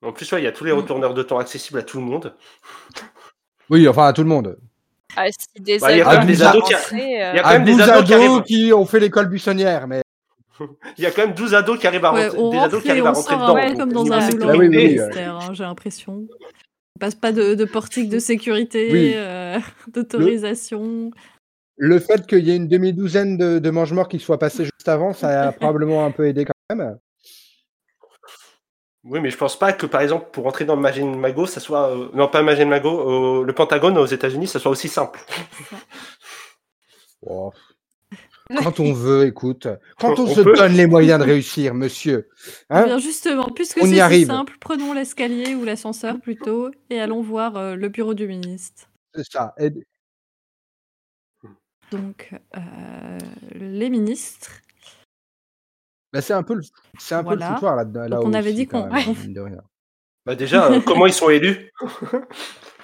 En 0.02 0.12
plus, 0.12 0.30
ouais, 0.32 0.40
il 0.40 0.44
y 0.44 0.48
a 0.48 0.52
tous 0.52 0.64
les 0.64 0.72
Mm. 0.72 0.76
retourneurs 0.76 1.14
de 1.14 1.22
temps 1.22 1.38
accessibles 1.38 1.78
à 1.78 1.82
tout 1.82 1.98
le 1.98 2.04
monde. 2.04 2.34
Oui, 3.68 3.86
enfin, 3.86 4.06
à 4.06 4.12
tout 4.12 4.22
le 4.22 4.28
monde. 4.28 4.58
Ah, 5.16 5.26
si 5.30 5.60
des 5.62 5.78
Bah, 5.78 5.92
il 5.92 5.98
y 5.98 6.00
a 6.00 6.04
quand 6.04 6.10
même 6.10 6.20
ados 6.22 6.36
des 6.38 6.42
ados 6.42 6.68
qui- 6.68 6.74
rentrés, 6.74 6.96
il 7.04 7.10
y 7.10 7.20
euh, 7.20 7.32
a 7.34 7.42
quand 7.42 7.48
À 7.48 7.52
même 7.54 7.64
des 7.64 7.72
12 7.72 7.80
ados 7.82 8.04
qui 8.04 8.14
ados 8.14 8.26
arrivent. 8.26 8.42
qui 8.44 8.72
ont 8.72 8.84
fait 8.86 9.00
l'école 9.00 9.28
buissonnière, 9.28 9.86
mais 9.88 10.02
Il 10.98 11.04
y 11.04 11.06
a 11.06 11.10
quand 11.10 11.26
même 11.26 11.34
12 11.34 11.54
ados 11.54 11.78
qui 11.78 11.86
arrivent 11.86 12.04
à 12.04 12.12
Ouais, 12.12 12.28
rentrer, 12.28 12.58
des 12.58 12.64
ados 12.64 12.82
qui 12.82 12.90
arrivent 12.90 13.06
à 13.06 13.12
rentrer 13.12 13.34
dedans. 13.36 13.76
comme 13.78 13.92
dans 13.92 14.12
un 14.12 14.20
sécurité, 14.20 14.46
moulin 14.46 14.54
Ah 14.54 14.58
oui, 14.58 15.00
oui, 15.16 15.20
hein, 15.24 15.52
j'ai 15.54 15.62
l'impression. 15.64 16.26
On 16.96 16.98
passe 16.98 17.14
pas 17.14 17.32
de, 17.32 17.54
de 17.54 17.64
portique 17.64 18.08
de 18.08 18.18
sécurité, 18.18 18.88
Oui. 18.92 19.12
euh, 19.16 19.58
d'autorisation. 19.94 21.10
le 21.76 21.98
fait 21.98 22.26
qu'il 22.26 22.40
y 22.46 22.50
ait 22.50 22.56
une 22.56 22.68
demi-douzaine 22.68 23.38
de, 23.38 23.58
de 23.58 23.70
mange-morts 23.70 24.08
qui 24.08 24.18
soient 24.18 24.38
passés 24.38 24.64
juste 24.64 24.88
avant, 24.88 25.12
ça 25.14 25.48
a 25.48 25.52
probablement 25.52 26.04
un 26.04 26.10
peu 26.10 26.26
aidé 26.26 26.44
quand 26.44 26.52
même. 26.76 26.98
Oui, 29.02 29.18
mais 29.20 29.30
je 29.30 29.36
pense 29.38 29.58
pas 29.58 29.72
que, 29.72 29.86
par 29.86 30.02
exemple, 30.02 30.26
pour 30.30 30.46
entrer 30.46 30.66
dans 30.66 30.74
le 30.76 30.82
Magin 30.82 31.06
Mago, 31.16 31.46
ça 31.46 31.58
soit. 31.58 31.88
euh, 31.96 32.08
non, 32.12 32.28
pas 32.28 32.42
Magin 32.42 32.66
Mago, 32.66 33.40
euh, 33.40 33.44
le 33.46 33.52
Pentagone 33.54 33.96
aux 33.96 34.04
États-Unis, 34.04 34.46
ça 34.46 34.58
soit 34.58 34.70
aussi 34.70 34.88
simple. 34.88 35.18
Oh. 37.22 37.50
Quand 38.56 38.80
on 38.80 38.92
veut, 38.92 39.26
écoute. 39.26 39.68
Quand 39.98 40.18
on, 40.18 40.24
On 40.24 40.34
se 40.34 40.40
peut. 40.40 40.54
donne 40.54 40.72
les 40.72 40.86
moyens 40.86 41.18
de 41.20 41.24
réussir, 41.24 41.74
monsieur. 41.74 42.28
Eh 42.48 42.52
Hein 42.70 42.84
bien 42.86 42.98
justement, 42.98 43.48
puisque 43.54 43.78
On 43.78 43.86
y 43.86 43.88
c'est 43.90 43.94
si 43.94 44.00
arrive. 44.00 44.26
simple, 44.26 44.56
prenons 44.60 44.92
l'escalier 44.92 45.54
ou 45.54 45.64
l'ascenseur 45.64 46.20
plutôt 46.20 46.70
et 46.90 47.00
allons 47.00 47.22
voir 47.22 47.56
euh, 47.56 47.74
le 47.76 47.88
bureau 47.88 48.14
du 48.14 48.26
ministre. 48.26 48.88
c'est 49.14 49.24
ça. 49.30 49.54
Et- 49.58 49.70
Donc, 51.90 52.32
euh, 52.56 53.18
les 53.54 53.90
ministres. 53.90 54.52
bah, 56.12 56.20
c'est 56.22 56.32
un 56.34 56.42
peu 56.44 56.54
le, 56.54 56.62
c'est 56.98 57.14
un 57.16 57.24
peu 57.24 57.34
le 57.34 57.40
foutoir 57.40 57.76
là, 57.76 57.84
là 57.84 58.08
Donc, 58.08 58.24
on 58.24 58.32
avait 58.32 58.50
aussi, 58.50 58.56
dit 58.56 58.66
qu'on- 58.66 58.84
même, 58.86 58.92
Ouais. 58.92 59.14
mine 59.22 59.34
de 59.34 59.40
rien. 59.40 59.62
Bah, 60.26 60.34
déjà, 60.36 60.70
euh, 60.70 60.80
comment 60.80 61.06
ils 61.06 61.12
sont 61.12 61.30
élus? 61.30 61.70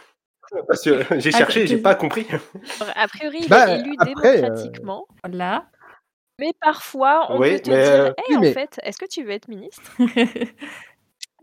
Parce 0.68 0.82
que 0.82 1.02
j'ai 1.20 1.30
cherché, 1.32 1.66
j'ai 1.66 1.78
pas 1.78 1.94
compris. 1.94 2.26
A 2.94 3.08
priori, 3.08 3.38
il 3.42 3.48
Bah, 3.48 3.68
est 3.70 3.80
élu 3.80 3.94
après, 3.98 4.38
euh, 4.38 4.42
démocratiquement. 4.42 5.06
Voilà. 5.24 5.66
Mais 6.38 6.52
parfois, 6.60 7.26
on 7.30 7.38
Oui, 7.40 7.52
peut 7.54 7.60
te 7.60 7.70
mais, 7.70 7.82
dire 7.82 7.92
euh, 7.92 8.12
Hey, 8.28 8.36
oui, 8.36 8.48
en 8.50 8.52
fait, 8.52 8.78
est-ce 8.82 8.98
que 8.98 9.06
tu 9.06 9.24
veux 9.24 9.30
être 9.30 9.48
ministre? 9.48 9.82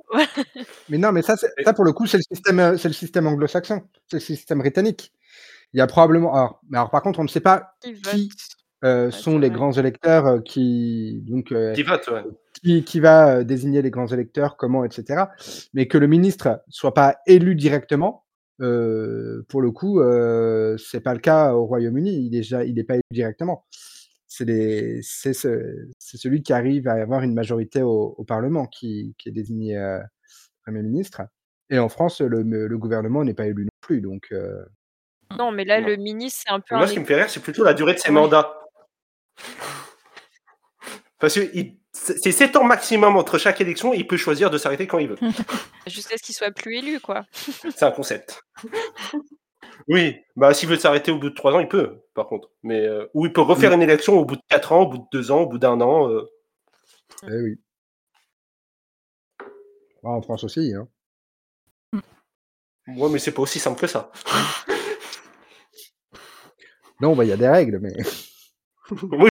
Mais 0.89 0.97
non, 0.97 1.12
mais 1.12 1.22
ça, 1.22 1.36
ça 1.38 1.74
pour 1.74 1.86
le 1.86 1.91
coup, 1.93 2.06
c'est 2.06 2.18
le 2.18 2.24
système, 2.24 2.60
euh, 2.60 2.78
c'est 2.78 2.88
le 2.88 2.93
système 2.93 3.26
anglo-saxon, 3.28 3.82
c'est 4.08 4.18
le 4.18 4.22
système 4.22 4.60
britannique. 4.60 5.12
Il 5.74 5.80
y 5.80 5.82
a 5.82 5.88
probablement. 5.88 6.34
Alors, 6.36 6.60
mais 6.70 6.78
alors 6.78 6.91
par 6.91 7.01
contre, 7.01 7.20
on 7.20 7.24
ne 7.24 7.28
sait 7.30 7.39
pas 7.39 7.76
Qui 7.82 7.93
vote 7.93 8.14
qui 8.14 8.30
euh, 8.84 9.06
Ouais, 9.06 9.12
sont 9.12 9.39
les 9.39 9.47
vrai. 9.47 9.56
grands 9.58 9.72
électeurs 9.72 10.43
qui 10.43 11.24
donc 11.26 11.51
euh, 11.51 11.74
Qui 11.74 11.84
vote, 11.84 12.08
ouais. 12.10 12.22
qui, 12.62 12.84
qui 12.84 12.99
va 12.99 13.43
désigner 13.43 13.82
les 13.82 13.89
grands 13.89 14.08
électeurs, 14.08 14.56
comment, 14.58 14.84
etc. 14.86 15.24
Mais 15.74 15.88
que 15.88 15.97
le 15.97 16.06
ministre 16.08 16.62
soit 16.70 16.93
pas 16.93 17.16
élu 17.26 17.56
directement, 17.56 18.23
euh, 18.62 19.43
pour 19.49 19.62
le 19.62 19.72
coup, 19.72 19.99
euh, 20.01 20.78
c'est 20.78 21.01
pas 21.01 21.14
le 21.14 21.20
cas 21.20 21.54
au 21.54 21.66
Royaume-Uni. 21.66 22.12
Il 22.14 22.28
est 22.28 22.30
déjà, 22.39 22.64
il 22.64 22.76
n'est 22.76 22.84
pas 22.84 22.95
élu 22.95 23.04
directement. 23.12 23.66
C'est 24.28 25.01
ce, 25.04 25.88
celui 25.99 26.41
qui 26.43 26.54
arrive 26.54 26.88
à 26.88 26.93
avoir 26.93 27.22
une 27.22 27.34
majorité 27.36 27.82
au, 27.84 28.16
au 28.18 28.24
Parlement 28.24 28.66
qui, 28.66 29.16
qui 29.20 29.30
est 29.30 29.32
désigné 29.32 29.78
euh, 29.78 29.99
premier 30.66 30.82
ministre. 30.82 31.22
Et 31.70 31.78
en 31.80 31.89
France, 31.89 32.22
le, 32.22 32.41
le 32.41 32.78
gouvernement 32.78 33.24
n'est 33.24 33.34
pas 33.36 33.45
élu 33.47 33.64
non 33.66 33.70
plus. 33.82 34.01
Donc, 34.01 34.28
euh, 34.32 34.64
Non, 35.38 35.51
mais 35.51 35.66
là, 35.66 35.82
Non. 35.82 35.88
le 35.88 35.95
ministre, 35.97 36.41
c'est 36.45 36.54
un 36.54 36.60
peu 36.60 36.76
Moi, 36.76 36.86
un 36.86 36.88
ce 36.88 36.93
qui 36.93 36.99
me 36.99 37.06
fait 37.06 37.16
rire, 37.16 37.30
c'est 37.30 37.41
plutôt 37.41 37.64
la 37.64 37.74
durée 37.74 37.93
de 37.93 37.99
ses 37.99 38.12
mandats. 38.12 38.54
Parce 41.20 41.36
que 41.36 41.49
il- 41.54 41.80
c'est 42.04 42.18
c'est 42.22 42.32
7 42.32 42.56
ans 42.58 42.64
maximum 42.64 43.16
entre 43.16 43.38
chaque 43.38 43.62
élection, 43.62 43.93
il 43.93 44.06
peut 44.08 44.18
choisir 44.18 44.49
de 44.49 44.58
s'arrêter 44.58 44.88
quand 44.88 44.99
il 44.99 45.08
veut. 45.10 45.18
jusqu'à 45.88 46.18
ce 46.18 46.24
qu'il 46.24 46.36
soit 46.36 46.51
plus 46.51 46.78
élu, 46.78 46.99
quoi. 46.99 47.26
C'est 47.76 47.84
un 47.84 47.91
concept. 47.91 48.41
Oui, 49.88 50.18
bah 50.36 50.54
s'il 50.54 50.70
veut 50.70 50.78
s'arrêter 50.78 51.12
au 51.12 51.18
bout 51.20 51.30
de 51.30 51.36
3 51.36 51.54
ans, 51.54 51.60
il 51.60 51.68
peut, 51.68 52.01
par 52.14 52.28
contre. 52.28 52.49
Mais 52.62 52.86
euh, 52.86 53.08
ou 53.14 53.26
il 53.26 53.34
peut 53.34 53.41
refaire 53.41 53.72
Oui. 53.72 53.76
une 53.78 53.82
élection 53.82 54.14
au 54.20 54.26
bout 54.26 54.36
de 54.36 54.41
4 54.49 54.72
ans, 54.72 54.82
au 54.84 54.88
bout 54.89 54.97
de 54.99 55.08
2 55.12 55.32
ans, 55.32 55.41
au 55.41 55.47
bout 55.47 55.58
d'un 55.58 55.80
an. 55.82 56.10
euh. 56.10 56.30
eh 57.24 57.41
oui. 57.41 57.60
Ah, 60.06 60.10
en 60.10 60.22
France 60.22 60.43
aussi. 60.43 60.74
Hein. 60.76 60.88
Ouais, 62.88 63.10
mais 63.10 63.20
c'est 63.20 63.32
pas 63.32 63.41
aussi 63.41 63.60
simple 63.60 63.80
que 63.80 63.88
ça. 63.88 64.12
Non, 66.99 67.16
bah, 67.16 67.24
il 67.24 67.30
y 67.30 67.34
a 67.34 67.38
des 67.38 67.47
règles, 67.47 67.80
mais 67.80 67.93
oui, 68.91 69.30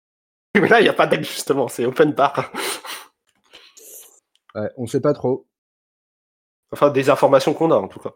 mais 0.61 0.67
là, 0.67 0.79
il 0.79 0.83
n'y 0.83 0.89
a 0.89 0.93
pas 0.93 1.07
d'aide, 1.07 1.23
justement, 1.23 1.67
c'est 1.67 1.85
open 1.85 2.13
bar. 2.13 2.51
ouais, 4.55 4.69
on 4.77 4.85
sait 4.87 5.01
pas 5.01 5.13
trop. 5.13 5.47
Enfin, 6.71 6.89
des 6.91 7.09
informations 7.09 7.53
qu'on 7.53 7.71
a, 7.71 7.75
en 7.75 7.87
tout 7.87 7.99
cas. 7.99 8.13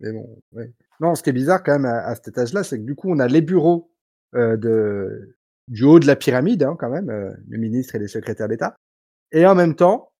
Mais 0.00 0.12
bon, 0.12 0.42
ouais. 0.52 0.72
Non, 1.00 1.14
ce 1.14 1.22
qui 1.22 1.30
est 1.30 1.32
bizarre 1.32 1.62
quand 1.62 1.72
même 1.72 1.86
à, 1.86 2.06
à 2.06 2.14
cet 2.14 2.28
étage-là, 2.28 2.62
c'est 2.64 2.78
que 2.78 2.84
du 2.84 2.94
coup, 2.94 3.10
on 3.10 3.18
a 3.18 3.26
les 3.26 3.40
bureaux 3.40 3.90
euh, 4.34 4.56
de, 4.56 5.36
du 5.68 5.84
haut 5.84 5.98
de 5.98 6.06
la 6.06 6.16
pyramide, 6.16 6.62
hein, 6.62 6.76
quand 6.78 6.90
même, 6.90 7.10
euh, 7.10 7.30
le 7.48 7.58
ministre 7.58 7.94
et 7.94 7.98
les 7.98 8.08
secrétaires 8.08 8.48
d'État. 8.48 8.76
Et 9.32 9.46
en 9.46 9.54
même 9.54 9.74
temps, 9.74 10.12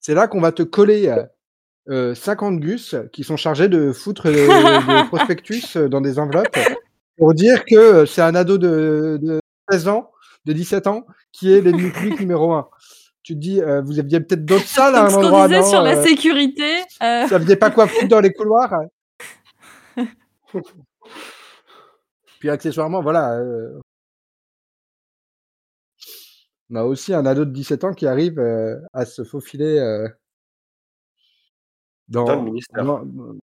c'est 0.00 0.14
là 0.14 0.26
qu'on 0.26 0.40
va 0.40 0.52
te 0.52 0.62
coller 0.62 1.08
euh, 1.08 1.24
euh, 1.88 2.14
50 2.14 2.60
gus 2.60 2.96
qui 3.12 3.24
sont 3.24 3.36
chargés 3.36 3.68
de 3.68 3.92
foutre 3.92 4.30
des 4.30 4.48
prospectus 5.08 5.76
dans 5.76 6.00
des 6.00 6.18
enveloppes 6.18 6.58
pour 7.18 7.34
dire 7.34 7.64
que 7.64 8.06
c'est 8.06 8.22
un 8.22 8.34
ado 8.34 8.58
de, 8.58 9.18
de 9.22 9.40
16 9.70 9.88
ans, 9.88 10.10
de 10.44 10.52
17 10.52 10.86
ans, 10.86 11.06
qui 11.32 11.52
est 11.52 11.60
l'ennemi 11.60 11.90
public 11.90 12.20
numéro 12.20 12.52
un. 12.52 12.68
Tu 13.22 13.34
te 13.34 13.38
dis, 13.38 13.60
euh, 13.60 13.80
vous 13.82 13.98
aviez 13.98 14.20
peut-être 14.20 14.44
d'autres 14.44 14.66
salles 14.66 14.94
à 14.96 15.00
Donc, 15.02 15.06
un 15.06 15.10
ce 15.10 15.14
qu'on 15.16 15.24
endroit, 15.24 15.48
disait 15.48 15.60
non, 15.60 15.70
sur 15.70 15.82
la 15.82 15.96
euh, 15.96 16.02
sécurité, 16.04 16.80
euh, 17.02 17.22
Vous 17.22 17.28
saviez 17.28 17.56
pas 17.56 17.70
quoi 17.70 17.86
foutre 17.86 18.08
dans 18.08 18.20
les 18.20 18.32
couloirs 18.32 18.74
Puis 22.40 22.50
accessoirement, 22.50 23.02
voilà. 23.02 23.34
euh, 23.38 23.78
on 26.70 26.76
a 26.76 26.82
aussi 26.84 27.14
un 27.14 27.24
ado 27.26 27.44
de 27.44 27.50
17 27.52 27.84
ans 27.84 27.92
qui 27.92 28.06
arrive 28.06 28.40
à 28.92 29.04
se 29.04 29.22
faufiler 29.22 29.78
dans, 32.12 32.24
Dans 32.24 32.36
le 32.36 32.42
ministère. 32.42 32.84
dans, 32.84 33.02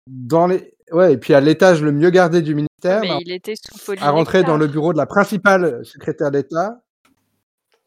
dans 0.08 0.48
les. 0.48 0.74
Ouais, 0.92 1.14
et 1.14 1.18
puis 1.18 1.34
à 1.34 1.42
l'étage 1.42 1.82
le 1.82 1.92
mieux 1.92 2.10
gardé 2.10 2.42
du 2.42 2.56
ministère, 2.56 3.02
Mais 3.02 3.10
bah, 3.10 3.18
il 3.26 3.32
était 3.32 3.56
sous 3.56 3.94
à 4.00 4.10
rentrer 4.12 4.44
dans 4.44 4.58
le 4.58 4.68
bureau 4.68 4.94
de 4.94 4.98
la 4.98 5.06
principale 5.06 5.84
secrétaire 5.86 6.32
d'État. 6.32 6.82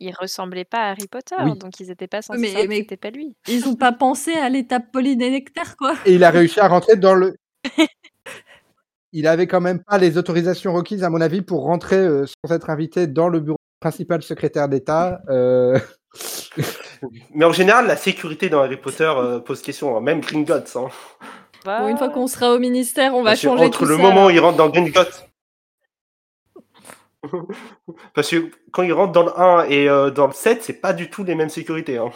Il 0.01 0.15
ressemblait 0.19 0.65
pas 0.65 0.79
à 0.79 0.91
Harry 0.93 1.07
Potter, 1.09 1.35
Oui. 1.45 1.59
donc 1.59 1.79
ils 1.81 1.91
étaient 1.91 2.07
pas 2.07 2.23
censés 2.23 2.39
Mais- 2.41 2.47
savoir 2.49 2.65
que 2.65 2.69
mais- 2.71 2.77
c'était 2.79 2.97
pas 2.97 3.11
lui. 3.11 3.37
ils 3.49 3.69
ont 3.69 3.75
pas 3.77 3.93
pensé 3.93 4.33
à 4.33 4.49
l'étape 4.49 4.95
Nectar, 4.95 5.77
quoi. 5.77 5.95
Et 6.07 6.15
il 6.15 6.25
a 6.25 6.31
réussi 6.31 6.59
à 6.61 6.69
rentrer 6.69 6.97
dans 6.97 7.15
le. 7.15 7.37
Il 9.13 9.27
avait 9.27 9.49
quand 9.49 9.61
même 9.61 9.83
pas 9.83 9.99
les 9.99 10.17
autorisations 10.19 10.73
requises, 10.73 11.03
à 11.03 11.11
mon 11.11 11.21
avis, 11.21 11.43
pour 11.43 11.65
rentrer 11.65 11.97
euh, 11.97 12.27
sans 12.27 12.55
être 12.55 12.71
invité 12.71 13.09
dans 13.09 13.29
le 13.29 13.41
bureau 13.41 13.57
principal 13.81 14.23
secrétaire 14.23 14.69
d'État. 14.69 15.21
euh, 15.29 15.79
Mais 17.35 17.45
en 17.45 17.53
général, 17.53 17.87
la 17.87 17.97
sécurité 17.97 18.49
dans 18.49 18.61
Harry 18.63 18.77
Potter 18.77 19.05
euh, 19.17 19.39
pose 19.41 19.63
question, 19.63 19.97
hein, 19.97 20.01
même 20.01 20.21
Gringotts. 20.21 20.77
Hein. 20.77 20.89
Bon, 21.65 21.89
une 21.89 21.97
fois 21.99 22.09
Bah, 22.09 22.15
qu'on 22.15 22.27
sera 22.27 22.53
au 22.53 22.59
ministère, 22.59 23.15
on 23.15 23.23
va 23.23 23.31
Parce 23.31 23.41
changer 23.41 23.65
entre 23.67 23.79
tout 23.79 23.85
le 23.85 23.97
ça. 23.97 24.03
moment 24.03 24.27
où 24.27 24.31
il 24.31 24.41
rentre 24.41 24.57
dans 24.59 24.69
Gringotts. 24.69 25.27
Parce 28.15 28.31
que 28.31 28.51
quand 28.73 28.83
il 28.83 28.93
rentre 28.93 29.13
dans 29.13 29.25
le 29.25 29.39
1 29.39 29.65
et 29.69 29.89
euh, 29.89 30.11
dans 30.11 30.27
le 30.27 30.33
7, 30.33 30.63
c'est 30.63 30.81
pas 30.81 30.93
du 30.93 31.11
tout 31.11 31.23
les 31.25 31.35
mêmes 31.35 31.51
sécurités. 31.51 31.99
Hein. 31.99 32.11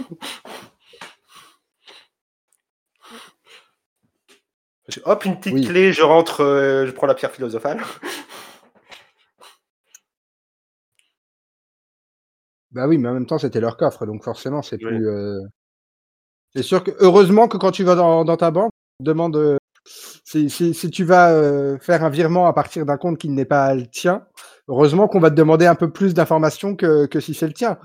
Hop, 5.05 5.25
une 5.25 5.37
petite 5.39 5.55
Oui. 5.55 5.67
clé, 5.67 5.93
je 5.93 6.03
rentre, 6.03 6.43
euh, 6.43 6.87
je 6.87 6.91
prends 6.93 7.07
la 7.07 7.15
pierre 7.15 7.31
philosophale. 7.33 7.83
Bah 12.75 12.87
oui, 12.89 12.99
mais 12.99 13.09
en 13.09 13.15
même 13.15 13.27
temps, 13.27 13.39
c'était 13.39 13.61
leur 13.61 13.77
coffre, 13.77 14.05
donc 14.07 14.25
forcément, 14.25 14.63
c'est 14.63 14.77
Oui. 14.77 14.85
plus. 14.85 15.09
euh, 15.09 15.41
C'est 16.55 16.63
sûr 16.63 16.83
que 16.85 16.91
heureusement 17.01 17.49
que 17.49 17.57
quand 17.57 17.71
tu 17.71 17.85
vas 17.85 17.95
dans, 17.95 18.25
dans 18.25 18.37
ta 18.37 18.51
banque, 18.51 18.71
on 19.01 19.05
te 19.05 19.09
demande 19.09 19.37
euh, 19.37 19.57
si, 20.25 20.51
si, 20.51 20.75
si 20.75 20.91
tu 20.91 21.05
vas 21.05 21.31
euh, 21.33 21.79
faire 21.79 22.05
un 22.05 22.11
virement 22.11 22.47
à 22.47 22.53
partir 22.53 22.87
d'un 22.87 22.97
compte 22.97 23.19
qui 23.19 23.29
n'est 23.29 23.45
pas 23.45 23.75
le 23.75 23.87
tien. 23.87 24.27
Heureusement 24.69 25.09
qu'on 25.09 25.21
va 25.21 25.31
te 25.31 25.35
demander 25.37 25.67
un 25.67 25.75
peu 25.75 25.91
plus 25.91 26.15
d'informations 26.15 26.75
que, 26.77 27.07
que 27.07 27.21
si 27.21 27.35
c'est 27.35 27.47
le 27.47 27.53
tien. 27.53 27.79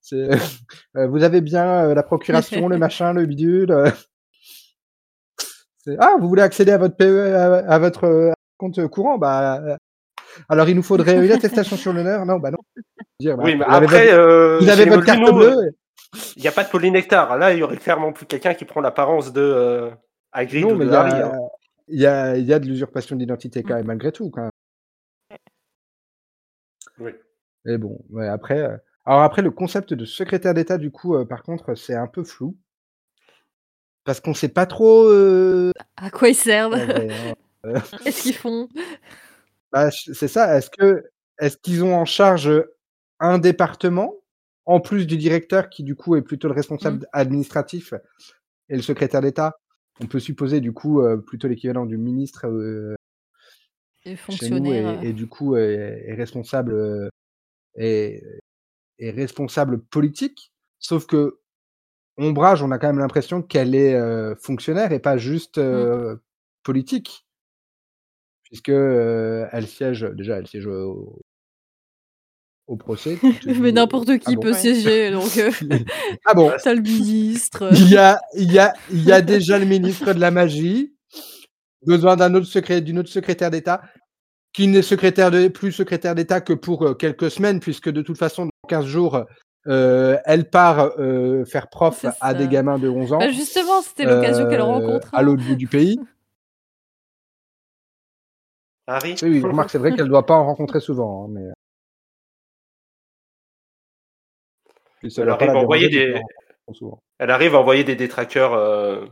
C'est, 0.00 0.28
euh, 0.96 1.06
vous 1.08 1.22
avez 1.22 1.40
bien 1.40 1.86
euh, 1.86 1.94
la 1.94 2.02
procuration, 2.02 2.68
le 2.68 2.78
machin, 2.78 3.12
le 3.12 3.26
bidule. 3.26 3.72
euh. 3.72 3.90
C'est, 5.78 5.96
ah, 5.98 6.16
vous 6.18 6.28
voulez 6.28 6.42
accéder 6.42 6.72
à 6.72 6.78
votre 6.78 6.96
PE, 6.96 7.34
à, 7.34 7.56
à 7.74 7.78
votre 7.78 8.04
euh, 8.04 8.32
compte 8.58 8.86
courant? 8.88 9.18
Bah, 9.18 9.76
alors 10.48 10.68
il 10.68 10.76
nous 10.76 10.82
faudrait 10.82 11.16
une 11.24 11.32
attestation 11.32 11.76
sur 11.76 11.92
l'honneur. 11.92 12.24
Non, 12.26 12.38
bah 12.38 12.50
non. 12.50 12.58
Dire, 13.20 13.36
bah, 13.36 13.42
oui, 13.44 13.56
mais 13.56 13.64
vous 13.64 13.70
avez 13.72 13.84
après, 13.86 14.06
votre- 14.06 14.18
euh, 14.18 14.60
chez 14.76 14.84
votre 14.90 15.04
carte 15.04 15.34
bleue. 15.34 15.72
Il 16.36 16.42
n'y 16.42 16.48
a 16.48 16.52
pas 16.52 16.62
de 16.64 16.68
polynectar. 16.70 17.36
Là, 17.38 17.52
il 17.52 17.58
y 17.58 17.62
aurait 17.62 17.76
clairement 17.76 18.12
plus 18.12 18.26
quelqu'un 18.26 18.54
qui 18.54 18.64
prend 18.64 18.80
l'apparence 18.80 19.32
de 19.32 19.40
euh, 19.40 19.90
Hagrid 20.32 20.64
Non, 20.64 20.72
ou 20.72 20.76
mais 20.76 20.84
de 20.84 20.90
il 20.90 20.92
y, 20.92 20.96
a, 20.96 21.26
hein. 21.26 21.38
il 21.88 22.00
y, 22.00 22.06
a, 22.06 22.36
il 22.36 22.44
y 22.44 22.52
a 22.52 22.58
de 22.60 22.66
l'usurpation 22.66 23.16
d'identité 23.16 23.62
quand 23.64 23.74
même, 23.74 23.86
malgré 23.86 24.12
tout. 24.12 24.30
Quand 24.30 24.42
même. 24.42 24.50
Oui. 26.98 27.10
Et 27.66 27.78
bon, 27.78 27.98
ouais, 28.10 28.28
après, 28.28 28.58
euh, 28.62 28.76
alors 29.06 29.22
après, 29.22 29.42
le 29.42 29.50
concept 29.50 29.92
de 29.94 30.04
secrétaire 30.04 30.54
d'État, 30.54 30.78
du 30.78 30.90
coup, 30.90 31.16
euh, 31.16 31.24
par 31.24 31.42
contre, 31.42 31.74
c'est 31.74 31.94
un 31.94 32.06
peu 32.06 32.22
flou. 32.24 32.56
Parce 34.04 34.20
qu'on 34.20 34.34
sait 34.34 34.48
pas 34.48 34.66
trop. 34.66 35.04
euh, 35.08 35.72
À 35.96 36.10
quoi 36.10 36.28
ils 36.28 36.34
servent? 36.34 36.74
En 36.74 36.76
vrai, 36.84 37.08
hein. 37.64 37.80
Qu'est-ce 38.04 38.22
qu'ils 38.22 38.34
font? 38.34 38.68
Bah, 39.74 39.90
c'est 39.90 40.28
ça. 40.28 40.56
Est-ce 40.56 40.70
que 40.70 41.02
est-ce 41.40 41.56
qu'ils 41.56 41.82
ont 41.82 41.96
en 41.96 42.04
charge 42.04 42.48
un 43.18 43.38
département 43.38 44.14
en 44.66 44.78
plus 44.78 45.04
du 45.04 45.16
directeur 45.16 45.68
qui 45.68 45.82
du 45.82 45.96
coup 45.96 46.14
est 46.14 46.22
plutôt 46.22 46.46
le 46.46 46.54
responsable 46.54 47.08
administratif 47.12 47.92
et 48.68 48.76
le 48.76 48.82
secrétaire 48.82 49.20
d'État? 49.20 49.58
On 50.00 50.06
peut 50.06 50.20
supposer 50.20 50.60
du 50.60 50.72
coup 50.72 51.02
euh, 51.02 51.16
plutôt 51.16 51.48
l'équivalent 51.48 51.86
du 51.86 51.98
ministre 51.98 52.46
euh, 52.46 52.94
nous 54.06 54.16
fonctionnaires. 54.16 55.02
et, 55.02 55.08
et 55.08 55.12
du 55.12 55.26
coup 55.26 55.56
est, 55.56 56.04
est 56.06 56.14
responsable 56.14 56.72
euh, 56.72 57.08
est, 57.74 58.22
est 59.00 59.10
responsable 59.10 59.80
politique. 59.82 60.52
Sauf 60.78 61.06
que 61.06 61.40
Ombrage, 62.16 62.62
on 62.62 62.70
a 62.70 62.78
quand 62.78 62.86
même 62.86 63.00
l'impression 63.00 63.42
qu'elle 63.42 63.74
est 63.74 63.98
fonctionnaire 64.36 64.92
et 64.92 65.00
pas 65.00 65.16
juste 65.16 65.58
euh, 65.58 66.14
politique, 66.62 67.23
puisque 68.54 68.68
euh, 68.68 69.48
elle 69.50 69.66
siège 69.66 70.08
déjà, 70.14 70.36
elle 70.36 70.46
siège 70.46 70.68
au, 70.68 71.18
au 72.68 72.76
procès. 72.76 73.18
Mais 73.60 73.72
n'importe 73.72 74.16
qui 74.18 74.26
ah 74.28 74.34
bon? 74.36 74.42
peut 74.42 74.52
siéger, 74.52 75.10
donc 75.10 75.36
euh, 75.38 75.50
Ah 76.24 76.34
bon? 76.34 76.52
t'as 76.62 76.72
le 76.72 76.80
ministre. 76.80 77.70
il 77.72 77.90
y 77.90 77.96
a, 77.96 78.20
il 78.36 78.52
y, 78.52 78.60
a, 78.60 78.72
il 78.92 79.02
y 79.02 79.10
a 79.10 79.22
déjà 79.22 79.58
le 79.58 79.64
ministre 79.64 80.12
de 80.12 80.20
la 80.20 80.30
magie, 80.30 80.94
besoin 81.84 82.14
d'un 82.14 82.32
autre 82.36 82.46
secret, 82.46 82.80
d'une 82.80 83.00
autre 83.00 83.08
secrétaire 83.08 83.50
d'État, 83.50 83.82
qui 84.52 84.68
n'est 84.68 84.82
secrétaire 84.82 85.32
de, 85.32 85.48
plus 85.48 85.72
secrétaire 85.72 86.14
d'État 86.14 86.40
que 86.40 86.52
pour 86.52 86.86
euh, 86.86 86.94
quelques 86.94 87.32
semaines, 87.32 87.58
puisque 87.58 87.90
de 87.90 88.02
toute 88.02 88.18
façon, 88.18 88.44
dans 88.44 88.68
15 88.68 88.84
jours, 88.86 89.24
euh, 89.66 90.16
elle 90.26 90.48
part 90.48 90.92
euh, 91.00 91.44
faire 91.44 91.68
prof 91.68 92.06
à 92.20 92.34
des 92.34 92.46
gamins 92.46 92.78
de 92.78 92.88
11 92.88 93.14
ans. 93.14 93.18
Bah, 93.18 93.30
justement, 93.30 93.82
c'était 93.82 94.04
l'occasion 94.04 94.48
qu'elle 94.48 94.62
rencontre. 94.62 95.08
À 95.12 95.22
l'autre 95.22 95.42
bout 95.42 95.56
du 95.56 95.66
pays. 95.66 95.98
Harry 98.86 99.16
Oui, 99.22 99.30
oui, 99.30 99.40
remarque, 99.42 99.70
c'est 99.70 99.78
vrai 99.78 99.92
qu'elle 99.92 100.04
ne 100.04 100.10
doit 100.10 100.26
pas 100.26 100.34
en 100.34 100.44
rencontrer 100.44 100.80
souvent. 100.80 101.24
hein, 101.24 101.28
mais... 101.32 101.50
Puis 105.00 105.10
ça 105.10 105.22
Elle 105.22 105.30
arrive 105.30 105.50
à 105.50 105.58
envoyer 105.58 105.88
des- 105.88 106.20
elle 107.18 107.30
arrive 107.30 107.54
à 107.54 107.58
envoyer 107.60 107.84
détraqueurs 107.84 108.54
euh, 108.54 109.06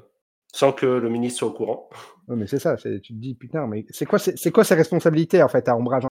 sans 0.53 0.73
que 0.73 0.87
le 0.87 1.09
ministre 1.09 1.41
soit 1.41 1.49
au 1.49 1.53
courant. 1.53 1.89
Ouais, 2.29 2.37
mais 2.37 2.47
c'est 2.47 2.59
ça, 2.59 2.77
c'est- 2.77 3.01
tu 3.01 3.13
te 3.15 3.19
dis, 3.19 3.35
putain, 3.35 3.67
mais 3.67 3.85
c'est 3.91 4.07
quoi, 4.07 4.19
c'est 4.19 4.39
c'est 4.39 4.51
quoi 4.51 4.65
ses 4.65 4.75
responsabilités 4.75 5.43
en 5.43 5.49
fait 5.49 5.69
à 5.69 5.77
Ombrage 5.77 6.05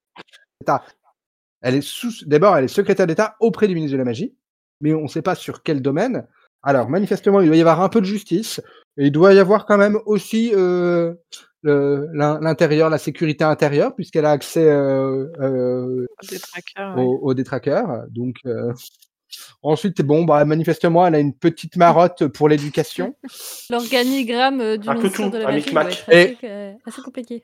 Elle 1.61 1.75
est 1.75 1.81
sous, 1.81 2.11
d'abord, 2.25 2.57
elle 2.57 2.65
est 2.65 2.69
secrétaire 2.69 3.07
d'État 3.07 3.35
auprès 3.39 3.67
du 3.67 3.75
ministre 3.75 3.93
de 3.93 3.97
la 3.97 4.05
Magie, 4.05 4.35
mais 4.81 4.93
on 4.93 5.03
ne 5.03 5.07
sait 5.07 5.21
pas 5.21 5.35
sur 5.35 5.63
quel 5.63 5.81
domaine. 5.81 6.27
Alors, 6.63 6.89
manifestement, 6.89 7.41
il 7.41 7.47
doit 7.47 7.55
y 7.55 7.61
avoir 7.61 7.81
un 7.81 7.89
peu 7.89 8.01
de 8.01 8.05
justice, 8.05 8.61
et 8.97 9.05
il 9.07 9.11
doit 9.11 9.33
y 9.33 9.39
avoir 9.39 9.65
quand 9.65 9.77
même 9.77 9.97
aussi 10.05 10.51
euh, 10.53 11.13
l'intérieur, 11.63 12.89
la 12.89 12.97
sécurité 12.97 13.43
intérieure, 13.43 13.95
puisqu'elle 13.95 14.25
a 14.25 14.31
accès 14.31 14.65
euh, 14.65 15.27
euh, 15.39 16.05
ouais. 16.95 18.07
Donc, 18.09 18.37
euh, 18.45 18.73
ensuite, 19.61 20.01
bon, 20.01 20.25
bah, 20.25 20.43
manifestement, 20.45 21.05
elle 21.05 21.15
a 21.15 21.19
une 21.19 21.33
petite 21.33 21.75
marotte 21.77 22.27
pour 22.27 22.49
l'éducation. 22.49 23.15
L'organigramme 23.69 24.61
euh, 24.61 24.77
du 24.77 24.89
Un 24.89 24.95
ministère 24.95 25.25
tout, 25.27 25.31
de 25.31 25.37
la 25.37 25.47
un 25.47 25.51
magie 25.51 25.71
doit 25.71 25.83
micmac. 25.83 26.05
être 26.09 26.09
assez, 26.09 26.37
euh, 26.43 26.73
assez 26.85 27.01
compliqué. 27.01 27.43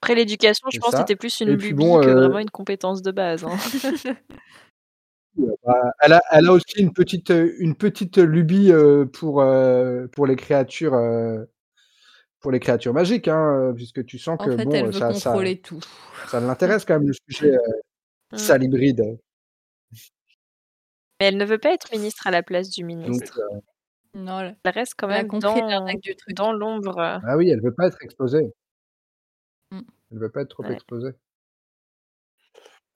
Après 0.00 0.14
l'éducation, 0.16 0.68
je 0.72 0.78
pense 0.80 0.92
que 0.92 0.98
c'était 0.98 1.14
plus 1.16 1.40
une 1.40 1.50
Et 1.50 1.52
lubie 1.52 1.74
bon, 1.74 2.00
que 2.00 2.08
euh, 2.08 2.14
vraiment 2.14 2.40
une 2.40 2.50
compétence 2.50 3.02
de 3.02 3.12
base. 3.12 3.44
hein. 3.44 3.56
Bah, 5.64 5.92
elle, 6.02 6.12
a, 6.12 6.22
elle 6.30 6.48
a 6.48 6.52
aussi 6.52 6.74
une 6.76 6.92
petite, 6.92 7.32
une 7.58 7.74
petite 7.74 8.18
lubie 8.18 8.70
pour, 9.14 9.42
pour 10.12 10.26
les 10.26 10.36
créatures. 10.36 10.92
Pour 12.42 12.50
les 12.52 12.60
créatures 12.60 12.92
magiques, 12.92 13.28
hein, 13.28 13.70
euh, 13.70 13.72
puisque 13.72 14.04
tu 14.04 14.18
sens 14.18 14.36
En 14.40 14.44
que 14.44 14.56
fait, 14.56 14.64
bon, 14.64 14.72
elle 14.72 14.82
euh, 14.84 14.86
veut 14.86 14.92
ça, 14.92 15.14
ça, 15.14 15.30
contrôler 15.30 15.60
tout. 15.60 15.80
ça 16.26 16.40
l'intéresse 16.40 16.84
quand 16.84 16.94
même 16.98 17.08
le 17.08 17.14
sujet 17.28 17.54
euh, 17.54 17.58
Mm. 18.32 18.38
sale 18.38 18.62
hybride. 18.64 19.18
Mais 21.20 21.26
elle 21.26 21.36
ne 21.36 21.44
veut 21.44 21.58
pas 21.58 21.72
être 21.74 21.92
ministre 21.92 22.26
à 22.26 22.30
la 22.30 22.42
place 22.42 22.70
du 22.70 22.80
Donc, 22.80 22.88
ministre. 22.88 23.38
euh, 23.52 23.58
Non, 24.14 24.40
elle 24.40 24.56
Elle 24.64 24.72
reste 24.72 24.94
quand 24.96 25.06
même 25.06 25.28
dans, 25.28 25.84
du 26.02 26.16
truc. 26.16 26.34
dans 26.34 26.52
l'ombre. 26.52 26.98
ah 26.98 27.36
oui, 27.36 27.50
elle 27.50 27.60
veut 27.62 27.74
pas 27.74 27.88
être 27.88 27.98
exposée. 28.02 28.50
Mm. 29.70 29.80
Elle 30.12 30.18
veut 30.18 30.30
pas 30.30 30.40
être 30.42 30.48
trop 30.48 30.62
Ouais. 30.64 30.72
exposée. 30.72 31.10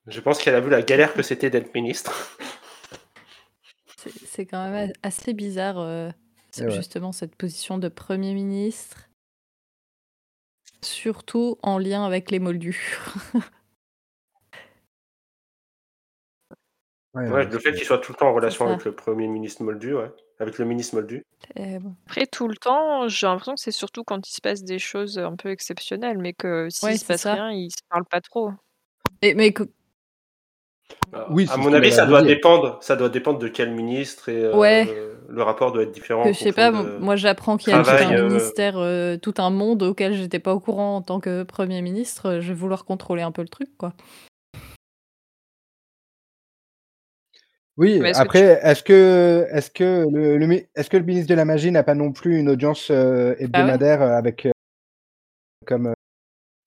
Je 0.07 0.21
pense 0.21 0.39
qu'elle 0.43 0.55
a 0.55 0.61
vu 0.61 0.71
la 0.71 0.81
galère 0.83 1.13
que 1.13 1.23
c'était 1.23 1.51
d'être 1.51 1.75
ministre. 1.75 2.39
C'est 4.25 4.47
quand 4.47 4.71
même 4.71 4.93
assez 5.03 5.35
bizarre, 5.35 5.79
euh, 5.81 6.09
ouais. 6.61 6.71
justement, 6.71 7.13
cette 7.13 7.35
position 7.37 7.77
de 7.77 7.89
Premier 7.89 8.33
ministre. 8.35 9.06
Surtout 10.83 11.59
en 11.63 11.79
lien 11.79 12.05
avec 12.05 12.31
les 12.31 12.39
moldus. 12.39 12.99
Ouais, 17.15 17.47
le 17.47 17.59
fait 17.59 17.73
qu'il 17.73 17.85
soit 17.85 17.99
tout 17.99 18.13
le 18.13 18.17
temps 18.19 18.29
en 18.29 18.35
relation 18.35 18.69
avec 18.69 18.85
le 18.85 18.95
premier 18.95 19.27
ministre 19.27 19.63
Moldu, 19.63 19.95
ouais. 19.95 20.11
Avec 20.39 20.59
le 20.59 20.67
ministre 20.67 20.97
Moldu. 20.97 21.23
Après, 22.07 22.27
tout 22.27 22.47
le 22.47 22.57
temps, 22.57 23.09
j'ai 23.09 23.27
l'impression 23.27 23.55
que 23.55 23.61
c'est 23.61 23.71
surtout 23.71 24.05
quand 24.05 24.29
il 24.29 24.33
se 24.35 24.43
passe 24.43 24.63
des 24.65 24.79
choses 24.79 25.19
un 25.19 25.35
peu 25.35 25.51
exceptionnelles, 25.51 26.19
mais 26.19 26.35
que 26.35 26.69
s'il 26.69 26.89
Ouais, 26.91 26.97
se 26.99 27.07
passe 27.07 27.23
ça. 27.23 27.33
rien, 27.33 27.51
ils 27.53 27.71
se 27.71 27.79
parlent 27.89 28.05
pas 28.05 28.21
trop. 28.21 28.51
Et, 29.23 29.35
mais 29.35 29.55
que- 30.89 31.33
Oui, 31.33 31.47
à 31.51 31.57
mon 31.57 31.73
avis, 31.73 31.93
ça 31.93 32.07
doit 32.07 32.23
dépendre. 32.23 32.79
Ça 32.83 32.97
doit 32.97 33.09
dépendre 33.09 33.39
de 33.39 33.49
quel 33.49 33.71
ministre 33.73 34.29
et 34.29 34.45
euh, 34.45 34.57
Ouais. 34.57 34.87
le 35.29 35.43
rapport 35.43 35.73
doit 35.73 35.83
être 35.83 35.93
différent. 35.93 36.25
que 36.25 36.33
je 36.33 36.39
sais 36.39 36.53
pas, 36.53 36.71
de- 36.71 36.99
moi 36.99 37.17
j'apprends 37.17 37.57
qu'il 37.57 37.73
y 37.73 37.77
a 37.77 37.83
tout 37.83 37.91
un 37.91 38.13
euh, 38.13 38.29
ministère, 38.29 38.75
euh, 38.77 39.17
tout 39.17 39.35
un 39.39 39.51
monde 39.51 39.83
auquel 39.83 40.15
j'étais 40.15 40.39
pas 40.39 40.55
au 40.55 40.61
courant 40.61 40.97
en 40.97 41.03
tant 41.03 41.21
que 41.21 41.43
Premier 41.43 41.83
ministre. 41.83 42.27
euh, 42.27 42.41
Je 42.41 42.49
vais 42.49 42.55
vouloir 42.55 42.85
contrôler 42.85 43.23
un 43.23 43.33
peu 43.33 43.43
le 43.43 43.49
truc, 43.49 43.69
quoi. 43.79 43.93
Oui, 47.79 48.01
après, 48.15 48.59
est-ce 48.63 48.83
que, 48.83 49.47
est-ce 49.53 49.71
que 49.71 50.07
le, 50.11 50.39
le 50.39 50.47
mi- 50.47 50.67
est-ce 50.77 50.89
que 50.89 50.97
le 50.97 51.03
ministre 51.05 51.29
de 51.29 51.35
la 51.35 51.45
Magie 51.45 51.71
n'a 51.71 51.83
pas 51.83 51.95
non 51.95 52.11
plus 52.11 52.39
une 52.39 52.49
audience 52.49 52.91
euh, 52.91 53.35
Ah 53.39 53.43
hebdomadaire 53.43 54.01
euh, 54.01 54.13
avec, 54.17 54.47
euh, 54.47 54.51
comme, 55.67 55.89
euh, 55.89 55.93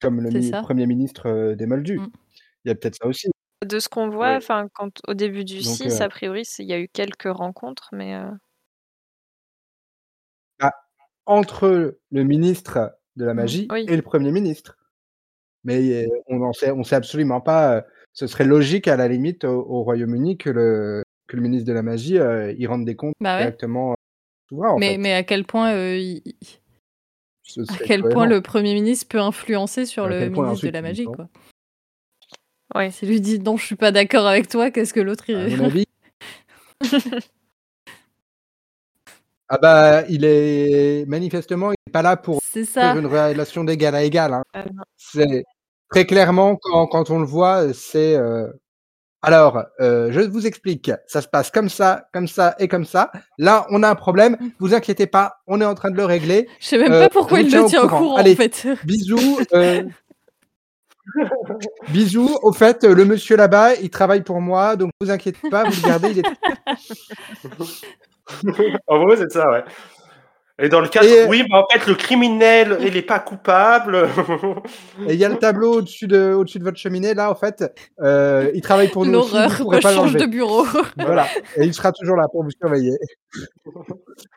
comme 0.01 0.21
le 0.21 0.29
C'est 0.29 0.37
mi- 0.37 0.49
ça. 0.51 0.61
premier 0.61 0.85
ministre 0.85 1.27
euh, 1.27 1.55
des 1.55 1.65
Moldus 1.65 1.97
Mm. 1.99 2.07
Il 2.65 2.67
y 2.67 2.71
a 2.71 2.75
peut-être 2.75 2.95
ça 3.01 3.07
aussi. 3.07 3.29
De 3.65 3.79
ce 3.79 3.89
qu'on 3.89 4.09
voit, 4.09 4.29
Ouais. 4.29 4.35
enfin, 4.37 4.69
quand 4.73 4.89
au 5.07 5.13
début 5.13 5.43
du 5.43 5.55
Donc, 5.61 5.75
6, 5.75 5.99
euh, 6.01 6.05
a 6.05 6.09
priori, 6.09 6.43
il 6.59 6.65
y 6.65 6.73
a 6.73 6.79
eu 6.79 6.87
quelques 6.87 7.27
rencontres, 7.31 7.89
mais 7.91 8.15
euh, 8.15 8.29
Entre 11.25 11.99
le 12.09 12.23
ministre 12.23 12.97
de 13.15 13.23
la 13.25 13.33
Mm, 13.33 13.37
Magie 13.37 13.67
oui. 13.71 13.85
et 13.87 13.95
le 13.95 14.01
premier 14.01 14.31
ministre. 14.31 14.77
Mais 15.63 16.05
euh, 16.05 16.07
on 16.27 16.41
en 16.41 16.53
sait, 16.53 16.71
on 16.71 16.83
sait 16.83 16.95
absolument 16.95 17.39
pas. 17.39 17.85
Ce 18.13 18.25
serait 18.25 18.45
logique 18.45 18.87
à 18.87 18.95
la 18.95 19.07
limite 19.07 19.43
au, 19.43 19.59
au 19.59 19.83
Royaume-Uni 19.83 20.39
que 20.39 20.49
le, 20.49 21.03
que 21.27 21.35
le 21.35 21.43
ministre 21.43 21.67
de 21.67 21.73
la 21.73 21.83
Magie 21.83 22.17
euh, 22.17 22.51
il 22.57 22.65
rende 22.67 22.83
des 22.83 22.95
comptes 22.95 23.13
Bah 23.19 23.35
ouais. 23.35 23.43
directement 23.43 23.93
souverain. 24.49 24.75
Mais, 24.79 24.93
fait. 24.93 24.97
mais 24.97 25.13
à 25.13 25.23
quel 25.23 25.45
point, 25.45 25.71
il- 25.71 26.23
à 28.23 28.25
le 28.25 28.41
Premier 28.41 28.73
ministre 28.73 29.07
peut 29.07 29.19
influencer 29.19 29.85
sur 29.85 30.05
À 30.05 30.09
le 30.09 30.29
ministre 30.29 30.65
de 30.65 30.71
la 30.71 30.81
magie, 30.81 31.05
quoi. 31.05 31.29
Ouais. 32.75 32.91
S'il 32.91 33.09
lui 33.09 33.21
dit 33.21 33.39
non, 33.39 33.57
je 33.57 33.65
suis 33.65 33.75
pas 33.75 33.91
d'accord 33.91 34.25
avec 34.27 34.47
toi, 34.47 34.71
qu'est-ce 34.71 34.93
que 34.93 34.99
l'autre 34.99 35.23
À 35.29 35.47
il... 35.47 35.57
mon 35.57 35.65
avis. 35.65 35.85
ah 39.49 39.57
bah, 39.57 40.03
il 40.09 40.23
est 40.25 41.05
manifestement, 41.07 41.71
il 41.71 41.75
n'est 41.87 41.91
pas 41.91 42.01
là 42.01 42.15
pour 42.17 42.39
C'est 42.43 42.65
ça. 42.65 42.81
faire 42.81 42.97
une 42.97 43.07
relation 43.07 43.63
d'égal 43.63 43.95
à 43.95 44.03
égal. 44.03 44.33
hein. 44.33 44.43
Euh, 44.55 44.63
non. 44.73 44.83
C'est 44.97 45.43
très 45.89 46.05
clairement 46.05 46.55
quand, 46.61 46.87
quand 46.87 47.09
on 47.09 47.19
le 47.19 47.25
voit, 47.25 47.73
c'est 47.73 48.15
euh, 48.15 48.47
alors 49.21 49.63
euh, 49.81 50.11
je 50.11 50.21
vous 50.21 50.45
explique. 50.47 50.91
Ça 51.07 51.21
se 51.21 51.27
passe 51.27 51.49
comme 51.51 51.67
ça, 51.69 52.07
comme 52.13 52.27
ça 52.27 52.55
et 52.59 52.67
comme 52.67 52.85
ça. 52.85 53.11
Là, 53.39 53.65
on 53.71 53.81
a 53.83 53.89
un 53.89 53.95
problème. 53.95 54.37
Vous 54.59 54.73
inquiétez 54.75 55.07
pas, 55.07 55.37
on 55.47 55.59
est 55.61 55.65
en 55.65 55.73
train 55.75 55.89
de 55.91 55.97
le 55.97 56.05
régler. 56.05 56.47
Je 56.59 56.67
sais 56.67 56.77
même 56.77 56.91
Euh, 56.93 57.01
pas 57.01 57.09
pourquoi 57.09 57.39
je 57.39 57.43
vous 57.45 57.49
il 57.49 57.57
le 57.57 57.65
tient 57.65 57.83
au 57.83 57.87
courant. 57.87 57.99
courant, 58.01 58.15
Allez. 58.17 58.33
en 58.33 58.35
fait. 58.35 58.67
Bisous. 58.85 59.39
euh, 61.17 61.53
Bisous. 61.89 62.37
Au 62.41 62.51
fait, 62.51 62.83
le 62.83 63.05
monsieur 63.05 63.35
là-bas, 63.35 63.75
il 63.75 63.89
travaille 63.89 64.23
pour 64.23 64.41
moi, 64.41 64.75
donc 64.75 64.91
vous 65.01 65.09
inquiétez 65.11 65.49
pas, 65.49 65.63
vous 65.63 65.81
le 65.81 65.87
gardez. 65.87 66.11
Il 66.11 66.19
est... 66.19 66.23
en 68.87 69.05
vrai, 69.05 69.17
c'est 69.17 69.31
ça, 69.31 69.49
ouais. 69.49 69.63
Et 70.61 70.67
dans 70.67 70.81
le 70.81 70.89
cas, 70.89 71.01
Et- 71.03 71.25
oui, 71.25 71.45
mais 71.49 71.57
en 71.57 71.65
fait, 71.71 71.87
le 71.87 71.95
criminel, 71.95 72.77
il 72.81 72.93
n'est 72.93 73.01
pas 73.01 73.19
coupable. 73.19 74.09
Et 75.07 75.13
il 75.13 75.19
y 75.19 75.23
a 75.23 75.29
le 75.29 75.37
tableau 75.37 75.75
au-dessus 75.75 76.05
de, 76.07 76.35
votre 76.59 76.77
cheminée. 76.77 77.13
Là, 77.13 77.31
en 77.31 77.35
fait, 77.35 77.63
euh, 78.01 78.51
il 78.53 78.61
travaille 78.61 78.89
pour 78.89 79.05
nous. 79.05 79.13
L'horreur. 79.13 79.49
Pas 79.81 79.93
change 79.93 80.15
de 80.15 80.25
bureau. 80.25 80.65
Voilà. 80.97 81.27
Et 81.55 81.63
il 81.63 81.73
sera 81.73 81.93
toujours 81.93 82.17
là 82.17 82.25
pour 82.29 82.43
vous 82.43 82.51
surveiller. 82.51 82.97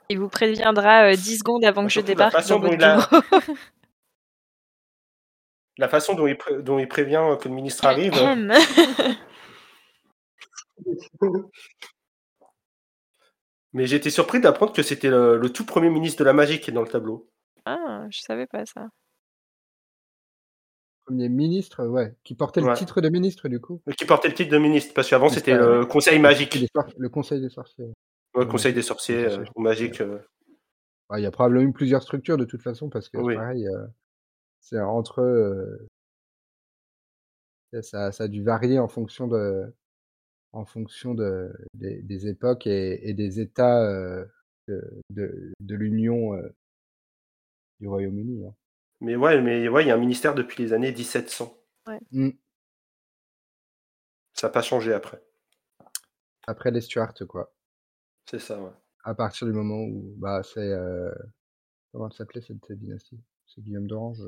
Il 0.09 0.21
vous 0.21 0.29
préviendra 0.29 1.11
euh, 1.11 1.15
10 1.15 1.39
secondes 1.39 1.65
avant 1.65 1.83
Bah, 1.83 1.89
que 1.89 1.93
je 1.93 2.01
débarque 2.01 2.49
dans 2.49 2.61
votre 2.61 2.77
bureau. 2.77 3.23
La 5.79 5.89
façon 5.89 6.15
dont 6.15 6.27
il, 6.27 6.37
pré- 6.37 6.63
dont 6.63 6.79
il 6.79 6.89
prévient 6.89 7.37
que 7.41 7.49
le 7.49 7.55
ministre 7.55 7.87
arrive. 7.87 8.13
Mais 13.73 13.91
été 13.95 14.11
surpris 14.11 14.41
d'apprendre 14.41 14.73
que 14.73 14.83
c'était 14.83 15.09
le, 15.09 15.39
le 15.39 15.51
tout 15.51 15.65
premier 15.65 15.89
ministre 15.89 16.19
de 16.19 16.25
la 16.25 16.35
magie 16.35 16.61
qui 16.61 16.71
est 16.71 16.75
dans 16.75 16.83
le 16.83 16.89
tableau. 16.89 17.31
ah, 17.65 18.05
je 18.11 18.21
savais 18.21 18.47
pas 18.47 18.67
ça. 18.67 18.89
Premier 21.07 21.29
ministre, 21.31 21.87
ouais, 21.87 22.15
qui 22.23 22.35
portait 22.35 22.61
le 22.61 22.73
titre 22.75 23.01
de 23.01 23.09
ministre, 23.09 23.49
du 23.49 23.61
coup. 23.61 23.81
Qui 23.99 24.05
portait 24.05 24.29
le 24.29 24.35
titre 24.35 24.53
de 24.53 24.59
ministre, 24.59 24.93
parce 24.95 25.09
qu'avant 25.11 25.29
c'était 25.29 25.57
le 25.57 25.85
conseil 25.87 26.19
magique. 26.21 26.65
Le 26.97 27.09
conseil 27.09 27.41
des 27.41 27.49
sorciers. 27.49 27.93
Ouais, 28.35 28.47
conseil 28.47 28.73
des 28.73 28.83
sorciers, 28.83 29.25
euh, 29.27 29.45
magique. 29.57 30.01
euh. 30.01 30.19
Ouais, 31.11 31.21
Il 31.21 31.25
y 31.25 31.27
a 31.27 31.31
probablement 31.31 31.69
eu 31.69 31.73
plusieurs 31.73 32.03
structures 32.03 32.37
de 32.37 32.45
toute 32.45 32.63
façon, 32.63 32.89
parce 32.89 33.09
que 33.09 33.19
Oui. 33.19 33.35
pareil, 33.35 33.67
euh, 33.67 33.87
c'est 34.63 34.81
entre 34.81 35.21
euh, 35.21 35.87
ça, 37.83 38.13
ça 38.13 38.25
a 38.25 38.29
dû 38.29 38.43
varier 38.43 38.79
en 38.79 38.89
fonction 38.89 39.27
de, 39.29 39.75
en 40.53 40.65
fonction 40.65 41.15
de, 41.15 41.53
des, 41.75 42.03
des 42.03 42.27
époques 42.29 42.67
et, 42.67 43.09
et 43.09 43.15
des 43.15 43.41
États 43.41 43.83
euh, 43.85 44.25
de, 44.69 45.03
de, 45.11 45.53
de 45.61 45.75
l'Union 45.75 46.35
euh, 46.35 46.49
du 47.81 47.89
Royaume-Uni. 47.89 48.47
hein. 48.47 48.55
Mais 49.01 49.17
ouais, 49.17 49.41
mais 49.41 49.69
ouais, 49.69 49.85
il 49.85 49.89
y 49.89 49.91
a 49.91 49.95
un 49.95 49.99
ministère 49.99 50.35
depuis 50.35 50.63
les 50.63 50.73
années 50.73 50.93
1700. 50.93 51.59
Mm. 52.13 52.31
Ça 54.35 54.47
n'a 54.47 54.53
pas 54.53 54.63
changé 54.63 54.93
après. 54.93 55.21
Après 56.47 56.71
les 56.71 56.81
Stuarts, 56.81 57.15
quoi. 57.29 57.53
C'est 58.31 58.39
ça, 58.39 58.61
ouais. 58.61 58.71
À 59.05 59.15
partir 59.15 59.47
du 59.49 59.53
moment 59.53 59.83
où, 59.83 60.15
bah, 60.17 60.43
c'est, 60.45 60.61
euh, 60.61 61.13
comment 61.91 62.09
elle 62.09 62.15
s'appelait 62.15 62.41
cette, 62.43 62.65
cette 62.65 62.79
dynastie? 62.79 63.21
C'est 63.47 63.61
Guillaume 63.63 63.89
d'Orange? 63.89 64.23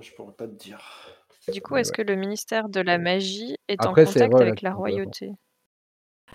Je 0.00 0.12
pourrais 0.12 0.34
pas 0.34 0.46
te 0.46 0.54
dire. 0.54 0.80
Du 1.52 1.60
coup, 1.60 1.76
est-ce 1.76 1.90
ouais. 1.90 1.96
que 1.96 2.02
le 2.02 2.16
ministère 2.16 2.68
de 2.68 2.80
la 2.80 2.98
magie 2.98 3.56
est 3.68 3.80
Après, 3.80 4.02
en 4.02 4.06
contact 4.06 4.34
avec 4.34 4.62
la 4.62 4.74
royauté? 4.74 5.32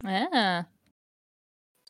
Ah. 0.06 0.66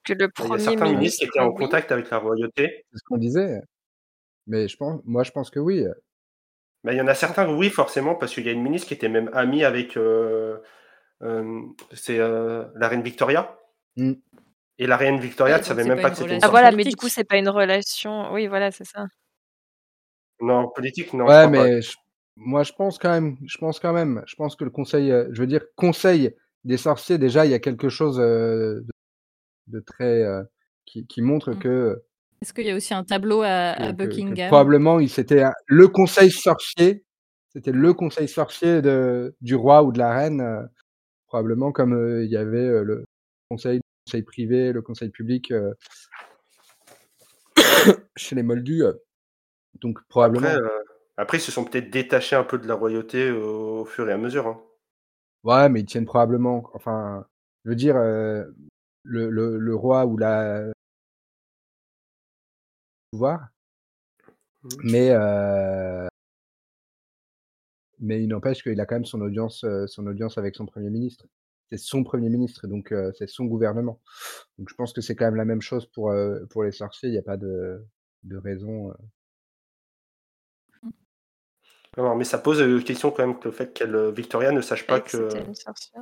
Que 0.04 0.14
le 0.14 0.20
Il 0.20 0.22
y 0.22 0.24
a 0.24 0.30
premier 0.30 0.64
certains 0.64 0.92
ministres 0.92 1.26
étaient 1.26 1.40
en 1.40 1.50
oui. 1.50 1.56
contact 1.56 1.92
avec 1.92 2.10
la 2.10 2.18
royauté. 2.18 2.86
C'est 2.92 2.98
ce 2.98 3.04
qu'on 3.04 3.18
disait. 3.18 3.62
Mais 4.48 4.68
je 4.68 4.76
pense, 4.76 5.02
moi, 5.06 5.24
je 5.24 5.32
pense 5.32 5.52
que 5.52 5.60
oui. 5.60 5.86
Mais 6.84 6.94
il 6.94 6.98
y 6.98 7.02
en 7.02 7.08
a 7.08 7.14
certains, 7.14 7.48
oui, 7.54 7.70
forcément, 7.70 8.16
parce 8.16 8.34
qu'il 8.34 8.46
y 8.46 8.50
a 8.50 8.52
une 8.52 8.64
ministre 8.64 8.88
qui 8.88 8.96
était 8.96 9.10
même 9.10 9.30
amie 9.34 9.64
avec 9.64 9.98
euh, 9.98 10.58
euh, 11.22 11.62
c'est 11.94 12.18
euh, 12.18 12.66
la 12.76 12.88
reine 12.88 13.04
Victoria. 13.04 13.58
Mm. 13.98 14.14
Et 14.80 14.88
la 14.88 14.98
reine 14.98 15.20
Victoria 15.20 15.60
ne 15.60 15.64
savait 15.64 15.84
même 15.84 16.02
pas 16.02 16.10
que 16.10 16.18
c'était 16.18 16.40
Ah 16.42 16.48
voilà, 16.48 16.72
mais 16.72 16.84
du 16.84 16.96
coup, 16.96 17.08
c'est 17.08 17.24
pas 17.24 17.38
une 17.38 17.50
relation. 17.50 18.34
Oui, 18.34 18.48
voilà, 18.48 18.72
c'est 18.72 18.86
ça. 18.86 19.06
Non, 20.42 20.70
politique, 20.70 21.14
non. 21.14 21.26
ouais, 21.28 21.48
mais 21.48 21.82
je, 21.82 21.96
Moi, 22.36 22.64
je 22.64 22.74
pense 22.74 22.98
quand 22.98 23.12
même, 23.12 23.38
je 23.46 23.58
pense 23.58 23.80
quand 23.80 23.94
même, 23.94 24.24
je 24.26 24.36
pense 24.36 24.56
que 24.56 24.64
le 24.64 24.72
conseil, 24.72 25.12
euh, 25.12 25.28
je 25.32 25.42
veux 25.42 25.48
dire, 25.48 25.64
conseil 25.76 26.36
des 26.64 26.78
sorciers, 26.78 27.18
déjà, 27.18 27.46
il 27.46 27.52
y 27.52 27.54
a 27.54 27.60
quelque 27.60 27.90
chose 27.90 28.20
euh, 28.20 28.82
de, 28.82 28.92
de 29.68 29.80
très 29.80 30.24
euh, 30.24 30.44
qui, 30.86 31.06
qui 31.06 31.22
montre 31.22 31.52
Mm. 31.52 31.60
que, 31.60 32.04
Est-ce 32.42 32.54
qu'il 32.54 32.66
y 32.66 32.72
a 32.72 32.76
aussi 32.76 32.94
un 32.94 33.04
tableau 33.04 33.42
à, 33.44 33.76
que- 33.78 33.84
à 33.84 33.86
que- 33.88 33.92
que 33.92 34.06
Buckingham? 34.08 34.48
probablement, 34.48 35.00
il 35.00 35.10
c'était 35.10 35.44
le 35.68 35.88
conseil 35.88 36.32
sorcier, 36.32 37.04
c'était 37.54 37.72
le 37.72 37.94
conseil 37.94 38.28
sorcier 38.28 38.82
de, 38.82 39.36
du 39.42 39.54
roi 39.56 39.84
ou 39.84 39.92
de 39.92 40.00
la 40.00 40.12
reine, 40.12 40.42
euh, 40.42 40.64
probablement 41.28 41.72
comme 41.72 41.94
euh, 41.94 42.24
il 42.26 42.32
y 42.32 42.38
avait 42.38 42.58
euh, 42.58 42.84
le 42.84 43.06
conseil, 43.50 43.78
le 43.78 43.82
conseil 44.08 44.24
privé, 44.24 44.72
le 44.72 44.82
conseil 44.82 45.10
public 45.10 45.52
euh, 45.52 45.74
chez 48.16 48.36
les 48.36 48.44
Moldus. 48.44 48.84
Donc 49.80 50.00
probablement. 50.08 50.48
Après, 50.48 50.62
euh, 50.62 50.84
après, 51.18 51.38
ils 51.38 51.42
se 51.42 51.52
sont 51.52 51.66
peut-être 51.66 51.90
détachés 51.90 52.36
un 52.36 52.44
peu 52.44 52.58
de 52.58 52.68
la 52.68 52.76
royauté 52.76 53.32
au, 53.32 53.82
au 53.82 53.86
fur 53.86 54.10
et 54.10 54.14
à 54.14 54.18
mesure. 54.18 54.48
hein. 54.48 54.62
Ouais, 55.44 55.70
mais 55.70 55.82
ils 55.82 55.86
tiennent 55.86 56.06
probablement. 56.06 56.70
Enfin, 56.74 57.26
je 57.66 57.70
veux 57.70 57.76
dire, 57.76 57.96
euh, 57.96 58.44
le, 59.04 59.30
le, 59.30 59.58
le 59.58 59.76
roi 59.76 60.06
ou 60.06 60.18
la 60.18 60.64
pouvoir, 63.12 63.52
Mhm. 64.64 64.82
mais 64.84 65.10
euh, 65.12 66.08
mais 68.00 68.22
il 68.24 68.28
n'empêche 68.28 68.64
qu'il 68.64 68.80
a 68.80 68.86
quand 68.86 68.96
même 68.96 69.06
son 69.06 69.22
audience, 69.22 69.66
son 69.88 70.08
audience 70.08 70.38
avec 70.38 70.56
son 70.56 70.66
premier 70.66 70.90
ministre. 70.90 71.26
C'est 71.70 71.78
son 71.78 72.04
premier 72.04 72.30
ministre, 72.30 72.68
donc 72.68 72.94
c'est 73.18 73.30
son 73.30 73.46
gouvernement. 73.46 74.02
Donc 74.58 74.70
je 74.70 74.76
pense 74.76 74.92
que 74.94 75.02
c'est 75.02 75.16
quand 75.16 75.26
même 75.26 75.36
la 75.36 75.46
même 75.46 75.62
chose 75.62 75.86
pour 75.88 76.14
pour 76.50 76.64
les 76.64 76.72
sorciers. 76.72 77.10
Il 77.10 77.14
n'y 77.14 77.18
a 77.18 77.24
pas 77.24 77.38
de 77.38 77.84
de 78.24 78.38
raison. 78.38 78.94
Euh. 81.98 82.02
Alors, 82.02 82.16
mais 82.16 82.24
ça 82.24 82.38
pose 82.38 82.62
euh, 82.62 82.82
question 82.82 83.12
quand 83.12 83.26
même 83.26 83.40
que 83.40 83.48
le 83.48 83.54
fait 83.54 83.74
qu'elle, 83.74 83.96
euh, 83.96 84.12
Victoria 84.12 84.52
ne 84.52 84.62
sache 84.62 84.86
pas 84.88 85.00
que 85.02 85.10
c'était 85.30 85.44
une 85.44 85.56
sorcière. 85.56 86.02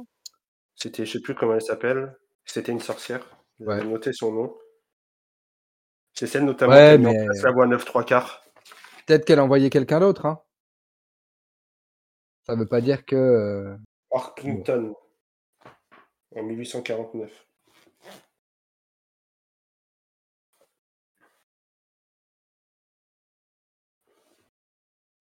c'était, 0.75 1.05
je 1.05 1.13
sais 1.13 1.21
plus 1.21 1.35
comment 1.35 1.55
elle 1.55 1.61
s'appelle, 1.61 2.17
c'était 2.45 2.71
une 2.71 2.79
sorcière. 2.79 3.25
Ouais. 3.59 3.83
noté 3.83 4.13
son 4.13 4.31
nom. 4.31 4.57
C'est 6.13 6.27
celle 6.27 6.45
notamment 6.45 6.73
Ouais, 6.73 6.95
qui 6.97 7.03
mais- 7.03 7.27
la 7.43 7.51
voie 7.51 7.67
9 7.67 7.83
3 7.83 8.03
quarts. 8.05 8.43
Peut-être 9.05 9.25
qu'elle 9.25 9.39
a 9.39 9.43
envoyé 9.43 9.69
quelqu'un 9.69 9.99
d'autre. 9.99 10.25
Hein. 10.25 10.41
Ça 12.45 12.55
veut 12.55 12.67
pas 12.67 12.79
dire 12.81 13.05
que. 13.05 13.15
euh, 13.15 13.75
Orpington. 14.11 14.95
En 16.35 16.43
1849. 16.43 17.47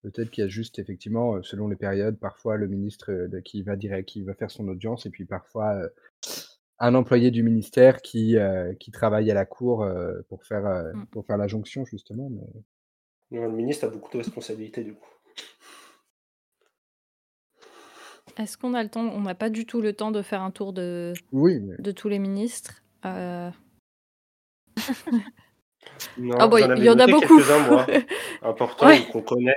Peut-être 0.01 0.29
qu'il 0.31 0.43
y 0.43 0.45
a 0.45 0.49
juste 0.49 0.79
effectivement, 0.79 1.35
euh, 1.35 1.43
selon 1.43 1.67
les 1.67 1.75
périodes, 1.75 2.17
parfois 2.17 2.55
le 2.57 2.67
ministre 2.67 3.11
euh, 3.11 3.27
de- 3.27 3.39
qui 3.39 3.63
va 3.63 3.75
direct, 3.75 4.07
qui 4.07 4.23
va 4.23 4.33
faire 4.33 4.49
son 4.51 4.67
audience, 4.69 5.05
et 5.05 5.09
puis 5.09 5.25
parfois 5.25 5.73
euh, 5.75 5.89
un 6.79 6.95
employé 6.95 7.31
du 7.31 7.43
ministère 7.43 8.01
qui, 8.01 8.37
euh, 8.37 8.73
qui 8.75 8.91
travaille 8.91 9.29
à 9.29 9.33
la 9.33 9.45
cour 9.45 9.83
euh, 9.83 10.21
pour 10.29 10.45
faire 10.45 10.65
euh, 10.65 10.93
Mm. 10.93 11.05
pour 11.07 11.25
faire 11.25 11.37
la 11.37 11.47
jonction 11.47 11.83
justement. 11.85 12.29
Mais... 12.29 12.47
Non, 13.37 13.45
le 13.47 13.51
ministre 13.51 13.85
a 13.85 13.89
beaucoup 13.89 14.11
de 14.11 14.17
responsabilités 14.17 14.83
du 14.83 14.93
coup. 14.95 15.05
Est-ce 18.37 18.57
qu'on 18.57 18.73
a 18.73 18.81
le 18.83 18.89
temps? 18.89 19.01
On 19.01 19.21
n'a 19.21 19.35
pas 19.35 19.49
du 19.49 19.65
tout 19.65 19.81
le 19.81 19.91
temps 19.91 20.11
de 20.11 20.21
faire 20.21 20.41
un 20.41 20.51
tour 20.51 20.71
de, 20.71 21.13
Oui, 21.33 21.59
mais 21.59 21.75
de 21.77 21.91
tous 21.91 22.07
les 22.07 22.19
ministres. 22.19 22.81
Euh, 23.05 23.49
Non, 26.17 26.35
Ah 26.39 26.47
j'en 26.49 26.57
il 26.57 26.63
avais 26.71 26.85
y 26.85 26.89
en 26.89 26.93
a 26.93 26.95
noté 27.07 27.11
beaucoup. 27.11 27.37
quelques-uns, 27.37 27.67
moi, 27.69 27.85
importants 28.41 28.87
Ouais. 28.87 28.99
ou 29.09 29.11
qu'on 29.11 29.21
connaît. 29.23 29.55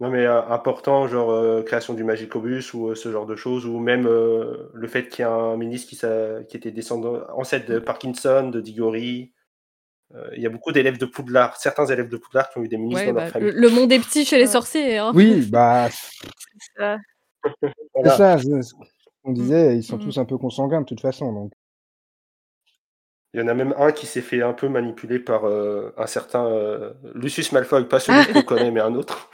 Non, 0.00 0.10
mais 0.10 0.24
euh, 0.26 0.42
important, 0.46 1.08
genre 1.08 1.30
euh, 1.30 1.62
création 1.62 1.92
du 1.94 2.04
Magicobus 2.04 2.72
ou 2.72 2.88
euh, 2.90 2.94
ce 2.94 3.10
genre 3.10 3.26
de 3.26 3.34
choses, 3.34 3.66
ou 3.66 3.80
même 3.80 4.06
euh, 4.06 4.70
le 4.72 4.86
fait 4.86 5.08
qu'il 5.08 5.24
y 5.24 5.28
ait 5.28 5.30
un 5.30 5.56
ministre 5.56 5.88
qui, 5.88 5.96
s'a- 5.96 6.44
qui 6.44 6.56
était 6.56 6.70
descendant, 6.70 7.20
ancêtre 7.34 7.66
de 7.70 7.78
Parkinson, 7.80 8.48
de 8.50 8.60
Diggory. 8.60 9.32
Euh, 10.14 10.30
il 10.36 10.42
y 10.42 10.46
a 10.46 10.50
beaucoup 10.50 10.70
d'élèves 10.72 10.98
de 10.98 11.04
Poudlard, 11.04 11.56
certains 11.56 11.84
élèves 11.86 12.08
de 12.08 12.16
Poudlard 12.16 12.48
qui 12.50 12.58
ont 12.58 12.62
eu 12.62 12.68
des 12.68 12.76
ministres 12.78 13.06
ouais, 13.06 13.12
dans 13.12 13.18
leur 13.18 13.26
bah, 13.26 13.32
famille. 13.32 13.50
le, 13.52 13.60
le 13.60 13.68
monde 13.70 13.90
est 13.92 13.98
petit 13.98 14.24
chez 14.24 14.38
les 14.38 14.46
sorciers. 14.46 14.98
hein. 14.98 15.10
oui, 15.14 15.44
bah 15.50 15.88
Ça. 16.76 16.96
c'est 17.60 17.72
Voilà. 17.94 18.10
ça. 18.16 18.38
ce 18.38 18.72
qu'on 19.24 19.32
disait, 19.32 19.76
ils 19.76 19.82
sont 19.82 19.96
Mm. 19.96 20.02
tous 20.04 20.18
un 20.18 20.24
peu 20.24 20.38
consanguins 20.38 20.80
de 20.82 20.86
toute 20.86 21.00
façon. 21.00 21.32
Donc 21.32 21.52
Il 23.34 23.40
y 23.40 23.42
en 23.42 23.48
a 23.48 23.54
même 23.54 23.74
un 23.78 23.92
qui 23.92 24.06
s'est 24.06 24.22
fait 24.22 24.42
un 24.42 24.54
peu 24.54 24.68
manipuler 24.68 25.18
par 25.18 25.46
euh, 25.46 25.92
un 25.98 26.06
certain 26.06 26.46
euh, 26.46 26.94
Lucius 27.14 27.52
Malfoy, 27.52 27.86
pas 27.86 28.00
celui 28.00 28.32
qu'on 28.32 28.42
connaît, 28.56 28.70
mais 28.70 28.80
un 28.80 28.94
autre. 28.94 29.30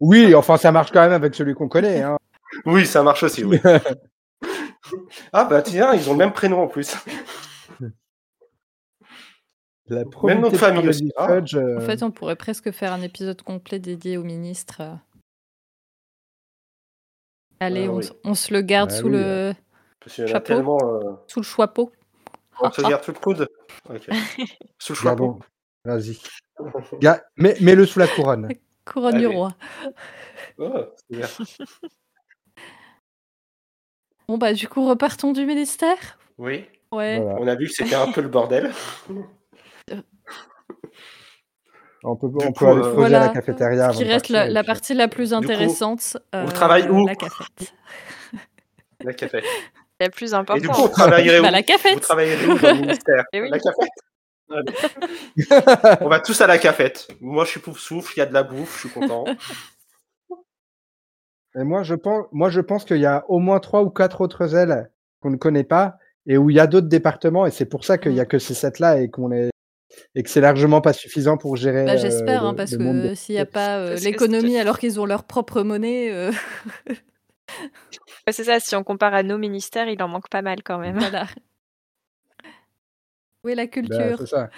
oui, 0.00 0.34
enfin 0.34 0.56
ça 0.56 0.70
marche 0.70 0.92
quand 0.92 1.00
même 1.00 1.12
avec 1.12 1.34
celui 1.34 1.54
qu'on 1.54 1.68
connaît. 1.68 2.02
Hein. 2.02 2.16
Oui, 2.64 2.86
ça 2.86 3.02
marche 3.02 3.22
aussi, 3.24 3.44
oui. 3.44 3.60
Ah 5.32 5.44
bah 5.44 5.62
tiens, 5.62 5.92
ils 5.94 6.08
ont 6.08 6.12
le 6.12 6.18
même 6.18 6.32
prénom 6.32 6.62
en 6.62 6.68
plus. 6.68 6.94
La 9.88 10.04
Même 10.22 10.40
nom 10.40 10.48
de 10.48 10.56
famille 10.56 10.88
aussi, 10.88 11.12
hein. 11.16 11.26
fudge, 11.26 11.56
euh, 11.56 11.76
En 11.78 11.80
fait, 11.80 12.02
on 12.04 12.10
pourrait 12.12 12.36
presque 12.36 12.70
faire 12.70 12.92
un 12.92 13.02
épisode 13.02 13.42
complet 13.42 13.80
dédié 13.80 14.16
aux 14.16 14.22
ministres. 14.22 14.80
euh. 14.80 14.94
Allez, 17.60 17.86
Ah 17.88 17.92
on, 17.92 17.96
oui. 17.96 18.04
s- 18.04 18.12
on 18.24 18.34
se 18.34 18.52
le 18.52 18.60
garde 18.62 18.90
sous, 18.92 19.06
oui, 19.06 19.12
le, 19.14 19.54
Parce 20.00 20.14
qu'il 20.14 20.22
y 20.22 20.26
en 20.26 20.30
a 20.30 20.32
Chapeau. 20.34 20.54
tellement. 20.54 20.78
euh, 20.84 21.12
sous 21.26 21.40
le 21.40 21.44
chapeau. 21.44 21.92
On 22.60 22.70
se 22.70 22.80
garde 22.82 23.04
sous 23.04 23.12
le 23.12 23.18
coude 23.18 23.48
Ok. 23.88 24.08
Sous 24.78 24.92
le 24.92 24.98
chapeau 24.98 25.38
Vas-y. 25.84 26.18
Mets- 27.36 27.56
Mets-le 27.60 27.86
sous 27.86 27.98
la 27.98 28.08
couronne. 28.08 28.48
Couronne 28.84 29.18
du 29.18 29.26
roi. 29.26 29.52
Oh, 30.58 30.72
c'est 31.10 31.16
bien. 31.16 31.26
Bon, 34.28 34.38
bah, 34.38 34.52
du 34.52 34.66
coup, 34.68 34.84
repartons 34.88 35.32
du 35.32 35.46
ministère. 35.46 36.18
Oui, 36.38 36.64
Ouais. 36.92 37.20
Voilà. 37.20 37.38
on 37.40 37.46
a 37.46 37.54
vu 37.54 37.66
que 37.66 37.72
c'était 37.72 37.94
un 37.94 38.10
peu 38.10 38.20
le 38.20 38.28
bordel. 38.28 38.72
On 42.08 42.14
peut, 42.14 42.26
on 42.34 42.52
coup, 42.52 42.52
peut 42.52 42.66
aller 42.68 42.80
euh, 42.80 42.84
se 42.84 42.94
poser 42.94 43.14
à 43.16 43.18
la 43.20 43.28
cafétéria. 43.30 43.92
Ce 43.92 43.96
qui 43.98 44.04
reste 44.04 44.28
la, 44.28 44.62
partie 44.62 44.94
la 44.94 45.08
plus 45.08 45.30
coup, 45.30 45.36
intéressante. 45.36 46.16
euh, 46.36 46.46
travaille 46.46 46.88
où 46.88 47.04
La 47.06 47.16
cafette. 47.16 47.74
La 49.02 49.12
cafette. 49.12 49.44
La 50.00 50.10
plus 50.10 50.32
Et 50.32 50.34
importante. 50.34 50.62
du 50.62 50.68
coup, 50.68 50.82
on 50.82 50.88
travaillerait 50.88 51.38
où 51.40 51.42
Bah, 51.42 51.50
la 51.50 51.58
Vous 51.60 51.64
cafette. 51.64 52.00
travaillerez 52.00 52.46
où 52.46 52.58
dans 52.58 52.70
le 52.74 52.80
ministère 52.80 53.24
Eh 53.32 53.40
oui. 53.42 53.50
La 53.50 53.58
cafette 53.58 53.88
On 56.02 56.08
va 56.08 56.20
tous 56.20 56.40
à 56.40 56.46
la 56.46 56.58
cafette. 56.58 57.08
Moi, 57.20 57.44
je 57.44 57.50
suis 57.50 57.60
pouf 57.60 57.78
souffle, 57.78 58.12
il 58.16 58.20
y 58.20 58.22
a 58.22 58.26
de 58.26 58.34
la 58.34 58.42
bouffe, 58.44 58.74
je 58.74 58.88
suis 58.88 58.88
content. 59.00 59.24
Et 61.58 61.64
moi, 61.64 61.82
je 61.82 61.94
pense, 61.94 62.26
moi, 62.32 62.50
je 62.50 62.60
pense 62.60 62.84
qu'il 62.84 62.98
y 62.98 63.06
a 63.06 63.24
au 63.28 63.38
moins 63.38 63.58
trois 63.60 63.82
ou 63.82 63.90
quatre 63.90 64.20
autres 64.20 64.54
ailes 64.54 64.90
qu'on 65.20 65.30
ne 65.30 65.36
connaît 65.36 65.64
pas 65.64 65.96
et 66.26 66.36
où 66.36 66.50
il 66.50 66.56
y 66.56 66.60
a 66.60 66.66
d'autres 66.66 66.88
départements 66.88 67.46
et 67.46 67.50
c'est 67.50 67.64
pour 67.64 67.84
ça 67.84 67.98
qu'il 67.98 68.12
y 68.12 68.20
a 68.20 68.26
que 68.26 68.38
ces 68.38 68.54
sept-là 68.54 69.00
et 69.00 69.08
qu'on 69.10 69.32
est 69.32 69.48
et 70.14 70.22
que 70.22 70.28
c'est 70.28 70.40
largement 70.42 70.80
pas 70.82 70.92
suffisant 70.92 71.38
pour 71.38 71.56
gérer. 71.56 71.84
Bah, 71.86 71.92
euh, 71.92 71.98
J'espère, 71.98 72.44
hein, 72.44 72.54
parce 72.54 72.72
le 72.72 72.78
monde 72.78 73.02
que 73.02 73.14
s'il 73.14 73.34
n'y 73.36 73.40
a 73.40 73.46
pas 73.46 73.78
euh, 73.78 73.90
Parce 73.90 74.02
l'économie 74.02 74.58
alors 74.58 74.78
qu'ils 74.78 75.00
ont 75.00 75.06
leur 75.06 75.24
propre 75.24 75.62
monnaie, 75.62 76.12
euh, 76.12 76.30
Ouais, 78.26 78.32
c'est 78.32 78.44
ça, 78.44 78.58
si 78.58 78.74
on 78.74 78.82
compare 78.82 79.14
à 79.14 79.22
nos 79.22 79.38
ministères, 79.38 79.88
il 79.88 80.02
en 80.02 80.08
manque 80.08 80.28
pas 80.28 80.42
mal 80.42 80.62
quand 80.64 80.78
même. 80.78 80.98
voilà. 80.98 81.26
Où 83.44 83.48
est 83.48 83.54
la 83.54 83.66
culture 83.68 84.16
c'est 84.18 84.26
ça. 84.26 84.50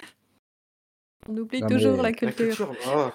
On 1.28 1.36
oublie 1.36 1.60
Non, 1.60 1.66
toujours 1.68 1.96
mais- 1.98 2.02
la 2.04 2.08
La 2.10 2.12
culture. 2.12 2.72
oh. 2.88 3.08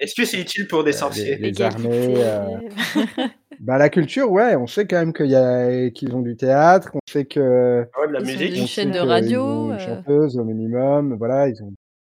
Est-ce 0.00 0.16
que 0.16 0.24
c'est 0.24 0.40
utile 0.40 0.66
pour 0.66 0.82
des 0.82 0.90
Euh, 0.90 0.98
sorciers 0.98 1.36
les- 1.36 1.62
armées, 1.62 2.14
euh, 2.16 2.44
Bah, 3.60 3.78
la 3.78 3.88
culture, 3.88 4.32
ouais, 4.32 4.56
on 4.56 4.66
sait 4.66 4.88
quand 4.88 4.96
même 4.98 5.12
qu'il 5.12 5.26
y 5.30 5.36
a 5.36 5.88
qu'ils 5.90 6.12
ont 6.16 6.22
du 6.22 6.34
théâtre, 6.34 6.90
on 6.94 6.98
sait 7.08 7.24
que 7.26 7.86
Ah 7.94 8.00
ouais, 8.00 8.08
de 8.08 8.12
la 8.14 8.18
Ils 8.18 8.24
musique 8.26 8.56
Une 8.56 8.62
on 8.62 8.66
chaîne 8.66 8.90
de 8.90 8.98
qu'ils 8.98 9.08
radio, 9.08 9.40
ont 9.44 9.72
une 9.74 9.78
chanteuse 9.78 10.36
au 10.36 10.42
minimum, 10.44 11.14
voilà, 11.16 11.48
ils 11.48 11.62
ont 11.62 11.72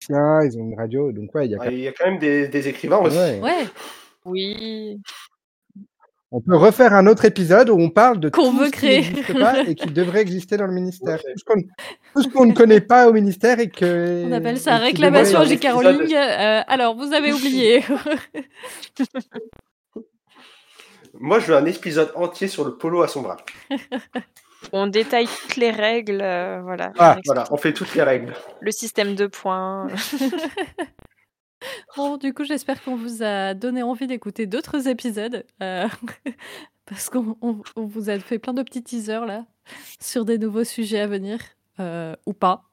ils 0.09 0.56
ont 0.59 0.65
une 0.70 0.77
radio, 0.78 1.12
donc 1.12 1.35
ouais, 1.35 1.47
il 1.47 1.51
y 1.51 1.55
a 1.55 1.59
Ah, 1.61 1.65
quand 1.66 1.70
Il 1.70 1.81
y 1.81 1.89
a 1.89 1.93
quand 1.93 2.06
même 2.06 2.19
des, 2.19 2.48
des 2.48 2.69
écrivains 2.69 2.98
aussi. 3.01 3.16
ouais. 3.19 3.40
Ouais, 3.43 3.66
Oui. 4.24 5.02
On 6.36 6.40
peut 6.40 6.56
refaire 6.56 6.93
un 6.94 7.06
autre 7.06 7.24
épisode 7.27 7.70
où 7.70 7.78
on 7.78 7.90
parle 7.90 8.19
de 8.19 8.28
Qu'on 8.28 8.51
tout 8.51 8.59
veut 8.59 8.66
ce 8.66 8.70
qui 8.73 8.78
créer. 8.78 9.02
n'existe 9.02 9.39
pas 9.39 9.61
et 9.61 9.77
qui 9.77 9.86
devrait 9.93 10.20
exister 10.20 10.56
dans 10.56 10.66
le 10.66 10.73
ministère. 10.73 11.20
Tout 11.20 12.23
ce 12.24 12.28
qu'on 12.28 12.44
ne 12.47 12.52
connaît 12.52 12.81
pas 12.81 13.09
au 13.09 13.12
ministère 13.12 13.61
et 13.61 13.70
que 13.70 14.24
on 14.27 14.32
appelle 14.32 14.59
ça 14.59 14.78
réclamation 14.78 15.39
à. 15.39 15.44
Euh, 15.44 16.62
alors, 16.66 16.97
vous 16.97 17.12
avez 17.12 17.32
oublié. 17.32 17.85
Moi, 21.20 21.39
je 21.39 21.47
veux 21.47 21.56
un 21.56 21.66
épisode 21.66 22.11
entier 22.16 22.48
sur 22.48 22.65
le 22.65 22.74
polo 22.74 23.02
à 23.02 23.09
son 23.09 23.23
bras. 23.23 23.36
On 24.73 24.89
détaille 24.89 25.28
toutes 25.43 25.55
les 25.56 25.70
règles, 25.70 26.20
euh, 26.20 26.61
voilà. 26.62 26.93
Ah, 26.98 27.16
Voilà, 27.27 27.44
on 27.51 27.59
fait 27.59 27.74
toutes 27.74 27.94
les 27.94 28.02
règles. 28.02 28.32
Le 28.61 28.70
système 28.70 29.15
de 29.15 29.27
points. 29.27 29.89
Bon, 31.96 32.16
du 32.16 32.32
coup, 32.34 32.44
j'espère 32.44 32.82
qu'on 32.82 32.96
vous 32.96 33.22
a 33.22 33.54
donné 33.54 33.82
envie 33.82 34.06
d'écouter 34.06 34.46
d'autres 34.46 34.88
épisodes. 34.88 35.44
euh, 35.62 35.86
parce 36.86 37.08
qu'on 37.10 37.36
on- 37.40 37.62
on 37.76 37.86
vous 37.86 38.10
a 38.10 38.18
fait 38.18 38.38
plein 38.38 38.52
de 38.52 38.62
petits 38.62 38.82
teasers 38.82 39.24
là 39.26 39.46
sur 40.00 40.24
des 40.24 40.38
nouveaux 40.38 40.64
sujets 40.64 41.00
à 41.00 41.06
venir. 41.06 41.38
euh, 41.80 42.14
ou 42.26 42.32
pas. 42.34 42.64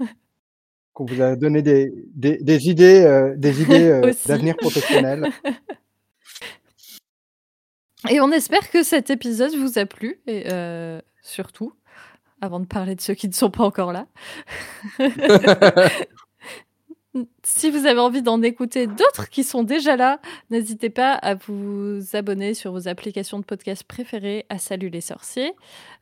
qu'on 0.92 1.04
vous 1.04 1.22
a 1.22 1.36
donné 1.36 1.62
des, 1.62 1.92
des, 2.14 2.38
des 2.38 2.68
idées, 2.68 3.04
euh, 3.04 3.34
des 3.36 3.62
idées 3.62 3.88
euh, 3.88 4.12
d'avenir 4.26 4.56
professionnel. 4.56 5.26
Et 8.08 8.20
on 8.20 8.30
espère 8.32 8.68
que 8.70 8.82
cet 8.82 9.10
épisode 9.10 9.54
vous 9.54 9.78
a 9.78 9.86
plu, 9.86 10.20
et 10.26 10.46
surtout, 11.22 11.72
avant 12.40 12.58
de 12.60 12.66
parler 12.66 12.94
de 12.96 13.00
ceux 13.00 13.14
qui 13.14 13.28
ne 13.28 13.32
sont 13.32 13.50
pas 13.50 13.64
encore 13.64 13.92
là. 13.92 14.06
Si 17.42 17.70
vous 17.70 17.86
avez 17.86 18.00
envie 18.00 18.22
d'en 18.22 18.42
écouter 18.42 18.86
d'autres 18.86 19.28
qui 19.28 19.44
sont 19.44 19.62
déjà 19.62 19.96
là, 19.96 20.20
n'hésitez 20.50 20.90
pas 20.90 21.12
à 21.12 21.34
vous 21.34 22.00
abonner 22.12 22.54
sur 22.54 22.72
vos 22.72 22.88
applications 22.88 23.38
de 23.38 23.44
podcast 23.44 23.84
préférées 23.84 24.46
à 24.48 24.58
Salut 24.58 24.90
les 24.90 25.00
sorciers. 25.00 25.52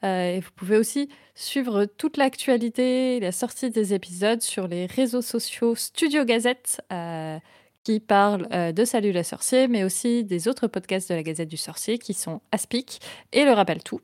Euh, 0.04 0.36
et 0.36 0.40
vous 0.40 0.50
pouvez 0.56 0.76
aussi 0.76 1.08
suivre 1.34 1.84
toute 1.84 2.16
l'actualité, 2.16 3.20
la 3.20 3.32
sortie 3.32 3.70
des 3.70 3.94
épisodes 3.94 4.42
sur 4.42 4.68
les 4.68 4.86
réseaux 4.86 5.22
sociaux 5.22 5.74
Studio 5.74 6.24
Gazette. 6.24 6.80
euh, 6.92 7.38
qui 7.84 8.00
parle 8.00 8.48
euh, 8.52 8.72
de 8.72 8.84
Salut 8.84 9.12
les 9.12 9.22
sorciers, 9.22 9.68
mais 9.68 9.84
aussi 9.84 10.24
des 10.24 10.48
autres 10.48 10.66
podcasts 10.66 11.08
de 11.08 11.14
la 11.14 11.22
Gazette 11.22 11.48
du 11.48 11.56
Sorcier 11.56 11.98
qui 11.98 12.14
sont 12.14 12.40
Aspic 12.50 13.00
et 13.32 13.44
Le 13.44 13.52
Rappel 13.52 13.80
Tout. 13.80 14.00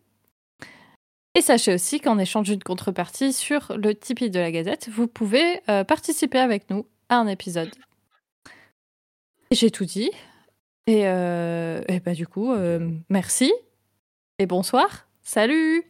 Et 1.34 1.40
sachez 1.40 1.74
aussi 1.74 1.98
qu'en 1.98 2.16
échange 2.16 2.47
d'une 2.47 2.62
contrepartie 2.62 3.32
sur 3.32 3.72
le 3.76 3.93
Tipeee 3.97 4.30
de 4.30 4.39
la 4.39 4.52
Gazette, 4.52 4.89
vous 4.89 5.09
pouvez 5.09 5.62
participer 5.89 6.39
avec 6.39 6.70
nous 6.70 6.86
un 7.18 7.26
épisode. 7.26 7.70
Et 9.51 9.55
J'ai 9.55 9.70
tout 9.70 9.84
dit. 9.84 10.10
Et, 10.86 11.06
euh, 11.06 11.82
et 11.89 12.01
bah, 12.01 12.14
du 12.14 12.26
coup, 12.26 12.52
euh, 12.52 12.90
merci 13.09 13.52
et 14.39 14.47
bonsoir. 14.47 15.06
Salut 15.22 15.84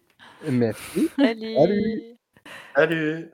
Merci. 0.48 1.08
Salut. 1.16 1.54
Salut. 1.54 2.02
Salut 2.74 3.30